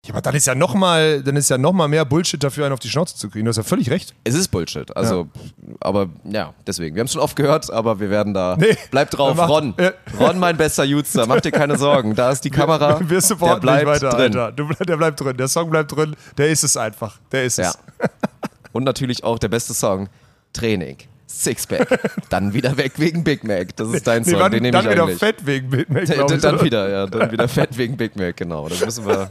Ja, 0.04 0.14
aber 0.14 0.20
dann 0.20 0.34
ist 0.34 0.48
ja 0.48 0.56
noch 0.56 0.74
mal, 0.74 1.22
dann 1.22 1.36
ist 1.36 1.48
ja 1.48 1.56
noch 1.58 1.72
mal 1.72 1.86
mehr 1.86 2.04
Bullshit 2.04 2.42
dafür, 2.42 2.64
einen 2.64 2.72
auf 2.72 2.80
die 2.80 2.88
Schnauze 2.88 3.14
zu 3.16 3.30
kriegen. 3.30 3.44
Du 3.44 3.50
hast 3.50 3.56
ja 3.56 3.62
völlig 3.62 3.88
recht. 3.88 4.14
Es 4.24 4.34
ist 4.34 4.48
Bullshit. 4.48 4.96
Also, 4.96 5.28
aber 5.78 6.08
ja, 6.24 6.54
deswegen. 6.66 6.96
Wir 6.96 7.00
haben 7.00 7.06
es 7.06 7.12
schon 7.12 7.22
oft 7.22 7.36
gehört, 7.36 7.70
aber 7.72 8.00
wir 8.00 8.10
werden 8.10 8.34
da. 8.34 8.56
Nee. 8.58 8.76
Bleib 8.90 9.10
drauf, 9.12 9.36
Macht- 9.36 9.48
Ron. 9.48 9.74
Ja. 9.78 9.92
Ron, 10.18 10.40
mein 10.40 10.56
bester 10.56 10.82
Jutster. 10.82 11.26
Mach 11.28 11.40
dir 11.40 11.52
keine 11.52 11.78
Sorgen. 11.78 12.16
Da 12.16 12.32
ist 12.32 12.40
die 12.44 12.50
Kamera. 12.50 12.98
Wir 12.98 13.06
der 13.06 13.20
supporten 13.20 13.60
bleibt 13.60 13.86
nicht 13.88 14.02
weiter, 14.02 14.10
drin. 14.10 14.36
Alter. 14.36 14.52
Du, 14.52 14.68
der 14.84 14.96
bleibt 14.96 15.20
drin. 15.20 15.36
Der 15.36 15.46
Song 15.46 15.70
bleibt 15.70 15.92
drin. 15.94 16.16
Der 16.36 16.48
ist 16.50 16.64
es 16.64 16.76
einfach. 16.76 17.18
Der 17.30 17.44
ist 17.44 17.58
Ja. 17.58 17.68
es. 17.70 17.78
Und 18.72 18.82
natürlich 18.82 19.22
auch 19.22 19.38
der 19.38 19.48
beste 19.48 19.72
Song. 19.72 20.08
Training. 20.52 20.96
Sixpack. 21.32 22.10
Dann 22.30 22.52
wieder 22.52 22.76
weg 22.76 22.92
wegen 22.96 23.24
Big 23.24 23.44
Mac. 23.44 23.74
Das 23.76 23.88
ist 23.88 24.06
dein 24.06 24.22
Nee, 24.22 24.30
Song. 24.32 24.40
wann- 24.40 24.52
Den 24.52 24.62
nehme 24.62 24.72
dann 24.72 24.84
ich 24.86 24.90
wieder 24.92 25.02
eigentlich. 25.04 25.18
fett 25.18 25.46
wegen 25.46 25.70
Big 25.70 25.88
Mac, 25.88 26.06
dann, 26.06 26.26
ich, 26.36 26.40
dann 26.42 26.54
oder? 26.56 26.64
wieder, 26.64 26.88
ja. 26.90 27.06
Dann 27.06 27.30
wieder 27.32 27.48
fett 27.48 27.76
wegen 27.76 27.96
Big 27.96 28.16
Mac, 28.16 28.36
genau. 28.36 28.68
Das 28.68 28.84
müssen 28.84 29.06
wir. 29.06 29.28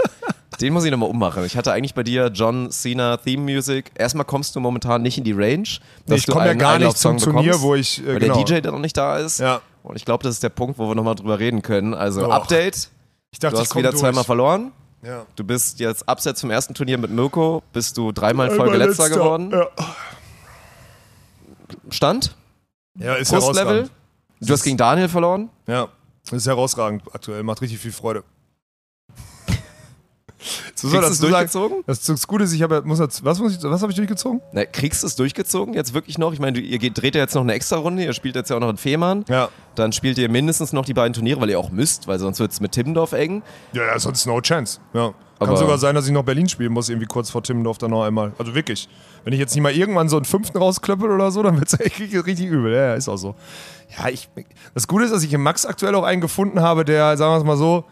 Den 0.60 0.74
muss 0.74 0.84
ich 0.84 0.92
nochmal 0.92 1.10
ummachen. 1.10 1.44
Ich 1.46 1.58
hatte 1.58 1.72
eigentlich 1.72 1.94
bei 1.96 2.04
dir 2.04 2.28
John 2.34 2.70
Cena 2.72 3.18
Theme 3.18 3.42
Music. 3.44 3.90
Erstmal 3.96 4.26
kommst 4.26 4.56
du 4.56 4.60
momentan 4.60 5.02
nicht 5.02 5.18
in 5.18 5.24
die 5.24 5.32
Range. 5.32 5.64
dass 6.06 6.20
ich 6.20 6.26
du 6.26 6.34
komm 6.34 6.46
ja 6.46 6.54
gar 6.54 6.78
nicht 6.78 6.98
zum 6.98 7.18
Turnier, 7.18 7.44
bekommst, 7.54 7.62
wo 7.64 7.76
ich, 7.76 8.04
äh, 8.04 8.08
weil 8.08 8.20
genau. 8.20 8.36
der 8.44 8.44
DJ 8.58 8.62
dann 8.62 8.74
noch 8.74 8.82
nicht 8.82 8.96
da 8.98 9.18
ist. 9.18 9.40
Ja. 9.40 9.62
Und 9.84 9.96
ich 9.96 10.06
glaube, 10.06 10.24
das 10.24 10.36
ist 10.36 10.44
der 10.44 10.50
Punkt, 10.50 10.78
wo 10.78 10.88
wir 10.90 10.94
nochmal 10.96 11.16
drüber 11.16 11.40
reden 11.40 11.62
können. 11.64 11.94
Also 11.96 12.22
Doch. 12.22 12.32
Update. 12.32 12.90
Ich 13.32 13.40
dachte, 13.40 13.56
Du 13.56 13.62
hast 13.62 13.76
wieder 13.76 13.90
durch. 13.92 14.02
zweimal 14.02 14.24
verloren. 14.24 14.72
Ja. 15.04 15.26
Du 15.36 15.44
bist 15.44 15.80
jetzt 15.80 16.08
abseits 16.08 16.42
vom 16.42 16.52
ersten 16.52 16.76
Turnier 16.76 17.00
mit 17.00 17.10
Mirko, 17.10 17.64
bist 17.74 17.98
du 17.98 18.12
dreimal 18.12 18.48
in 18.48 18.52
Einmal 18.52 18.68
Folge 18.68 18.84
letzter 18.86 19.04
letzter. 19.06 19.18
geworden. 19.20 19.50
Ja, 19.52 19.68
Stand? 21.90 22.36
ja 22.98 23.16
ist 23.16 23.32
herausragend. 23.32 23.92
Du 24.42 24.54
hast 24.54 24.64
gegen 24.64 24.78
Daniel 24.78 25.08
verloren. 25.08 25.50
Ja, 25.68 25.88
das 26.26 26.34
ist 26.34 26.48
herausragend 26.48 27.04
aktuell. 27.14 27.44
Macht 27.44 27.62
richtig 27.62 27.80
viel 27.80 27.92
Freude. 27.92 28.24
So 30.74 30.90
Kriegst 30.90 31.08
du 31.08 31.12
es 31.12 31.20
durchgezogen? 31.20 31.84
Das, 31.86 32.02
das 32.04 32.26
Gute 32.28 32.46
ist, 32.46 32.54
ich 32.54 32.64
habe, 32.64 32.82
muss 32.82 32.98
jetzt, 33.00 33.24
was, 33.24 33.40
muss 33.40 33.56
ich, 33.56 33.64
was 33.64 33.82
habe 33.84 33.92
ich 33.92 33.96
durchgezogen? 33.96 34.42
Na, 34.52 34.66
kriegst 34.66 35.04
du 35.04 35.08
es 35.08 35.16
durchgezogen 35.16 35.76
jetzt 35.76 35.94
wirklich 35.94 36.18
noch? 36.18 36.34
Ich 36.34 36.40
meine, 36.40 36.60
ihr 36.60 36.80
geht, 36.80 37.00
dreht 37.00 37.14
ja 37.14 37.22
jetzt 37.22 37.36
noch 37.36 37.44
eine 37.44 37.54
extra 37.54 37.78
Runde, 37.78 38.04
ihr 38.04 38.14
spielt 38.14 38.36
jetzt 38.36 38.50
ja 38.50 38.56
auch 38.56 38.60
noch 38.60 38.70
in 38.70 38.78
Fehmarn. 38.78 39.24
Ja. 39.30 39.50
Dann 39.76 39.92
spielt 39.92 40.18
ihr 40.18 40.30
mindestens 40.30 40.74
noch 40.74 40.84
die 40.86 40.96
beiden 40.96 41.14
Turniere, 41.14 41.40
weil 41.40 41.52
ihr 41.52 41.60
auch 41.60 41.70
müsst, 41.70 42.08
weil 42.08 42.18
sonst 42.18 42.40
wird 42.40 42.52
es 42.52 42.60
mit 42.60 42.72
Timmendorf 42.72 43.12
eng. 43.14 43.44
Ja, 43.74 43.86
ja, 43.86 44.00
sonst 44.00 44.26
no 44.26 44.42
chance. 44.42 44.80
Ja. 44.94 45.14
Kann 45.38 45.50
Aber- 45.50 45.58
sogar 45.58 45.78
sein, 45.78 45.94
dass 45.94 46.08
ich 46.08 46.12
noch 46.12 46.24
Berlin 46.24 46.50
spielen 46.50 46.72
muss, 46.74 46.90
irgendwie 46.90 47.08
kurz 47.08 47.30
vor 47.30 47.44
Timmendorf 47.44 47.78
dann 47.78 47.92
noch 47.92 48.04
einmal. 48.04 48.32
Also 48.40 48.56
wirklich. 48.56 48.90
Wenn 49.24 49.34
ich 49.34 49.40
jetzt 49.40 49.54
nicht 49.54 49.62
mal 49.64 49.72
irgendwann 49.72 50.10
so 50.10 50.16
einen 50.18 50.26
fünften 50.26 50.58
rausklöppel 50.58 51.10
oder 51.12 51.32
so, 51.32 51.44
dann 51.44 51.60
wird 51.60 51.68
es 51.74 51.80
richtig, 51.80 52.26
richtig 52.26 52.48
übel. 52.48 52.74
Ja, 52.74 52.96
ist 52.96 53.08
auch 53.10 53.18
so. 53.18 53.36
Ja, 53.98 54.10
ich, 54.10 54.30
das 54.74 54.88
Gute 54.88 55.06
ist, 55.06 55.12
dass 55.14 55.24
ich 55.24 55.34
im 55.34 55.44
Max 55.44 55.66
aktuell 55.66 55.94
auch 55.96 56.04
einen 56.04 56.22
gefunden 56.22 56.62
habe, 56.62 56.86
der, 56.86 57.18
sagen 57.18 57.34
wir 57.34 57.38
es 57.38 57.44
mal 57.44 57.58
so, 57.58 57.84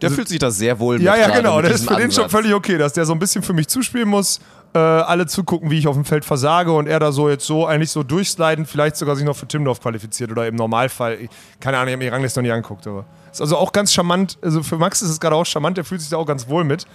Der 0.00 0.10
fühlt 0.10 0.28
sich 0.28 0.38
da 0.38 0.50
sehr 0.50 0.78
wohl 0.80 0.96
mit 0.96 1.04
ja, 1.04 1.16
ja, 1.16 1.28
genau, 1.30 1.60
das 1.62 1.76
ist 1.76 1.88
für 1.88 1.94
den 1.96 2.10
schon 2.10 2.24
Ansatz. 2.24 2.30
völlig 2.32 2.54
okay, 2.54 2.76
dass 2.78 2.92
der 2.92 3.04
so 3.06 3.12
ein 3.12 3.18
bisschen 3.18 3.42
für 3.42 3.52
mich 3.52 3.68
zuspielen 3.68 4.08
muss. 4.08 4.40
Äh, 4.74 4.78
alle 4.78 5.26
zugucken, 5.26 5.70
wie 5.70 5.78
ich 5.78 5.86
auf 5.86 5.94
dem 5.94 6.04
Feld 6.04 6.24
versage 6.24 6.72
und 6.72 6.88
er 6.88 6.98
da 6.98 7.12
so 7.12 7.28
jetzt 7.28 7.46
so 7.46 7.64
eigentlich 7.64 7.90
so 7.92 8.02
durchsliden, 8.02 8.66
vielleicht 8.66 8.96
sogar 8.96 9.14
sich 9.14 9.24
noch 9.24 9.36
für 9.36 9.46
Timmendorf 9.46 9.80
qualifiziert 9.80 10.32
oder 10.32 10.48
im 10.48 10.56
Normalfall. 10.56 11.20
Ich- 11.20 11.30
Keine 11.60 11.76
Ahnung, 11.76 11.88
ich 11.88 11.92
habe 11.92 11.98
mir 11.98 12.10
die 12.10 12.12
Rangliste 12.12 12.40
noch 12.40 12.46
nie 12.46 12.50
angeguckt, 12.50 12.84
aber. 12.88 13.04
Ist 13.30 13.40
also 13.40 13.56
auch 13.56 13.70
ganz 13.70 13.92
charmant. 13.92 14.36
Also 14.42 14.64
für 14.64 14.76
Max 14.76 15.00
ist 15.00 15.10
es 15.10 15.20
gerade 15.20 15.36
auch 15.36 15.46
charmant, 15.46 15.76
der 15.76 15.84
fühlt 15.84 16.00
sich 16.00 16.10
da 16.10 16.16
auch 16.16 16.26
ganz 16.26 16.48
wohl 16.48 16.64
mit. 16.64 16.86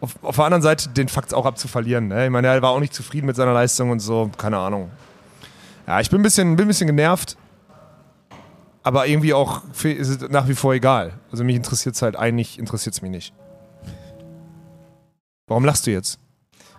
Auf, 0.00 0.16
auf 0.22 0.36
der 0.36 0.44
anderen 0.44 0.62
Seite 0.62 0.88
den 0.90 1.08
Fakt 1.08 1.32
auch 1.32 1.46
abzuverlieren. 1.46 2.08
Ne? 2.08 2.26
Ich 2.26 2.30
meine, 2.30 2.48
er 2.48 2.60
war 2.62 2.70
auch 2.70 2.80
nicht 2.80 2.94
zufrieden 2.94 3.26
mit 3.26 3.36
seiner 3.36 3.52
Leistung 3.52 3.90
und 3.90 4.00
so, 4.00 4.30
keine 4.36 4.58
Ahnung. 4.58 4.90
Ja, 5.86 6.00
ich 6.00 6.10
bin 6.10 6.20
ein 6.20 6.22
bisschen, 6.22 6.56
bin 6.56 6.66
ein 6.66 6.68
bisschen 6.68 6.86
genervt. 6.86 7.36
Aber 8.82 9.06
irgendwie 9.06 9.32
auch 9.32 9.62
ist 9.82 10.08
es 10.08 10.28
nach 10.28 10.46
wie 10.46 10.54
vor 10.54 10.74
egal. 10.74 11.14
Also 11.32 11.42
mich 11.42 11.56
interessiert 11.56 11.94
es 11.94 12.02
halt 12.02 12.16
eigentlich, 12.16 12.58
interessiert 12.58 12.94
es 12.94 13.00
mich 13.00 13.10
nicht. 13.10 13.34
Warum 15.46 15.64
lachst 15.64 15.86
du 15.86 15.90
jetzt? 15.90 16.18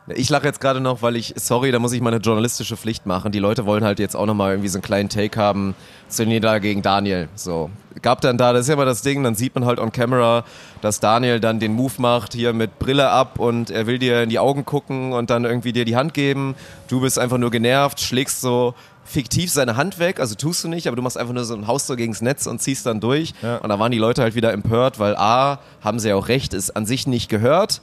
Ich 0.08 0.30
lache 0.30 0.46
jetzt 0.46 0.62
gerade 0.62 0.80
noch, 0.80 1.02
weil 1.02 1.16
ich, 1.16 1.34
sorry, 1.36 1.72
da 1.72 1.80
muss 1.80 1.92
ich 1.92 2.02
meine 2.02 2.18
journalistische 2.18 2.78
Pflicht 2.78 3.08
machen. 3.08 3.32
Die 3.32 3.40
Leute 3.40 3.66
wollen 3.66 3.84
halt 3.84 3.98
jetzt 3.98 4.16
auch 4.16 4.28
nochmal 4.28 4.52
irgendwie 4.52 4.70
so 4.70 4.78
einen 4.78 4.84
kleinen 4.84 5.10
Take 5.10 5.40
haben 5.40 5.74
zur 6.10 6.28
Niederlage 6.28 6.62
gegen 6.62 6.84
Daniel. 6.84 7.28
So. 7.34 7.72
Gab 8.04 8.22
dann 8.22 8.38
da, 8.38 8.54
das 8.54 8.64
ist 8.64 8.68
ja 8.68 8.76
immer 8.76 8.86
das 8.86 9.02
Ding, 9.02 9.24
dann 9.24 9.34
sieht 9.34 9.56
man 9.56 9.66
halt 9.66 9.80
on 9.80 9.92
camera, 9.92 10.44
dass 10.82 11.00
Daniel 11.00 11.40
dann 11.40 11.60
den 11.60 11.74
Move 11.74 11.94
macht, 11.98 12.34
hier 12.34 12.54
mit 12.54 12.78
Brille 12.78 13.10
ab 13.10 13.40
und 13.40 13.72
er 13.72 13.88
will 13.88 13.98
dir 13.98 14.22
in 14.22 14.30
die 14.30 14.38
Augen 14.38 14.64
gucken 14.64 15.14
und 15.14 15.32
dann 15.32 15.44
irgendwie 15.44 15.74
dir 15.74 15.86
die 15.86 15.96
Hand 15.96 16.14
geben. 16.14 16.54
Du 16.88 17.02
bist 17.02 17.18
einfach 17.18 17.40
nur 17.40 17.50
genervt, 17.50 18.00
schlägst 18.00 18.42
so 18.42 18.76
fiktiv 19.06 19.52
seine 19.52 19.76
Hand 19.76 19.98
weg, 19.98 20.20
also 20.20 20.36
tust 20.36 20.64
du 20.64 20.68
nicht, 20.68 20.88
aber 20.88 20.96
du 20.96 21.02
machst 21.02 21.18
einfach 21.18 21.34
nur 21.34 21.46
so 21.46 21.56
ein 21.56 21.68
Haus 21.68 21.88
so 21.88 21.96
gegens 21.96 22.22
Netz 22.22 22.46
und 22.48 22.62
ziehst 22.62 22.86
dann 22.86 23.00
durch. 23.00 23.34
Ja. 23.42 23.58
Und 23.58 23.70
da 23.70 23.80
waren 23.80 23.92
die 23.92 23.98
Leute 23.98 24.22
halt 24.22 24.36
wieder 24.36 24.52
empört, 24.52 25.00
weil 25.00 25.16
A, 25.16 25.60
haben 25.82 26.00
sie 26.00 26.10
ja 26.10 26.16
auch 26.16 26.28
recht, 26.28 26.54
ist 26.54 26.76
an 26.76 26.86
sich 26.86 27.08
nicht 27.08 27.30
gehört. 27.30 27.82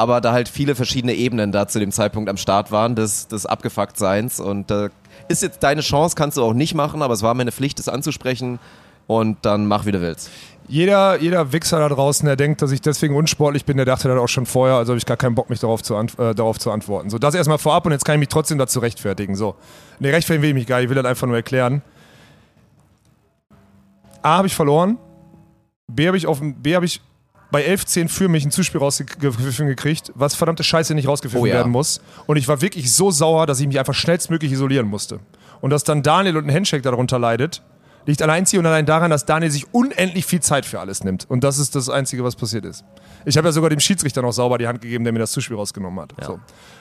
Aber 0.00 0.22
da 0.22 0.32
halt 0.32 0.48
viele 0.48 0.74
verschiedene 0.74 1.12
Ebenen 1.12 1.52
da 1.52 1.68
zu 1.68 1.78
dem 1.78 1.92
Zeitpunkt 1.92 2.30
am 2.30 2.38
Start 2.38 2.72
waren 2.72 2.96
des, 2.96 3.28
des 3.28 3.44
Abgefucktseins 3.44 4.40
und 4.40 4.70
da 4.70 4.88
ist 5.28 5.42
jetzt 5.42 5.62
deine 5.62 5.82
Chance, 5.82 6.16
kannst 6.16 6.38
du 6.38 6.42
auch 6.42 6.54
nicht 6.54 6.74
machen, 6.74 7.02
aber 7.02 7.12
es 7.12 7.22
war 7.22 7.34
meine 7.34 7.52
Pflicht, 7.52 7.78
das 7.78 7.88
anzusprechen 7.90 8.58
und 9.06 9.36
dann 9.42 9.66
mach, 9.66 9.84
wie 9.84 9.92
du 9.92 10.00
willst. 10.00 10.30
Jeder, 10.68 11.20
jeder 11.20 11.52
Wichser 11.52 11.80
da 11.80 11.90
draußen, 11.90 12.24
der 12.24 12.36
denkt, 12.36 12.62
dass 12.62 12.70
ich 12.70 12.80
deswegen 12.80 13.14
unsportlich 13.14 13.66
bin, 13.66 13.76
der 13.76 13.84
dachte 13.84 14.08
das 14.08 14.18
auch 14.18 14.28
schon 14.28 14.46
vorher, 14.46 14.76
also 14.76 14.92
habe 14.92 14.98
ich 14.98 15.04
gar 15.04 15.18
keinen 15.18 15.34
Bock, 15.34 15.50
mich 15.50 15.60
darauf 15.60 15.82
zu, 15.82 15.94
äh, 15.94 16.34
darauf 16.34 16.58
zu 16.58 16.70
antworten. 16.70 17.10
So, 17.10 17.18
das 17.18 17.34
erstmal 17.34 17.58
vorab 17.58 17.84
und 17.84 17.92
jetzt 17.92 18.06
kann 18.06 18.14
ich 18.14 18.20
mich 18.20 18.28
trotzdem 18.28 18.56
dazu 18.56 18.78
rechtfertigen. 18.78 19.36
So. 19.36 19.54
Ne, 19.98 20.12
rechtfertigen 20.12 20.42
will 20.42 20.50
ich 20.50 20.54
mich 20.54 20.66
gar 20.66 20.76
nicht, 20.76 20.84
ich 20.84 20.88
will 20.88 20.96
das 20.96 21.04
einfach 21.04 21.26
nur 21.26 21.36
erklären. 21.36 21.82
A, 24.22 24.38
habe 24.38 24.46
ich 24.46 24.54
verloren. 24.54 24.96
B, 25.88 26.06
habe 26.06 26.16
ich, 26.16 26.24
hab 26.24 26.82
ich 26.84 27.02
bei 27.50 27.66
11-10 27.66 28.08
für 28.08 28.28
mich 28.28 28.44
ein 28.44 28.50
Zuspiel 28.50 28.80
rausgepfiffen 28.80 29.66
gekriegt, 29.66 30.12
was 30.14 30.34
verdammte 30.34 30.62
Scheiße 30.62 30.94
nicht 30.94 31.08
rausgepfiffen 31.08 31.42
Oh 31.42 31.46
ja. 31.46 31.54
werden 31.54 31.72
muss. 31.72 32.00
Und 32.26 32.36
ich 32.36 32.48
war 32.48 32.60
wirklich 32.60 32.92
so 32.92 33.10
sauer, 33.10 33.46
dass 33.46 33.60
ich 33.60 33.66
mich 33.66 33.78
einfach 33.78 33.94
schnellstmöglich 33.94 34.52
isolieren 34.52 34.86
musste. 34.86 35.20
Und 35.60 35.70
dass 35.70 35.84
dann 35.84 36.02
Daniel 36.02 36.36
und 36.36 36.46
ein 36.46 36.54
Handshake 36.54 36.82
darunter 36.82 37.18
leidet, 37.18 37.62
liegt 38.06 38.22
allein 38.22 38.44
und 38.52 38.66
allein 38.66 38.86
daran, 38.86 39.10
dass 39.10 39.26
Daniel 39.26 39.50
sich 39.50 39.72
unendlich 39.72 40.24
viel 40.24 40.40
Zeit 40.40 40.64
für 40.64 40.80
alles 40.80 41.04
nimmt. 41.04 41.28
Und 41.28 41.44
das 41.44 41.58
ist 41.58 41.74
das 41.74 41.88
Einzige, 41.88 42.24
was 42.24 42.34
passiert 42.36 42.64
ist. 42.64 42.84
Ich 43.24 43.36
habe 43.36 43.48
ja 43.48 43.52
sogar 43.52 43.70
dem 43.70 43.80
Schiedsrichter 43.80 44.22
noch 44.22 44.32
sauber 44.32 44.58
die 44.58 44.66
Hand 44.66 44.80
gegeben, 44.80 45.04
der 45.04 45.12
mir 45.12 45.18
das 45.18 45.32
Zuspiel 45.32 45.56
rausgenommen 45.56 46.00
hat. 46.00 46.12
So. 46.24 46.34
Und 46.34 46.40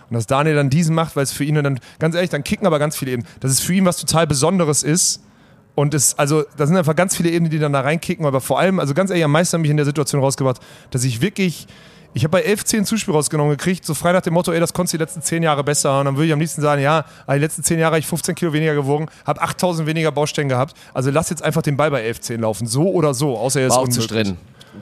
dass 0.10 0.28
Daniel 0.28 0.56
dann 0.56 0.70
diesen 0.70 0.96
macht, 0.96 1.16
weil 1.16 1.24
es 1.24 1.32
für 1.32 1.44
ihn 1.44 1.56
dann, 1.56 1.80
ganz 2.00 2.16
ehrlich, 2.16 2.30
dann 2.30 2.44
kicken 2.44 2.66
aber 2.66 2.80
ganz 2.80 2.96
viele 2.96 3.12
eben, 3.12 3.24
dass 3.42 3.52
es 3.52 3.60
für 3.60 3.74
ihn 3.74 3.86
was 3.86 3.98
total 3.98 4.28
Besonderes 4.28 4.84
ist. 4.84 5.22
Und 5.80 5.94
es, 5.94 6.20
also, 6.20 6.44
da 6.58 6.68
sind 6.68 6.76
einfach 6.76 6.94
ganz 6.94 7.16
viele 7.16 7.30
Ebenen, 7.30 7.50
die 7.50 7.58
dann 7.58 7.72
da 7.72 7.80
reinkicken, 7.80 8.26
aber 8.26 8.42
vor 8.42 8.60
allem, 8.60 8.82
also 8.82 8.94
ganz 8.94 9.12
ehrlich, 9.12 9.24
am 9.24 9.32
meisten 9.32 9.54
hat 9.56 9.62
mich 9.62 9.72
in 9.72 9.78
der 9.78 9.86
Situation 9.86 10.22
rausgebracht, 10.22 10.60
dass 10.92 11.06
ich 11.06 11.22
wirklich, 11.22 11.68
ich 12.14 12.26
habe 12.26 12.32
bei 12.32 12.42
11, 12.42 12.66
10 12.66 12.86
Zuspiel 12.86 13.14
rausgenommen 13.14 13.52
gekriegt, 13.52 13.86
so 13.86 13.94
frei 13.94 14.12
nach 14.12 14.20
dem 14.20 14.34
Motto, 14.34 14.52
ey, 14.52 14.60
das 14.60 14.74
konntest 14.74 14.96
du 14.96 14.98
die 14.98 15.04
letzten 15.04 15.22
10 15.22 15.42
Jahre 15.42 15.64
besser. 15.64 15.98
Und 16.00 16.04
dann 16.04 16.18
würde 16.18 16.26
ich 16.26 16.34
am 16.34 16.40
liebsten 16.42 16.62
sagen, 16.62 16.82
ja, 16.82 17.06
aber 17.26 17.36
die 17.36 17.40
letzten 17.40 17.64
10 17.64 17.80
Jahre 17.80 17.94
habe 17.94 18.00
ich 18.02 18.08
15 18.08 18.36
Kilo 18.36 18.52
weniger 18.52 18.76
gewogen, 18.76 19.08
habe 19.26 19.42
8000 19.42 19.88
weniger 19.88 20.12
Baustellen 20.12 20.50
gehabt. 20.50 20.76
Also 20.94 21.12
lass 21.12 21.30
jetzt 21.30 21.44
einfach 21.44 21.62
den 21.62 21.78
Ball 21.78 21.92
bei 21.92 22.02
11, 22.02 22.20
10 22.20 22.42
laufen, 22.42 22.68
so 22.68 22.90
oder 22.90 23.14
so, 23.14 23.38
außer 23.38 23.62
er 23.62 23.68
ist 23.68 23.78
unmöglich. 23.78 24.36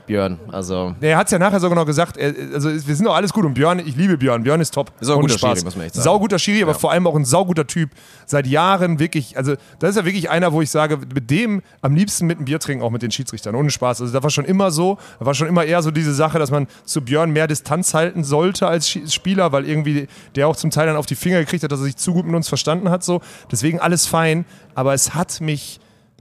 Björn. 0.06 0.40
Also 0.52 0.96
Er 1.02 1.18
hat 1.18 1.28
es 1.28 1.32
ja 1.32 1.40
nachher 1.40 1.60
sogar 1.60 1.76
noch 1.76 1.86
gesagt, 1.86 2.18
er, 2.18 2.34
also 2.54 2.70
wir 2.70 2.96
sind 2.96 3.06
doch 3.06 3.16
alles 3.16 3.34
gut 3.34 3.46
und 3.46 3.54
Björn, 3.54 3.80
ich 3.80 3.96
liebe 3.96 4.18
Björn, 4.18 4.44
Björn 4.44 4.62
ist 4.62 4.74
top. 4.74 4.92
Ist 5.00 5.10
auch 5.10 5.20
guter 5.20 5.38
Schiri, 5.38 5.64
muss 5.64 5.76
man 5.76 5.86
echt 5.86 5.96
sagen. 5.96 6.04
Sauguter 6.04 6.40
Schiri, 6.40 6.62
aber 6.64 6.74
Ja. 6.74 6.78
vor 6.78 6.92
allem 6.92 7.08
auch 7.08 7.16
ein 7.16 7.26
sauguter 7.26 7.66
Typ. 7.68 7.92
Seit 8.26 8.48
Jahren 8.48 9.00
wirklich, 9.00 9.38
also 9.38 9.56
das 9.80 9.92
ist 9.92 9.96
ja 9.96 10.06
wirklich 10.06 10.30
einer, 10.30 10.54
wo 10.54 10.62
ich 10.62 10.70
sage, 10.70 10.98
mit 11.14 11.30
dem 11.30 11.62
am 11.82 11.96
liebsten 11.96 12.28
mit 12.28 12.38
einem 12.38 12.46
Bier 12.46 12.60
trinken, 12.60 12.84
auch 12.84 12.92
mit 12.92 13.02
den 13.02 13.12
Schiedsrichtern, 13.12 13.56
ohne 13.56 13.70
Spaß. 13.70 14.02
Also 14.02 14.14
da 14.14 14.22
war 14.24 14.30
schon 14.30 14.46
immer 14.46 14.72
so, 14.72 14.98
da 15.20 15.26
war 15.26 15.34
schon 15.34 15.48
immer 15.48 15.64
eher 15.64 15.82
so 15.82 15.92
diese 15.92 16.14
Sache, 16.14 16.40
dass 16.40 16.52
man 16.52 16.68
zu 16.86 17.02
Björn 17.02 17.32
mehr 17.32 17.48
Distanz 17.48 17.94
halten 17.94 18.24
sollte 18.24 18.68
als 18.68 18.90
Spieler, 18.90 19.52
weil 19.52 19.66
irgendwie 19.68 20.08
der 20.36 20.48
auch 20.48 20.56
zum 20.56 20.70
Teil 20.72 20.88
dann 20.88 20.96
auf 20.98 21.06
die 21.06 21.16
Finger 21.16 21.40
gekriegt 21.40 21.64
hat, 21.64 21.72
dass 21.72 21.80
er 21.80 21.86
sich 21.86 21.96
zu 21.98 22.14
gut 22.14 22.26
mit 22.26 22.36
uns 22.36 22.48
verstanden 22.50 22.90
hat. 22.90 23.04
So. 23.04 23.22
Deswegen 23.52 23.80
alles 23.80 24.06
fein, 24.06 24.46
aber 24.76 24.94
es 24.94 25.14
hat 25.14 25.42
mich 25.42 25.80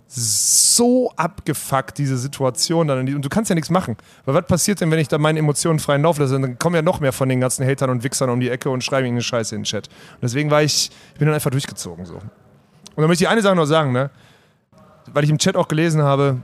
so 0.09 1.13
abgefuckt, 1.17 1.99
diese 1.99 2.17
Situation 2.17 2.87
dann. 2.87 3.01
Und 3.01 3.23
du 3.23 3.29
kannst 3.29 3.49
ja 3.49 3.55
nichts 3.55 3.71
machen. 3.71 3.97
Weil 4.25 4.35
was 4.35 4.47
passiert 4.47 4.81
denn, 4.81 4.91
wenn 4.91 4.99
ich 4.99 5.09
da 5.09 5.19
meine 5.19 5.39
Emotionen 5.39 5.79
freien 5.79 6.03
Lauf 6.03 6.19
lasse? 6.19 6.41
Dann 6.41 6.59
kommen 6.59 6.77
ja 6.77 6.83
noch 6.83 7.01
mehr 7.01 7.13
von 7.13 7.29
den 7.29 7.41
ganzen 7.41 7.67
Hatern 7.67 7.91
und 7.91 8.05
Wichsern 8.05 8.31
um 8.31 8.41
die 8.41 8.49
Ecke 8.49 8.71
und 8.71 8.85
schreiben 8.85 9.07
irgendeine 9.07 9.25
Scheiße 9.25 9.55
in 9.55 9.63
den 9.63 9.67
Chat. 9.67 9.89
Und 9.89 10.23
deswegen 10.23 10.51
war 10.51 10.63
ich, 10.63 10.91
ich 11.13 11.19
bin 11.19 11.27
dann 11.27 11.35
einfach 11.35 11.51
durchgezogen 11.51 12.07
so. 12.07 12.15
Und 12.15 13.03
dann 13.03 13.09
möchte 13.09 13.25
ich 13.25 13.29
eine 13.29 13.43
Sache 13.43 13.57
noch 13.57 13.67
sagen, 13.67 13.93
ne? 13.93 14.11
Weil 15.13 15.25
ich 15.25 15.31
im 15.31 15.39
Chat 15.39 15.57
auch 15.57 15.69
gelesen 15.69 16.03
habe, 16.03 16.39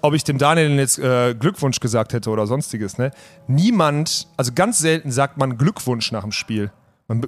ob 0.00 0.14
ich 0.14 0.24
dem 0.24 0.38
Daniel 0.38 0.70
jetzt 0.78 0.98
äh, 0.98 1.34
Glückwunsch 1.34 1.80
gesagt 1.80 2.12
hätte 2.12 2.30
oder 2.30 2.46
sonstiges, 2.46 2.98
ne? 2.98 3.12
Niemand, 3.46 4.28
also 4.36 4.52
ganz 4.54 4.78
selten 4.78 5.10
sagt 5.10 5.38
man 5.38 5.56
Glückwunsch 5.56 6.12
nach 6.12 6.22
dem 6.22 6.32
Spiel. 6.32 6.70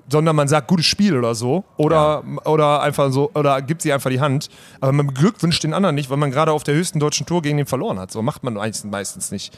Sondern 0.09 0.37
man 0.37 0.47
sagt 0.47 0.69
gutes 0.69 0.85
Spiel 0.87 1.17
oder 1.17 1.35
so. 1.35 1.65
Oder, 1.79 2.23
oder 2.45 2.83
einfach 2.83 3.11
so, 3.11 3.31
oder 3.35 3.63
gibt 3.63 3.81
sie 3.83 3.93
einfach 3.93 4.11
die 4.11 4.21
Hand. 4.21 4.49
Aber 4.81 4.93
man 4.93 5.07
beglückwünscht 5.07 5.65
den 5.65 5.73
anderen 5.73 5.95
nicht, 5.95 6.11
weil 6.11 6.19
man 6.19 6.31
gerade 6.31 6.53
auf 6.53 6.65
der 6.65 6.75
höchsten 6.75 7.01
deutschen 7.01 7.27
Tour 7.27 7.41
gegen 7.41 7.57
den 7.57 7.67
verloren 7.67 7.99
hat. 7.99 8.11
So 8.11 8.21
macht 8.21 8.43
man 8.45 8.59
eigentlich 8.59 8.85
meistens 8.85 9.31
nicht. 9.31 9.57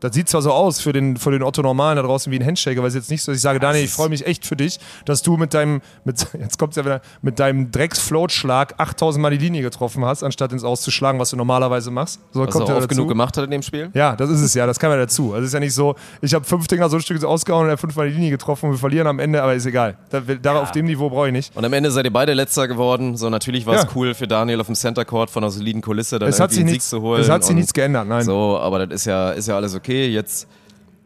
Das 0.00 0.14
sieht 0.14 0.28
zwar 0.28 0.42
so 0.42 0.52
aus 0.52 0.80
für 0.80 0.92
den, 0.92 1.16
für 1.16 1.30
den 1.30 1.42
Otto 1.42 1.62
Normalen 1.62 1.96
da 1.96 2.02
draußen 2.02 2.32
wie 2.32 2.38
ein 2.38 2.46
Handshake, 2.46 2.78
aber 2.78 2.88
es 2.88 2.94
ist 2.94 3.02
jetzt 3.02 3.10
nicht 3.10 3.22
so, 3.22 3.32
dass 3.32 3.36
ich 3.36 3.42
sage, 3.42 3.60
Daniel, 3.60 3.84
ich 3.84 3.90
freue 3.90 4.08
mich 4.08 4.26
echt 4.26 4.46
für 4.46 4.56
dich, 4.56 4.78
dass 5.04 5.22
du 5.22 5.36
mit 5.36 5.54
deinem, 5.54 5.80
mit, 6.04 6.26
jetzt 6.40 6.58
kommt's 6.58 6.76
ja 6.76 6.84
wieder, 6.84 7.00
mit 7.22 7.38
deinem 7.38 7.70
Drecksfloatschlag 7.70 8.74
8000 8.78 9.22
Mal 9.22 9.30
die 9.30 9.38
Linie 9.38 9.62
getroffen 9.62 10.04
hast, 10.04 10.22
anstatt 10.22 10.52
ins 10.52 10.64
Auszuschlagen, 10.64 11.20
was 11.20 11.30
du 11.30 11.36
normalerweise 11.36 11.90
machst. 11.90 12.20
So 12.32 12.40
was 12.46 12.54
er 12.54 12.60
ja 12.60 12.66
oft 12.72 12.76
dazu. 12.84 12.88
genug 12.88 13.08
gemacht 13.08 13.36
hat 13.36 13.44
in 13.44 13.50
dem 13.50 13.62
Spiel. 13.62 13.90
Ja, 13.94 14.16
das 14.16 14.30
ist 14.30 14.40
es 14.40 14.54
ja, 14.54 14.66
das 14.66 14.78
kam 14.78 14.90
ja 14.90 14.96
dazu. 14.96 15.32
Also 15.32 15.40
es 15.42 15.48
ist 15.48 15.54
ja 15.54 15.60
nicht 15.60 15.74
so, 15.74 15.94
ich 16.22 16.34
habe 16.34 16.44
fünf 16.44 16.66
Dinger 16.66 16.88
so 16.88 16.96
ein 16.96 17.02
Stück 17.02 17.22
ausgehauen 17.24 17.62
und 17.64 17.68
er 17.68 17.72
hat 17.72 17.80
fünfmal 17.80 18.08
die 18.08 18.14
Linie 18.14 18.30
getroffen 18.30 18.66
und 18.66 18.72
wir 18.72 18.78
verlieren 18.78 19.06
am 19.06 19.18
Ende, 19.18 19.42
aber 19.42 19.54
ist 19.54 19.66
egal. 19.66 19.96
Da, 20.10 20.20
da 20.20 20.60
Auf 20.60 20.72
dem 20.72 20.86
Niveau 20.86 21.10
brauche 21.10 21.26
ich 21.28 21.32
nicht. 21.32 21.56
Und 21.56 21.64
am 21.64 21.72
Ende 21.72 21.90
seid 21.90 22.04
ihr 22.04 22.12
beide 22.12 22.32
Letzter 22.32 22.68
geworden. 22.68 23.16
So, 23.16 23.28
natürlich 23.30 23.66
war 23.66 23.74
es 23.76 23.82
Ja. 23.84 23.88
cool 23.94 24.14
für 24.14 24.26
Daniel 24.26 24.60
auf 24.60 24.66
dem 24.66 24.74
Center 24.74 25.04
Court 25.04 25.30
von 25.30 25.44
einer 25.44 25.50
soliden 25.50 25.82
Kulisse 25.82 26.18
dann 26.18 26.28
Es 26.28 26.40
hat, 26.40 26.50
irgendwie 26.52 26.64
sich 26.64 26.72
nichts, 26.72 26.88
zu 26.90 27.00
holen. 27.02 27.20
es 27.20 27.28
hat 27.28 27.44
sich 27.44 27.54
nichts 27.54 27.72
geändert, 27.72 28.06
nein. 28.08 28.22
So, 28.24 28.58
aber 28.58 28.86
das 28.86 29.00
ist 29.00 29.04
ja, 29.06 29.30
ist 29.30 29.46
ja 29.48 29.56
alles 29.56 29.74
okay. 29.74 29.89
Jetzt, 29.90 30.48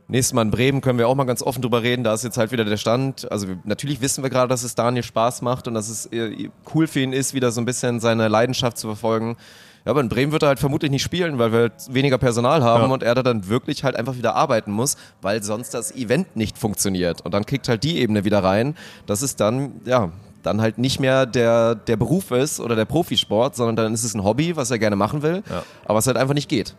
nächstes 0.08 0.32
Mal 0.34 0.42
in 0.42 0.50
Bremen 0.50 0.80
können 0.80 0.98
wir 0.98 1.08
auch 1.08 1.14
mal 1.14 1.24
ganz 1.24 1.42
offen 1.42 1.62
drüber 1.62 1.82
reden. 1.82 2.04
Da 2.04 2.14
ist 2.14 2.24
jetzt 2.24 2.36
halt 2.38 2.52
wieder 2.52 2.64
der 2.64 2.76
Stand. 2.76 3.30
Also, 3.30 3.46
natürlich 3.64 4.00
wissen 4.00 4.22
wir 4.22 4.30
gerade, 4.30 4.48
dass 4.48 4.62
es 4.62 4.74
Daniel 4.74 5.02
Spaß 5.02 5.42
macht 5.42 5.68
und 5.68 5.74
dass 5.74 5.88
es 5.88 6.06
äh, 6.06 6.48
cool 6.74 6.86
für 6.86 7.00
ihn 7.00 7.12
ist, 7.12 7.34
wieder 7.34 7.50
so 7.50 7.60
ein 7.60 7.64
bisschen 7.64 8.00
seine 8.00 8.28
Leidenschaft 8.28 8.78
zu 8.78 8.86
verfolgen. 8.88 9.36
Ja, 9.84 9.90
aber 9.90 10.00
in 10.00 10.08
Bremen 10.08 10.32
wird 10.32 10.42
er 10.42 10.48
halt 10.48 10.60
vermutlich 10.60 10.90
nicht 10.90 11.02
spielen, 11.02 11.38
weil 11.38 11.52
wir 11.52 11.58
halt 11.60 11.72
weniger 11.90 12.16
Personal 12.16 12.62
haben 12.62 12.84
Ja. 12.84 12.90
und 12.90 13.02
er 13.02 13.14
da 13.14 13.22
dann 13.22 13.48
wirklich 13.48 13.84
halt 13.84 13.96
einfach 13.96 14.16
wieder 14.16 14.34
arbeiten 14.34 14.72
muss, 14.72 14.96
weil 15.20 15.42
sonst 15.42 15.74
das 15.74 15.94
Event 15.94 16.36
nicht 16.36 16.56
funktioniert. 16.56 17.20
Und 17.20 17.34
dann 17.34 17.44
kickt 17.44 17.68
halt 17.68 17.84
die 17.84 17.98
Ebene 17.98 18.24
wieder 18.24 18.42
rein. 18.42 18.76
Das 19.06 19.20
ist 19.20 19.40
dann, 19.40 19.82
ja, 19.84 20.10
dann 20.42 20.62
halt 20.62 20.78
nicht 20.78 21.00
mehr 21.00 21.26
der, 21.26 21.74
der 21.74 21.96
Beruf 21.98 22.30
ist 22.30 22.60
oder 22.60 22.76
der 22.76 22.86
Profisport, 22.86 23.56
sondern 23.56 23.76
dann 23.76 23.92
ist 23.94 24.04
es 24.04 24.14
ein 24.14 24.24
Hobby, 24.24 24.56
was 24.56 24.70
er 24.70 24.78
gerne 24.78 24.96
machen 24.96 25.22
will, 25.22 25.42
aber 25.84 25.98
es 25.98 26.06
halt 26.06 26.16
einfach 26.16 26.34
nicht 26.34 26.48
geht. 26.48 26.74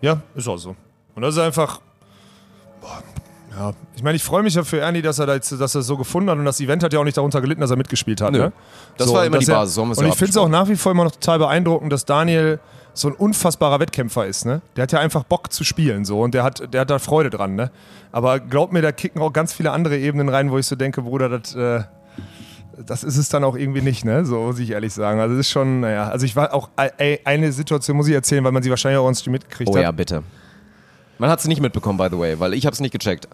Ja, 0.00 0.20
ist 0.34 0.48
auch 0.48 0.56
so. 0.56 0.74
Und 1.14 1.22
das 1.22 1.34
ist 1.34 1.40
einfach. 1.40 1.80
Boah, 2.80 3.02
ja, 3.56 3.72
ich 3.94 4.02
meine, 4.02 4.16
ich 4.16 4.22
freue 4.24 4.42
mich 4.42 4.54
ja 4.54 4.64
für 4.64 4.78
Ernie, 4.80 5.02
dass 5.02 5.18
er, 5.18 5.26
da 5.26 5.34
jetzt, 5.34 5.52
dass 5.52 5.74
er 5.74 5.80
es 5.82 5.86
so 5.86 5.96
gefunden 5.98 6.30
hat 6.30 6.38
und 6.38 6.44
das 6.46 6.58
Event 6.60 6.82
hat 6.82 6.92
ja 6.94 7.00
auch 7.00 7.04
nicht 7.04 7.18
darunter 7.18 7.40
gelitten, 7.42 7.60
dass 7.60 7.70
er 7.70 7.76
mitgespielt 7.76 8.20
hat. 8.22 8.32
Nö. 8.32 8.38
Ne? 8.38 8.52
Das 8.96 9.08
So, 9.08 9.14
war 9.14 9.26
immer 9.26 9.38
die 9.38 9.46
er- 9.46 9.54
Basis, 9.56 9.74
so 9.74 9.82
Und 9.82 9.90
ich 10.06 10.14
finde 10.14 10.30
es 10.30 10.36
auch 10.38 10.48
nach 10.48 10.68
wie 10.68 10.76
vor 10.76 10.92
immer 10.92 11.04
noch 11.04 11.10
total 11.12 11.38
beeindruckend, 11.38 11.92
dass 11.92 12.06
Daniel 12.06 12.60
so 12.94 13.08
ein 13.08 13.14
unfassbarer 13.14 13.78
Wettkämpfer 13.80 14.26
ist. 14.26 14.46
Ne? 14.46 14.62
Der 14.76 14.82
hat 14.84 14.92
ja 14.92 15.00
einfach 15.00 15.24
Bock 15.24 15.52
zu 15.52 15.64
spielen 15.64 16.04
so 16.06 16.20
und 16.22 16.32
der 16.34 16.44
hat, 16.44 16.72
der 16.72 16.82
hat 16.82 16.90
da 16.90 16.98
Freude 16.98 17.28
dran. 17.28 17.54
Ne? 17.54 17.70
Aber 18.10 18.40
glaub 18.40 18.72
mir, 18.72 18.80
da 18.80 18.90
kicken 18.90 19.20
auch 19.20 19.32
ganz 19.34 19.52
viele 19.52 19.70
andere 19.70 19.98
Ebenen 19.98 20.30
rein, 20.30 20.50
wo 20.50 20.56
ich 20.58 20.66
so 20.66 20.74
denke, 20.76 21.02
Bruder, 21.02 21.28
das. 21.28 21.54
Äh, 21.54 21.82
das 22.86 23.04
ist 23.04 23.18
es 23.18 23.28
dann 23.28 23.44
auch 23.44 23.54
irgendwie 23.54 23.82
nicht, 23.82 24.02
ne? 24.06 24.24
So 24.24 24.40
muss 24.40 24.58
ich 24.58 24.70
ehrlich 24.70 24.94
sagen. 24.94 25.20
Also 25.20 25.34
es 25.34 25.40
ist 25.40 25.50
schon, 25.50 25.80
naja, 25.80 26.08
also 26.08 26.24
ich 26.24 26.34
war 26.36 26.54
auch, 26.54 26.70
ey, 26.96 27.20
eine 27.22 27.52
Situation 27.52 27.98
muss 27.98 28.08
ich 28.08 28.14
erzählen, 28.14 28.42
weil 28.44 28.50
man 28.50 28.62
sie 28.62 28.70
wahrscheinlich 28.70 28.98
auch 28.98 29.06
uns 29.06 29.24
mitgekriegt 29.26 29.68
Oh 29.70 29.76
hat. 29.76 29.82
ja, 29.82 29.90
bitte. 29.92 30.22
Man 31.22 31.30
hat 31.30 31.38
es 31.38 31.46
nicht 31.46 31.60
mitbekommen, 31.60 31.98
by 31.98 32.08
the 32.10 32.18
way, 32.18 32.40
weil 32.40 32.52
ich 32.52 32.66
habe 32.66 32.74
es 32.74 32.80
nicht 32.80 32.90
gecheckt. 32.90 33.28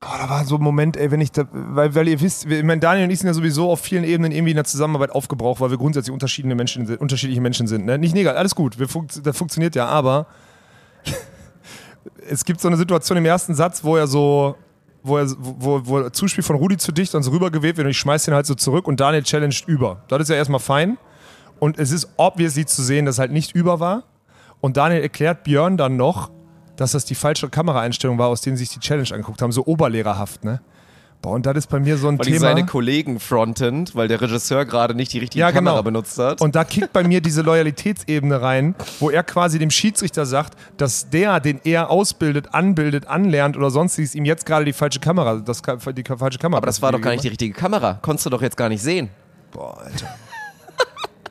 Oh, 0.00 0.16
da 0.16 0.30
war 0.30 0.44
so 0.44 0.54
ein 0.54 0.62
Moment, 0.62 0.96
ey, 0.96 1.10
wenn 1.10 1.20
ich 1.20 1.32
da, 1.32 1.48
weil, 1.50 1.92
weil 1.92 2.06
ihr 2.06 2.20
wisst, 2.20 2.46
ich 2.46 2.62
meine, 2.62 2.80
Daniel 2.80 3.06
und 3.06 3.10
ich 3.10 3.18
sind 3.18 3.26
ja 3.26 3.34
sowieso 3.34 3.68
auf 3.68 3.80
vielen 3.80 4.04
Ebenen 4.04 4.30
irgendwie 4.30 4.52
in 4.52 4.56
der 4.56 4.64
Zusammenarbeit 4.64 5.10
aufgebraucht, 5.10 5.60
weil 5.60 5.70
wir 5.70 5.76
grundsätzlich 5.76 6.12
unterschiedliche 6.12 6.54
Menschen 6.54 6.86
sind, 6.86 7.00
unterschiedliche 7.00 7.40
Menschen 7.40 7.66
sind. 7.66 7.84
Ne? 7.84 7.98
Nicht 7.98 8.14
negativ, 8.14 8.38
alles 8.38 8.54
gut, 8.54 8.78
wir 8.78 8.88
funkt, 8.88 9.26
das 9.26 9.36
funktioniert 9.36 9.74
ja, 9.74 9.86
aber 9.86 10.28
es 12.30 12.44
gibt 12.44 12.60
so 12.60 12.68
eine 12.68 12.76
Situation 12.76 13.18
im 13.18 13.24
ersten 13.24 13.56
Satz, 13.56 13.82
wo 13.82 13.96
er 13.96 14.06
so, 14.06 14.54
wo 15.02 15.18
er, 15.18 15.28
wo, 15.36 15.80
wo 15.84 16.10
Zuspiel 16.10 16.44
von 16.44 16.54
Rudi 16.54 16.76
zu 16.76 16.92
dicht 16.92 17.12
und 17.16 17.24
so 17.24 17.32
rübergewebt 17.32 17.76
wird 17.76 17.86
und 17.86 17.90
ich 17.90 17.98
schmeiß 17.98 18.24
den 18.24 18.34
halt 18.34 18.46
so 18.46 18.54
zurück 18.54 18.86
und 18.86 19.00
Daniel 19.00 19.24
challenged 19.24 19.66
über. 19.66 20.04
Das 20.06 20.20
ist 20.20 20.28
ja 20.28 20.36
erstmal 20.36 20.60
fein. 20.60 20.96
Und 21.58 21.76
es 21.76 21.90
ist 21.90 22.08
obviously 22.18 22.66
zu 22.66 22.84
sehen, 22.84 23.04
dass 23.04 23.18
halt 23.18 23.32
nicht 23.32 23.56
über 23.56 23.80
war. 23.80 24.04
Und 24.60 24.76
Daniel 24.76 25.02
erklärt 25.02 25.42
Björn 25.42 25.76
dann 25.76 25.96
noch, 25.96 26.30
dass 26.76 26.92
das 26.92 27.04
die 27.04 27.14
falsche 27.14 27.48
Kameraeinstellung 27.48 28.18
war, 28.18 28.28
aus 28.28 28.40
denen 28.40 28.56
sie 28.56 28.64
sich 28.64 28.74
die 28.74 28.80
Challenge 28.80 29.08
angeguckt 29.12 29.42
haben, 29.42 29.52
so 29.52 29.64
oberlehrerhaft, 29.66 30.44
ne? 30.44 30.60
Boah, 31.20 31.34
und 31.34 31.46
das 31.46 31.56
ist 31.56 31.68
bei 31.68 31.78
mir 31.78 31.96
so 31.98 32.08
ein 32.08 32.18
Weil 32.18 32.26
die 32.26 32.32
Thema. 32.32 32.40
seine 32.48 32.66
Kollegen 32.66 33.20
frontend, 33.20 33.94
weil 33.94 34.08
der 34.08 34.20
Regisseur 34.20 34.64
gerade 34.64 34.92
nicht 34.96 35.12
die 35.12 35.20
richtige 35.20 35.38
Ja, 35.40 35.52
Kamera 35.52 35.74
genau. 35.76 35.84
benutzt 35.84 36.18
hat. 36.18 36.40
Und 36.40 36.56
da 36.56 36.64
kickt 36.64 36.92
bei 36.92 37.04
mir 37.04 37.20
diese 37.20 37.42
Loyalitätsebene 37.42 38.42
rein, 38.42 38.74
wo 38.98 39.08
er 39.08 39.22
quasi 39.22 39.60
dem 39.60 39.70
Schiedsrichter 39.70 40.26
sagt, 40.26 40.58
dass 40.78 41.10
der, 41.10 41.38
den 41.38 41.60
er 41.62 41.90
ausbildet, 41.90 42.52
anbildet, 42.52 43.06
anlernt 43.06 43.56
oder 43.56 43.70
sonstiges, 43.70 44.16
ihm 44.16 44.24
jetzt 44.24 44.46
gerade 44.46 44.64
die 44.64 44.72
falsche 44.72 44.98
Kamera, 44.98 45.36
das, 45.36 45.62
die 45.62 46.02
falsche 46.02 46.38
Kamera. 46.40 46.58
aber 46.58 46.66
das 46.66 46.82
war 46.82 46.90
doch 46.90 47.00
gar 47.00 47.12
nicht 47.12 47.22
die 47.22 47.28
richtige 47.28 47.54
Kamera. 47.54 48.00
Konntest 48.02 48.26
du 48.26 48.30
doch 48.30 48.42
jetzt 48.42 48.56
gar 48.56 48.68
nicht 48.68 48.82
sehen. 48.82 49.08
Boah, 49.52 49.78
Alter. 49.80 50.08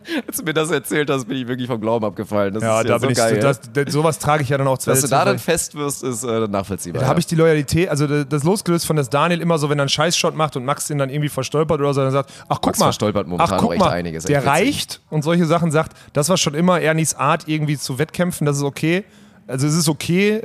Als 0.28 0.38
du 0.38 0.44
mir 0.44 0.54
das 0.54 0.72
erzählt 0.72 1.10
hast, 1.10 1.28
bin 1.28 1.38
ich 1.38 1.48
wirklich 1.48 1.68
vom 1.68 1.80
Glauben 1.80 2.06
abgefallen. 2.06 2.54
Das 2.54 2.64
Ja, 2.64 2.80
ist 2.82 2.88
da 2.88 2.94
ja 2.94 3.00
so 3.00 3.02
bin 3.02 3.12
ich, 3.12 3.18
geil. 3.18 3.40
das, 3.40 3.62
das, 3.74 3.92
sowas 3.94 4.20
trage 4.20 4.44
ich 4.44 4.50
ja 4.50 4.58
dann 4.58 4.68
auch 4.68 4.78
zwei 4.78 4.92
Dass 4.92 5.02
du 5.02 5.08
da 5.08 5.26
dann 5.26 5.40
fest 5.40 5.76
wirst, 5.76 6.04
ist 6.04 6.24
äh, 6.24 6.48
nachvollziehbar. 6.48 7.00
Da 7.00 7.06
ja. 7.06 7.10
habe 7.10 7.20
ich 7.20 7.28
die 7.28 7.36
Loyalität, 7.36 7.90
also 7.90 8.08
das, 8.24 8.44
losgelöst 8.44 8.86
von 8.86 8.96
das 8.96 9.10
Daniel 9.10 9.42
immer 9.42 9.58
so, 9.58 9.70
wenn 9.70 9.80
er 9.80 9.84
einen 9.84 9.90
Scheißshot 9.90 10.36
macht 10.36 10.56
und 10.56 10.66
Max 10.66 10.88
den 10.88 10.98
dann 10.98 11.10
irgendwie 11.10 11.30
verstolpert 11.30 11.80
oder 11.80 11.94
so, 11.94 12.02
dann 12.02 12.12
sagt, 12.12 12.32
ach 12.50 12.58
guck 12.58 12.68
Max 12.68 12.80
mal, 12.80 12.86
verstolpert 12.86 13.28
momentan 13.28 13.58
ach 13.58 13.62
guck 13.62 13.72
echt 13.74 13.80
mal, 13.80 13.90
einiges, 13.90 14.26
der 14.26 14.46
reicht 14.46 15.02
und 15.10 15.24
solche 15.24 15.46
Sachen 15.46 15.72
sagt, 15.72 15.96
das 16.14 16.30
war 16.30 16.38
schon 16.38 16.54
immer 16.54 16.82
Ernies 16.82 17.14
Art 17.14 17.48
irgendwie 17.48 17.78
zu 17.78 18.00
Wettkämpfen, 18.00 18.46
das 18.46 18.58
ist 18.58 18.64
okay. 18.64 19.04
Also 19.48 19.68
es 19.68 19.76
ist 19.76 19.90
okay, 19.90 20.42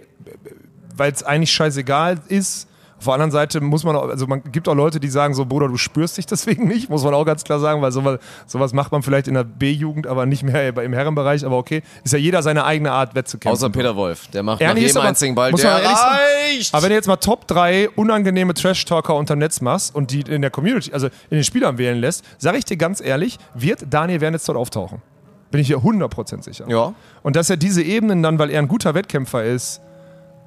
weil 0.97 1.13
es 1.13 1.23
eigentlich 1.23 1.53
scheißegal 1.53 2.19
ist 2.29 2.69
Auf 2.99 3.05
der 3.05 3.13
anderen 3.15 3.31
Seite 3.31 3.61
muss 3.61 3.85
man 3.85 3.95
auch, 3.95 4.09
also 4.09 4.27
man 4.27 4.43
gibt 4.53 4.67
auch 4.69 4.75
Leute, 4.75 4.99
die 5.01 5.09
sagen 5.09 5.35
so, 5.35 5.45
Bruder, 5.45 5.69
du 5.69 5.77
spürst 5.77 6.17
dich 6.17 6.25
deswegen 6.25 6.67
nicht, 6.69 6.89
muss 6.89 7.05
man 7.05 7.13
auch 7.13 7.25
ganz 7.27 7.45
klar 7.45 7.61
sagen, 7.61 7.83
weil 7.83 7.93
sowas, 7.93 8.19
sowas 8.47 8.73
macht 8.73 8.91
man 8.91 9.03
vielleicht 9.03 9.29
in 9.29 9.35
der 9.35 9.45
B-Jugend, 9.45 10.07
aber 10.07 10.25
nicht 10.25 10.43
mehr 10.43 10.75
im 10.83 10.93
Herrenbereich, 10.95 11.45
aber 11.45 11.59
okay, 11.59 11.83
ist 12.05 12.13
ja 12.13 12.19
jeder 12.19 12.43
seine 12.43 12.65
eigene 12.65 12.93
Art, 12.93 13.15
wettzukämpfen. 13.15 13.53
Außer 13.53 13.69
Peter 13.71 13.95
Wolf, 13.97 14.29
der 14.29 14.43
macht 14.43 14.61
Ernie 14.63 14.81
nach 14.81 14.87
jedem 14.87 14.97
aber- 14.97 15.09
einzigen 15.09 15.35
Ball, 15.35 15.51
muss 15.51 15.61
der 15.61 15.73
man 15.73 15.83
ehrlich 15.83 15.97
sagen- 15.99 16.17
reicht. 16.55 16.75
Aber 16.75 16.83
wenn 16.85 16.89
du 16.91 16.95
jetzt 16.97 17.07
mal 17.09 17.17
Top 17.17 17.47
3 17.47 17.91
unangenehme 17.91 18.55
Trash-Talker 18.55 19.15
unterm 19.15 19.41
Netz 19.41 19.61
machst 19.61 19.95
und 19.95 20.11
die 20.11 20.23
in 20.23 20.41
der 20.41 20.51
Community, 20.51 20.93
also 20.93 21.09
in 21.29 21.37
den 21.39 21.45
Spielern 21.45 21.77
wählen 21.77 21.99
lässt, 22.01 22.25
sage 22.39 22.57
ich 22.57 22.65
dir 22.65 22.77
ganz 22.79 23.01
ehrlich, 23.03 23.39
wird 23.55 23.85
Daniel 23.91 24.21
Wernitz 24.23 24.45
dort 24.47 24.57
auftauchen. 24.57 25.03
Bin 25.51 25.61
ich 25.61 25.67
hier 25.69 25.79
100% 25.79 26.43
sicher. 26.43 26.65
ja, 26.69 26.95
Und 27.23 27.37
dass 27.37 27.51
er 27.51 27.57
diese 27.59 27.83
Ebenen 27.83 28.23
dann, 28.23 28.39
weil 28.39 28.51
er 28.51 28.59
ein 28.61 28.69
guter 28.69 28.95
Wettkämpfer 28.95 29.45
ist, 29.45 29.81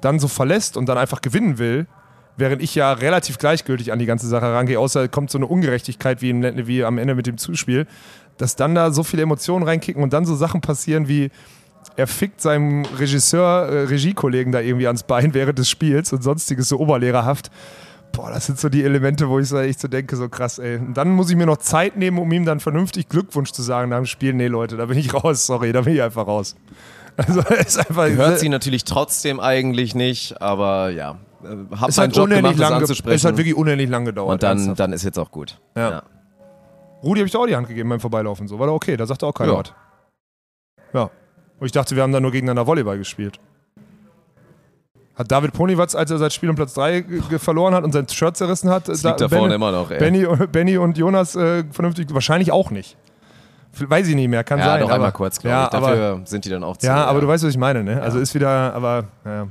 dann 0.00 0.18
so 0.18 0.28
verlässt 0.28 0.76
und 0.76 0.86
dann 0.88 0.98
einfach 0.98 1.20
gewinnen 1.22 1.58
will, 1.58 1.86
während 2.40 2.62
ich 2.62 2.74
ja 2.74 2.92
relativ 2.92 3.38
gleichgültig 3.38 3.92
an 3.92 3.98
die 3.98 4.06
ganze 4.06 4.26
Sache 4.26 4.46
rangehe, 4.46 4.78
außer 4.78 5.08
kommt 5.08 5.30
so 5.30 5.38
eine 5.38 5.46
Ungerechtigkeit 5.46 6.22
wie, 6.22 6.30
im, 6.30 6.66
wie 6.66 6.84
am 6.84 6.98
Ende 6.98 7.14
mit 7.14 7.26
dem 7.26 7.38
Zuspiel, 7.38 7.86
dass 8.38 8.56
dann 8.56 8.74
da 8.74 8.90
so 8.90 9.04
viele 9.04 9.22
Emotionen 9.22 9.64
reinkicken 9.64 10.02
und 10.02 10.12
dann 10.12 10.24
so 10.24 10.34
Sachen 10.34 10.60
passieren 10.60 11.06
wie 11.06 11.30
er 11.96 12.06
fickt 12.06 12.40
seinem 12.40 12.84
Regisseur, 12.98 13.68
äh, 13.68 13.82
Regiekollegen 13.84 14.52
da 14.52 14.60
irgendwie 14.60 14.86
ans 14.86 15.02
Bein 15.02 15.34
während 15.34 15.58
des 15.58 15.68
Spiels 15.68 16.12
und 16.12 16.22
sonstiges 16.22 16.68
so 16.68 16.78
oberlehrerhaft. 16.78 17.50
Boah, 18.12 18.30
das 18.30 18.46
sind 18.46 18.58
so 18.58 18.68
die 18.68 18.82
Elemente, 18.82 19.28
wo 19.28 19.38
ich 19.38 19.48
so 19.48 19.58
echt 19.58 19.80
so 19.80 19.88
denke, 19.88 20.16
so 20.16 20.28
krass, 20.28 20.58
ey. 20.58 20.76
Und 20.76 20.94
dann 20.94 21.10
muss 21.10 21.30
ich 21.30 21.36
mir 21.36 21.46
noch 21.46 21.58
Zeit 21.58 21.96
nehmen, 21.96 22.18
um 22.18 22.30
ihm 22.32 22.44
dann 22.44 22.58
vernünftig 22.58 23.08
Glückwunsch 23.08 23.52
zu 23.52 23.62
sagen 23.62 23.90
nach 23.90 23.98
dem 23.98 24.06
Spiel. 24.06 24.32
Nee, 24.34 24.48
Leute, 24.48 24.76
da 24.76 24.86
bin 24.86 24.98
ich 24.98 25.14
raus, 25.24 25.46
sorry, 25.46 25.72
da 25.72 25.82
bin 25.82 25.94
ich 25.94 26.02
einfach 26.02 26.26
raus. 26.26 26.56
Also, 27.16 27.40
ist 27.66 27.78
einfach. 27.78 28.08
hört 28.08 28.40
sie 28.40 28.48
natürlich 28.48 28.84
trotzdem 28.84 29.40
eigentlich 29.40 29.94
nicht, 29.94 30.40
aber 30.42 30.90
ja, 30.90 31.18
äh, 31.44 31.76
hab 31.76 31.88
es 31.88 31.96
meinen 31.96 32.12
Job 32.12 32.28
gemacht, 32.28 32.58
das 32.58 32.70
anzusprechen. 32.72 33.16
es 33.16 33.24
hat 33.24 33.36
wirklich 33.36 33.56
unendlich 33.56 33.88
lang 33.90 34.04
gedauert. 34.04 34.32
und 34.32 34.42
dann, 34.42 34.58
ernsthaft. 34.58 34.80
dann 34.80 34.92
ist 34.92 35.04
jetzt 35.04 35.18
auch 35.18 35.30
gut. 35.30 35.58
Ja. 35.76 36.02
Rudi 37.02 37.20
habe 37.20 37.26
ich 37.26 37.32
da 37.32 37.38
auch 37.38 37.46
die 37.46 37.56
Hand 37.56 37.68
gegeben 37.68 37.88
beim 37.88 38.00
Vorbeilaufen. 38.00 38.46
So. 38.48 38.58
War 38.58 38.66
doch 38.66 38.74
okay, 38.74 38.96
da 38.96 39.06
sagte 39.06 39.26
auch 39.26 39.32
kein 39.34 39.48
Ja. 39.48 39.54
Wort. 39.54 39.74
Ja. 40.92 41.10
Und 41.58 41.66
ich 41.66 41.72
dachte, 41.72 41.96
wir 41.96 42.02
haben 42.02 42.12
da 42.12 42.20
nur 42.20 42.30
gegeneinander 42.30 42.66
Volleyball 42.66 42.98
gespielt. 42.98 43.38
Hat 45.14 45.30
David 45.30 45.52
Ponywatz, 45.52 45.94
als 45.94 46.10
er 46.10 46.18
seit 46.18 46.32
Spiel 46.32 46.48
um 46.48 46.56
Platz 46.56 46.72
3 46.74 47.04
verloren 47.38 47.74
hat 47.74 47.84
und 47.84 47.92
sein 47.92 48.08
Shirt 48.08 48.36
zerrissen 48.36 48.70
hat, 48.70 48.88
Das 48.88 49.02
liegt 49.02 49.20
da 49.20 49.28
vorne 49.28 49.54
immer 49.54 49.70
noch, 49.70 49.90
ey. 49.90 49.98
Benny, 49.98 50.26
Benny 50.50 50.78
und 50.78 50.96
Jonas 50.96 51.36
äh, 51.36 51.64
vernünftig, 51.70 52.12
wahrscheinlich 52.14 52.52
auch 52.52 52.70
nicht. 52.70 52.96
Weiß 53.78 54.08
ich 54.08 54.14
nicht 54.14 54.28
mehr, 54.28 54.42
kann 54.44 54.58
ja, 54.58 54.64
sein. 54.64 54.80
doch 54.80 54.86
aber, 54.88 54.94
einmal 54.94 55.12
kurz, 55.12 55.38
glaube 55.38 55.52
ja, 55.54 55.66
ich. 55.68 55.74
Aber, 55.74 55.86
Dafür 55.88 56.20
sind 56.24 56.44
die 56.44 56.48
dann 56.48 56.64
auch 56.64 56.76
zu. 56.76 56.86
ja, 56.86 57.04
aber 57.04 57.20
du 57.20 57.28
weißt, 57.28 57.44
was 57.44 57.50
ich 57.50 57.58
meine, 57.58 57.84
ne? 57.84 58.00
Also 58.02 58.18
ist 58.18 58.34
wieder, 58.34 58.74
aber, 58.74 59.04
ja. 59.24 59.46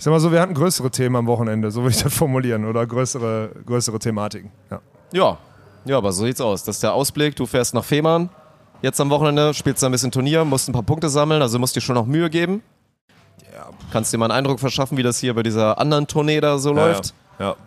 Ich 0.00 0.04
sag 0.04 0.12
mal 0.12 0.20
so, 0.20 0.32
wir 0.32 0.40
hatten 0.40 0.54
größere 0.54 0.90
Themen 0.90 1.14
am 1.14 1.26
Wochenende, 1.26 1.70
so 1.70 1.82
würde 1.82 1.94
ich 1.94 2.02
das 2.02 2.14
formulieren, 2.14 2.64
oder 2.64 2.86
größere, 2.86 3.50
größere 3.66 3.98
Thematiken. 3.98 4.50
Ja. 4.70 4.80
Ja, 5.12 5.38
ja, 5.84 5.98
aber 5.98 6.10
so 6.10 6.24
sieht's 6.24 6.40
aus. 6.40 6.64
Das 6.64 6.76
ist 6.76 6.82
der 6.82 6.94
Ausblick. 6.94 7.36
Du 7.36 7.44
fährst 7.44 7.74
nach 7.74 7.84
Fehmarn. 7.84 8.30
Jetzt 8.80 8.98
am 8.98 9.10
Wochenende 9.10 9.52
spielst 9.52 9.82
du 9.82 9.86
ein 9.86 9.92
bisschen 9.92 10.10
Turnier, 10.10 10.46
musst 10.46 10.70
ein 10.70 10.72
paar 10.72 10.84
Punkte 10.84 11.10
sammeln, 11.10 11.42
also 11.42 11.58
musst 11.58 11.76
dir 11.76 11.82
schon 11.82 11.96
noch 11.96 12.06
Mühe 12.06 12.30
geben. 12.30 12.62
Kannst 13.92 14.10
dir 14.10 14.16
mal 14.16 14.30
einen 14.30 14.38
Eindruck 14.38 14.58
verschaffen, 14.58 14.96
wie 14.96 15.02
das 15.02 15.18
hier 15.18 15.34
bei 15.34 15.42
dieser 15.42 15.76
anderen 15.76 16.06
Tournee 16.06 16.40
da 16.40 16.56
so 16.56 16.72
läuft. 16.72 17.08
Ja. 17.08 17.12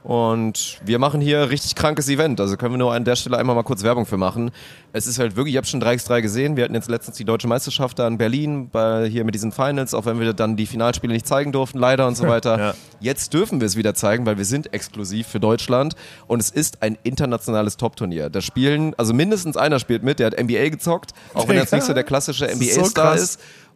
Und 0.03 0.77
wir 0.85 0.99
machen 0.99 1.19
hier 1.19 1.49
richtig 1.49 1.73
krankes 1.73 2.07
Event. 2.07 2.39
Also 2.39 2.57
können 2.57 2.75
wir 2.75 2.77
nur 2.77 2.93
an 2.93 3.05
der 3.05 3.15
Stelle 3.15 3.39
einmal 3.39 3.55
mal 3.55 3.63
kurz 3.63 3.81
Werbung 3.81 4.05
für 4.05 4.17
machen. 4.17 4.51
Es 4.91 5.07
ist 5.07 5.17
halt 5.17 5.35
wirklich, 5.35 5.55
ich 5.55 5.57
habe 5.57 5.65
schon 5.65 5.81
3x3 5.81 6.21
gesehen. 6.21 6.55
Wir 6.55 6.65
hatten 6.65 6.75
jetzt 6.75 6.89
letztens 6.89 7.17
die 7.17 7.25
deutsche 7.25 7.47
Meisterschaft 7.47 7.97
da 7.97 8.07
in 8.07 8.19
Berlin, 8.19 8.69
bei, 8.69 9.07
hier 9.09 9.23
mit 9.23 9.33
diesen 9.33 9.51
Finals, 9.51 9.95
auch 9.95 10.05
wenn 10.05 10.19
wir 10.19 10.33
dann 10.33 10.55
die 10.55 10.67
Finalspiele 10.67 11.11
nicht 11.11 11.25
zeigen 11.25 11.51
durften, 11.51 11.79
leider 11.79 12.05
und 12.05 12.15
so 12.15 12.27
weiter. 12.27 12.59
Ja. 12.59 12.73
Jetzt 12.99 13.33
dürfen 13.33 13.61
wir 13.61 13.65
es 13.65 13.75
wieder 13.75 13.95
zeigen, 13.95 14.27
weil 14.27 14.37
wir 14.37 14.45
sind 14.45 14.71
exklusiv 14.75 15.27
für 15.27 15.39
Deutschland 15.39 15.95
und 16.27 16.39
es 16.39 16.51
ist 16.51 16.83
ein 16.83 16.95
internationales 17.01 17.75
Top-Turnier. 17.77 18.29
Da 18.29 18.41
spielen, 18.41 18.93
also 18.97 19.15
mindestens 19.15 19.57
einer 19.57 19.79
spielt 19.79 20.03
mit, 20.03 20.19
der 20.19 20.27
hat 20.27 20.39
NBA 20.39 20.69
gezockt, 20.69 21.13
auch 21.33 21.47
wenn 21.47 21.55
er 21.55 21.63
jetzt 21.63 21.73
nicht 21.73 21.85
so 21.85 21.93
der 21.93 22.03
klassische 22.03 22.45
Das 22.47 22.53
ist 22.53 22.75
so 22.75 22.81
NBA-Star. 22.81 23.17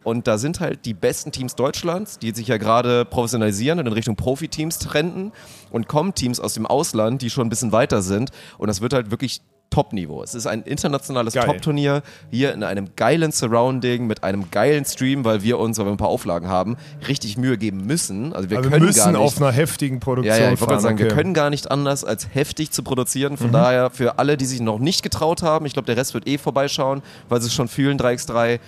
Und 0.08 0.26
da 0.26 0.38
sind 0.38 0.60
halt 0.60 0.86
die 0.86 0.94
besten 0.94 1.32
Teams 1.32 1.54
Deutschlands, 1.54 2.18
die 2.18 2.30
sich 2.30 2.48
ja 2.48 2.56
gerade 2.56 3.04
professionalisieren 3.04 3.78
und 3.78 3.86
in 3.86 3.92
Richtung 3.92 4.16
Profiteams 4.16 4.78
trenden. 4.78 5.32
Und 5.70 5.86
kommen 5.86 6.14
Teams 6.14 6.40
aus 6.40 6.54
dem 6.54 6.64
Ausland, 6.64 7.20
die 7.20 7.28
schon 7.28 7.46
ein 7.46 7.50
bisschen 7.50 7.72
weiter 7.72 8.00
sind. 8.00 8.30
Und 8.56 8.68
das 8.68 8.80
wird 8.80 8.94
halt 8.94 9.10
wirklich 9.10 9.42
Top-Niveau. 9.68 10.22
Es 10.22 10.34
ist 10.34 10.46
ein 10.46 10.62
internationales. 10.62 11.34
Top-Turnier 11.34 12.02
hier 12.30 12.54
in 12.54 12.62
einem 12.62 12.88
geilen 12.96 13.32
Surrounding 13.32 14.06
mit 14.06 14.24
einem 14.24 14.50
geilen 14.50 14.86
Stream, 14.86 15.26
weil 15.26 15.42
wir 15.42 15.58
uns, 15.58 15.76
weil 15.76 15.84
wir 15.84 15.90
ein 15.90 15.98
paar 15.98 16.08
Auflagen 16.08 16.48
haben, 16.48 16.78
richtig 17.06 17.36
Mühe 17.36 17.58
geben 17.58 17.84
müssen. 17.84 18.32
Also 18.32 18.48
wir 18.48 18.62
wir 18.62 18.70
können 18.70 18.86
müssen 18.86 18.98
gar 18.98 19.12
nicht. 19.12 19.20
auf 19.20 19.36
einer 19.36 19.52
heftigen 19.52 20.00
Produktion 20.00 20.34
Ja, 20.34 20.46
ja, 20.46 20.52
ich 20.52 20.60
wollte 20.62 20.80
sagen, 20.80 20.96
wir 20.96 21.04
okay. 21.04 21.14
Mhm. 21.14 21.18
können 21.18 21.34
gar 21.34 21.50
nicht 21.50 21.70
anders, 21.70 22.02
als 22.02 22.28
heftig 22.32 22.70
zu 22.70 22.82
produzieren. 22.82 23.36
Von 23.36 23.52
daher, 23.52 23.90
für 23.90 24.18
alle, 24.18 24.38
die 24.38 24.46
sich 24.46 24.60
noch 24.60 24.78
nicht 24.78 25.02
getraut 25.02 25.42
haben, 25.42 25.66
ich 25.66 25.74
glaube, 25.74 25.84
der 25.84 25.98
Rest 25.98 26.14
wird 26.14 26.26
eh 26.26 26.38
vorbeischauen, 26.38 27.02
weil 27.28 27.42
sie 27.42 27.48
es 27.48 27.54
schon 27.54 27.68
fühlen, 27.68 27.98
3x3. 27.98 28.60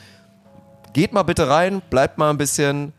Geht 0.92 1.12
mal 1.12 1.22
bitte 1.22 1.48
rein, 1.48 1.82
bleibt 1.90 2.18
mal 2.18 2.30
ein 2.30 2.38
bisschen, 2.38 2.92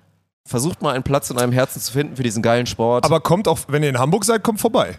versucht 0.45 0.81
mal 0.81 0.93
einen 0.93 1.03
Platz 1.03 1.29
in 1.29 1.37
eurem 1.37 1.51
Herzen 1.51 1.81
zu 1.81 1.91
finden 1.91 2.15
für 2.15 2.23
diesen 2.23 2.41
geilen 2.41 2.65
Sport. 2.65 3.05
Aber 3.05 3.19
kommt 3.19 3.47
auch, 3.47 3.59
wenn 3.67 3.83
ihr 3.83 3.89
in 3.89 3.99
Hamburg 3.99 4.25
seid, 4.25 4.43
kommt 4.43 4.61
vorbei. 4.61 4.97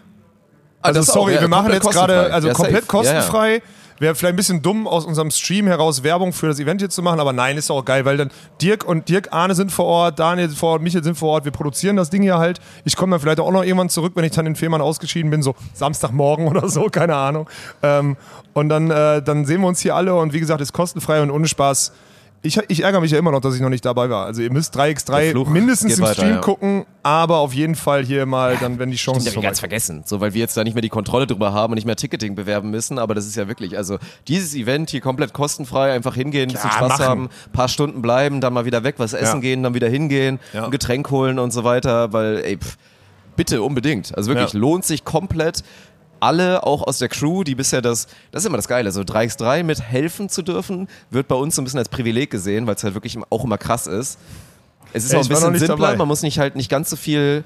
Ah, 0.81 0.87
Also 0.89 0.99
auch, 1.01 1.05
sorry, 1.15 1.35
ja, 1.35 1.41
wir 1.41 1.47
machen 1.47 1.71
jetzt 1.71 1.89
gerade, 1.89 2.13
kostenfrei. 2.13 2.33
also 2.33 2.47
Ja, 2.49 2.53
komplett 2.53 2.85
safe. 2.85 3.05
Ja, 3.05 3.13
kostenfrei. 3.13 3.61
Wäre 3.99 4.15
vielleicht 4.15 4.33
ein 4.33 4.35
bisschen 4.35 4.61
dumm, 4.61 4.87
aus 4.87 5.05
unserem 5.05 5.29
Stream 5.31 5.67
heraus 5.67 6.03
Werbung 6.03 6.33
für 6.33 6.47
das 6.47 6.59
Event 6.59 6.81
hier 6.81 6.89
zu 6.89 7.01
machen, 7.03 7.19
aber 7.19 7.31
nein, 7.31 7.57
ist 7.57 7.69
auch 7.71 7.85
geil, 7.85 8.03
weil 8.05 8.17
dann 8.17 8.31
Dirk 8.61 8.83
und 8.83 9.07
Dirk, 9.07 9.31
Arne 9.31 9.53
sind 9.55 9.71
vor 9.71 9.85
Ort, 9.85 10.19
Daniel 10.19 10.49
sind 10.49 10.57
vor 10.57 10.71
Ort, 10.71 10.81
Michael 10.81 11.03
sind 11.03 11.15
vor 11.15 11.29
Ort, 11.29 11.45
wir 11.45 11.51
produzieren 11.51 11.95
das 11.95 12.09
Ding 12.09 12.21
hier 12.23 12.37
halt. 12.37 12.59
Ich 12.85 12.95
komme 12.95 13.11
dann 13.11 13.19
vielleicht 13.21 13.39
auch 13.39 13.51
noch 13.51 13.63
irgendwann 13.63 13.89
zurück, 13.89 14.13
wenn 14.15 14.25
ich 14.25 14.31
dann 14.31 14.45
in 14.47 14.55
Fehmarn 14.55 14.81
ausgeschieden 14.81 15.29
bin, 15.29 15.43
so 15.43 15.55
Samstagmorgen 15.73 16.47
oder 16.49 16.67
so, 16.69 16.87
keine 16.87 17.15
Ahnung. 17.15 17.47
Ähm, 17.81 18.17
und 18.53 18.67
dann, 18.69 18.89
äh, 18.91 19.21
dann 19.21 19.45
sehen 19.45 19.61
wir 19.61 19.67
uns 19.67 19.79
hier 19.79 19.95
alle 19.95 20.15
und 20.15 20.33
wie 20.33 20.39
gesagt, 20.39 20.59
ist 20.59 20.73
kostenfrei 20.73 21.21
und 21.21 21.29
ohne 21.31 21.47
Spaß. 21.47 21.93
Ich, 22.45 22.57
ich 22.67 22.83
ärgere 22.83 22.99
mich 22.99 23.09
ja 23.11 23.17
immer 23.17 23.31
noch, 23.31 23.39
dass 23.39 23.55
ich 23.55 23.61
noch 23.61 23.69
nicht 23.69 23.85
dabei 23.85 24.09
war. 24.09 24.25
Also 24.25 24.41
ihr 24.41 24.51
müsst 24.51 24.75
Der 24.75 24.83
3x3 24.93 25.31
Fluch 25.31 25.47
mindestens 25.47 25.97
im 25.97 26.03
weiter, 26.03 26.13
Stream 26.13 26.29
ja. 26.31 26.37
gucken, 26.41 26.85
aber 27.01 27.37
auf 27.37 27.53
jeden 27.53 27.75
Fall 27.75 28.03
hier 28.03 28.25
mal 28.25 28.57
dann, 28.57 28.79
wenn 28.79 28.91
die 28.91 28.97
Chance 28.97 29.21
Stimmt, 29.21 29.27
ich 29.29 29.33
vorbei 29.35 29.47
ganz 29.47 29.59
vergessen. 29.59 30.03
So, 30.05 30.19
weil 30.19 30.33
wir 30.33 30.41
jetzt 30.41 30.57
da 30.57 30.65
nicht 30.65 30.73
mehr 30.73 30.81
die 30.81 30.89
Kontrolle 30.89 31.25
drüber 31.25 31.53
haben 31.53 31.71
und 31.71 31.75
nicht 31.75 31.85
mehr 31.85 31.95
Ticketing 31.95 32.35
bewerben 32.35 32.69
müssen. 32.69 32.99
Aber 32.99 33.15
das 33.15 33.25
ist 33.27 33.37
ja 33.37 33.47
wirklich, 33.47 33.77
also 33.77 33.97
dieses 34.27 34.55
Event 34.55 34.89
hier 34.89 34.99
komplett 34.99 35.31
kostenfrei, 35.31 35.93
einfach 35.93 36.15
hingehen, 36.15 36.49
ein 36.49 36.53
bisschen 36.53 36.69
Spaß 36.69 36.89
machen. 36.89 37.05
haben, 37.05 37.29
paar 37.53 37.69
Stunden 37.69 38.01
bleiben, 38.01 38.41
dann 38.41 38.51
mal 38.53 38.65
wieder 38.65 38.83
weg, 38.83 38.95
was 38.97 39.13
essen 39.13 39.35
Ja. 39.35 39.39
gehen, 39.41 39.63
dann 39.63 39.73
wieder 39.73 39.87
hingehen, 39.87 40.39
Ja. 40.51 40.65
ein 40.65 40.71
Getränk 40.71 41.09
holen 41.11 41.39
und 41.39 41.51
so 41.51 41.63
weiter. 41.63 42.11
Weil, 42.11 42.39
ey, 42.43 42.57
pff, 42.57 42.75
bitte 43.37 43.61
unbedingt. 43.61 44.15
Also 44.17 44.29
wirklich, 44.31 44.51
lohnt 44.51 44.83
sich 44.83 45.05
komplett. 45.05 45.63
Alle, 46.23 46.63
auch 46.65 46.87
aus 46.87 46.99
der 46.99 47.09
Crew, 47.09 47.43
die 47.43 47.53
bisher 47.55 47.81
das, 47.81 48.07
das 48.31 48.43
ist 48.43 48.47
immer 48.47 48.57
das 48.57 48.67
Geile, 48.67 48.91
so 48.91 49.01
3x3 49.01 49.63
mit 49.63 49.81
helfen 49.81 50.29
zu 50.29 50.41
dürfen, 50.41 50.87
wird 51.09 51.27
bei 51.27 51.35
uns 51.35 51.55
so 51.55 51.61
ein 51.61 51.65
bisschen 51.65 51.79
als 51.79 51.89
Privileg 51.89 52.31
gesehen, 52.31 52.65
weil 52.65 52.75
es 52.75 52.83
halt 52.83 52.93
wirklich 52.93 53.17
auch 53.29 53.43
immer 53.43 53.57
krass 53.57 53.87
ist. 53.87 54.17
Es 54.93 55.03
ist 55.05 55.11
Ja, 55.11 55.19
auch 55.19 55.23
ein 55.23 55.27
bisschen 55.29 55.57
simpler, 55.57 55.87
dabei. 55.87 55.97
man 55.97 56.07
muss 56.07 56.21
nicht 56.21 56.39
halt 56.39 56.55
nicht 56.55 56.69
ganz 56.69 56.89
so 56.89 56.95
viel 56.95 57.43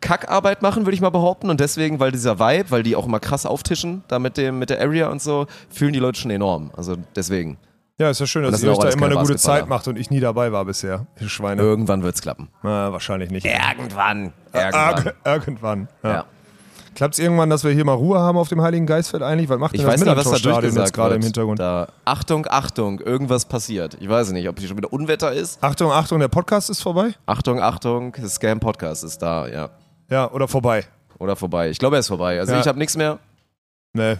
Kackarbeit 0.00 0.62
machen, 0.62 0.84
würde 0.84 0.94
ich 0.94 1.00
mal 1.00 1.10
behaupten. 1.10 1.48
Und 1.50 1.60
deswegen, 1.60 1.98
weil 2.00 2.12
dieser 2.12 2.38
Vibe, 2.38 2.70
weil 2.70 2.82
die 2.82 2.96
auch 2.96 3.06
immer 3.06 3.20
krass 3.20 3.46
auftischen, 3.46 4.02
da 4.08 4.18
mit, 4.18 4.36
dem, 4.36 4.58
mit 4.58 4.70
der 4.70 4.80
Area 4.80 5.08
und 5.08 5.22
so, 5.22 5.46
fühlen 5.70 5.92
die 5.92 5.98
Leute 5.98 6.20
schon 6.20 6.30
enorm. 6.30 6.70
Also 6.76 6.96
deswegen. 7.16 7.56
Ja, 7.98 8.10
ist 8.10 8.18
ja 8.20 8.26
schön, 8.26 8.42
dass 8.42 8.52
das 8.52 8.62
ihr 8.64 8.72
euch 8.72 8.78
da 8.78 8.88
immer 8.90 9.06
eine 9.06 9.14
gute. 9.14 9.36
Zeit 9.36 9.68
macht 9.68 9.86
und 9.86 9.96
ich 9.96 10.10
nie 10.10 10.18
dabei 10.20 10.50
war 10.50 10.64
bisher. 10.64 11.06
Schweine. 11.26 11.62
Irgendwann 11.62 12.02
wird's 12.02 12.20
klappen. 12.22 12.48
Na, 12.62 12.92
wahrscheinlich 12.92 13.30
nicht. 13.30 13.46
Irgendwann. 13.46 14.32
Irgendwann. 14.52 15.12
Irgendwann. 15.24 15.88
Ja. 16.02 16.10
Ja. 16.10 16.24
Klappt 16.94 17.14
es 17.14 17.18
irgendwann, 17.18 17.50
dass 17.50 17.64
wir 17.64 17.72
hier 17.72 17.84
mal 17.84 17.94
Ruhe 17.94 18.18
haben 18.18 18.38
auf 18.38 18.48
dem 18.48 18.62
Heiligen 18.62 18.86
Geistfeld 18.86 19.22
eigentlich? 19.22 19.48
Was 19.48 19.58
macht 19.58 19.74
Ich 19.74 19.80
denn 19.80 19.86
das 19.90 19.94
weiß 19.94 20.00
nicht, 20.06 20.16
was 20.16 20.24
da 20.24 20.30
Millantor-Stadion 20.30 20.76
jetzt 20.76 20.92
gerade 20.94 21.14
im 21.16 21.22
Hintergrund? 21.22 21.58
Da, 21.58 21.88
Achtung, 22.04 22.46
Achtung, 22.48 23.00
irgendwas 23.00 23.44
passiert. 23.46 23.96
Ich 24.00 24.08
weiß 24.08 24.30
nicht, 24.32 24.48
ob 24.48 24.58
hier 24.58 24.68
schon 24.68 24.76
wieder 24.76 24.92
Unwetter 24.92 25.32
ist. 25.32 25.62
Achtung, 25.62 25.90
Achtung, 25.90 26.20
der 26.20 26.28
Podcast 26.28 26.70
ist 26.70 26.80
vorbei? 26.82 27.10
Achtung, 27.26 27.60
Achtung, 27.60 28.14
Scam 28.28 28.60
Podcast 28.60 29.02
ist 29.04 29.18
da, 29.18 29.46
ja. 29.48 29.70
Ja, 30.08 30.30
oder 30.30 30.46
vorbei? 30.48 30.84
Oder 31.18 31.34
vorbei. 31.36 31.70
Ich 31.70 31.78
glaube, 31.78 31.96
er 31.96 32.00
ist 32.00 32.08
vorbei. 32.08 32.38
Also 32.38 32.52
Ja. 32.52 32.60
ich 32.60 32.66
habe 32.68 32.78
nichts 32.78 32.96
mehr. 32.96 33.18
Nee. 33.92 34.12
Ihr 34.12 34.18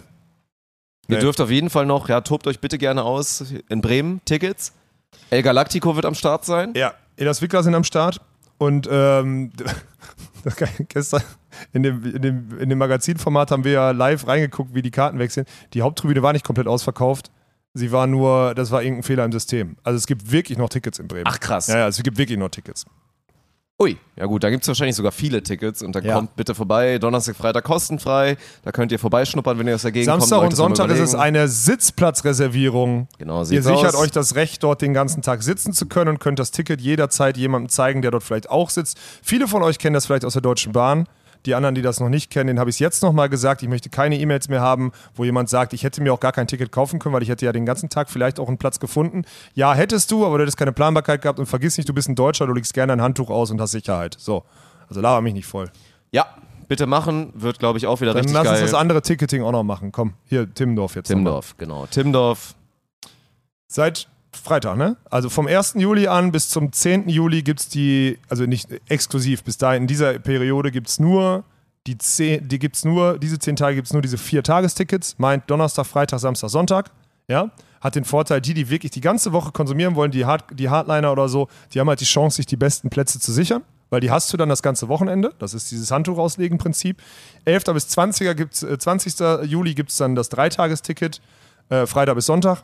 Nee. 1.07 1.19
dürft 1.19 1.39
auf 1.41 1.51
jeden 1.51 1.69
Fall 1.69 1.85
noch, 1.85 2.09
ja, 2.09 2.21
tobt 2.21 2.47
euch 2.47 2.59
bitte 2.59 2.77
gerne 2.77 3.03
aus. 3.03 3.43
In 3.69 3.81
Bremen, 3.81 4.21
Tickets. 4.25 4.73
El 5.29 5.43
Galactico 5.43 5.95
wird 5.95 6.05
am 6.05 6.15
Start 6.15 6.45
sein. 6.45 6.73
Ja, 6.75 6.93
Elas 7.17 7.41
Wickler 7.41 7.63
sind 7.63 7.75
am 7.75 7.83
Start 7.83 8.19
und 8.57 8.87
ähm, 8.91 9.51
das 9.55 9.75
gestern 10.89 11.21
in 11.73 11.83
dem, 11.83 12.03
in, 12.03 12.21
dem, 12.21 12.59
in 12.59 12.69
dem 12.69 12.77
Magazinformat 12.77 13.51
haben 13.51 13.63
wir 13.63 13.71
ja 13.71 13.91
live 13.91 14.27
reingeguckt, 14.27 14.73
wie 14.73 14.81
die 14.81 14.91
Karten 14.91 15.19
wechseln. 15.19 15.45
Die 15.73 15.81
Haupttribüne 15.81 16.21
war 16.21 16.33
nicht 16.33 16.45
komplett 16.45 16.67
ausverkauft. 16.67 17.31
Sie 17.73 17.91
war 17.91 18.07
nur, 18.07 18.55
das 18.55 18.71
war 18.71 18.81
irgendein 18.81 19.03
Fehler 19.03 19.25
im 19.25 19.31
System. 19.31 19.75
Also 19.83 19.97
es 19.97 20.07
gibt 20.07 20.31
wirklich 20.31 20.57
noch 20.57 20.69
Tickets 20.69 20.99
in 20.99 21.07
Bremen. 21.07 21.25
Ach 21.27 21.39
krass. 21.39 21.67
Ja, 21.67 21.79
ja, 21.79 21.87
es 21.87 22.01
gibt 22.01 22.17
wirklich 22.17 22.37
noch 22.37 22.49
Tickets. 22.49 22.85
Ui, 23.77 23.97
ja 24.15 24.25
gut, 24.25 24.41
da 24.41 24.49
gibt 24.49 24.63
es 24.63 24.69
wahrscheinlich 24.69 24.95
sogar 24.95 25.11
viele 25.11 25.43
Tickets 25.43 25.81
und 25.81 25.93
dann 25.93 26.05
Ja. 26.05 26.15
kommt 26.15 26.37
bitte 26.37 26.55
vorbei. 26.55 26.97
Donnerstag, 26.97 27.35
Freitag 27.35 27.65
kostenfrei. 27.65 28.37
Da 28.63 28.71
könnt 28.71 28.93
ihr 28.93 28.99
vorbeischnuppern, 28.99 29.59
wenn 29.59 29.67
ihr 29.67 29.75
aus 29.75 29.81
der 29.81 29.91
Gegend 29.91 30.05
Samstag 30.05 30.37
kommt. 30.37 30.51
und 30.51 30.55
Sonntag 30.55 30.89
ist 30.91 30.99
es 31.01 31.13
eine 31.13 31.49
Sitzplatzreservierung. 31.49 33.09
Genau, 33.17 33.39
Ihr 33.43 33.61
sichert 33.61 33.95
aus. 33.95 34.01
euch 34.01 34.11
das 34.11 34.35
Recht, 34.35 34.63
dort 34.63 34.81
den 34.81 34.93
ganzen 34.93 35.21
Tag 35.21 35.43
sitzen 35.43 35.73
zu 35.73 35.87
können 35.87 36.11
und 36.11 36.19
könnt 36.19 36.39
das 36.39 36.51
Ticket 36.51 36.79
jederzeit 36.79 37.35
jemandem 37.35 37.67
zeigen, 37.69 38.01
der 38.01 38.11
dort 38.11 38.23
vielleicht 38.23 38.49
auch 38.49 38.69
sitzt. 38.69 38.97
Viele 39.21 39.45
von 39.47 39.61
euch 39.61 39.77
kennen 39.77 39.93
das 39.93 40.05
vielleicht 40.05 40.23
aus 40.23 40.33
der 40.33 40.41
Deutschen 40.41 40.71
Bahn. 40.71 41.07
Die 41.45 41.55
anderen, 41.55 41.75
die 41.75 41.81
das 41.81 41.99
noch 41.99 42.09
nicht 42.09 42.31
kennen, 42.31 42.47
den 42.47 42.59
habe 42.59 42.69
ich 42.69 42.79
jetzt 42.79 43.03
nochmal 43.03 43.29
gesagt. 43.29 43.61
Ich 43.61 43.69
möchte 43.69 43.89
keine 43.89 44.17
E-Mails 44.19 44.49
mehr 44.49 44.61
haben, 44.61 44.91
wo 45.13 45.23
jemand 45.23 45.49
sagt, 45.49 45.73
ich 45.73 45.83
hätte 45.83 46.01
mir 46.01 46.13
auch 46.13 46.19
gar 46.19 46.31
kein 46.31 46.47
Ticket 46.47 46.71
kaufen 46.71 46.99
können, 46.99 47.13
weil 47.13 47.23
ich 47.23 47.29
hätte 47.29 47.45
ja 47.45 47.51
den 47.51 47.65
ganzen 47.65 47.89
Tag 47.89 48.09
vielleicht 48.09 48.39
auch 48.39 48.47
einen 48.47 48.57
Platz 48.57 48.79
gefunden. 48.79 49.23
Ja, 49.53 49.73
hättest 49.73 50.09
du, 50.11 50.25
aber 50.25 50.37
du 50.37 50.43
hättest 50.43 50.57
keine 50.57 50.71
Planbarkeit 50.71 51.21
gehabt 51.21 51.39
und 51.39 51.45
vergiss 51.45 51.77
nicht, 51.77 51.87
du 51.87 51.93
bist 51.93 52.09
ein 52.09 52.15
Deutscher, 52.15 52.47
du 52.47 52.53
legst 52.53 52.73
gerne 52.73 52.93
ein 52.93 53.01
Handtuch 53.01 53.29
aus 53.29 53.51
und 53.51 53.61
hast 53.61 53.71
Sicherheit. 53.71 54.15
So. 54.17 54.43
Also 54.89 55.01
laber 55.01 55.21
mich 55.21 55.33
nicht 55.33 55.47
voll. 55.47 55.71
Ja, 56.11 56.25
bitte 56.67 56.87
machen. 56.87 57.31
Wird, 57.35 57.59
glaube 57.59 57.77
ich, 57.77 57.87
auch 57.87 58.01
wieder 58.01 58.13
Dann 58.13 58.21
richtig 58.23 58.33
lass 58.33 58.43
geil. 58.45 58.61
uns 58.61 58.71
das 58.71 58.79
andere 58.79 59.01
Ticketing 59.01 59.43
auch 59.43 59.51
noch 59.51 59.63
machen. 59.63 59.91
Komm, 59.91 60.13
hier, 60.25 60.51
Timmendorf 60.53 60.95
jetzt. 60.95 61.07
Timdorf, 61.07 61.55
genau. 61.57 61.85
Timdorf. 61.87 62.55
Seit 63.67 64.07
Freitag, 64.37 64.77
ne? 64.77 64.97
Also 65.09 65.29
vom 65.29 65.47
1. 65.47 65.75
Juli 65.77 66.07
an 66.07 66.31
bis 66.31 66.49
zum 66.49 66.71
10. 66.71 67.09
Juli 67.09 67.43
gibt 67.43 67.61
es 67.61 67.69
die, 67.69 68.19
also 68.29 68.45
nicht 68.45 68.69
exklusiv, 68.87 69.43
bis 69.43 69.57
dahin 69.57 69.83
in 69.83 69.87
dieser 69.87 70.19
Periode 70.19 70.71
gibt 70.71 70.89
es 70.89 70.99
nur 70.99 71.43
die 71.87 71.97
10, 71.97 72.47
die 72.47 72.59
gibt's 72.59 72.83
nur, 72.83 73.19
diese 73.19 73.37
10 73.37 73.55
Tage 73.55 73.75
gibt 73.75 73.87
es 73.87 73.93
nur 73.93 74.01
diese 74.01 74.17
vier 74.17 74.43
Tagestickets, 74.43 75.15
meint 75.17 75.49
Donnerstag, 75.49 75.85
Freitag, 75.85 76.19
Samstag, 76.19 76.49
Sonntag. 76.49 76.91
Ja? 77.27 77.51
Hat 77.81 77.95
den 77.95 78.05
Vorteil, 78.05 78.41
die, 78.41 78.53
die 78.53 78.69
wirklich 78.69 78.91
die 78.91 79.01
ganze 79.01 79.31
Woche 79.31 79.51
konsumieren 79.51 79.95
wollen, 79.95 80.11
die, 80.11 80.25
Hard, 80.25 80.45
die 80.53 80.69
Hardliner 80.69 81.11
oder 81.11 81.29
so, 81.29 81.47
die 81.73 81.79
haben 81.79 81.87
halt 81.87 82.01
die 82.01 82.05
Chance, 82.05 82.37
sich 82.37 82.45
die 82.47 82.57
besten 82.57 82.89
Plätze 82.89 83.19
zu 83.19 83.31
sichern. 83.31 83.63
Weil 83.91 83.99
die 83.99 84.09
hast 84.09 84.33
du 84.33 84.37
dann 84.37 84.49
das 84.49 84.63
ganze 84.63 84.87
Wochenende. 84.87 85.33
Das 85.37 85.53
ist 85.53 85.69
dieses 85.69 85.91
Handtuch 85.91 86.17
auslegen 86.17 86.57
Prinzip. 86.57 87.03
11. 87.45 87.65
bis 87.65 87.87
20. 87.89 88.35
Gibt's, 88.35 88.63
äh, 88.63 88.79
20. 88.79 89.43
Juli 89.45 89.75
gibt 89.75 89.91
es 89.91 89.97
dann 89.97 90.15
das 90.15 90.29
Dreitagesticket, 90.29 91.21
äh, 91.69 91.85
Freitag 91.85 92.15
bis 92.15 92.25
Sonntag. 92.25 92.63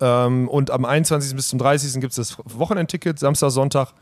Ähm, 0.00 0.48
und 0.48 0.70
am 0.70 0.84
21. 0.84 1.34
bis 1.34 1.48
zum 1.48 1.58
30. 1.58 2.00
gibt 2.00 2.16
es 2.16 2.16
das 2.16 2.36
Wochenendticket, 2.44 3.18
Samstag, 3.18 3.50
Sonntag. 3.50 3.92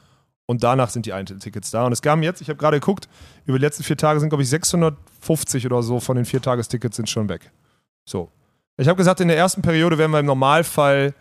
Und 0.48 0.62
danach 0.62 0.90
sind 0.90 1.06
die 1.06 1.12
Einzeltickets 1.12 1.72
da. 1.72 1.86
Und 1.86 1.92
es 1.92 2.02
kamen 2.02 2.22
jetzt, 2.22 2.40
ich 2.40 2.48
habe 2.48 2.56
gerade 2.56 2.78
geguckt, 2.78 3.08
über 3.46 3.58
die 3.58 3.64
letzten 3.64 3.82
vier 3.82 3.96
Tage 3.96 4.20
sind, 4.20 4.28
glaube 4.28 4.42
ich, 4.42 4.48
650 4.48 5.66
oder 5.66 5.82
so 5.82 5.98
von 5.98 6.16
den 6.16 6.24
vier 6.24 6.40
Tagestickets 6.40 6.96
sind 6.96 7.10
schon 7.10 7.28
weg. 7.28 7.50
So. 8.04 8.30
Ich 8.76 8.86
habe 8.86 8.96
gesagt, 8.96 9.20
in 9.20 9.28
der 9.28 9.36
ersten 9.36 9.62
Periode 9.62 9.98
werden 9.98 10.12
wir 10.12 10.20
im 10.20 10.26
Normalfall 10.26 11.14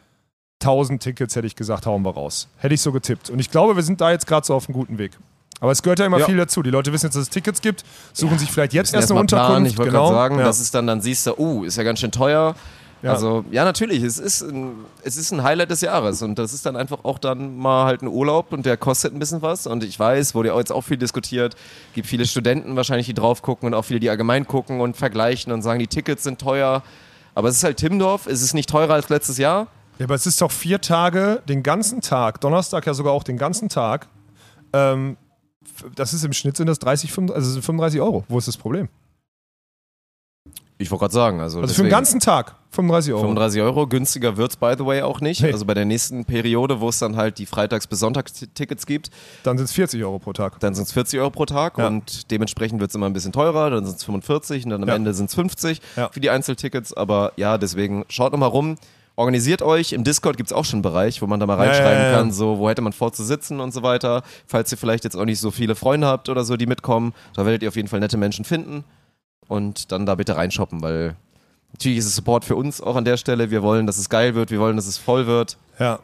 1000 0.62 1.02
Tickets, 1.02 1.36
hätte 1.36 1.48
ich 1.48 1.56
gesagt, 1.56 1.86
hauen 1.86 2.04
wir 2.04 2.14
raus. 2.14 2.48
Hätte 2.58 2.76
ich 2.76 2.82
so 2.82 2.92
getippt. 2.92 3.30
Und 3.32 3.40
ich 3.40 3.50
glaube, 3.50 3.76
wir 3.76 3.84
sind 3.84 4.00
da 4.00 4.12
jetzt 4.12 4.28
gerade 4.28 4.46
so 4.46 4.54
auf 4.54 4.68
einem 4.68 4.74
guten 4.78 4.98
Weg. 5.00 5.18
Aber 5.60 5.72
es 5.72 5.82
gehört 5.82 6.00
ja 6.00 6.06
immer 6.06 6.20
Ja. 6.20 6.26
viel 6.26 6.38
dazu. 6.38 6.62
Die 6.62 6.70
Leute 6.70 6.92
wissen 6.92 7.08
jetzt, 7.08 7.16
dass 7.16 7.24
es 7.24 7.30
Tickets 7.30 7.62
gibt, 7.62 7.84
suchen 8.14 8.38
sich 8.38 8.52
vielleicht 8.52 8.74
jetzt 8.74 8.88
Müssen 8.92 8.96
erst 9.02 9.12
eine 9.12 9.22
erst 9.22 9.32
mal 9.32 9.38
planen. 9.38 9.66
Unterkunft. 9.66 9.72
Ich 9.72 9.78
wollte 9.78 9.92
genau. 9.92 10.10
gerade 10.10 10.16
sagen, 10.16 10.40
ja. 10.40 10.46
das 10.46 10.60
ist 10.60 10.76
dann, 10.76 10.86
dann 10.86 11.02
siehst 11.02 11.26
du, 11.28 11.40
uh, 11.40 11.64
ist 11.64 11.78
ja 11.78 11.84
ganz 11.84 12.00
schön 12.00 12.12
teuer. 12.12 12.56
Ja. 13.06 13.12
Also, 13.12 13.46
ja, 13.52 13.64
natürlich, 13.64 14.02
es 14.02 14.18
ist, 14.18 14.42
ein, 14.42 14.84
es 15.04 15.16
ist 15.16 15.32
ein 15.32 15.44
Highlight 15.44 15.70
des 15.70 15.82
Jahres 15.82 16.24
und 16.24 16.40
das 16.40 16.54
ist 16.54 16.66
dann 16.66 16.76
einfach 16.76 17.04
auch 17.04 17.20
dann 17.20 17.56
mal 17.56 17.86
halt 17.86 18.02
ein 18.02 18.08
Urlaub 18.08 18.52
und 18.52 18.66
der 18.66 18.78
kostet 18.78 19.14
ein 19.14 19.20
bisschen 19.20 19.44
was 19.44 19.68
und 19.68 19.84
ich 19.84 20.00
weiß, 20.00 20.34
wurde 20.34 20.50
ja 20.50 20.58
jetzt 20.58 20.72
auch 20.72 20.82
viel 20.82 20.98
diskutiert, 20.98 21.56
gibt 21.94 22.08
viele 22.08 22.26
Studenten 22.26 22.76
wahrscheinlich, 22.76 23.06
die 23.06 23.14
drauf 23.14 23.44
gucken 23.44 23.68
und 23.68 23.76
auch 23.76 23.84
viele, 23.84 24.00
die 24.00 24.10
allgemein 24.10 24.48
gucken 24.48 24.82
und 24.82 24.98
vergleichen 24.98 25.54
und 25.54 25.62
sagen, 25.62 25.78
die 25.78 25.86
Tickets 25.86 26.24
sind 26.24 26.42
teuer. 26.42 26.82
Aber 27.36 27.48
es 27.48 27.58
ist 27.58 27.64
halt 27.64 27.78
Timdorf, 27.78 28.26
es 28.26 28.42
ist 28.42 28.56
nicht 28.56 28.70
teurer 28.70 28.96
als 28.96 29.10
letztes 29.10 29.38
Jahr. 29.38 29.68
Ja, 30.00 30.06
aber 30.06 30.16
es 30.16 30.26
ist 30.26 30.42
doch 30.42 30.52
vier 30.52 30.82
Tage, 30.82 31.44
den 31.48 31.62
ganzen 31.62 32.02
Tag, 32.02 32.42
Donnerstag 32.42 32.88
ja 32.88 32.96
sogar 32.96 33.14
auch 33.14 33.24
den 33.24 33.38
ganzen 33.38 33.70
Tag. 33.70 34.08
Ähm, 34.74 35.18
das 35.94 36.12
ist 36.16 36.24
im 36.24 36.34
Schnitt 36.34 36.58
sind 36.58 36.66
das 36.66 36.80
30, 36.80 37.12
35, 37.12 37.36
also 37.36 37.48
es 37.50 37.54
sind 37.54 37.66
35 37.66 38.02
Euro. 38.02 38.24
Wo 38.30 38.40
ist 38.40 38.48
das 38.48 38.58
Problem? 38.58 38.90
Ich 40.78 40.92
wollte 40.92 41.04
gerade 41.04 41.14
sagen, 41.14 41.40
also, 41.40 41.62
Also 41.62 41.74
für 41.74 41.84
den 41.84 41.90
ganzen 41.90 42.20
Tag 42.20 42.56
35 42.72 43.14
Euro. 43.14 43.22
35 43.22 43.62
Euro, 43.62 43.88
günstiger 43.88 44.36
wird's 44.36 44.58
by 44.58 44.74
the 44.78 44.86
way 44.86 45.02
auch 45.02 45.22
nicht. 45.22 45.42
Nee. 45.42 45.54
Also 45.54 45.64
bei 45.64 45.74
der 45.74 45.86
nächsten 45.86 46.26
Periode, 46.26 46.82
wo 46.82 46.90
es 46.90 47.00
dann 47.00 47.16
halt 47.16 47.38
die 47.38 47.46
Freitags- 47.46 47.88
bis 47.88 48.00
Sonntagstickets 48.00 48.86
gibt, 48.86 49.10
Dann 49.44 49.58
sind 49.58 49.66
es 49.66 49.72
40 49.72 50.04
Euro 50.04 50.20
pro 50.20 50.34
Tag. 50.34 50.60
dann 50.60 50.76
sind 50.76 50.84
es 50.86 50.92
40 50.92 51.20
Euro 51.22 51.30
pro 51.30 51.46
Tag 51.46 51.78
Ja. 51.78 51.88
und 51.88 52.30
dementsprechend 52.30 52.82
wird 52.82 52.90
es 52.92 52.96
immer 52.96 53.06
ein 53.06 53.14
bisschen 53.14 53.32
teurer, 53.32 53.70
dann 53.70 53.86
sind 53.86 53.96
es 53.98 54.04
45 54.04 54.66
und 54.66 54.72
dann 54.72 54.84
am 54.84 54.90
Ja. 54.90 54.96
Ende 54.96 55.14
sind 55.14 55.30
es 55.30 55.36
50 55.36 55.80
Ja. 55.96 56.10
für 56.12 56.20
die 56.20 56.30
Einzeltickets. 56.30 56.92
Aber 56.94 57.32
ja, 57.38 57.58
deswegen 57.58 58.04
schaut 58.10 58.34
nochmal 58.34 58.50
rum. 58.50 58.76
Organisiert 59.16 59.62
euch. 59.62 59.94
Im 59.94 60.04
Discord 60.04 60.36
gibt 60.36 60.50
es 60.50 60.54
auch 60.54 60.66
schon 60.66 60.78
einen 60.80 60.82
Bereich, 60.82 61.22
wo 61.22 61.28
man 61.28 61.40
da 61.40 61.46
mal 61.46 61.56
reinschreiben 61.56 62.14
kann, 62.14 62.32
so, 62.34 62.58
wo 62.60 62.68
hätte 62.70 62.82
man 62.82 62.92
vor 62.92 63.14
zu 63.14 63.24
sitzen 63.24 63.62
und 63.62 63.74
so 63.74 63.82
weiter. 63.82 64.24
Falls 64.46 64.70
ihr 64.74 64.78
vielleicht 64.78 65.06
jetzt 65.06 65.16
auch 65.16 65.24
nicht 65.24 65.40
so 65.40 65.52
viele 65.52 65.76
Freunde 65.76 66.06
habt 66.08 66.28
oder 66.28 66.44
so, 66.44 66.58
die 66.58 66.66
mitkommen, 66.66 67.14
da 67.34 67.46
werdet 67.46 67.64
ihr 67.64 67.70
auf 67.70 67.78
jeden 67.78 67.88
Fall 67.88 68.02
nette 68.02 68.18
Menschen 68.18 68.44
finden. 68.44 68.84
Und 69.48 69.92
dann 69.92 70.06
da 70.06 70.16
bitte 70.16 70.36
reinshoppen, 70.36 70.82
weil 70.82 71.16
natürlich 71.72 72.00
ist 72.00 72.06
es 72.06 72.16
Support 72.16 72.46
für 72.46 72.56
uns 72.56 72.82
auch 72.82 72.96
an 72.96 73.06
der 73.06 73.18
Stelle. 73.18 73.52
Wir 73.52 73.62
wollen, 73.62 73.86
dass 73.86 73.98
es 73.98 74.10
geil 74.10 74.36
wird, 74.36 74.52
wir 74.52 74.60
wollen, 74.60 74.76
dass 74.76 74.88
es 74.88 74.98
voll 74.98 75.28
wird. 75.28 75.58
Ja. 75.80 76.00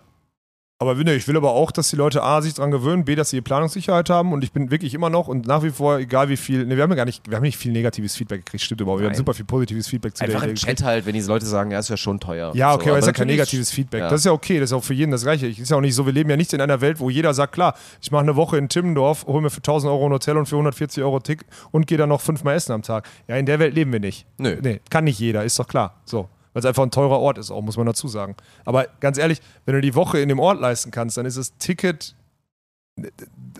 Aber 0.82 0.96
nee, 0.96 1.14
ich 1.14 1.28
will 1.28 1.38
aber 1.38 1.52
auch, 1.52 1.70
dass 1.70 1.92
die 1.92 1.96
Leute 1.96 2.24
A, 2.24 2.42
sich 2.42 2.56
dran 2.56 2.72
gewöhnen, 2.72 3.06
B, 3.06 3.14
dass 3.14 3.30
sie 3.30 3.40
Planungssicherheit 3.40 4.10
haben 4.10 4.34
und 4.34 4.44
ich 4.44 4.52
bin 4.52 4.72
wirklich 4.72 4.96
immer 4.96 5.12
noch 5.12 5.28
und 5.28 5.46
nach 5.46 5.62
wie 5.62 5.70
vor, 5.70 6.00
egal 6.00 6.28
wie 6.30 6.38
viel, 6.38 6.66
nee, 6.66 6.76
wir 6.76 6.82
haben 6.82 6.90
ja 6.90 6.96
gar 6.96 7.06
nicht, 7.06 7.30
wir 7.30 7.36
haben 7.36 7.44
nicht 7.44 7.56
viel 7.58 7.72
negatives 7.72 8.16
Feedback 8.16 8.44
gekriegt, 8.44 8.64
stimmt 8.64 8.82
überhaupt, 8.82 9.00
wir 9.00 9.08
haben 9.08 9.14
super 9.14 9.36
viel 9.36 9.46
positives 9.46 9.88
Feedback 9.88 10.18
zu 10.18 10.24
Einfach 10.24 10.40
der 10.42 10.50
im 10.50 10.56
Chat 10.56 10.82
halt, 10.84 11.06
wenn 11.06 11.14
diese 11.14 11.28
Leute 11.28 11.46
sagen, 11.46 11.70
ja, 11.70 11.78
ist 11.78 11.90
ja 11.90 11.98
schon 11.98 12.20
teuer. 12.20 12.52
Ja, 12.56 12.74
okay, 12.74 12.86
So, 12.86 12.90
aber 12.90 12.98
es 12.98 13.04
ist 13.04 13.08
ja 13.10 13.14
kein 13.14 13.28
negatives 13.28 13.70
Feedback. 13.70 14.00
Ja. 14.00 14.10
Das 14.10 14.22
ist 14.22 14.26
ja 14.26 14.32
okay, 14.32 14.60
das 14.60 14.72
ist 14.72 14.74
auch 14.74 14.84
für 14.84 14.96
jeden 14.96 15.12
das 15.12 15.22
Gleiche. 15.22 15.46
Ist 15.46 15.70
ja 15.70 15.78
auch 15.78 15.82
nicht 15.82 15.94
so, 15.94 16.08
wir 16.08 16.14
leben 16.14 16.32
ja 16.32 16.36
nicht 16.36 16.52
in 16.52 16.62
einer 16.62 16.82
Welt, 16.82 17.00
wo 17.00 17.12
jeder 17.12 17.36
sagt, 17.36 17.54
klar, 17.54 17.76
ich 18.02 18.10
mache 18.10 18.24
eine 18.24 18.36
Woche 18.36 18.58
in 18.58 18.68
Timmendorf, 18.68 19.28
hole 19.28 19.44
mir 19.44 19.52
für 19.52 19.58
1000 19.58 19.92
Euro 19.92 20.08
ein 20.08 20.14
Hotel 20.14 20.36
und 20.36 20.48
für 20.48 20.56
140 20.56 21.04
Euro 21.04 21.20
Tick 21.20 21.46
und 21.70 21.86
gehe 21.86 22.00
dann 22.00 22.10
noch 22.10 22.22
fünfmal 22.22 22.56
essen 22.56 22.72
am 22.72 22.82
Tag. 22.82 23.08
Ja, 23.28 23.36
in 23.36 23.46
der 23.46 23.60
Welt 23.60 23.76
leben 23.76 23.94
wir 23.94 24.00
nicht. 24.00 24.26
Nö. 24.40 24.58
Nee, 24.60 24.82
kann 24.90 25.04
nicht 25.04 25.20
jeder, 25.20 25.44
ist 25.44 25.60
doch 25.60 25.68
klar. 25.68 26.02
So. 26.06 26.28
Weil 26.54 26.60
es 26.62 26.66
einfach 26.66 26.84
ein 26.84 26.92
teurer 26.92 27.20
Ort 27.20 27.38
ist, 27.38 27.52
auch 27.52 27.62
muss 27.62 27.78
man 27.78 27.86
dazu 27.86 28.08
sagen. 28.08 28.36
Aber 28.66 28.88
ganz 29.00 29.18
ehrlich, 29.18 29.42
wenn 29.66 29.76
du 29.76 29.82
die 29.82 29.96
Woche 29.96 30.20
in 30.20 30.30
dem 30.30 30.40
Ort 30.40 30.60
leisten 30.60 30.92
kannst, 30.92 31.18
dann 31.18 31.26
ist 31.26 31.38
das 31.38 31.58
Ticket, 31.58 32.16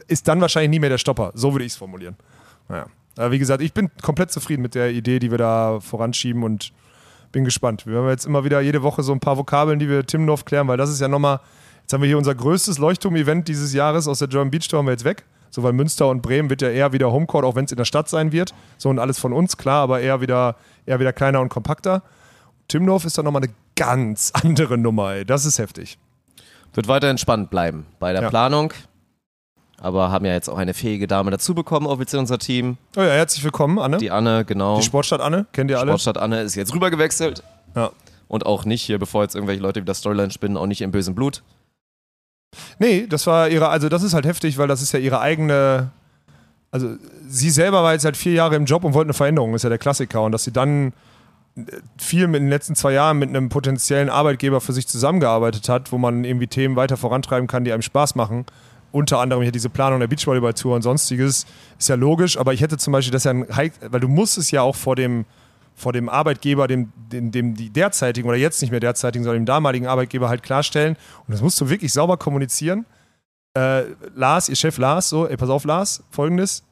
ist 0.08 0.28
dann 0.28 0.42
wahrscheinlich 0.42 0.72
nie 0.72 0.80
mehr 0.80 0.90
der 0.90 0.98
Stopper. 0.98 1.32
So 1.34 1.54
würde 1.54 1.66
ich 1.66 1.74
es 1.74 1.78
formulieren. 1.78 2.16
Naja. 2.68 2.88
Aber 3.18 3.32
wie 3.32 3.40
gesagt, 3.40 3.62
ich 3.62 3.74
bin 3.74 3.90
komplett 4.02 4.32
zufrieden 4.32 4.62
mit 4.62 4.76
der 4.76 4.92
Idee, 4.92 5.20
die 5.20 5.32
wir 5.32 5.38
da 5.38 5.80
voranschieben 5.80 6.44
und 6.44 6.72
bin 7.32 7.44
gespannt. 7.44 7.86
Wir 7.86 7.98
haben 7.98 8.10
jetzt 8.10 8.26
immer 8.26 8.44
wieder 8.44 8.62
jede 8.62 8.84
Woche 8.84 9.04
so 9.04 9.12
ein 9.12 9.20
paar 9.20 9.38
Vokabeln, 9.38 9.80
die 9.80 9.90
wir 9.90 10.06
Timmendorf 10.06 10.46
klären, 10.46 10.68
weil 10.68 10.78
das 10.78 10.90
ist 10.90 11.02
ja 11.02 11.08
nochmal, 11.08 11.40
jetzt 11.82 11.94
haben 11.94 12.02
wir 12.02 12.08
hier 12.08 12.18
unser 12.18 12.36
größtes 12.36 12.78
Leuchtturm-Event 12.78 13.48
dieses 13.48 13.74
Jahres 13.74 14.08
aus 14.08 14.20
der 14.20 14.28
German 14.28 14.52
Beach 14.52 14.68
Tour 14.68 14.80
haben 14.80 14.86
wir 14.86 14.92
jetzt 14.92 15.06
weg. 15.06 15.26
So, 15.50 15.64
weil 15.64 15.74
Münster 15.74 16.08
und 16.08 16.22
Bremen 16.22 16.50
wird 16.50 16.62
ja 16.62 16.70
eher 16.70 16.94
wieder 16.94 17.12
Homecourt, 17.12 17.44
auch 17.44 17.56
wenn 17.56 17.66
es 17.66 17.72
in 17.72 17.78
der 17.78 17.86
Stadt 17.86 18.08
sein 18.08 18.32
wird. 18.32 18.54
So 18.78 18.90
und 18.90 19.00
alles 19.00 19.20
von 19.20 19.34
uns, 19.34 19.58
klar, 19.58 19.84
aber 19.84 20.00
eher 20.00 20.22
wieder, 20.22 20.56
eher 20.86 21.00
wieder 21.02 21.12
kleiner 21.12 21.42
und 21.42 21.50
kompakter. 21.50 22.04
Timmendorf 22.72 23.04
ist 23.04 23.18
dann 23.18 23.26
nochmal 23.26 23.44
eine 23.44 23.54
ganz 23.76 24.32
andere 24.34 24.78
Nummer, 24.78 25.12
ey. 25.14 25.26
Das 25.26 25.46
ist 25.46 25.60
heftig. 25.60 25.98
Wird 26.74 26.88
weiter 26.88 27.10
entspannt 27.10 27.50
bleiben 27.50 27.86
bei 28.00 28.14
der 28.14 28.22
Ja. 28.22 28.30
Planung. 28.30 28.72
Aber 29.78 30.10
haben 30.12 30.24
ja 30.26 30.32
jetzt 30.32 30.48
auch 30.48 30.58
eine 30.58 30.74
fähige 30.74 31.06
Dame 31.06 31.32
dazu 31.32 31.54
bekommen, 31.54 31.86
offiziell 31.86 32.20
unser 32.22 32.38
Team. 32.38 32.78
Oh 32.96 33.02
ja, 33.02 33.10
herzlich 33.10 33.44
willkommen, 33.44 33.78
Anne. 33.78 33.98
Die, 33.98 34.06
Die 34.06 34.12
Anne, 34.12 34.46
genau. 34.46 34.80
Sportstadt 34.80 35.20
Anne, 35.20 35.48
kennt 35.52 35.70
ihr 35.70 35.80
alle? 35.80 35.90
Sportstadt 35.92 36.18
Anne 36.18 36.42
ist 36.42 36.56
jetzt 36.56 36.74
rübergewechselt. 36.74 37.44
Ja. 37.76 37.92
Und 38.30 38.46
auch 38.46 38.64
nicht 38.64 38.84
hier, 38.84 39.00
bevor 39.00 39.24
jetzt 39.24 39.36
irgendwelche 39.36 39.62
Leute 39.62 39.82
wieder 39.82 39.94
Storyline 39.94 40.32
spinnen, 40.32 40.56
auch 40.56 40.68
nicht 40.68 40.82
im 40.82 40.92
bösen 40.92 41.14
Blut. 41.14 41.44
Nee, 42.80 43.06
das 43.08 43.28
war 43.28 43.50
ihre, 43.50 43.68
also 43.68 43.90
das 43.90 44.02
ist 44.04 44.14
halt 44.14 44.26
heftig, 44.26 44.58
weil 44.58 44.70
das 44.70 44.82
ist 44.82 44.94
ja 44.94 45.00
ihre 45.00 45.20
eigene, 45.20 45.90
also 46.70 46.96
sie 47.28 47.50
selber 47.50 47.84
war 47.84 47.92
jetzt 47.94 48.04
seit 48.04 48.16
vier 48.16 48.34
Jahre 48.34 48.56
im 48.56 48.64
Job 48.64 48.86
und 48.86 48.94
wollte 48.94 49.08
eine 49.08 49.14
Veränderung, 49.14 49.56
ist 49.56 49.64
ja 49.64 49.70
der 49.70 49.78
Klassiker. 49.78 50.22
Und 50.24 50.32
dass 50.32 50.46
sie 50.46 50.54
dann 50.54 50.94
viel 51.98 52.24
in 52.24 52.34
den 52.34 52.50
letzten 52.50 52.76
zwei 52.76 52.94
Jahren 52.94 53.20
mit 53.20 53.30
einem 53.30 53.50
potenziellen 53.50 54.10
Arbeitgeber 54.10 54.62
für 54.62 54.74
sich 54.74 54.88
zusammengearbeitet 54.88 55.68
hat, 55.70 55.92
wo 55.92 55.98
man 55.98 56.24
irgendwie 56.24 56.48
Themen 56.48 56.76
weiter 56.76 56.98
vorantreiben 56.98 57.48
kann, 57.48 57.64
die 57.64 57.74
einem 57.74 57.82
Spaß 57.82 58.16
machen. 58.16 58.46
Unter 58.92 59.20
anderem 59.20 59.42
hier 59.42 59.52
diese 59.52 59.70
Planung 59.70 60.00
der 60.00 60.08
Beachvolleyball-Tour 60.08 60.76
und 60.76 60.82
sonstiges, 60.82 61.46
ist 61.78 61.90
ja 61.90 61.96
logisch, 61.96 62.38
aber 62.38 62.54
ich 62.54 62.62
hätte 62.62 62.78
zum 62.78 62.94
Beispiel 62.94 63.12
das 63.12 63.24
ja 63.24 63.34
weil 63.46 64.00
du 64.00 64.08
musst 64.08 64.38
es 64.38 64.52
ja 64.52 64.62
auch 64.62 64.76
vor 64.76 64.96
dem, 64.96 65.26
vor 65.76 65.94
dem 65.94 66.10
Arbeitgeber, 66.10 66.68
dem, 66.68 66.92
dem, 67.12 67.32
dem 67.32 67.56
die 67.56 67.70
derzeitigen 67.70 68.28
oder 68.28 68.38
jetzt 68.38 68.62
nicht 68.62 68.72
mehr 68.72 68.80
derzeitigen, 68.80 69.24
sondern 69.24 69.44
dem 69.44 69.46
damaligen 69.46 69.88
Arbeitgeber 69.88 70.30
halt 70.30 70.44
klarstellen. 70.44 70.98
Und 71.28 71.34
das 71.34 71.42
musst 71.42 71.60
du 71.62 71.70
wirklich 71.70 71.94
sauber 71.94 72.18
kommunizieren. 72.18 72.86
Äh, 73.58 73.84
Lars, 74.16 74.50
ihr 74.50 74.56
Chef 74.56 74.78
Lars, 74.78 75.10
so, 75.10 75.28
ey, 75.28 75.38
pass 75.38 75.50
auf, 75.50 75.64
Lars, 75.66 76.04
folgendes. 76.10 76.64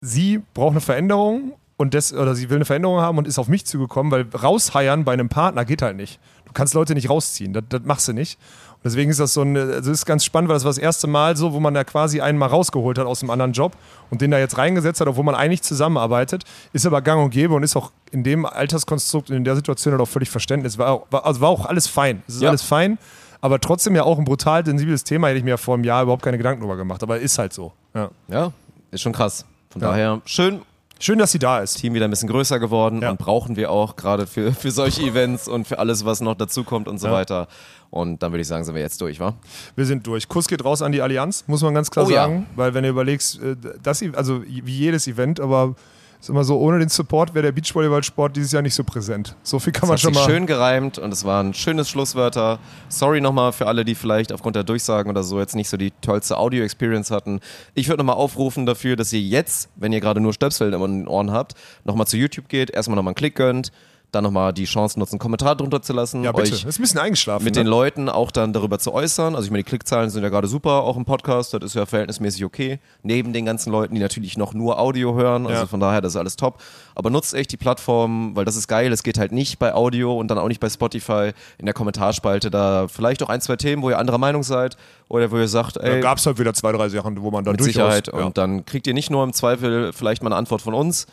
Sie 0.00 0.42
braucht 0.54 0.72
eine 0.72 0.80
Veränderung 0.80 1.52
und 1.76 1.94
das, 1.94 2.12
oder 2.12 2.34
sie 2.34 2.48
will 2.50 2.56
eine 2.56 2.64
Veränderung 2.64 3.00
haben 3.00 3.18
und 3.18 3.26
ist 3.26 3.38
auf 3.38 3.48
mich 3.48 3.64
zugekommen, 3.66 4.12
weil 4.12 4.26
rausheiern 4.34 5.04
bei 5.04 5.12
einem 5.12 5.28
Partner 5.28 5.64
geht 5.64 5.82
halt 5.82 5.96
nicht. 5.96 6.20
Du 6.46 6.52
kannst 6.52 6.74
Leute 6.74 6.94
nicht 6.94 7.08
rausziehen, 7.08 7.52
das, 7.52 7.64
das 7.68 7.80
machst 7.84 8.08
du 8.08 8.12
nicht. 8.12 8.38
Und 8.74 8.84
deswegen 8.86 9.10
ist 9.10 9.20
das 9.20 9.32
so 9.32 9.42
ein, 9.42 9.56
also 9.56 9.90
ist 9.92 10.04
ganz 10.06 10.24
spannend, 10.24 10.48
weil 10.48 10.56
das 10.56 10.64
war 10.64 10.70
das 10.70 10.78
erste 10.78 11.06
Mal 11.06 11.36
so, 11.36 11.52
wo 11.52 11.60
man 11.60 11.72
da 11.72 11.84
quasi 11.84 12.20
einen 12.20 12.36
mal 12.36 12.46
rausgeholt 12.48 12.98
hat 12.98 13.06
aus 13.06 13.22
einem 13.22 13.30
anderen 13.30 13.52
Job 13.52 13.72
und 14.10 14.20
den 14.20 14.30
da 14.32 14.38
jetzt 14.38 14.58
reingesetzt 14.58 15.00
hat, 15.00 15.06
obwohl 15.08 15.24
man 15.24 15.34
eigentlich 15.36 15.62
zusammenarbeitet, 15.62 16.44
ist 16.72 16.84
aber 16.84 17.00
gang 17.00 17.22
und 17.24 17.30
gäbe 17.30 17.54
und 17.54 17.62
ist 17.62 17.76
auch 17.76 17.92
in 18.10 18.22
dem 18.24 18.44
Alterskonstrukt 18.44 19.30
und 19.30 19.36
in 19.36 19.44
der 19.44 19.54
Situation 19.56 19.92
halt 19.92 20.00
auch 20.02 20.08
völlig 20.08 20.30
Verständnis. 20.30 20.78
War 20.78 20.90
auch, 20.90 21.06
war, 21.10 21.24
also 21.24 21.40
war 21.40 21.48
auch 21.48 21.64
alles 21.66 21.86
fein. 21.86 22.22
Es 22.26 22.34
ist 22.34 22.42
Ja. 22.42 22.48
alles 22.48 22.62
fein, 22.62 22.98
aber 23.40 23.60
trotzdem 23.60 23.94
ja 23.94 24.02
auch 24.02 24.18
ein 24.18 24.24
brutal 24.24 24.64
sensibles 24.66 25.04
Thema, 25.04 25.28
hätte 25.28 25.38
ich 25.38 25.44
mir 25.44 25.50
ja 25.50 25.56
vor 25.56 25.74
einem 25.74 25.84
Jahr 25.84 26.02
überhaupt 26.02 26.22
keine 26.22 26.36
Gedanken 26.36 26.60
drüber 26.60 26.76
gemacht. 26.76 27.02
Aber 27.04 27.18
ist 27.18 27.38
halt 27.38 27.52
so. 27.52 27.72
Ja. 27.94 28.10
Ja, 28.28 28.52
ist 28.90 29.00
schon 29.00 29.12
krass. 29.12 29.46
Von 29.70 29.80
Ja. 29.80 29.88
daher 29.90 30.20
schön. 30.24 30.60
Schön, 31.04 31.18
dass 31.18 31.32
sie 31.32 31.40
da 31.40 31.58
ist. 31.58 31.78
Team 31.78 31.94
wieder 31.94 32.04
ein 32.04 32.10
bisschen 32.12 32.28
größer 32.28 32.60
geworden 32.60 33.02
Ja. 33.02 33.10
und 33.10 33.18
brauchen 33.18 33.56
wir 33.56 33.72
auch 33.72 33.96
gerade 33.96 34.24
für, 34.28 34.52
für 34.52 34.70
solche 34.70 35.02
Events 35.02 35.48
und 35.48 35.66
für 35.66 35.80
alles, 35.80 36.04
was 36.04 36.20
noch 36.20 36.36
dazukommt 36.36 36.86
und 36.86 36.98
so 36.98 37.08
Ja. 37.08 37.12
weiter. 37.14 37.48
Und 37.90 38.22
dann 38.22 38.30
würde 38.30 38.42
ich 38.42 38.46
sagen, 38.46 38.62
sind 38.62 38.76
wir 38.76 38.82
jetzt 38.82 39.00
durch, 39.00 39.18
wa? 39.18 39.34
Wir 39.74 39.84
sind 39.84 40.06
durch. 40.06 40.28
Kuss 40.28 40.46
geht 40.46 40.64
raus 40.64 40.80
an 40.80 40.92
die 40.92 41.02
Allianz, 41.02 41.42
muss 41.48 41.60
man 41.60 41.74
ganz 41.74 41.90
klar 41.90 42.06
Oh 42.06 42.08
ja. 42.08 42.22
sagen. 42.26 42.46
Weil 42.54 42.74
wenn 42.74 42.84
du 42.84 42.88
überlegst, 42.88 43.42
äh, 43.42 43.56
das, 43.82 44.00
also 44.14 44.44
wie 44.46 44.60
jedes 44.78 45.08
Event, 45.08 45.40
aber 45.40 45.74
ist 46.22 46.28
immer 46.28 46.44
so, 46.44 46.56
ohne 46.60 46.78
den 46.78 46.88
Support 46.88 47.34
wäre 47.34 47.42
der 47.42 47.52
Beachvolleyballsport 47.52 48.36
dieses 48.36 48.52
Jahr 48.52 48.62
nicht 48.62 48.74
so 48.76 48.84
präsent. 48.84 49.34
So 49.42 49.58
viel 49.58 49.72
kann 49.72 49.84
Es 49.84 49.88
man 49.88 49.98
schon 49.98 50.14
mal. 50.14 50.24
schön 50.24 50.46
gereimt 50.46 50.98
und 50.98 51.12
es 51.12 51.24
waren 51.24 51.52
schönes 51.52 51.90
Schlusswörter. 51.90 52.60
Sorry 52.88 53.20
nochmal 53.20 53.52
für 53.52 53.66
alle, 53.66 53.84
die 53.84 53.96
vielleicht 53.96 54.32
aufgrund 54.32 54.54
der 54.54 54.62
Durchsagen 54.62 55.10
oder 55.10 55.24
so 55.24 55.40
jetzt 55.40 55.56
nicht 55.56 55.68
so 55.68 55.76
die 55.76 55.90
tollste 56.00 56.38
Audio-Experience 56.38 57.10
hatten. 57.10 57.40
Ich 57.74 57.88
würde 57.88 58.04
nochmal 58.04 58.14
aufrufen 58.14 58.66
dafür, 58.66 58.94
dass 58.94 59.12
ihr 59.12 59.20
jetzt, 59.20 59.68
wenn 59.74 59.92
ihr 59.92 60.00
gerade 60.00 60.20
nur 60.20 60.32
Stöpsel 60.32 60.72
in 60.72 60.80
den 60.80 61.08
Ohren 61.08 61.32
habt, 61.32 61.54
nochmal 61.82 62.06
zu 62.06 62.16
YouTube 62.16 62.48
geht, 62.48 62.70
erstmal 62.70 62.94
nochmal 62.94 63.10
einen 63.10 63.16
Klick 63.16 63.34
gönnt, 63.34 63.72
dann 64.12 64.24
nochmal 64.24 64.52
die 64.52 64.64
Chance 64.66 64.98
nutzt, 64.98 65.12
einen 65.12 65.18
Kommentar 65.18 65.56
drunter 65.56 65.80
zu 65.82 65.92
lassen, 65.92 66.22
ja, 66.22 66.32
bitte. 66.32 66.52
euch 66.52 66.64
ist 66.64 66.78
ein 66.78 66.82
bisschen 66.82 67.00
eingeschlafen. 67.00 67.44
mit 67.44 67.54
ne? 67.54 67.62
den 67.62 67.66
Leuten 67.66 68.08
auch 68.08 68.30
dann 68.30 68.52
darüber 68.52 68.78
zu 68.78 68.92
äußern. 68.92 69.34
Also 69.34 69.46
ich 69.46 69.50
meine, 69.50 69.62
die 69.64 69.68
Klickzahlen 69.68 70.10
sind 70.10 70.22
ja 70.22 70.28
gerade 70.28 70.46
super, 70.48 70.82
auch 70.82 70.96
im 70.96 71.04
Podcast, 71.04 71.54
das 71.54 71.62
ist 71.64 71.74
ja 71.74 71.86
verhältnismäßig 71.86 72.44
okay. 72.44 72.78
Neben 73.02 73.32
den 73.32 73.46
ganzen 73.46 73.72
Leuten, 73.72 73.94
die 73.94 74.00
natürlich 74.00 74.36
noch 74.36 74.52
nur 74.54 74.78
Audio 74.78 75.14
hören, 75.14 75.46
also 75.46 75.62
Ja. 75.62 75.66
von 75.66 75.80
daher, 75.80 76.00
das 76.02 76.12
ist 76.12 76.16
alles 76.16 76.36
top. 76.36 76.60
Aber 76.94 77.08
nutzt 77.10 77.32
echt 77.34 77.50
die 77.52 77.56
Plattform, 77.56 78.36
weil 78.36 78.44
das 78.44 78.56
ist 78.56 78.68
geil, 78.68 78.92
es 78.92 79.02
geht 79.02 79.18
halt 79.18 79.32
nicht 79.32 79.58
bei 79.58 79.74
Audio 79.74 80.16
und 80.18 80.28
dann 80.28 80.38
auch 80.38 80.48
nicht 80.48 80.60
bei 80.60 80.68
Spotify 80.68 81.32
in 81.58 81.64
der 81.64 81.74
Kommentarspalte 81.74 82.50
da 82.50 82.88
vielleicht 82.88 83.22
auch 83.22 83.30
ein, 83.30 83.40
zwei 83.40 83.56
Themen, 83.56 83.82
wo 83.82 83.88
ihr 83.90 83.98
anderer 83.98 84.18
Meinung 84.18 84.42
seid 84.42 84.76
oder 85.08 85.30
wo 85.30 85.38
ihr 85.38 85.48
sagt, 85.48 85.76
Da 85.76 85.80
ey, 85.80 86.00
gab 86.02 86.18
es 86.18 86.26
halt 86.26 86.38
wieder 86.38 86.52
zwei, 86.52 86.72
drei 86.72 86.88
Sachen, 86.90 87.20
wo 87.22 87.30
man 87.30 87.44
dann 87.44 87.52
mit 87.52 87.60
durchaus. 87.60 87.94
Sicherheit. 87.94 88.08
Ja. 88.08 88.26
Und 88.26 88.36
dann 88.36 88.66
kriegt 88.66 88.86
ihr 88.86 88.94
nicht 88.94 89.10
nur 89.10 89.24
im 89.24 89.32
Zweifel 89.32 89.92
vielleicht 89.94 90.22
mal 90.22 90.28
eine 90.28 90.36
Antwort 90.36 90.60
von 90.60 90.74
uns, 90.74 91.06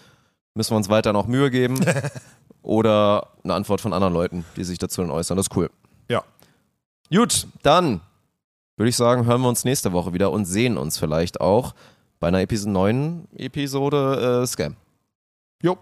müssen 0.54 0.72
wir 0.72 0.78
uns 0.78 0.90
weiter 0.90 1.14
noch 1.14 1.28
Mühe 1.28 1.50
geben. 1.50 1.80
oder 2.62 3.28
eine 3.44 3.54
Antwort 3.54 3.82
von 3.82 3.94
anderen 3.94 4.14
Leuten, 4.14 4.46
die 4.56 4.64
sich 4.64 4.78
dazu 4.78 5.02
dann 5.02 5.12
äußern. 5.12 5.38
Das 5.38 5.48
ist 5.48 5.56
cool. 5.56 5.70
ja. 6.08 6.24
Gut, 7.12 7.48
dann 7.64 8.02
würde 8.78 8.90
ich 8.90 8.96
sagen, 8.96 9.26
hören 9.26 9.42
wir 9.42 9.50
uns 9.50 9.66
nächste 9.66 9.92
Woche 9.92 10.14
wieder 10.14 10.32
und 10.32 10.46
sehen 10.46 10.78
uns 10.78 10.98
vielleicht 10.98 11.42
auch 11.42 11.74
bei 12.20 12.28
einer 12.28 12.42
Episode 12.42 12.72
9 12.72 13.28
Episode 13.36 14.42
äh, 14.44 14.48
Scam. 14.48 14.76
Jo. 15.62 15.78